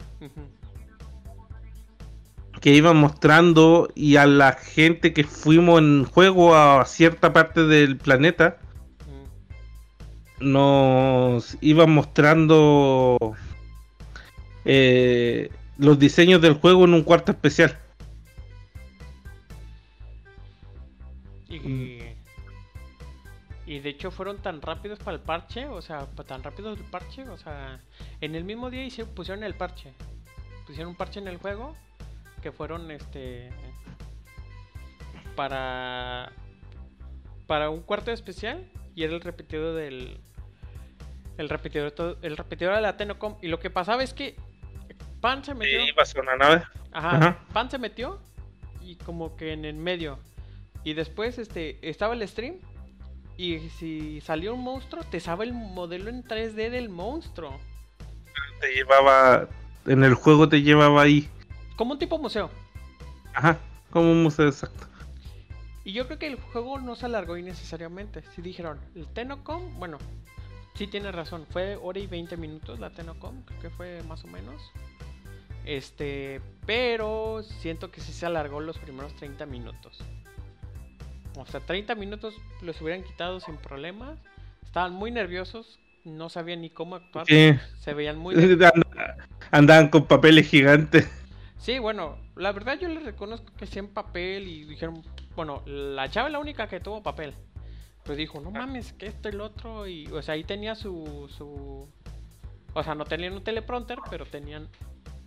que 2.61 2.73
iba 2.73 2.93
mostrando 2.93 3.89
y 3.93 4.15
a 4.15 4.25
la 4.25 4.53
gente 4.53 5.13
que 5.13 5.23
fuimos 5.25 5.79
en 5.79 6.05
juego 6.05 6.55
a 6.55 6.83
cierta 6.85 7.31
parte 7.33 7.65
del 7.65 7.97
planeta. 7.97 8.57
Nos 10.39 11.57
iban 11.61 11.91
mostrando 11.91 13.17
eh, 14.65 15.49
los 15.77 15.97
diseños 15.99 16.41
del 16.41 16.53
juego 16.55 16.85
en 16.85 16.93
un 16.93 17.03
cuarto 17.03 17.31
especial. 17.31 17.79
Y, 21.49 21.99
y 23.65 23.79
de 23.79 23.89
hecho 23.89 24.11
fueron 24.11 24.37
tan 24.37 24.61
rápidos 24.61 24.99
para 24.99 25.15
el 25.17 25.23
parche, 25.23 25.67
o 25.67 25.81
sea, 25.81 26.05
tan 26.27 26.43
rápidos 26.43 26.77
el 26.77 26.85
parche, 26.85 27.27
o 27.29 27.37
sea, 27.37 27.79
en 28.21 28.35
el 28.35 28.43
mismo 28.43 28.69
día 28.69 28.83
hice- 28.83 29.05
pusieron 29.05 29.43
el 29.43 29.55
parche. 29.55 29.93
Pusieron 30.67 30.89
un 30.89 30.95
parche 30.95 31.19
en 31.19 31.27
el 31.27 31.37
juego 31.37 31.75
que 32.41 32.51
fueron 32.51 32.91
este 32.91 33.49
para 35.35 36.31
para 37.47 37.69
un 37.69 37.81
cuarto 37.81 38.11
especial 38.11 38.69
y 38.95 39.03
era 39.03 39.13
el 39.13 39.21
repetidor 39.21 39.75
del 39.75 40.19
el 41.37 41.49
repetidor 41.49 42.17
el 42.21 42.37
repetidor 42.37 42.75
de 42.75 42.81
la 42.81 42.97
Tenocom 42.97 43.37
y 43.41 43.47
lo 43.47 43.59
que 43.59 43.69
pasaba 43.69 44.03
es 44.03 44.13
que 44.13 44.35
Pan 45.21 45.43
se 45.43 45.53
metió 45.53 45.79
pasó 45.95 46.21
una 46.21 46.35
nave. 46.35 46.63
Ajá, 46.91 47.15
Ajá. 47.17 47.39
Pan 47.51 47.69
se 47.69 47.77
metió 47.77 48.19
y 48.81 48.95
como 48.97 49.35
que 49.35 49.53
en 49.53 49.65
el 49.65 49.75
medio. 49.75 50.19
Y 50.83 50.93
después 50.93 51.39
este 51.39 51.79
estaba 51.81 52.13
el 52.13 52.27
stream 52.27 52.57
Y 53.37 53.69
si 53.69 54.21
salió 54.21 54.53
un 54.53 54.61
monstruo, 54.61 55.03
te 55.03 55.19
sabe 55.19 55.45
el 55.45 55.53
modelo 55.53 56.09
en 56.09 56.23
3D 56.23 56.69
del 56.69 56.89
monstruo. 56.89 57.59
Te 58.61 58.73
llevaba. 58.73 59.49
En 59.87 60.03
el 60.03 60.13
juego 60.13 60.47
te 60.47 60.61
llevaba 60.61 61.01
ahí. 61.01 61.29
Como 61.75 61.93
un 61.93 61.99
tipo 61.99 62.17
museo. 62.17 62.49
Ajá, 63.33 63.57
como 63.89 64.11
un 64.11 64.23
museo 64.23 64.47
exacto. 64.47 64.87
Y 65.83 65.91
yo 65.93 66.07
creo 66.07 66.17
que 66.17 66.27
el 66.27 66.39
juego 66.39 66.79
no 66.79 66.95
se 66.95 67.05
alargó 67.05 67.37
innecesariamente. 67.37 68.23
Si 68.35 68.41
dijeron, 68.41 68.79
el 68.95 69.07
Tenocom, 69.07 69.77
bueno, 69.77 69.97
sí 70.75 70.87
tiene 70.87 71.11
razón, 71.11 71.45
fue 71.49 71.77
hora 71.77 71.99
y 71.99 72.07
20 72.07 72.37
minutos 72.37 72.79
la 72.79 72.89
Tenocom, 72.89 73.41
creo 73.43 73.59
que 73.61 73.69
fue 73.69 74.03
más 74.03 74.23
o 74.23 74.27
menos. 74.27 74.71
Este, 75.65 76.41
pero 76.65 77.41
siento 77.43 77.89
que 77.89 77.99
sí 77.99 78.13
se 78.13 78.25
alargó 78.25 78.59
los 78.59 78.77
primeros 78.77 79.15
30 79.15 79.45
minutos. 79.47 79.99
O 81.37 81.45
sea, 81.45 81.59
30 81.59 81.95
minutos 81.95 82.35
los 82.61 82.79
hubieran 82.81 83.03
quitado 83.03 83.39
sin 83.39 83.57
problemas. 83.57 84.19
Estaban 84.63 84.93
muy 84.93 85.11
nerviosos, 85.11 85.79
no 86.03 86.29
sabían 86.29 86.61
ni 86.61 86.69
cómo 86.69 86.95
actuar. 86.95 87.25
Sí. 87.25 87.55
Se 87.79 87.93
veían 87.93 88.17
muy... 88.17 88.35
Andaban 89.51 89.89
con 89.89 90.05
papeles 90.05 90.47
gigantes. 90.47 91.09
Sí, 91.57 91.79
bueno, 91.79 92.17
la 92.35 92.51
verdad 92.51 92.77
yo 92.79 92.87
les 92.87 93.03
reconozco 93.03 93.51
que 93.57 93.65
sí 93.65 93.79
en 93.79 93.87
papel 93.87 94.47
y 94.47 94.65
dijeron, 94.65 95.01
bueno, 95.35 95.63
la 95.65 96.09
chava 96.09 96.27
es 96.27 96.33
la 96.33 96.39
única 96.39 96.67
que 96.67 96.79
tuvo 96.79 97.01
papel. 97.01 97.33
Pues 98.05 98.19
dijo, 98.19 98.39
no 98.39 98.51
mames, 98.51 98.93
que 98.93 99.07
esto 99.07 99.29
y 99.29 99.31
el 99.31 99.41
otro. 99.41 99.87
Y, 99.87 100.05
o 100.07 100.21
sea, 100.21 100.35
ahí 100.35 100.43
tenía 100.43 100.75
su, 100.75 101.27
su. 101.35 101.89
O 102.73 102.83
sea, 102.83 102.93
no 102.93 103.03
tenían 103.05 103.33
un 103.33 103.43
teleprompter, 103.43 103.97
pero 104.09 104.25
tenían 104.25 104.69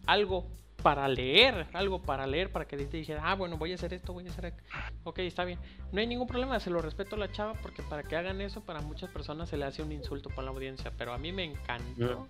algo 0.06 0.46
para 0.82 1.08
leer. 1.08 1.66
Algo 1.72 2.00
para 2.00 2.24
leer, 2.26 2.52
para 2.52 2.68
que 2.68 2.76
te 2.76 2.96
dijera, 2.96 3.22
ah, 3.24 3.34
bueno, 3.34 3.56
voy 3.56 3.72
a 3.72 3.74
hacer 3.74 3.92
esto, 3.92 4.12
voy 4.12 4.28
a 4.28 4.30
hacer. 4.30 4.54
Ok, 5.02 5.18
está 5.20 5.44
bien. 5.44 5.58
No 5.90 6.00
hay 6.00 6.06
ningún 6.06 6.28
problema, 6.28 6.60
se 6.60 6.70
lo 6.70 6.80
respeto 6.80 7.16
a 7.16 7.18
la 7.18 7.32
chava, 7.32 7.54
porque 7.54 7.82
para 7.82 8.04
que 8.04 8.14
hagan 8.14 8.40
eso, 8.40 8.60
para 8.60 8.80
muchas 8.80 9.10
personas 9.10 9.48
se 9.48 9.56
le 9.56 9.64
hace 9.64 9.82
un 9.82 9.90
insulto 9.90 10.30
para 10.30 10.42
la 10.42 10.50
audiencia. 10.50 10.92
Pero 10.96 11.12
a 11.12 11.18
mí 11.18 11.32
me 11.32 11.44
encantó 11.44 12.28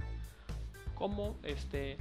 cómo, 0.95 1.37
este. 1.43 1.99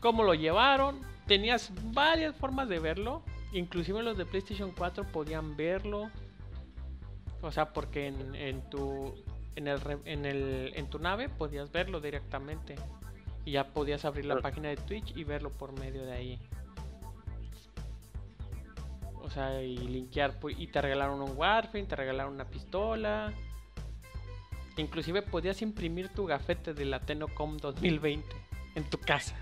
Cómo 0.00 0.22
lo 0.22 0.32
llevaron. 0.32 1.00
Tenías 1.26 1.72
varias 1.92 2.34
formas 2.36 2.70
de 2.70 2.78
verlo. 2.78 3.22
Inclusive 3.52 4.02
los 4.02 4.16
de 4.16 4.24
PlayStation 4.24 4.72
4 4.76 5.04
podían 5.12 5.56
verlo. 5.56 6.10
O 7.42 7.52
sea, 7.52 7.72
porque 7.72 8.08
en, 8.08 8.34
en 8.34 8.68
tu 8.70 9.14
en 9.56 9.68
el, 9.68 9.80
en 10.04 10.26
el 10.26 10.72
en 10.74 10.88
tu 10.88 10.98
nave 10.98 11.28
podías 11.28 11.70
verlo 11.72 12.00
directamente 12.00 12.76
y 13.44 13.52
ya 13.52 13.68
podías 13.68 14.04
abrir 14.04 14.26
la 14.26 14.40
página 14.40 14.68
de 14.68 14.76
Twitch 14.76 15.16
y 15.16 15.24
verlo 15.24 15.50
por 15.50 15.78
medio 15.78 16.04
de 16.04 16.12
ahí. 16.12 16.38
O 19.22 19.30
sea, 19.30 19.62
y 19.62 19.76
linkear 19.76 20.34
y 20.56 20.66
te 20.68 20.80
regalaron 20.80 21.20
un 21.20 21.36
Warframe, 21.36 21.86
te 21.86 21.96
regalaron 21.96 22.34
una 22.34 22.44
pistola. 22.44 23.32
Inclusive 24.76 25.22
podías 25.22 25.62
imprimir 25.62 26.10
tu 26.10 26.26
gafete 26.26 26.74
de 26.74 26.84
la 26.84 27.00
Tenocom 27.00 27.56
2020 27.56 28.24
en 28.74 28.84
tu 28.84 28.98
casa. 28.98 29.34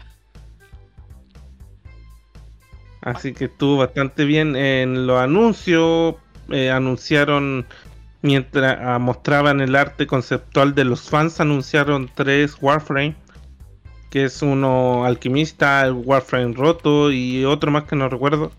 Así 3.00 3.34
que 3.34 3.46
estuvo 3.46 3.78
bastante 3.78 4.24
bien 4.24 4.56
en 4.56 5.06
los 5.06 5.20
anuncios. 5.20 6.14
Eh, 6.50 6.70
anunciaron, 6.70 7.66
mientras 8.24 8.78
ah, 8.80 8.98
mostraban 8.98 9.60
el 9.60 9.76
arte 9.76 10.06
conceptual 10.06 10.74
de 10.74 10.84
los 10.84 11.10
fans, 11.10 11.40
anunciaron 11.40 12.10
tres 12.14 12.56
Warframe. 12.60 13.14
Que 14.10 14.24
es 14.24 14.40
uno 14.42 15.04
alquimista, 15.04 15.84
el 15.84 15.92
Warframe 15.92 16.54
roto 16.54 17.12
y 17.12 17.44
otro 17.44 17.70
más 17.70 17.84
que 17.84 17.96
no 17.96 18.08
recuerdo. 18.08 18.50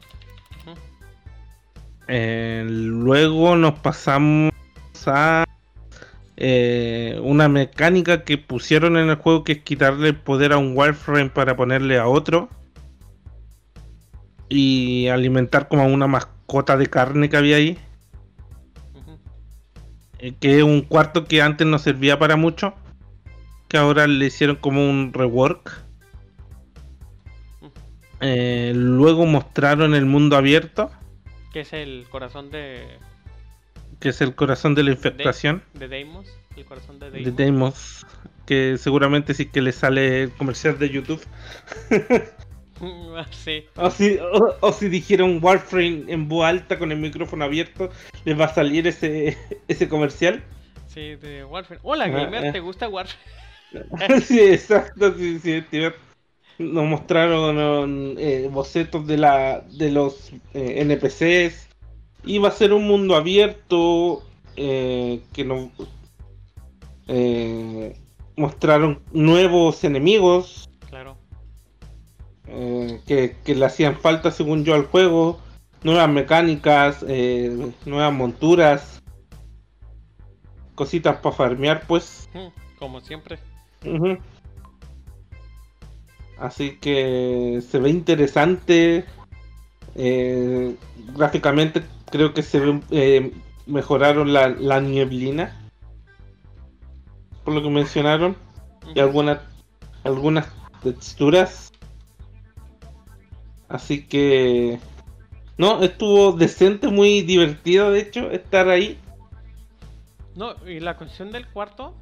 Eh, 2.07 2.63
luego 2.67 3.55
nos 3.55 3.79
pasamos 3.79 4.51
a 5.07 5.45
eh, 6.37 7.19
una 7.23 7.47
mecánica 7.47 8.23
que 8.23 8.37
pusieron 8.37 8.97
en 8.97 9.09
el 9.09 9.15
juego 9.15 9.43
que 9.43 9.53
es 9.53 9.63
quitarle 9.63 10.09
el 10.09 10.15
poder 10.15 10.53
a 10.53 10.57
un 10.57 10.77
Warframe 10.77 11.31
para 11.31 11.55
ponerle 11.55 11.97
a 11.97 12.07
otro 12.07 12.49
y 14.47 15.07
alimentar 15.07 15.67
como 15.67 15.81
a 15.81 15.87
una 15.87 16.05
mascota 16.05 16.77
de 16.77 16.85
carne 16.85 17.29
que 17.29 17.37
había 17.37 17.55
ahí. 17.55 17.79
Eh, 20.19 20.33
que 20.39 20.57
es 20.57 20.63
un 20.63 20.81
cuarto 20.81 21.25
que 21.25 21.41
antes 21.41 21.65
no 21.67 21.79
servía 21.79 22.19
para 22.19 22.35
mucho. 22.35 22.75
Que 23.67 23.77
ahora 23.77 24.07
le 24.07 24.25
hicieron 24.25 24.55
como 24.57 24.89
un 24.89 25.13
rework. 25.13 25.83
Eh, 28.21 28.73
luego 28.75 29.25
mostraron 29.25 29.93
el 29.93 30.05
mundo 30.05 30.37
abierto. 30.37 30.91
Que 31.51 31.61
es 31.61 31.73
el 31.73 32.05
corazón 32.09 32.51
de. 32.51 32.97
Que 33.99 34.09
es 34.09 34.21
el 34.21 34.35
corazón 34.35 34.75
de 34.75 34.83
la 34.83 34.91
infectación. 34.91 35.63
De, 35.73 35.87
Deimos. 35.87 36.27
El 36.55 36.65
corazón 36.65 36.99
de 36.99 37.11
Deimos. 37.11 37.35
De 37.35 37.43
Deimos. 37.43 38.05
Que 38.45 38.77
seguramente 38.77 39.33
sí 39.33 39.47
que 39.47 39.61
le 39.61 39.71
sale 39.71 40.23
el 40.23 40.31
comercial 40.31 40.77
de 40.77 40.89
YouTube. 40.89 41.21
O, 43.77 43.89
si, 43.89 44.19
o, 44.61 44.71
si 44.73 44.89
dijeron 44.89 45.39
Warframe 45.41 46.05
en 46.07 46.27
voz 46.27 46.45
alta 46.45 46.77
con 46.77 46.91
el 46.91 46.97
micrófono 46.97 47.45
abierto, 47.45 47.89
les 48.25 48.39
va 48.39 48.45
a 48.45 48.53
salir 48.53 48.87
ese, 48.87 49.37
ese 49.67 49.87
comercial. 49.87 50.43
Sí, 50.87 51.15
de 51.15 51.45
Warframe. 51.45 51.79
Hola, 51.83 52.05
ah, 52.05 52.09
gamer, 52.09 52.51
¿te 52.51 52.59
gusta 52.59 52.89
Warframe? 52.89 54.21
sí, 54.25 54.39
exacto, 54.39 55.13
sí, 55.17 55.39
sí, 55.39 55.63
Nos 56.57 56.85
mostraron 56.85 58.15
eh, 58.17 58.47
bocetos 58.51 59.05
de, 59.07 59.17
la, 59.17 59.61
de 59.71 59.91
los 59.91 60.31
eh, 60.53 60.81
NPCs. 60.81 61.67
Iba 62.25 62.49
a 62.49 62.51
ser 62.51 62.73
un 62.73 62.87
mundo 62.87 63.15
abierto 63.15 64.23
eh, 64.55 65.21
que 65.33 65.45
nos 65.45 65.69
mostraron 68.35 69.01
nuevos 69.11 69.83
enemigos 69.83 70.67
eh, 72.47 73.01
que, 73.05 73.55
le 73.55 73.65
hacían 73.65 73.97
falta 73.97 74.31
según 74.31 74.63
yo 74.63 74.75
al 74.75 74.85
juego, 74.85 75.39
nuevas 75.83 76.09
mecánicas, 76.09 77.03
eh, 77.07 77.71
nuevas 77.85 78.13
monturas, 78.13 79.01
cositas 80.75 81.17
para 81.17 81.35
farmear 81.35 81.85
pues. 81.87 82.29
Como 82.79 83.01
siempre. 83.01 83.39
Así 86.37 86.77
que 86.77 87.61
se 87.67 87.79
ve 87.79 87.89
interesante. 87.89 89.05
Eh, 89.95 90.75
gráficamente 91.15 91.81
creo 92.11 92.33
que 92.33 92.43
se 92.43 92.59
ve, 92.59 93.31
mejoraron 93.65 94.33
la, 94.33 94.49
la, 94.49 94.81
nieblina. 94.81 95.69
Por 97.43 97.53
lo 97.53 97.61
que 97.61 97.69
mencionaron. 97.69 98.35
Y 98.93 98.99
algunas 98.99 99.39
algunas 100.05 100.47
texturas 100.83 101.64
Así 103.75 104.05
que... 104.07 104.79
No, 105.57 105.83
estuvo 105.83 106.31
decente, 106.31 106.87
muy 106.87 107.21
divertido 107.21 107.91
de 107.91 107.99
hecho 107.99 108.31
estar 108.31 108.69
ahí. 108.69 108.97
No, 110.33 110.55
y 110.65 110.79
la 110.79 110.95
cuestión 110.95 111.29
del 111.31 111.45
cuarto 111.47 111.93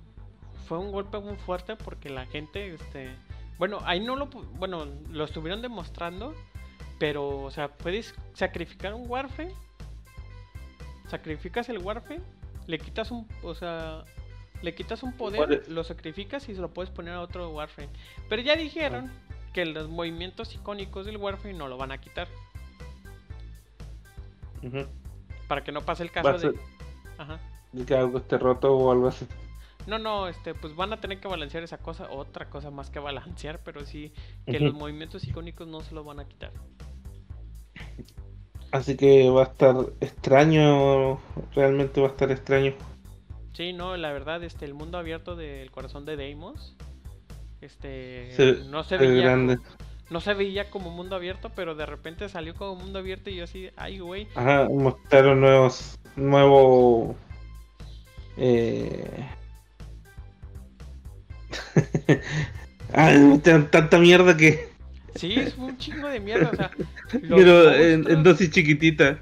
fue 0.68 0.78
un 0.78 0.92
golpe 0.92 1.18
muy 1.20 1.36
fuerte 1.36 1.76
porque 1.76 2.10
la 2.10 2.28
gente, 2.28 2.76
este... 2.76 3.10
Bueno, 3.58 3.80
ahí 3.86 4.00
no 4.00 4.16
lo... 4.16 4.28
Bueno, 4.28 4.86
lo 5.10 5.24
estuvieron 5.24 5.64
demostrando, 5.64 6.36
pero, 7.00 7.42
o 7.42 7.50
sea, 7.50 7.70
puedes 7.70 8.14
sacrificar 8.34 8.94
un 8.94 9.10
Warframe. 9.10 9.54
Sacrificas 11.08 11.70
el 11.70 11.80
Warframe, 11.80 12.24
le 12.68 12.78
quitas 12.78 13.10
un... 13.10 13.28
O 13.42 13.56
sea, 13.56 14.04
le 14.62 14.76
quitas 14.76 15.02
un 15.02 15.14
poder, 15.14 15.68
lo 15.70 15.84
sacrificas 15.84 16.48
y 16.50 16.56
se 16.56 16.62
lo 16.62 16.72
puedes 16.72 16.92
poner 16.92 17.16
a 17.16 17.22
otro 17.22 17.50
Warframe. 17.50 17.92
Pero 18.30 18.44
ya 18.44 18.56
dijeron 18.56 19.12
que 19.54 19.66
los 19.66 19.88
movimientos 19.88 20.54
icónicos 20.56 21.06
del 21.06 21.18
Warframe 21.18 21.58
no 21.58 21.68
lo 21.68 21.78
van 21.78 21.92
a 21.92 22.00
quitar. 22.00 22.28
Para 25.48 25.64
que 25.64 25.72
no 25.72 25.82
pase 25.82 26.04
el 26.04 26.12
caso 26.12 26.52
de... 26.52 26.60
Ajá. 27.18 27.40
de 27.72 27.86
que 27.86 27.96
algo 27.96 28.18
esté 28.18 28.38
roto 28.38 28.76
o 28.76 28.92
algo 28.92 29.08
así. 29.08 29.28
No, 29.86 30.00
no, 30.00 30.28
este, 30.28 30.56
pues 30.56 30.76
van 30.76 30.94
a 30.94 30.98
tener 31.00 31.20
que 31.20 31.28
balancear 31.28 31.64
esa 31.64 31.78
cosa, 31.78 32.10
otra 32.10 32.50
cosa 32.50 32.72
más 32.72 32.90
que 32.90 33.00
balancear, 33.00 33.62
pero 33.64 33.86
sí 33.86 34.14
que 34.46 34.60
los 34.60 34.74
movimientos 34.74 35.26
icónicos 35.26 35.68
no 35.68 35.82
se 35.82 35.94
lo 35.94 36.04
van 36.04 36.20
a 36.20 36.26
quitar. 36.26 36.52
Así 38.72 38.98
que 38.98 39.30
va 39.30 39.42
a 39.42 39.46
estar 39.46 39.76
extraño, 40.00 41.20
realmente 41.54 42.02
va 42.02 42.08
a 42.08 42.12
estar 42.12 42.32
extraño. 42.32 42.74
Sí, 43.52 43.74
no, 43.74 43.98
la 43.98 44.12
verdad, 44.12 44.44
este, 44.44 44.66
el 44.66 44.74
mundo 44.74 44.98
abierto 44.98 45.36
del 45.36 45.70
corazón 45.70 46.06
de 46.06 46.16
Deimos 46.16 46.76
este 47.64 48.30
no 48.70 48.84
se 48.84 48.98
veía 48.98 49.24
grande. 49.24 49.58
no 50.10 50.22
se 50.22 50.34
veía 50.34 50.70
como 50.70 50.92
mundo 50.92 51.16
abierto, 51.16 51.52
pero 51.56 51.76
de 51.76 51.86
repente 51.86 52.30
salió 52.30 52.54
como 52.56 52.76
mundo 52.76 53.00
abierto 53.00 53.30
y 53.30 53.38
yo 53.38 53.46
así, 53.46 53.70
ay 53.76 54.00
güey. 54.00 54.28
Ajá, 54.36 54.68
mostraron 54.70 55.42
nuevos 55.42 55.98
nuevo 56.16 57.16
eh 58.38 59.28
tanta 63.72 63.98
mierda 63.98 64.38
que 64.38 64.74
Sí, 65.16 65.34
es 65.34 65.56
un 65.58 65.78
chingo 65.78 66.08
de 66.08 66.20
mierda, 66.20 66.50
o 66.52 66.56
sea, 66.56 66.72
pero 67.30 67.72
en, 67.74 68.24
dosis 68.24 68.50
chiquitita. 68.50 69.20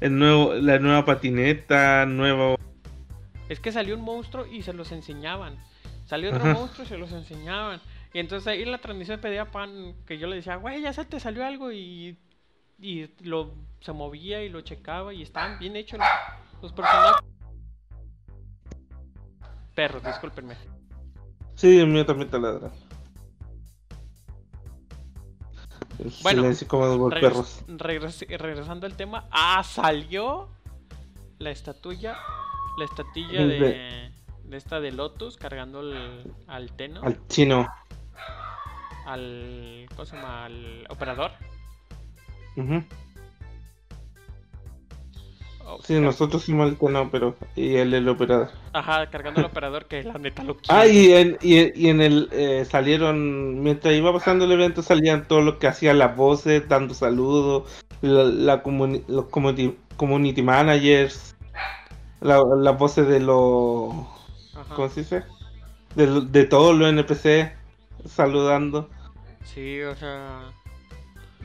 El 0.00 0.16
nuevo, 0.16 0.54
la 0.54 0.78
nueva 0.78 1.04
patineta, 1.04 2.06
nuevo 2.06 2.56
Es 3.48 3.58
que 3.58 3.72
salió 3.72 3.96
un 3.96 4.02
monstruo 4.02 4.46
y 4.46 4.62
se 4.62 4.72
los 4.72 4.92
enseñaban. 4.92 5.56
Salió 6.08 6.30
otro 6.34 6.44
monstruo 6.46 6.84
y 6.86 6.88
se 6.88 6.96
los 6.96 7.12
enseñaban. 7.12 7.80
Y 8.14 8.18
entonces 8.18 8.46
ahí 8.48 8.62
en 8.62 8.70
la 8.72 8.78
transmisión 8.78 9.20
pedía 9.20 9.50
pan 9.50 9.94
que 10.06 10.18
yo 10.18 10.26
le 10.26 10.36
decía, 10.36 10.56
güey, 10.56 10.80
ya 10.80 10.92
se 10.94 11.04
te 11.04 11.20
salió 11.20 11.44
algo 11.44 11.70
y, 11.70 12.18
y 12.78 13.10
lo 13.20 13.52
se 13.80 13.92
movía 13.92 14.42
y 14.42 14.48
lo 14.48 14.62
checaba 14.62 15.12
y 15.12 15.20
estaban 15.22 15.58
bien 15.58 15.76
hechos 15.76 16.00
los, 16.00 16.62
los 16.62 16.72
personajes. 16.72 17.20
Perros, 19.74 20.02
discúlpenme. 20.02 20.56
Sí, 21.54 21.78
el 21.78 21.88
mío 21.88 22.06
también 22.06 22.30
te 22.30 22.38
ladra. 22.40 22.70
Bueno, 26.22 26.42
silencio 26.42 26.68
como 26.68 26.88
de 26.88 26.96
los 26.96 27.10
Regres- 27.12 27.20
perros. 27.20 27.64
regres- 27.66 28.38
regresando 28.38 28.86
al 28.86 28.96
tema, 28.96 29.26
ah, 29.30 29.62
salió 29.64 30.48
la 31.38 31.50
estatuilla, 31.50 32.16
la 32.78 32.84
estatilla 32.84 33.44
de, 33.46 34.12
de 34.48 34.56
esta 34.56 34.80
de 34.80 34.92
Lotus 34.92 35.36
cargando 35.36 35.80
el- 35.80 36.32
al 36.46 36.72
Teno, 36.72 37.00
al, 37.02 37.06
Al 37.06 37.26
chino. 37.28 37.68
¿cómo 39.94 40.04
se 40.06 40.16
llama? 40.16 40.44
Al 40.46 40.86
operador. 40.90 41.30
Oh, 45.64 45.78
Sí, 45.82 46.00
nosotros 46.00 46.42
hicimos 46.42 46.68
el 46.70 46.76
tono, 46.78 47.10
pero. 47.10 47.36
Y 47.54 47.76
él 47.76 47.92
el 47.92 48.08
operador. 48.08 48.50
Ajá, 48.72 49.08
cargando 49.10 49.40
el 49.40 49.46
operador 49.46 49.84
que 49.86 50.02
la 50.02 50.14
neta 50.14 50.42
lo 50.42 50.56
quiere. 50.56 50.80
Ah, 50.80 50.86
y 50.86 51.12
en, 51.12 51.36
y, 51.42 51.78
y 51.78 51.88
en 51.90 52.00
el. 52.00 52.28
eh, 52.32 52.64
salieron. 52.64 53.62
Mientras 53.62 53.92
iba 53.94 54.12
pasando 54.12 54.46
el 54.46 54.52
evento, 54.52 54.82
salían 54.82 55.28
todo 55.28 55.42
lo 55.42 55.58
que 55.58 55.66
hacían 55.66 55.98
las 55.98 56.16
voces, 56.16 56.66
dando 56.68 56.94
saludos. 56.94 57.70
La, 58.00 58.24
la 58.24 58.62
comuni- 58.62 59.04
los 59.08 59.26
community, 59.26 59.76
community 59.96 60.42
managers. 60.42 61.36
la- 62.20 62.42
las 62.56 62.78
voces 62.78 63.06
de 63.06 63.20
los. 63.20 63.92
Ajá. 64.60 64.74
¿Cómo 64.74 64.88
se 64.88 65.00
dice? 65.00 65.24
De, 65.94 66.06
lo- 66.06 66.20
de 66.20 66.44
todos 66.44 66.76
los 66.76 66.88
NPC 66.88 67.56
saludando. 68.06 68.88
Sí, 69.44 69.80
o 69.82 69.94
sea, 69.96 70.50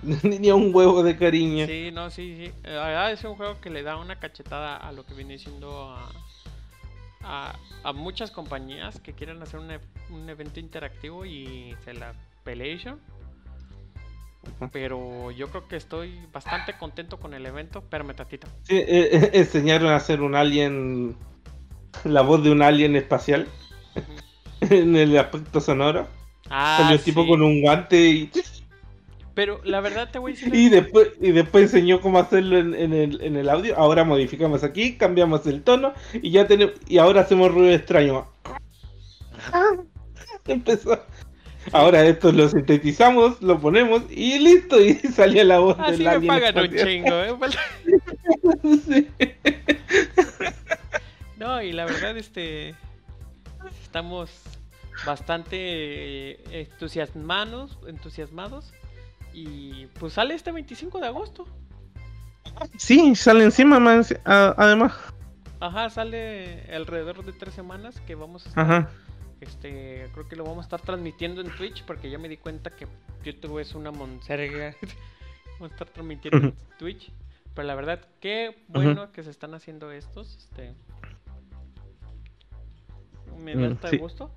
Tenía 0.22 0.54
un 0.56 0.72
huevo 0.76 1.02
de 1.04 1.16
cariño. 1.18 1.66
sí, 1.66 1.90
no, 1.94 2.10
sí, 2.10 2.36
sí. 2.38 2.54
La 2.64 2.88
verdad 2.88 3.12
es 3.12 3.24
un 3.24 3.36
juego 3.36 3.60
que 3.62 3.70
le 3.70 3.84
da 3.84 3.98
una 3.98 4.20
cachetada 4.20 4.76
a 4.76 4.92
lo 4.92 5.06
que 5.06 5.14
viene 5.14 5.38
siendo 5.38 5.90
a, 5.92 6.10
a, 7.24 7.56
a 7.84 7.94
muchas 7.94 8.30
compañías 8.32 9.00
que 9.00 9.14
quieren 9.14 9.42
hacer 9.42 9.60
un, 9.62 9.72
e- 9.72 9.80
un 10.10 10.30
evento 10.30 10.60
interactivo 10.60 11.26
y 11.26 11.74
se 11.86 11.94
la 11.94 12.14
pelean. 12.44 13.00
Ajá. 14.58 14.70
Pero 14.74 15.32
yo 15.32 15.48
creo 15.50 15.70
que 15.70 15.78
estoy 15.78 16.20
bastante 16.34 16.74
contento 16.78 17.18
con 17.18 17.34
el 17.34 17.46
evento. 17.46 17.80
Espérame 17.80 18.14
tantito. 18.14 18.48
Sí, 18.64 18.76
eh, 18.76 18.86
eh, 19.14 19.30
enseñaron 19.36 19.88
a 19.90 19.96
hacer 19.96 20.22
un 20.22 20.36
alien. 20.36 21.16
La 22.04 22.22
voz 22.22 22.44
de 22.44 22.52
un 22.52 22.62
alien 22.62 22.96
espacial. 22.96 23.48
en 24.62 24.96
el 24.96 25.18
aspecto 25.18 25.62
sonoro. 25.62 26.08
Ah, 26.50 26.78
Salió 26.82 26.96
el 26.98 27.04
tipo 27.04 27.26
con 27.26 27.42
un 27.42 27.62
guante 27.62 27.98
y, 27.98 28.32
Pero 29.34 29.62
la 29.64 29.82
verdad 29.82 30.10
te 30.12 30.20
voy 30.20 30.34
a 30.34 30.36
decir... 30.36 30.54
y 30.54 30.70
después 30.70 31.10
y 31.22 31.32
después 31.32 31.66
enseñó 31.66 32.02
cómo 32.02 32.20
hacerlo 32.20 32.58
en, 32.58 32.76
en 32.76 32.94
el, 32.94 33.22
en 33.22 33.36
el 33.38 33.50
audio. 33.50 33.78
Ahora 33.78 34.04
modificamos 34.04 34.64
aquí, 34.64 34.98
cambiamos 34.98 35.46
el 35.48 35.64
tono 35.64 35.94
y 36.14 36.32
ya 36.32 36.48
tenemos 36.48 36.76
y 36.88 36.98
ahora 36.98 37.22
hacemos 37.22 37.52
ruido 37.52 37.74
extraño. 37.74 38.28
Empezó. 40.46 41.00
Ahora 41.72 42.06
esto 42.06 42.32
lo 42.34 42.50
sintetizamos, 42.50 43.42
lo 43.42 43.60
ponemos 43.60 44.04
y 44.10 44.38
listo 44.40 44.82
y 44.82 44.96
salía 45.16 45.46
la 45.46 45.60
voz 45.60 45.78
Así 45.80 46.04
del 46.04 46.04
me 46.04 46.10
alien 46.10 46.28
pagan 46.28 46.60
un 46.60 46.76
chingo, 46.76 47.24
¿eh? 47.24 47.34
Sí. 48.86 49.08
No, 51.44 51.62
y 51.62 51.74
la 51.74 51.84
verdad, 51.84 52.16
este. 52.16 52.74
Estamos 53.84 54.32
bastante 55.06 55.58
eh, 55.58 56.40
entusiasmados, 56.52 57.78
entusiasmados. 57.86 58.74
Y 59.34 59.88
pues 60.00 60.14
sale 60.14 60.36
este 60.36 60.54
25 60.54 61.00
de 61.00 61.08
agosto. 61.08 61.46
Sí, 62.78 63.14
sale 63.16 63.44
encima 63.44 63.78
más, 63.80 64.16
además. 64.24 64.94
Ajá, 65.60 65.90
sale 65.90 66.64
alrededor 66.74 67.26
de 67.26 67.34
tres 67.34 67.54
semanas 67.54 68.00
que 68.02 68.16
vamos 68.16 68.46
a 68.46 68.50
estar. 68.50 68.64
Ajá. 68.64 68.90
Este, 69.42 70.08
creo 70.14 70.30
que 70.30 70.38
lo 70.38 70.46
vamos 70.46 70.60
a 70.60 70.68
estar 70.68 70.82
transmitiendo 70.82 71.42
en 71.42 71.54
Twitch 71.58 71.84
porque 71.84 72.10
ya 72.10 72.20
me 72.20 72.30
di 72.30 72.38
cuenta 72.38 72.70
que 72.70 72.88
YouTube 73.26 73.60
es 73.60 73.76
una 73.76 73.92
monserga. 73.92 74.76
vamos 75.60 75.72
a 75.72 75.74
estar 75.74 75.90
transmitiendo 75.90 76.38
en 76.48 76.56
Twitch. 76.80 77.12
Pero 77.54 77.68
la 77.68 77.76
verdad, 77.76 78.00
qué 78.22 78.64
bueno 78.70 79.12
que 79.12 79.24
se 79.24 79.30
están 79.30 79.54
haciendo 79.54 79.92
estos. 79.92 80.38
Este, 80.38 80.74
me 83.38 83.56
da 83.56 83.70
Mm, 83.70 83.72
hasta 83.74 83.90
sí. 83.90 83.98
gusto. 83.98 84.32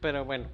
Pero 0.00 0.24
bueno. 0.24 0.46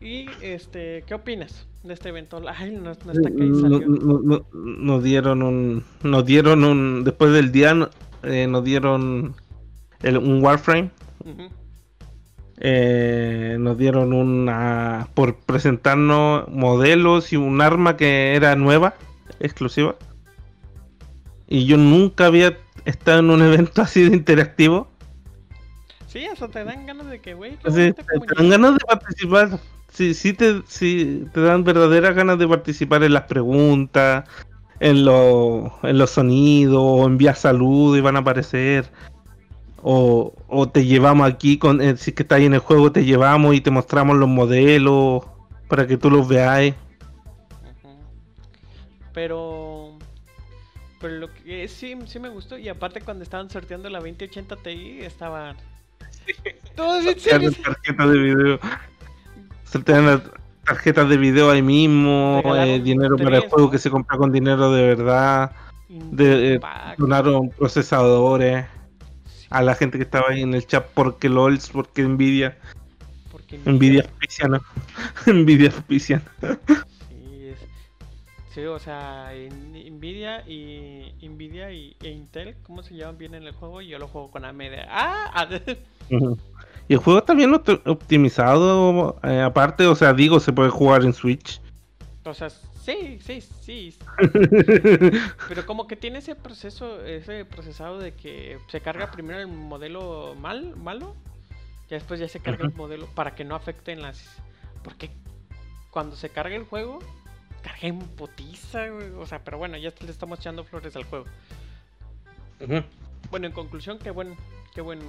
Y 0.00 0.26
este, 0.40 1.04
¿qué 1.06 1.14
opinas 1.14 1.68
de 1.84 1.94
este 1.94 2.08
evento? 2.08 2.42
Ay, 2.48 2.72
no, 2.72 2.80
no 2.82 2.90
está 2.90 3.12
que 3.12 3.42
ahí 3.42 3.48
No- 3.50 3.60
salió. 3.60 3.80
no- 3.86 4.20
no- 4.22 4.46
Nos 4.52 5.02
dieron 5.02 5.42
un. 5.42 5.84
Nos 6.02 6.24
dieron 6.26 6.64
un. 6.64 7.04
Después 7.04 7.32
del 7.32 7.52
día, 7.52 7.88
eh, 8.24 8.46
nos 8.48 8.64
dieron 8.64 9.34
el- 10.02 10.18
un 10.18 10.42
Warframe. 10.42 10.90
Eh, 12.58 13.56
nos 13.58 13.76
dieron 13.78 14.12
una. 14.12 15.08
Por 15.14 15.36
presentarnos 15.36 16.48
modelos 16.48 17.32
y 17.32 17.36
un 17.36 17.60
arma 17.60 17.96
que 17.96 18.34
era 18.34 18.54
nueva, 18.56 18.94
exclusiva. 19.40 19.96
Y 21.48 21.66
yo 21.66 21.76
nunca 21.76 22.26
había 22.26 22.56
estado 22.84 23.20
en 23.20 23.30
un 23.30 23.42
evento 23.70 23.82
así 23.82 24.08
de 24.08 24.16
interactivo. 24.16 24.88
Sí, 26.12 26.26
hasta 26.26 26.46
te 26.48 26.62
dan 26.62 26.84
ganas 26.84 27.08
de 27.08 27.20
que, 27.20 27.32
güey, 27.32 27.56
bonita 27.64 28.02
te, 28.02 28.20
te 28.20 28.34
dan 28.36 28.50
ganas 28.50 28.72
de 28.74 28.78
participar. 28.86 29.58
Sí, 29.88 30.12
sí 30.12 30.34
te, 30.34 30.60
sí, 30.66 31.24
te 31.32 31.40
dan 31.40 31.64
verdaderas 31.64 32.14
ganas 32.14 32.38
de 32.38 32.46
participar 32.46 33.02
en 33.02 33.14
las 33.14 33.22
preguntas, 33.22 34.28
en, 34.78 35.06
lo- 35.06 35.72
en 35.82 35.96
los 35.96 36.10
sonidos, 36.10 36.82
o 36.82 37.06
envías 37.06 37.38
saludos 37.38 37.96
y 37.96 38.02
van 38.02 38.16
a 38.16 38.20
aparecer. 38.20 38.90
O, 39.82 40.34
o 40.48 40.68
te 40.68 40.84
llevamos 40.84 41.26
aquí, 41.26 41.56
con, 41.58 41.80
eh, 41.80 41.96
si 41.96 42.10
es 42.10 42.14
que 42.16 42.24
estás 42.24 42.36
ahí 42.38 42.44
en 42.44 42.54
el 42.54 42.60
juego, 42.60 42.92
te 42.92 43.04
llevamos 43.06 43.54
y 43.54 43.62
te 43.62 43.70
mostramos 43.70 44.16
los 44.18 44.28
modelos 44.28 45.24
para 45.66 45.86
que 45.86 45.96
tú 45.96 46.10
los 46.10 46.28
veáis. 46.28 46.74
Ujú. 47.82 47.88
Pero. 49.14 49.98
Pero 51.00 51.14
lo 51.16 51.28
que 51.34 51.66
sí, 51.68 51.96
sí 52.06 52.18
me 52.18 52.28
gustó. 52.28 52.58
Y 52.58 52.68
aparte, 52.68 53.00
cuando 53.00 53.24
estaban 53.24 53.48
sorteando 53.48 53.88
la 53.88 53.98
2080 53.98 54.56
Ti, 54.56 54.98
estaban. 55.00 55.56
Todos 56.76 57.04
en 57.06 57.20
serio. 57.20 57.52
Tarjetas 57.52 58.10
de 58.10 58.18
video. 58.18 58.60
Se 59.64 59.78
te 59.78 59.92
dan 59.92 60.06
las 60.06 60.22
tarjetas 60.64 61.08
de 61.08 61.16
video 61.16 61.50
ahí 61.50 61.62
mismo, 61.62 62.42
eh, 62.56 62.80
dinero 62.80 63.16
para 63.16 63.38
el 63.38 63.48
juego 63.48 63.70
que 63.70 63.78
se 63.78 63.90
compra 63.90 64.16
con 64.16 64.32
dinero 64.32 64.72
de 64.72 64.82
verdad. 64.82 65.52
de, 65.88 66.54
eh, 66.54 66.60
donaron 66.96 67.50
procesadores 67.50 68.64
a 69.50 69.62
la 69.62 69.74
gente 69.74 69.98
que 69.98 70.04
estaba 70.04 70.30
ahí 70.30 70.42
en 70.42 70.54
el 70.54 70.66
chat 70.66 70.86
porque 70.94 71.28
LOLs, 71.28 71.68
porque 71.68 72.02
Nvidia, 72.02 72.56
porque 73.30 73.58
Nvidia 73.66 74.02
auspiciana, 74.02 74.62
Nvidia 75.26 75.70
auspiciana. 75.70 76.24
Sí, 78.54 78.64
o 78.64 78.78
sea, 78.78 79.32
Nvidia 79.32 80.46
y 80.46 81.14
Nvidia 81.22 81.72
y, 81.72 81.96
e 82.02 82.10
Intel, 82.10 82.54
¿cómo 82.64 82.82
se 82.82 82.94
llevan 82.94 83.16
bien 83.16 83.34
en 83.34 83.44
el 83.44 83.52
juego? 83.52 83.80
Yo 83.80 83.98
lo 83.98 84.08
juego 84.08 84.30
con 84.30 84.44
AMD. 84.44 84.74
¡Ah! 84.88 85.48
Y 86.88 86.94
el 86.94 86.98
juego 86.98 87.22
bien 87.34 87.52
opt- 87.52 87.80
optimizado, 87.86 89.18
eh, 89.22 89.40
aparte, 89.40 89.86
o 89.86 89.94
sea, 89.94 90.12
digo, 90.12 90.40
se 90.40 90.52
puede 90.52 90.68
jugar 90.68 91.04
en 91.04 91.14
Switch. 91.14 91.60
o 92.24 92.34
sea, 92.34 92.50
sí, 92.50 93.18
sí, 93.22 93.40
sí. 93.40 93.96
Pero 95.48 95.64
como 95.64 95.86
que 95.86 95.96
tiene 95.96 96.18
ese 96.18 96.34
proceso, 96.34 97.02
ese 97.04 97.44
procesado 97.44 97.98
de 97.98 98.12
que 98.14 98.58
se 98.66 98.80
carga 98.80 99.10
primero 99.10 99.40
el 99.40 99.46
modelo 99.46 100.34
mal, 100.38 100.76
malo, 100.76 101.14
y 101.86 101.94
después 101.94 102.20
ya 102.20 102.28
se 102.28 102.40
carga 102.40 102.66
el 102.66 102.74
modelo 102.74 103.06
para 103.14 103.34
que 103.34 103.44
no 103.44 103.54
afecten 103.54 104.02
las... 104.02 104.22
Porque 104.82 105.10
cuando 105.90 106.16
se 106.16 106.28
carga 106.30 106.56
el 106.56 106.64
juego, 106.64 106.98
carga 107.62 107.88
en 107.88 107.98
putiza, 107.98 108.88
güey, 108.88 109.10
O 109.12 109.26
sea, 109.26 109.42
pero 109.42 109.58
bueno, 109.58 109.76
ya 109.76 109.92
le 110.00 110.10
estamos 110.10 110.38
echando 110.38 110.64
flores 110.64 110.94
al 110.96 111.04
juego. 111.04 111.26
Bueno, 113.30 113.46
en 113.46 113.52
conclusión, 113.52 113.98
qué 113.98 114.10
buen, 114.10 114.36
qué 114.74 114.80
buen, 114.80 115.00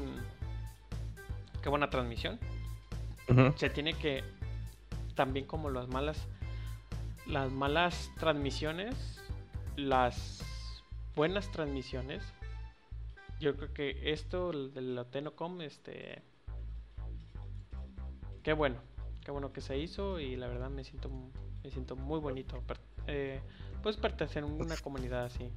qué 1.61 1.69
buena 1.69 1.89
transmisión. 1.89 2.39
Se 3.55 3.69
tiene 3.69 3.93
que, 3.93 4.23
también 5.15 5.45
como 5.45 5.69
las 5.69 5.87
malas, 5.87 6.27
las 7.25 7.51
malas 7.51 8.11
transmisiones, 8.19 9.21
las 9.75 10.43
buenas 11.15 11.51
transmisiones. 11.51 12.23
Yo 13.39 13.55
creo 13.55 13.73
que 13.73 14.11
esto 14.11 14.51
de 14.51 14.81
la 14.81 15.05
Tenocom, 15.05 15.61
este, 15.61 16.21
qué 18.43 18.53
bueno, 18.53 18.77
qué 19.23 19.31
bueno 19.31 19.51
que 19.51 19.61
se 19.61 19.77
hizo 19.77 20.19
y 20.19 20.35
la 20.35 20.47
verdad 20.47 20.69
me 20.69 20.83
siento, 20.83 21.09
me 21.63 21.71
siento 21.71 21.95
muy 21.95 22.19
bonito, 22.19 22.59
per- 22.67 22.79
eh, 23.07 23.39
pues 23.81 23.97
pertenecer 23.97 24.43
a 24.43 24.45
una 24.45 24.75
comunidad 24.77 25.25
así. 25.25 25.49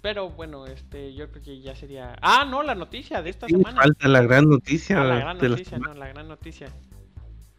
Pero 0.00 0.30
bueno, 0.30 0.66
este, 0.66 1.12
yo 1.14 1.30
creo 1.30 1.42
que 1.42 1.60
ya 1.60 1.76
sería. 1.76 2.16
Ah, 2.22 2.46
no, 2.48 2.62
la 2.62 2.74
noticia 2.74 3.20
de 3.20 3.28
esta 3.30 3.46
Sí, 3.46 3.52
semana. 3.54 3.82
falta 3.82 4.08
la 4.08 4.22
gran 4.22 4.48
noticia. 4.48 5.00
Ah, 5.00 5.04
la 5.04 5.16
gran 5.16 5.38
la 5.38 5.48
noticia, 5.48 5.78
no, 5.78 5.92
la 5.92 6.08
gran 6.08 6.26
noticia. 6.28 6.68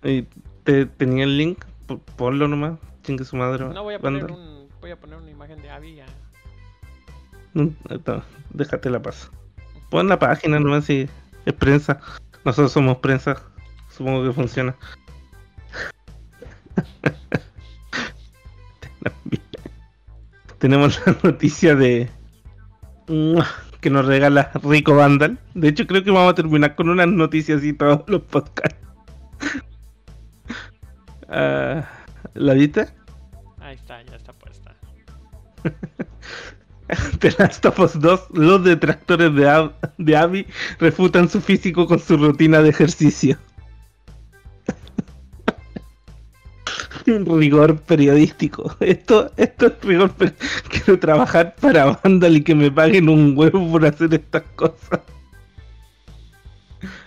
Te, 0.01 0.85
tenía 0.87 1.23
el 1.25 1.37
link, 1.37 1.63
po- 1.85 1.99
ponlo 1.99 2.47
nomás. 2.47 2.79
Chingue 3.03 3.23
su 3.25 3.35
madre. 3.35 3.65
No 3.65 3.83
voy 3.83 3.93
a 3.93 3.99
poner 3.99 4.31
un, 4.31 4.67
voy 4.81 4.89
a 4.91 4.99
poner 4.99 5.17
una 5.19 5.29
imagen 5.29 5.61
de 5.61 5.69
Abby. 5.69 5.95
ya. 5.95 6.05
No, 7.53 7.71
no, 8.07 8.23
déjate 8.49 8.89
la 8.89 9.01
paz. 9.01 9.29
Pon 9.91 10.07
la 10.07 10.17
página 10.17 10.59
nomás 10.59 10.85
si 10.85 11.07
es 11.45 11.53
prensa. 11.53 11.99
Nosotros 12.43 12.71
somos 12.71 12.97
prensa. 12.97 13.43
Supongo 13.91 14.23
que 14.23 14.33
funciona. 14.33 14.75
Tenemos 20.59 20.99
la 21.05 21.15
noticia 21.23 21.75
de 21.75 22.09
que 23.81 23.89
nos 23.89 24.05
regala 24.05 24.51
Rico 24.63 24.95
Vandal. 24.95 25.37
De 25.53 25.67
hecho, 25.67 25.85
creo 25.87 26.03
que 26.03 26.11
vamos 26.11 26.31
a 26.31 26.35
terminar 26.35 26.75
con 26.75 26.89
unas 26.89 27.07
noticias 27.07 27.63
y 27.63 27.73
todos 27.73 28.03
los 28.07 28.21
podcasts. 28.23 28.77
Ah, 31.35 31.89
¿La 32.35 32.53
viste? 32.53 32.89
Ahí 33.59 33.73
está, 33.73 34.03
ya 34.03 34.15
está 34.17 34.33
puesta. 34.33 34.75
The 37.19 37.31
Last 37.39 37.65
of 37.65 37.79
Us 37.79 37.99
2, 37.99 38.21
los 38.33 38.63
detractores 38.63 39.33
de, 39.33 39.49
Ab- 39.49 39.73
de 39.97 40.15
Abby 40.15 40.45
refutan 40.77 41.27
su 41.29 41.41
físico 41.41 41.87
con 41.87 41.97
su 41.99 42.17
rutina 42.17 42.61
de 42.61 42.69
ejercicio. 42.69 43.39
rigor 47.25 47.79
periodístico. 47.81 48.75
Esto, 48.79 49.31
esto 49.37 49.67
es 49.67 49.73
rigor 49.83 50.11
per- 50.11 50.35
Quiero 50.69 50.99
trabajar 50.99 51.55
para 51.59 51.97
Vandal 52.03 52.37
y 52.37 52.43
que 52.43 52.55
me 52.55 52.71
paguen 52.71 53.09
un 53.09 53.33
huevo 53.37 53.71
por 53.71 53.85
hacer 53.85 54.13
estas 54.13 54.43
cosas. 54.55 55.01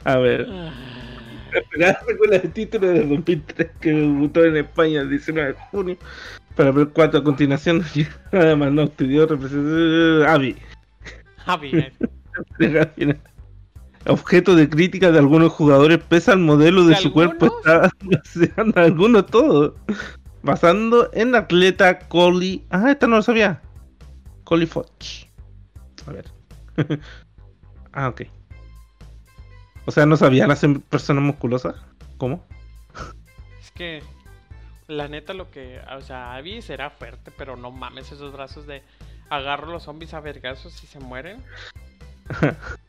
A 0.05 0.17
ver. 0.19 0.47
Esperar 1.53 1.99
con 2.19 2.33
el 2.33 2.53
título 2.53 2.87
de 2.89 3.05
2003 3.07 3.71
que 3.81 3.93
debutó 3.93 4.45
en 4.45 4.57
España 4.59 5.01
el 5.01 5.11
19 5.11 5.49
de 5.49 5.59
junio. 5.71 5.97
Para 6.55 6.71
ver 6.71 6.89
cuatro 6.89 7.21
a 7.21 7.25
continuación. 7.25 7.85
Además, 8.33 8.73
no 8.73 8.89
pidió 8.89 9.27
representación. 9.27 10.23
Abby. 10.27 10.57
Abby, 11.47 11.71
eh. 11.79 11.93
Objeto 14.09 14.55
de 14.55 14.69
crítica 14.69 15.11
de 15.11 15.19
algunos 15.19 15.53
jugadores 15.53 15.99
pesa 15.99 16.33
el 16.33 16.39
modelo 16.39 16.85
de, 16.85 16.95
¿De 16.95 17.01
su 17.01 17.13
cuerpo 17.13 17.47
está 17.47 17.91
baseando 18.03 18.81
algunos 18.81 19.27
todo. 19.27 19.75
Basando 20.43 21.11
en 21.13 21.33
la 21.33 21.39
atleta 21.39 21.99
Collie. 21.99 22.65
Ah, 22.71 22.91
esta 22.91 23.07
no 23.07 23.17
lo 23.17 23.23
sabía. 23.23 23.61
Collie 24.45 24.67
Foch. 24.67 25.27
A 26.07 26.13
ver. 26.13 26.31
ah, 27.93 28.09
ok. 28.09 28.23
O 29.87 29.91
sea, 29.91 30.07
no 30.07 30.17
sabía 30.17 30.47
las 30.47 30.65
personas 30.89 31.25
musculosas. 31.25 31.75
¿Cómo? 32.19 32.45
Es 33.61 33.71
que 33.73 34.03
la 34.89 35.09
neta 35.09 35.33
lo 35.35 35.51
que, 35.51 35.81
o 35.97 36.01
sea, 36.01 36.35
Abby 36.35 36.63
será 36.63 36.91
fuerte, 36.91 37.33
pero 37.37 37.57
no 37.57 37.71
mames 37.71 38.13
esos 38.13 38.33
brazos 38.33 38.67
de 38.67 38.83
agarro 39.31 39.71
los 39.71 39.85
zombies 39.85 40.15
a 40.15 40.21
vergazos 40.21 40.83
y 40.83 40.87
se 40.87 41.01
mueren. 41.01 41.43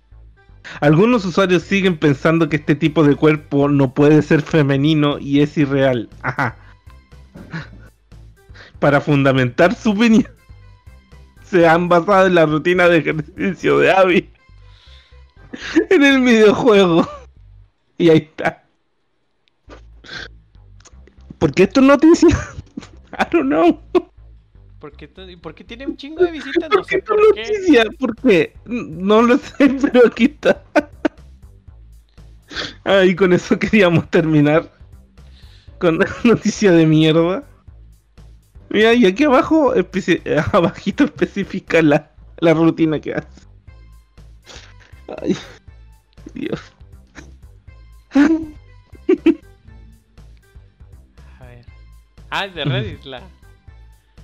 Algunos 0.82 1.26
usuarios 1.26 1.64
siguen 1.64 1.98
pensando 1.98 2.50
que 2.50 2.58
este 2.58 2.76
tipo 2.76 3.04
de 3.04 3.16
cuerpo 3.16 3.68
no 3.70 3.94
puede 3.94 4.22
ser 4.22 4.42
femenino 4.42 5.20
y 5.20 5.42
es 5.42 5.58
irreal. 5.58 6.10
Ajá. 6.22 6.56
Para 8.80 9.02
fundamentar 9.02 9.74
su 9.74 9.92
opinión, 9.92 10.28
se 11.44 11.68
han 11.68 11.90
basado 11.90 12.28
en 12.28 12.36
la 12.36 12.46
rutina 12.46 12.88
de 12.88 12.98
ejercicio 12.98 13.80
de 13.80 13.92
Abby 13.92 14.30
en 15.90 16.04
el 16.04 16.22
videojuego. 16.22 17.08
Y 17.98 18.10
ahí 18.10 18.18
está. 18.18 18.64
¿Por 21.40 21.54
qué 21.54 21.64
esto 21.64 21.82
es 21.82 21.88
noticia? 21.88 22.30
I 23.18 23.26
don't 23.32 23.48
know. 23.48 23.82
¿Por 24.80 24.92
qué, 24.92 25.08
t- 25.08 25.38
por 25.38 25.56
qué 25.56 25.64
tiene 25.64 25.88
un 25.88 25.98
chingo 25.98 26.24
de 26.24 26.32
visitas? 26.32 26.70
No 26.70 26.78
¿Por 26.78 26.86
qué 26.86 26.96
sé 26.98 27.02
por 27.02 27.18
qué. 27.34 27.42
noticia? 27.42 27.86
¿Por 28.00 28.16
qué? 28.16 28.54
No 28.66 29.22
lo 29.24 29.38
sé, 29.38 29.70
pero 29.82 30.08
aquí 30.08 30.26
está. 30.26 30.64
Ah, 32.86 33.04
y 33.04 33.16
con 33.16 33.34
eso 33.34 33.58
queríamos 33.58 34.10
terminar. 34.10 34.72
Con 35.80 35.98
la 36.00 36.08
noticia 36.24 36.72
de 36.72 36.86
mierda. 36.86 37.44
Mira, 38.70 38.94
y 38.94 39.06
aquí 39.06 39.24
abajo, 39.24 39.74
especi- 39.76 40.22
abajito 40.54 41.06
especifica 41.06 41.82
la, 41.82 42.12
la 42.40 42.54
rutina 42.54 43.00
que 43.00 43.14
hace. 43.14 43.48
Ay, 45.22 45.36
Dios. 46.34 46.62
A 51.40 51.46
ver. 51.46 51.66
Ah, 52.30 52.46
es 52.46 52.56
de 52.56 52.66
Reddit 52.66 53.04
la. 53.06 53.22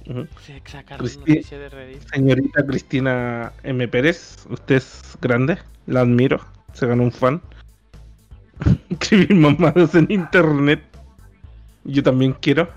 Ujú. 0.07 0.27
Se 0.45 0.61
sacaron 0.65 1.05
Cristi- 1.05 1.19
noticia 1.19 1.59
de 1.59 1.69
Reddit. 1.69 2.01
Señorita 2.13 2.65
Cristina 2.65 3.53
M. 3.63 3.87
Pérez, 3.87 4.45
usted 4.49 4.75
es 4.75 5.17
grande, 5.21 5.57
la 5.87 6.01
admiro, 6.01 6.39
se 6.73 6.87
ganó 6.87 7.03
un 7.03 7.11
fan. 7.11 7.41
Escribir 8.89 9.33
mamadas 9.35 9.95
en 9.95 10.07
internet, 10.11 10.83
yo 11.85 12.03
también 12.03 12.33
quiero. 12.33 12.67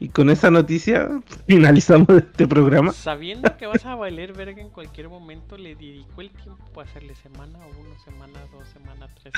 Y 0.00 0.08
con 0.08 0.28
esa 0.28 0.50
noticia 0.50 1.08
finalizamos 1.46 2.08
este 2.10 2.46
programa. 2.46 2.92
Sabiendo 2.92 3.56
que 3.56 3.66
vas 3.66 3.86
a 3.86 3.94
valer 3.94 4.32
verga 4.34 4.60
en 4.60 4.68
cualquier 4.68 5.08
momento, 5.08 5.56
le 5.56 5.76
dedicó 5.76 6.20
el 6.20 6.30
tiempo 6.30 6.62
para 6.74 6.88
hacerle 6.90 7.14
semana 7.14 7.58
uno, 7.80 7.94
semana 8.04 8.38
dos, 8.52 8.68
semana 8.68 9.08
tres. 9.14 9.32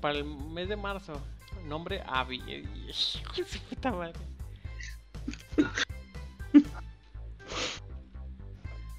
Para 0.00 0.18
el 0.18 0.24
mes 0.24 0.68
de 0.68 0.76
marzo, 0.76 1.20
nombre 1.66 2.02
Abby. 2.06 2.40
Puta 3.70 3.92
madre. 3.92 4.14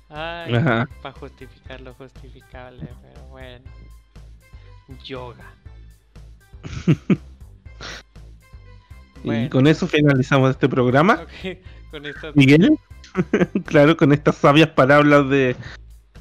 Ay, 0.10 0.54
para 1.02 1.14
justificar 1.20 1.82
lo 1.82 1.94
justificable, 1.94 2.88
pero 3.02 3.28
bueno. 3.30 3.66
Yoga. 5.04 5.54
Y 9.26 9.50
con 9.50 9.66
eso 9.66 9.88
finalizamos 9.88 10.52
este 10.52 10.70
programa. 10.70 11.26
con 11.90 12.04
Miguel, 12.36 12.78
claro, 13.66 13.98
con 13.98 14.14
estas 14.14 14.36
sabias 14.36 14.70
palabras 14.70 15.28
de 15.30 15.56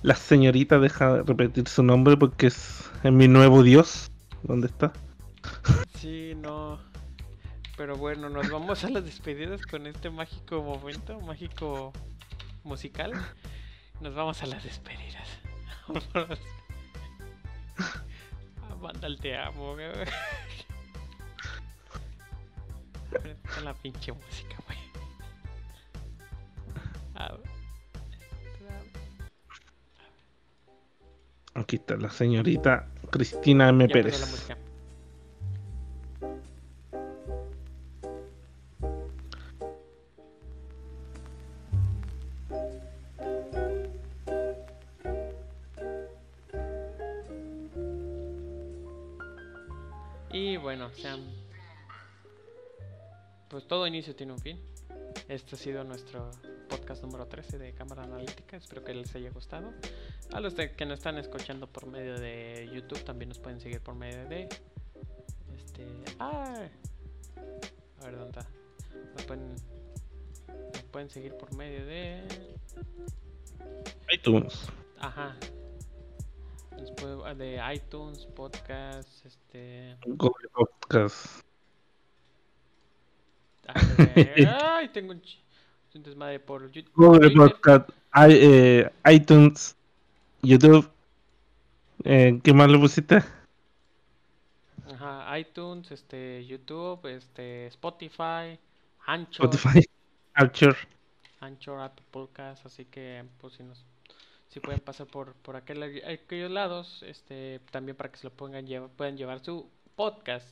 la 0.02 0.14
señorita, 0.14 0.78
deja 0.78 1.16
de 1.16 1.22
repetir 1.22 1.68
su 1.68 1.82
nombre 1.82 2.16
porque 2.16 2.46
es, 2.46 2.90
es 3.02 3.12
mi 3.12 3.28
nuevo 3.28 3.62
dios. 3.62 4.10
¿Dónde 4.44 4.66
está? 4.66 4.92
Sí, 5.96 6.34
no. 6.36 6.78
Pero 7.78 7.96
bueno, 7.96 8.28
nos 8.28 8.50
vamos 8.50 8.84
a 8.84 8.90
las 8.90 9.04
despedidas 9.04 9.64
con 9.66 9.86
este 9.86 10.10
mágico 10.10 10.62
momento, 10.62 11.18
mágico 11.20 11.92
musical. 12.62 13.12
Nos 14.00 14.14
vamos 14.14 14.42
a 14.42 14.46
las 14.46 14.62
despedidas. 14.62 15.28
Vámonos. 15.88 16.38
Vandal, 18.80 19.18
te 19.18 19.36
amo, 19.36 19.72
güey. 19.72 19.88
La 23.64 23.72
pinche 23.72 24.12
música, 24.12 24.56
güey. 24.66 24.78
Aquí 31.54 31.76
está 31.76 31.96
la 31.96 32.10
señorita 32.10 32.93
Cristina 33.10 33.68
M. 33.68 33.86
Ya 33.86 33.92
Pérez. 33.92 34.54
Y 50.32 50.56
bueno, 50.56 50.90
sean. 50.90 51.20
Pues 53.48 53.68
todo 53.68 53.86
inicio 53.86 54.16
tiene 54.16 54.32
un 54.32 54.40
fin. 54.40 54.60
Este 55.28 55.54
ha 55.54 55.58
sido 55.58 55.84
nuestro 55.84 56.30
podcast 56.84 57.02
número 57.02 57.26
13 57.26 57.56
de 57.58 57.72
Cámara 57.72 58.02
Analítica. 58.02 58.58
Espero 58.58 58.84
que 58.84 58.92
les 58.92 59.14
haya 59.14 59.30
gustado. 59.30 59.72
A 60.32 60.40
los 60.40 60.54
de- 60.54 60.72
que 60.76 60.84
nos 60.84 60.98
están 60.98 61.16
escuchando 61.16 61.66
por 61.66 61.86
medio 61.86 62.18
de 62.20 62.68
YouTube 62.74 63.02
también 63.04 63.30
nos 63.30 63.38
pueden 63.38 63.58
seguir 63.58 63.80
por 63.80 63.94
medio 63.94 64.28
de. 64.28 64.48
Este. 65.56 65.86
¡Ah! 66.18 66.68
A 68.02 68.04
ver 68.04 68.18
dónde 68.18 68.38
está. 68.38 68.46
Nos 69.14 69.22
pueden, 69.24 69.54
nos 70.74 70.82
pueden 70.92 71.08
seguir 71.08 71.34
por 71.38 71.54
medio 71.54 71.86
de. 71.86 72.22
iTunes. 74.12 74.66
Ajá. 74.98 75.36
Nos 76.78 76.90
puede- 76.92 77.34
de 77.36 77.62
iTunes, 77.74 78.26
podcast, 78.26 79.24
este. 79.24 79.96
Google 80.06 80.48
Podcast. 80.52 81.42
Este, 84.14 84.46
ay, 84.62 84.90
tengo 84.90 85.12
un, 85.12 85.22
ch- 85.22 85.40
un 85.94 86.02
desmadre 86.02 86.40
por 86.40 86.70
YouTube. 86.70 86.92
Google 86.94 87.30
Podcast, 87.30 87.88
i- 88.14 88.38
eh, 88.40 88.90
iTunes, 89.12 89.76
YouTube. 90.42 90.88
Eh, 92.04 92.40
¿Qué 92.42 92.52
más 92.52 92.68
le 92.68 92.78
pusiste? 92.78 93.22
Ajá, 94.92 95.38
iTunes, 95.38 95.90
este, 95.90 96.44
YouTube, 96.46 97.06
este, 97.06 97.66
Spotify, 97.68 98.58
Anchor, 99.06 99.54
Spotify, 99.54 99.80
Archer. 100.34 100.76
Anchor, 101.40 101.80
Apple 101.80 102.04
Podcast, 102.10 102.64
así 102.66 102.84
que 102.86 103.24
pues 103.40 103.54
si 103.54 103.62
nos 103.62 103.84
si 104.48 104.60
pueden 104.60 104.80
pasar 104.80 105.06
por 105.06 105.34
por 105.34 105.56
aquel, 105.56 105.82
aquellos 106.06 106.50
lados, 106.50 107.02
este, 107.06 107.60
también 107.70 107.96
para 107.96 108.10
que 108.10 108.18
se 108.18 108.24
lo 108.26 108.32
pongan 108.32 108.66
llevar, 108.66 108.90
puedan 108.90 109.16
llevar 109.16 109.40
su 109.44 109.68
podcast 109.96 110.48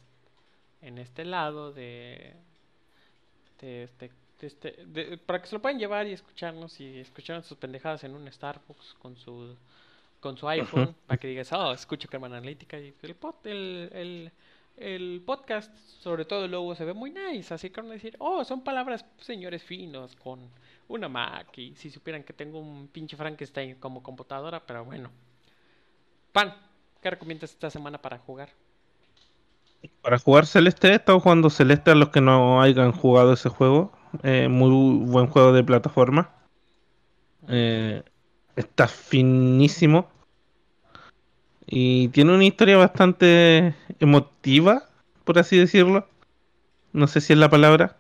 en 0.82 0.98
este 0.98 1.24
lado 1.24 1.73
de 1.73 2.35
de 3.60 3.85
este 3.85 4.10
este 4.43 4.85
de- 4.86 5.19
para 5.19 5.40
que 5.40 5.48
se 5.48 5.55
lo 5.55 5.62
puedan 5.62 5.78
llevar 5.78 6.06
y 6.06 6.12
escucharnos 6.12 6.81
y 6.81 6.98
escuchar 6.98 7.43
sus 7.44 7.59
pendejadas 7.59 8.05
en 8.05 8.14
un 8.14 8.31
Starbucks 8.31 8.94
con 8.98 9.16
su 9.16 9.56
con 10.20 10.36
su 10.36 10.48
iPhone 10.48 10.94
para 11.06 11.19
que 11.19 11.27
digas, 11.27 11.52
oh, 11.52 11.73
escucho 11.73 12.09
Cama 12.09 12.28
Analítica 12.28 12.78
y 12.78 12.94
el, 13.02 13.14
pod, 13.16 13.35
el, 13.44 13.90
el, 13.93 14.32
el 14.77 15.23
podcast, 15.27 15.77
sobre 16.01 16.24
todo 16.24 16.44
el 16.44 16.52
logo, 16.52 16.77
se 16.77 16.85
ve 16.85 16.93
muy 16.93 17.10
nice. 17.10 17.52
Así 17.52 17.70
que 17.70 17.81
van 17.81 17.90
a 17.90 17.94
decir, 17.94 18.14
oh, 18.20 18.44
son 18.44 18.62
palabras, 18.62 19.05
señores 19.19 19.64
finos, 19.64 20.14
con 20.14 20.48
una 20.86 21.09
Mac. 21.09 21.59
Y 21.59 21.74
si 21.74 21.90
supieran 21.90 22.23
que 22.23 22.32
tengo 22.32 22.60
un 22.60 22.86
pinche 22.86 23.16
Frankenstein 23.16 23.74
como 23.81 24.01
computadora, 24.01 24.64
pero 24.64 24.85
bueno. 24.85 25.10
Pan, 26.31 26.55
¿qué 27.02 27.10
recomiendas 27.10 27.51
esta 27.51 27.69
semana 27.69 27.98
para 28.01 28.19
jugar? 28.19 28.51
Para 30.02 30.20
jugar 30.20 30.47
Celeste, 30.47 30.89
he 30.89 30.94
estado 30.94 31.19
jugando 31.19 31.51
Celeste 31.51 31.90
a 31.90 31.97
los 31.97 32.10
que 32.10 32.20
no 32.20 32.62
hayan 32.62 32.93
jugado 32.93 33.32
ese 33.32 33.48
juego. 33.48 33.90
Eh, 34.22 34.48
muy 34.48 35.06
buen 35.06 35.26
juego 35.26 35.52
de 35.52 35.64
plataforma. 35.64 36.30
Eh, 37.48 38.02
está 38.56 38.89
finísimo. 38.89 40.09
Y 41.66 42.09
tiene 42.09 42.34
una 42.34 42.44
historia 42.44 42.76
bastante 42.76 43.74
emotiva, 43.98 44.89
por 45.24 45.39
así 45.39 45.56
decirlo. 45.56 46.06
No 46.93 47.06
sé 47.06 47.20
si 47.20 47.32
es 47.32 47.39
la 47.39 47.48
palabra. 47.48 47.97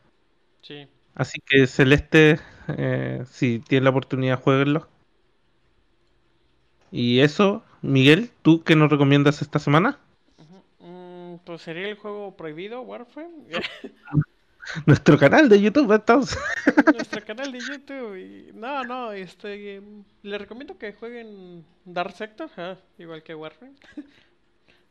Sí. 0.60 0.86
Así 1.14 1.40
que 1.46 1.66
Celeste, 1.66 2.38
eh, 2.68 3.24
si 3.30 3.60
tienen 3.60 3.84
la 3.84 3.90
oportunidad, 3.90 4.40
jueguenlo. 4.40 4.88
Y 6.90 7.20
eso, 7.20 7.62
Miguel, 7.80 8.30
¿tú 8.42 8.62
qué 8.62 8.76
nos 8.76 8.90
recomiendas 8.90 9.40
esta 9.40 9.58
semana? 9.58 9.98
Mm, 10.78 11.36
pues 11.44 11.62
sería 11.62 11.88
el 11.88 11.96
juego 11.96 12.36
prohibido, 12.36 12.82
Warframe. 12.82 13.48
Nuestro 14.86 15.18
canal 15.18 15.48
de 15.48 15.60
YouTube, 15.60 15.92
entonces. 15.92 16.38
Nuestro 16.94 17.24
canal 17.24 17.50
de 17.52 17.58
YouTube. 17.60 18.16
y- 18.16 18.52
No, 18.54 18.84
no, 18.84 19.12
este. 19.12 19.76
em, 19.76 20.04
le 20.22 20.38
recomiendo 20.38 20.78
que 20.78 20.92
jueguen 20.92 21.64
Dark 21.84 22.12
Sector, 22.12 22.50
ah, 22.56 22.76
igual 22.98 23.22
que 23.22 23.34
Warframe. 23.34 23.74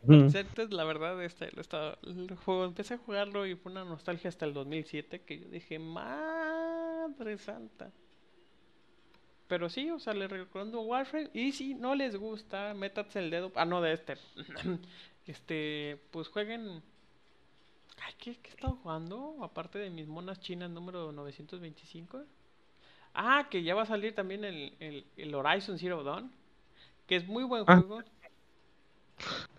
Mm. 0.03 0.29
Sector, 0.29 0.73
la 0.73 0.83
verdad, 0.83 1.23
este, 1.23 1.51
lo 1.51 1.61
estaba- 1.61 1.97
el 2.03 2.35
juego, 2.35 2.65
empecé 2.65 2.95
a 2.95 2.97
jugarlo 2.97 3.45
y 3.45 3.55
fue 3.55 3.71
una 3.71 3.85
nostalgia 3.85 4.29
hasta 4.29 4.45
el 4.45 4.53
2007 4.53 5.21
que 5.21 5.39
yo 5.39 5.47
dije, 5.47 5.77
madre 5.79 7.37
santa. 7.37 7.91
Pero 9.47 9.69
sí, 9.69 9.89
o 9.91 9.99
sea, 9.99 10.13
les 10.13 10.29
recomiendo 10.29 10.81
Warframe. 10.81 11.29
Y 11.33 11.51
si 11.51 11.73
no 11.75 11.93
les 11.93 12.15
gusta, 12.15 12.73
métanse 12.73 13.19
el 13.19 13.29
dedo. 13.29 13.51
Ah, 13.55 13.65
no, 13.65 13.81
de 13.81 13.93
este. 13.93 14.15
este, 15.27 16.01
pues 16.11 16.29
jueguen. 16.29 16.81
Ay, 18.03 18.13
¿qué, 18.17 18.37
qué 18.37 18.49
he 18.49 18.53
estado 18.53 18.75
jugando? 18.81 19.37
Aparte 19.43 19.79
de 19.79 19.89
mis 19.89 20.07
monas 20.07 20.39
chinas 20.39 20.69
número 20.69 21.11
925. 21.11 22.23
Ah, 23.13 23.47
que 23.49 23.61
ya 23.63 23.75
va 23.75 23.83
a 23.83 23.85
salir 23.85 24.15
también 24.15 24.43
el, 24.45 24.73
el, 24.79 25.05
el 25.17 25.35
Horizon 25.35 25.77
Zero 25.77 26.03
Dawn. 26.03 26.31
Que 27.07 27.15
es 27.17 27.27
muy 27.27 27.43
buen 27.43 27.63
Ah. 27.67 27.77
juego. 27.77 28.01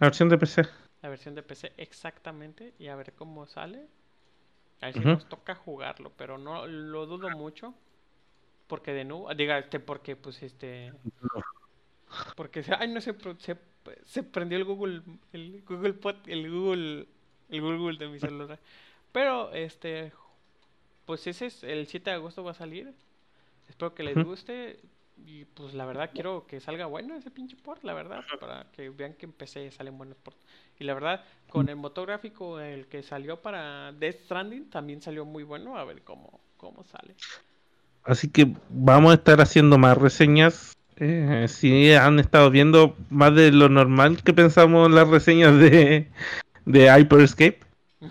La 0.01 0.07
versión 0.09 0.29
de 0.29 0.39
PC. 0.39 0.63
La 1.03 1.09
versión 1.09 1.35
de 1.35 1.43
PC, 1.43 1.73
exactamente. 1.77 2.75
Y 2.79 2.89
a 2.89 2.97
ver 2.97 3.13
cómo 3.13 3.47
sale. 3.47 3.87
A 4.81 4.87
ver 4.87 4.95
si 4.95 5.01
nos 5.01 5.29
toca 5.29 5.55
jugarlo. 5.55 6.11
Pero 6.17 6.39
no 6.39 6.67
lo 6.67 7.07
dudo 7.07 7.31
mucho. 7.31 7.75
Porque 8.67 8.93
de 8.93 9.05
nuevo. 9.05 9.33
Diga, 9.35 9.59
este, 9.59 9.79
porque 9.79 10.17
pues 10.17 10.43
este. 10.43 10.93
Porque 12.37 12.63
se, 12.63 12.75
ay, 12.75 12.89
no 12.89 13.01
se, 13.01 13.15
se, 13.39 13.57
se 14.05 14.23
prendió 14.23 14.59
el 14.59 14.65
Google. 14.65 15.03
El 15.33 15.63
Google 15.63 15.93
Pod, 15.95 16.17
el 16.27 16.51
Google. 16.51 17.07
El 17.53 17.61
Google 17.61 17.99
de 17.99 18.09
mi 18.09 18.19
celular. 18.19 18.59
Pero 19.13 19.53
este. 19.53 20.13
Pues 21.07 21.27
ese 21.27 21.47
es 21.47 21.63
el 21.63 21.87
7 21.87 22.11
de 22.11 22.17
agosto 22.17 22.43
va 22.43 22.53
a 22.53 22.55
salir. 22.55 22.93
Espero 23.69 23.95
que 23.95 24.03
les 24.03 24.17
guste. 24.25 24.81
Y 25.25 25.45
pues 25.45 25.75
la 25.75 25.85
verdad 25.85 26.11
quiero 26.13 26.47
que 26.47 26.59
salga 26.59 26.87
bueno 26.87 27.15
ese 27.15 27.31
pinche 27.31 27.57
port, 27.57 27.85
la 27.85 27.93
verdad. 27.93 28.25
Para 28.41 28.67
que 28.73 28.89
vean 28.89 29.15
que 29.15 29.27
en 29.27 29.33
PC 29.33 29.71
salen 29.71 29.99
buenos 29.99 30.17
ports. 30.17 30.41
Y 30.81 30.85
la 30.85 30.95
verdad, 30.95 31.25
con 31.49 31.69
el 31.69 31.77
motor 31.77 32.07
gráfico, 32.09 32.59
el 32.59 32.87
que 32.87 33.03
salió 33.03 33.41
para 33.41 33.93
Death 33.93 34.25
Stranding, 34.25 34.71
también 34.71 35.03
salió 35.03 35.25
muy 35.25 35.45
bueno. 35.45 35.77
A 35.77 35.85
ver 35.85 36.03
cómo, 36.03 36.41
cómo 36.57 36.83
sale. 36.85 37.15
Así 38.05 38.29
que 38.29 38.55
vamos 38.71 39.13
a 39.13 39.15
estar 39.15 39.41
haciendo 39.41 39.79
más 39.79 39.99
reseñas. 39.99 40.73
Eh, 40.97 41.47
si 41.49 41.93
han 41.93 42.19
estado 42.19 42.51
viendo 42.51 42.97
más 43.11 43.35
de 43.35 43.51
lo 43.51 43.69
normal 43.69 44.23
que 44.23 44.33
pensamos 44.33 44.91
las 44.91 45.09
reseñas 45.09 45.59
de, 45.59 46.09
de 46.65 46.89
Hyperscape. 46.89 47.61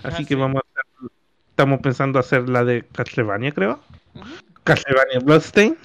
Así 0.04 0.08
Ah, 0.08 0.18
que 0.20 0.24
sí. 0.26 0.36
vamos 0.36 0.62
a 0.64 0.80
hacer- 0.80 1.12
estamos 1.50 1.80
pensando 1.82 2.20
hacer 2.20 2.48
la 2.50 2.64
de 2.64 2.86
Castlevania, 2.88 3.52
creo. 3.52 3.80
Castlevania 4.64 5.20
Bloodstain. 5.20 5.78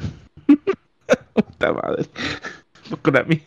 Puta 1.34 1.72
madre. 1.72 2.06
Konami. 3.02 3.42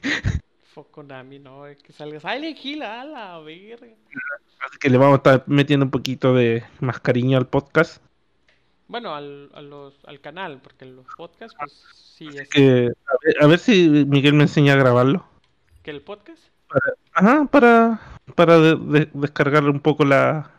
Fue 0.73 0.83
Konami, 0.91 1.39
no, 1.39 1.65
es 1.65 1.81
que 1.81 1.93
salga 1.93 2.19
Silent 2.19 2.57
Hill, 2.63 2.83
a 2.83 3.03
la 3.05 3.39
verga. 3.39 3.87
Así 4.65 4.77
que 4.79 4.89
le 4.89 4.97
vamos 4.97 5.13
a 5.13 5.17
estar 5.17 5.43
metiendo 5.47 5.85
un 5.85 5.91
poquito 5.91 6.33
de 6.33 6.63
más 6.81 6.99
cariño 6.99 7.37
al 7.37 7.47
podcast. 7.47 8.01
Bueno, 8.87 9.15
al, 9.15 9.49
a 9.53 9.61
los, 9.61 9.93
al 10.05 10.19
canal, 10.19 10.59
porque 10.61 10.85
los 10.85 11.05
podcasts, 11.15 11.55
pues 11.57 11.71
sí, 11.93 12.27
es 12.27 12.49
Que, 12.49 12.89
a, 13.07 13.13
ver, 13.23 13.43
a 13.43 13.47
ver 13.47 13.59
si 13.59 13.87
Miguel 14.07 14.33
me 14.33 14.43
enseña 14.43 14.73
a 14.73 14.77
grabarlo. 14.77 15.25
que 15.83 15.91
el 15.91 16.01
podcast. 16.01 16.41
Ajá, 17.13 17.45
para, 17.45 17.99
para 18.35 18.57
de- 18.59 18.75
de- 18.75 19.09
descargar 19.13 19.63
un 19.65 19.79
poco 19.79 20.05
la, 20.05 20.51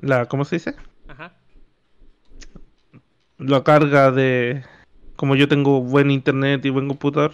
la, 0.00 0.26
¿cómo 0.26 0.44
se 0.44 0.56
dice? 0.56 0.74
Ajá. 1.08 1.32
La 3.38 3.64
carga 3.64 4.10
de, 4.10 4.64
como 5.16 5.34
yo 5.36 5.48
tengo 5.48 5.80
buen 5.80 6.10
internet 6.10 6.64
y 6.66 6.70
buen 6.70 6.88
computador, 6.88 7.32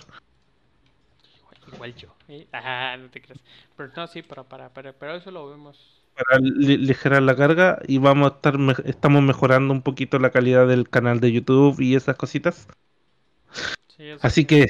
Igual, 1.40 1.74
igual 1.74 1.94
yo. 1.96 2.08
¿eh? 2.28 2.46
Ah, 2.52 2.96
no 2.98 3.08
te 3.10 3.20
creas. 3.20 3.40
Pero 3.76 3.90
no, 3.96 4.06
sí, 4.06 4.22
pero 4.22 4.44
para, 4.44 4.68
para, 4.68 4.92
pero 4.92 5.16
eso 5.16 5.30
lo 5.32 5.50
vemos. 5.50 6.00
para 6.14 6.38
li- 6.40 6.74
aligerar 6.76 7.22
la 7.22 7.34
carga 7.36 7.80
y 7.88 7.98
vamos 7.98 8.30
a 8.30 8.34
estar, 8.36 8.56
me- 8.58 8.74
estamos 8.84 9.22
mejorando 9.22 9.72
un 9.74 9.82
poquito 9.82 10.18
la 10.20 10.30
calidad 10.30 10.66
del 10.68 10.88
canal 10.88 11.18
de 11.20 11.32
YouTube 11.32 11.80
y 11.80 11.96
esas 11.96 12.16
cositas. 12.16 12.68
Sí, 13.96 14.10
Así 14.20 14.42
sí. 14.42 14.46
que 14.46 14.66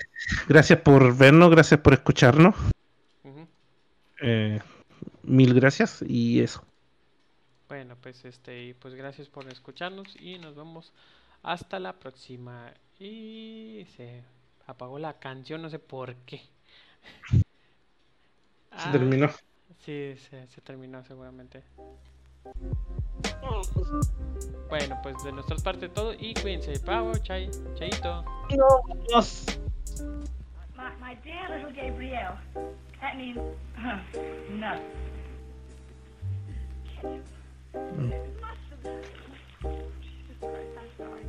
gracias 0.48 0.80
por 0.80 1.16
vernos, 1.16 1.50
gracias 1.50 1.80
por 1.80 1.94
escucharnos, 1.94 2.54
eh, 4.22 4.60
mil 5.22 5.54
gracias 5.54 6.02
y 6.06 6.40
eso. 6.40 6.64
Bueno, 7.68 7.96
pues 8.00 8.24
este, 8.24 8.64
y 8.64 8.74
pues 8.74 8.94
gracias 8.94 9.28
por 9.28 9.48
escucharnos 9.48 10.16
y 10.20 10.38
nos 10.38 10.54
vemos 10.54 10.92
hasta 11.42 11.78
la 11.80 11.98
próxima. 11.98 12.72
Y 12.98 13.86
se 13.96 14.22
apagó 14.66 14.98
la 14.98 15.18
canción, 15.18 15.62
no 15.62 15.70
sé 15.70 15.78
por 15.78 16.14
qué. 16.26 16.42
Se 18.76 18.88
Ah, 18.88 18.92
terminó. 18.92 19.28
Sí, 19.84 20.14
se, 20.18 20.46
se 20.48 20.60
terminó 20.60 21.02
seguramente. 21.04 21.62
Bueno, 24.68 24.98
pues 25.02 25.22
de 25.22 25.32
nuestra 25.32 25.56
parte 25.56 25.88
todo 25.88 26.12
y 26.18 26.34
cuídense. 26.34 26.78
Pavo, 26.80 27.12
chay, 27.18 27.50
chaito. 27.74 28.24
No, 28.50 28.82
My, 31.00 31.14
dear 31.24 31.48
little 31.50 31.72
Gabriel. 31.72 32.36
That 33.00 33.16
means 33.16 33.38
uh, 33.78 33.98
no. 34.50 34.80
Mm. 37.02 38.12
Jesus 40.00 40.36
Christ, 40.40 40.76
I'm 40.76 40.90
sorry. 40.98 41.25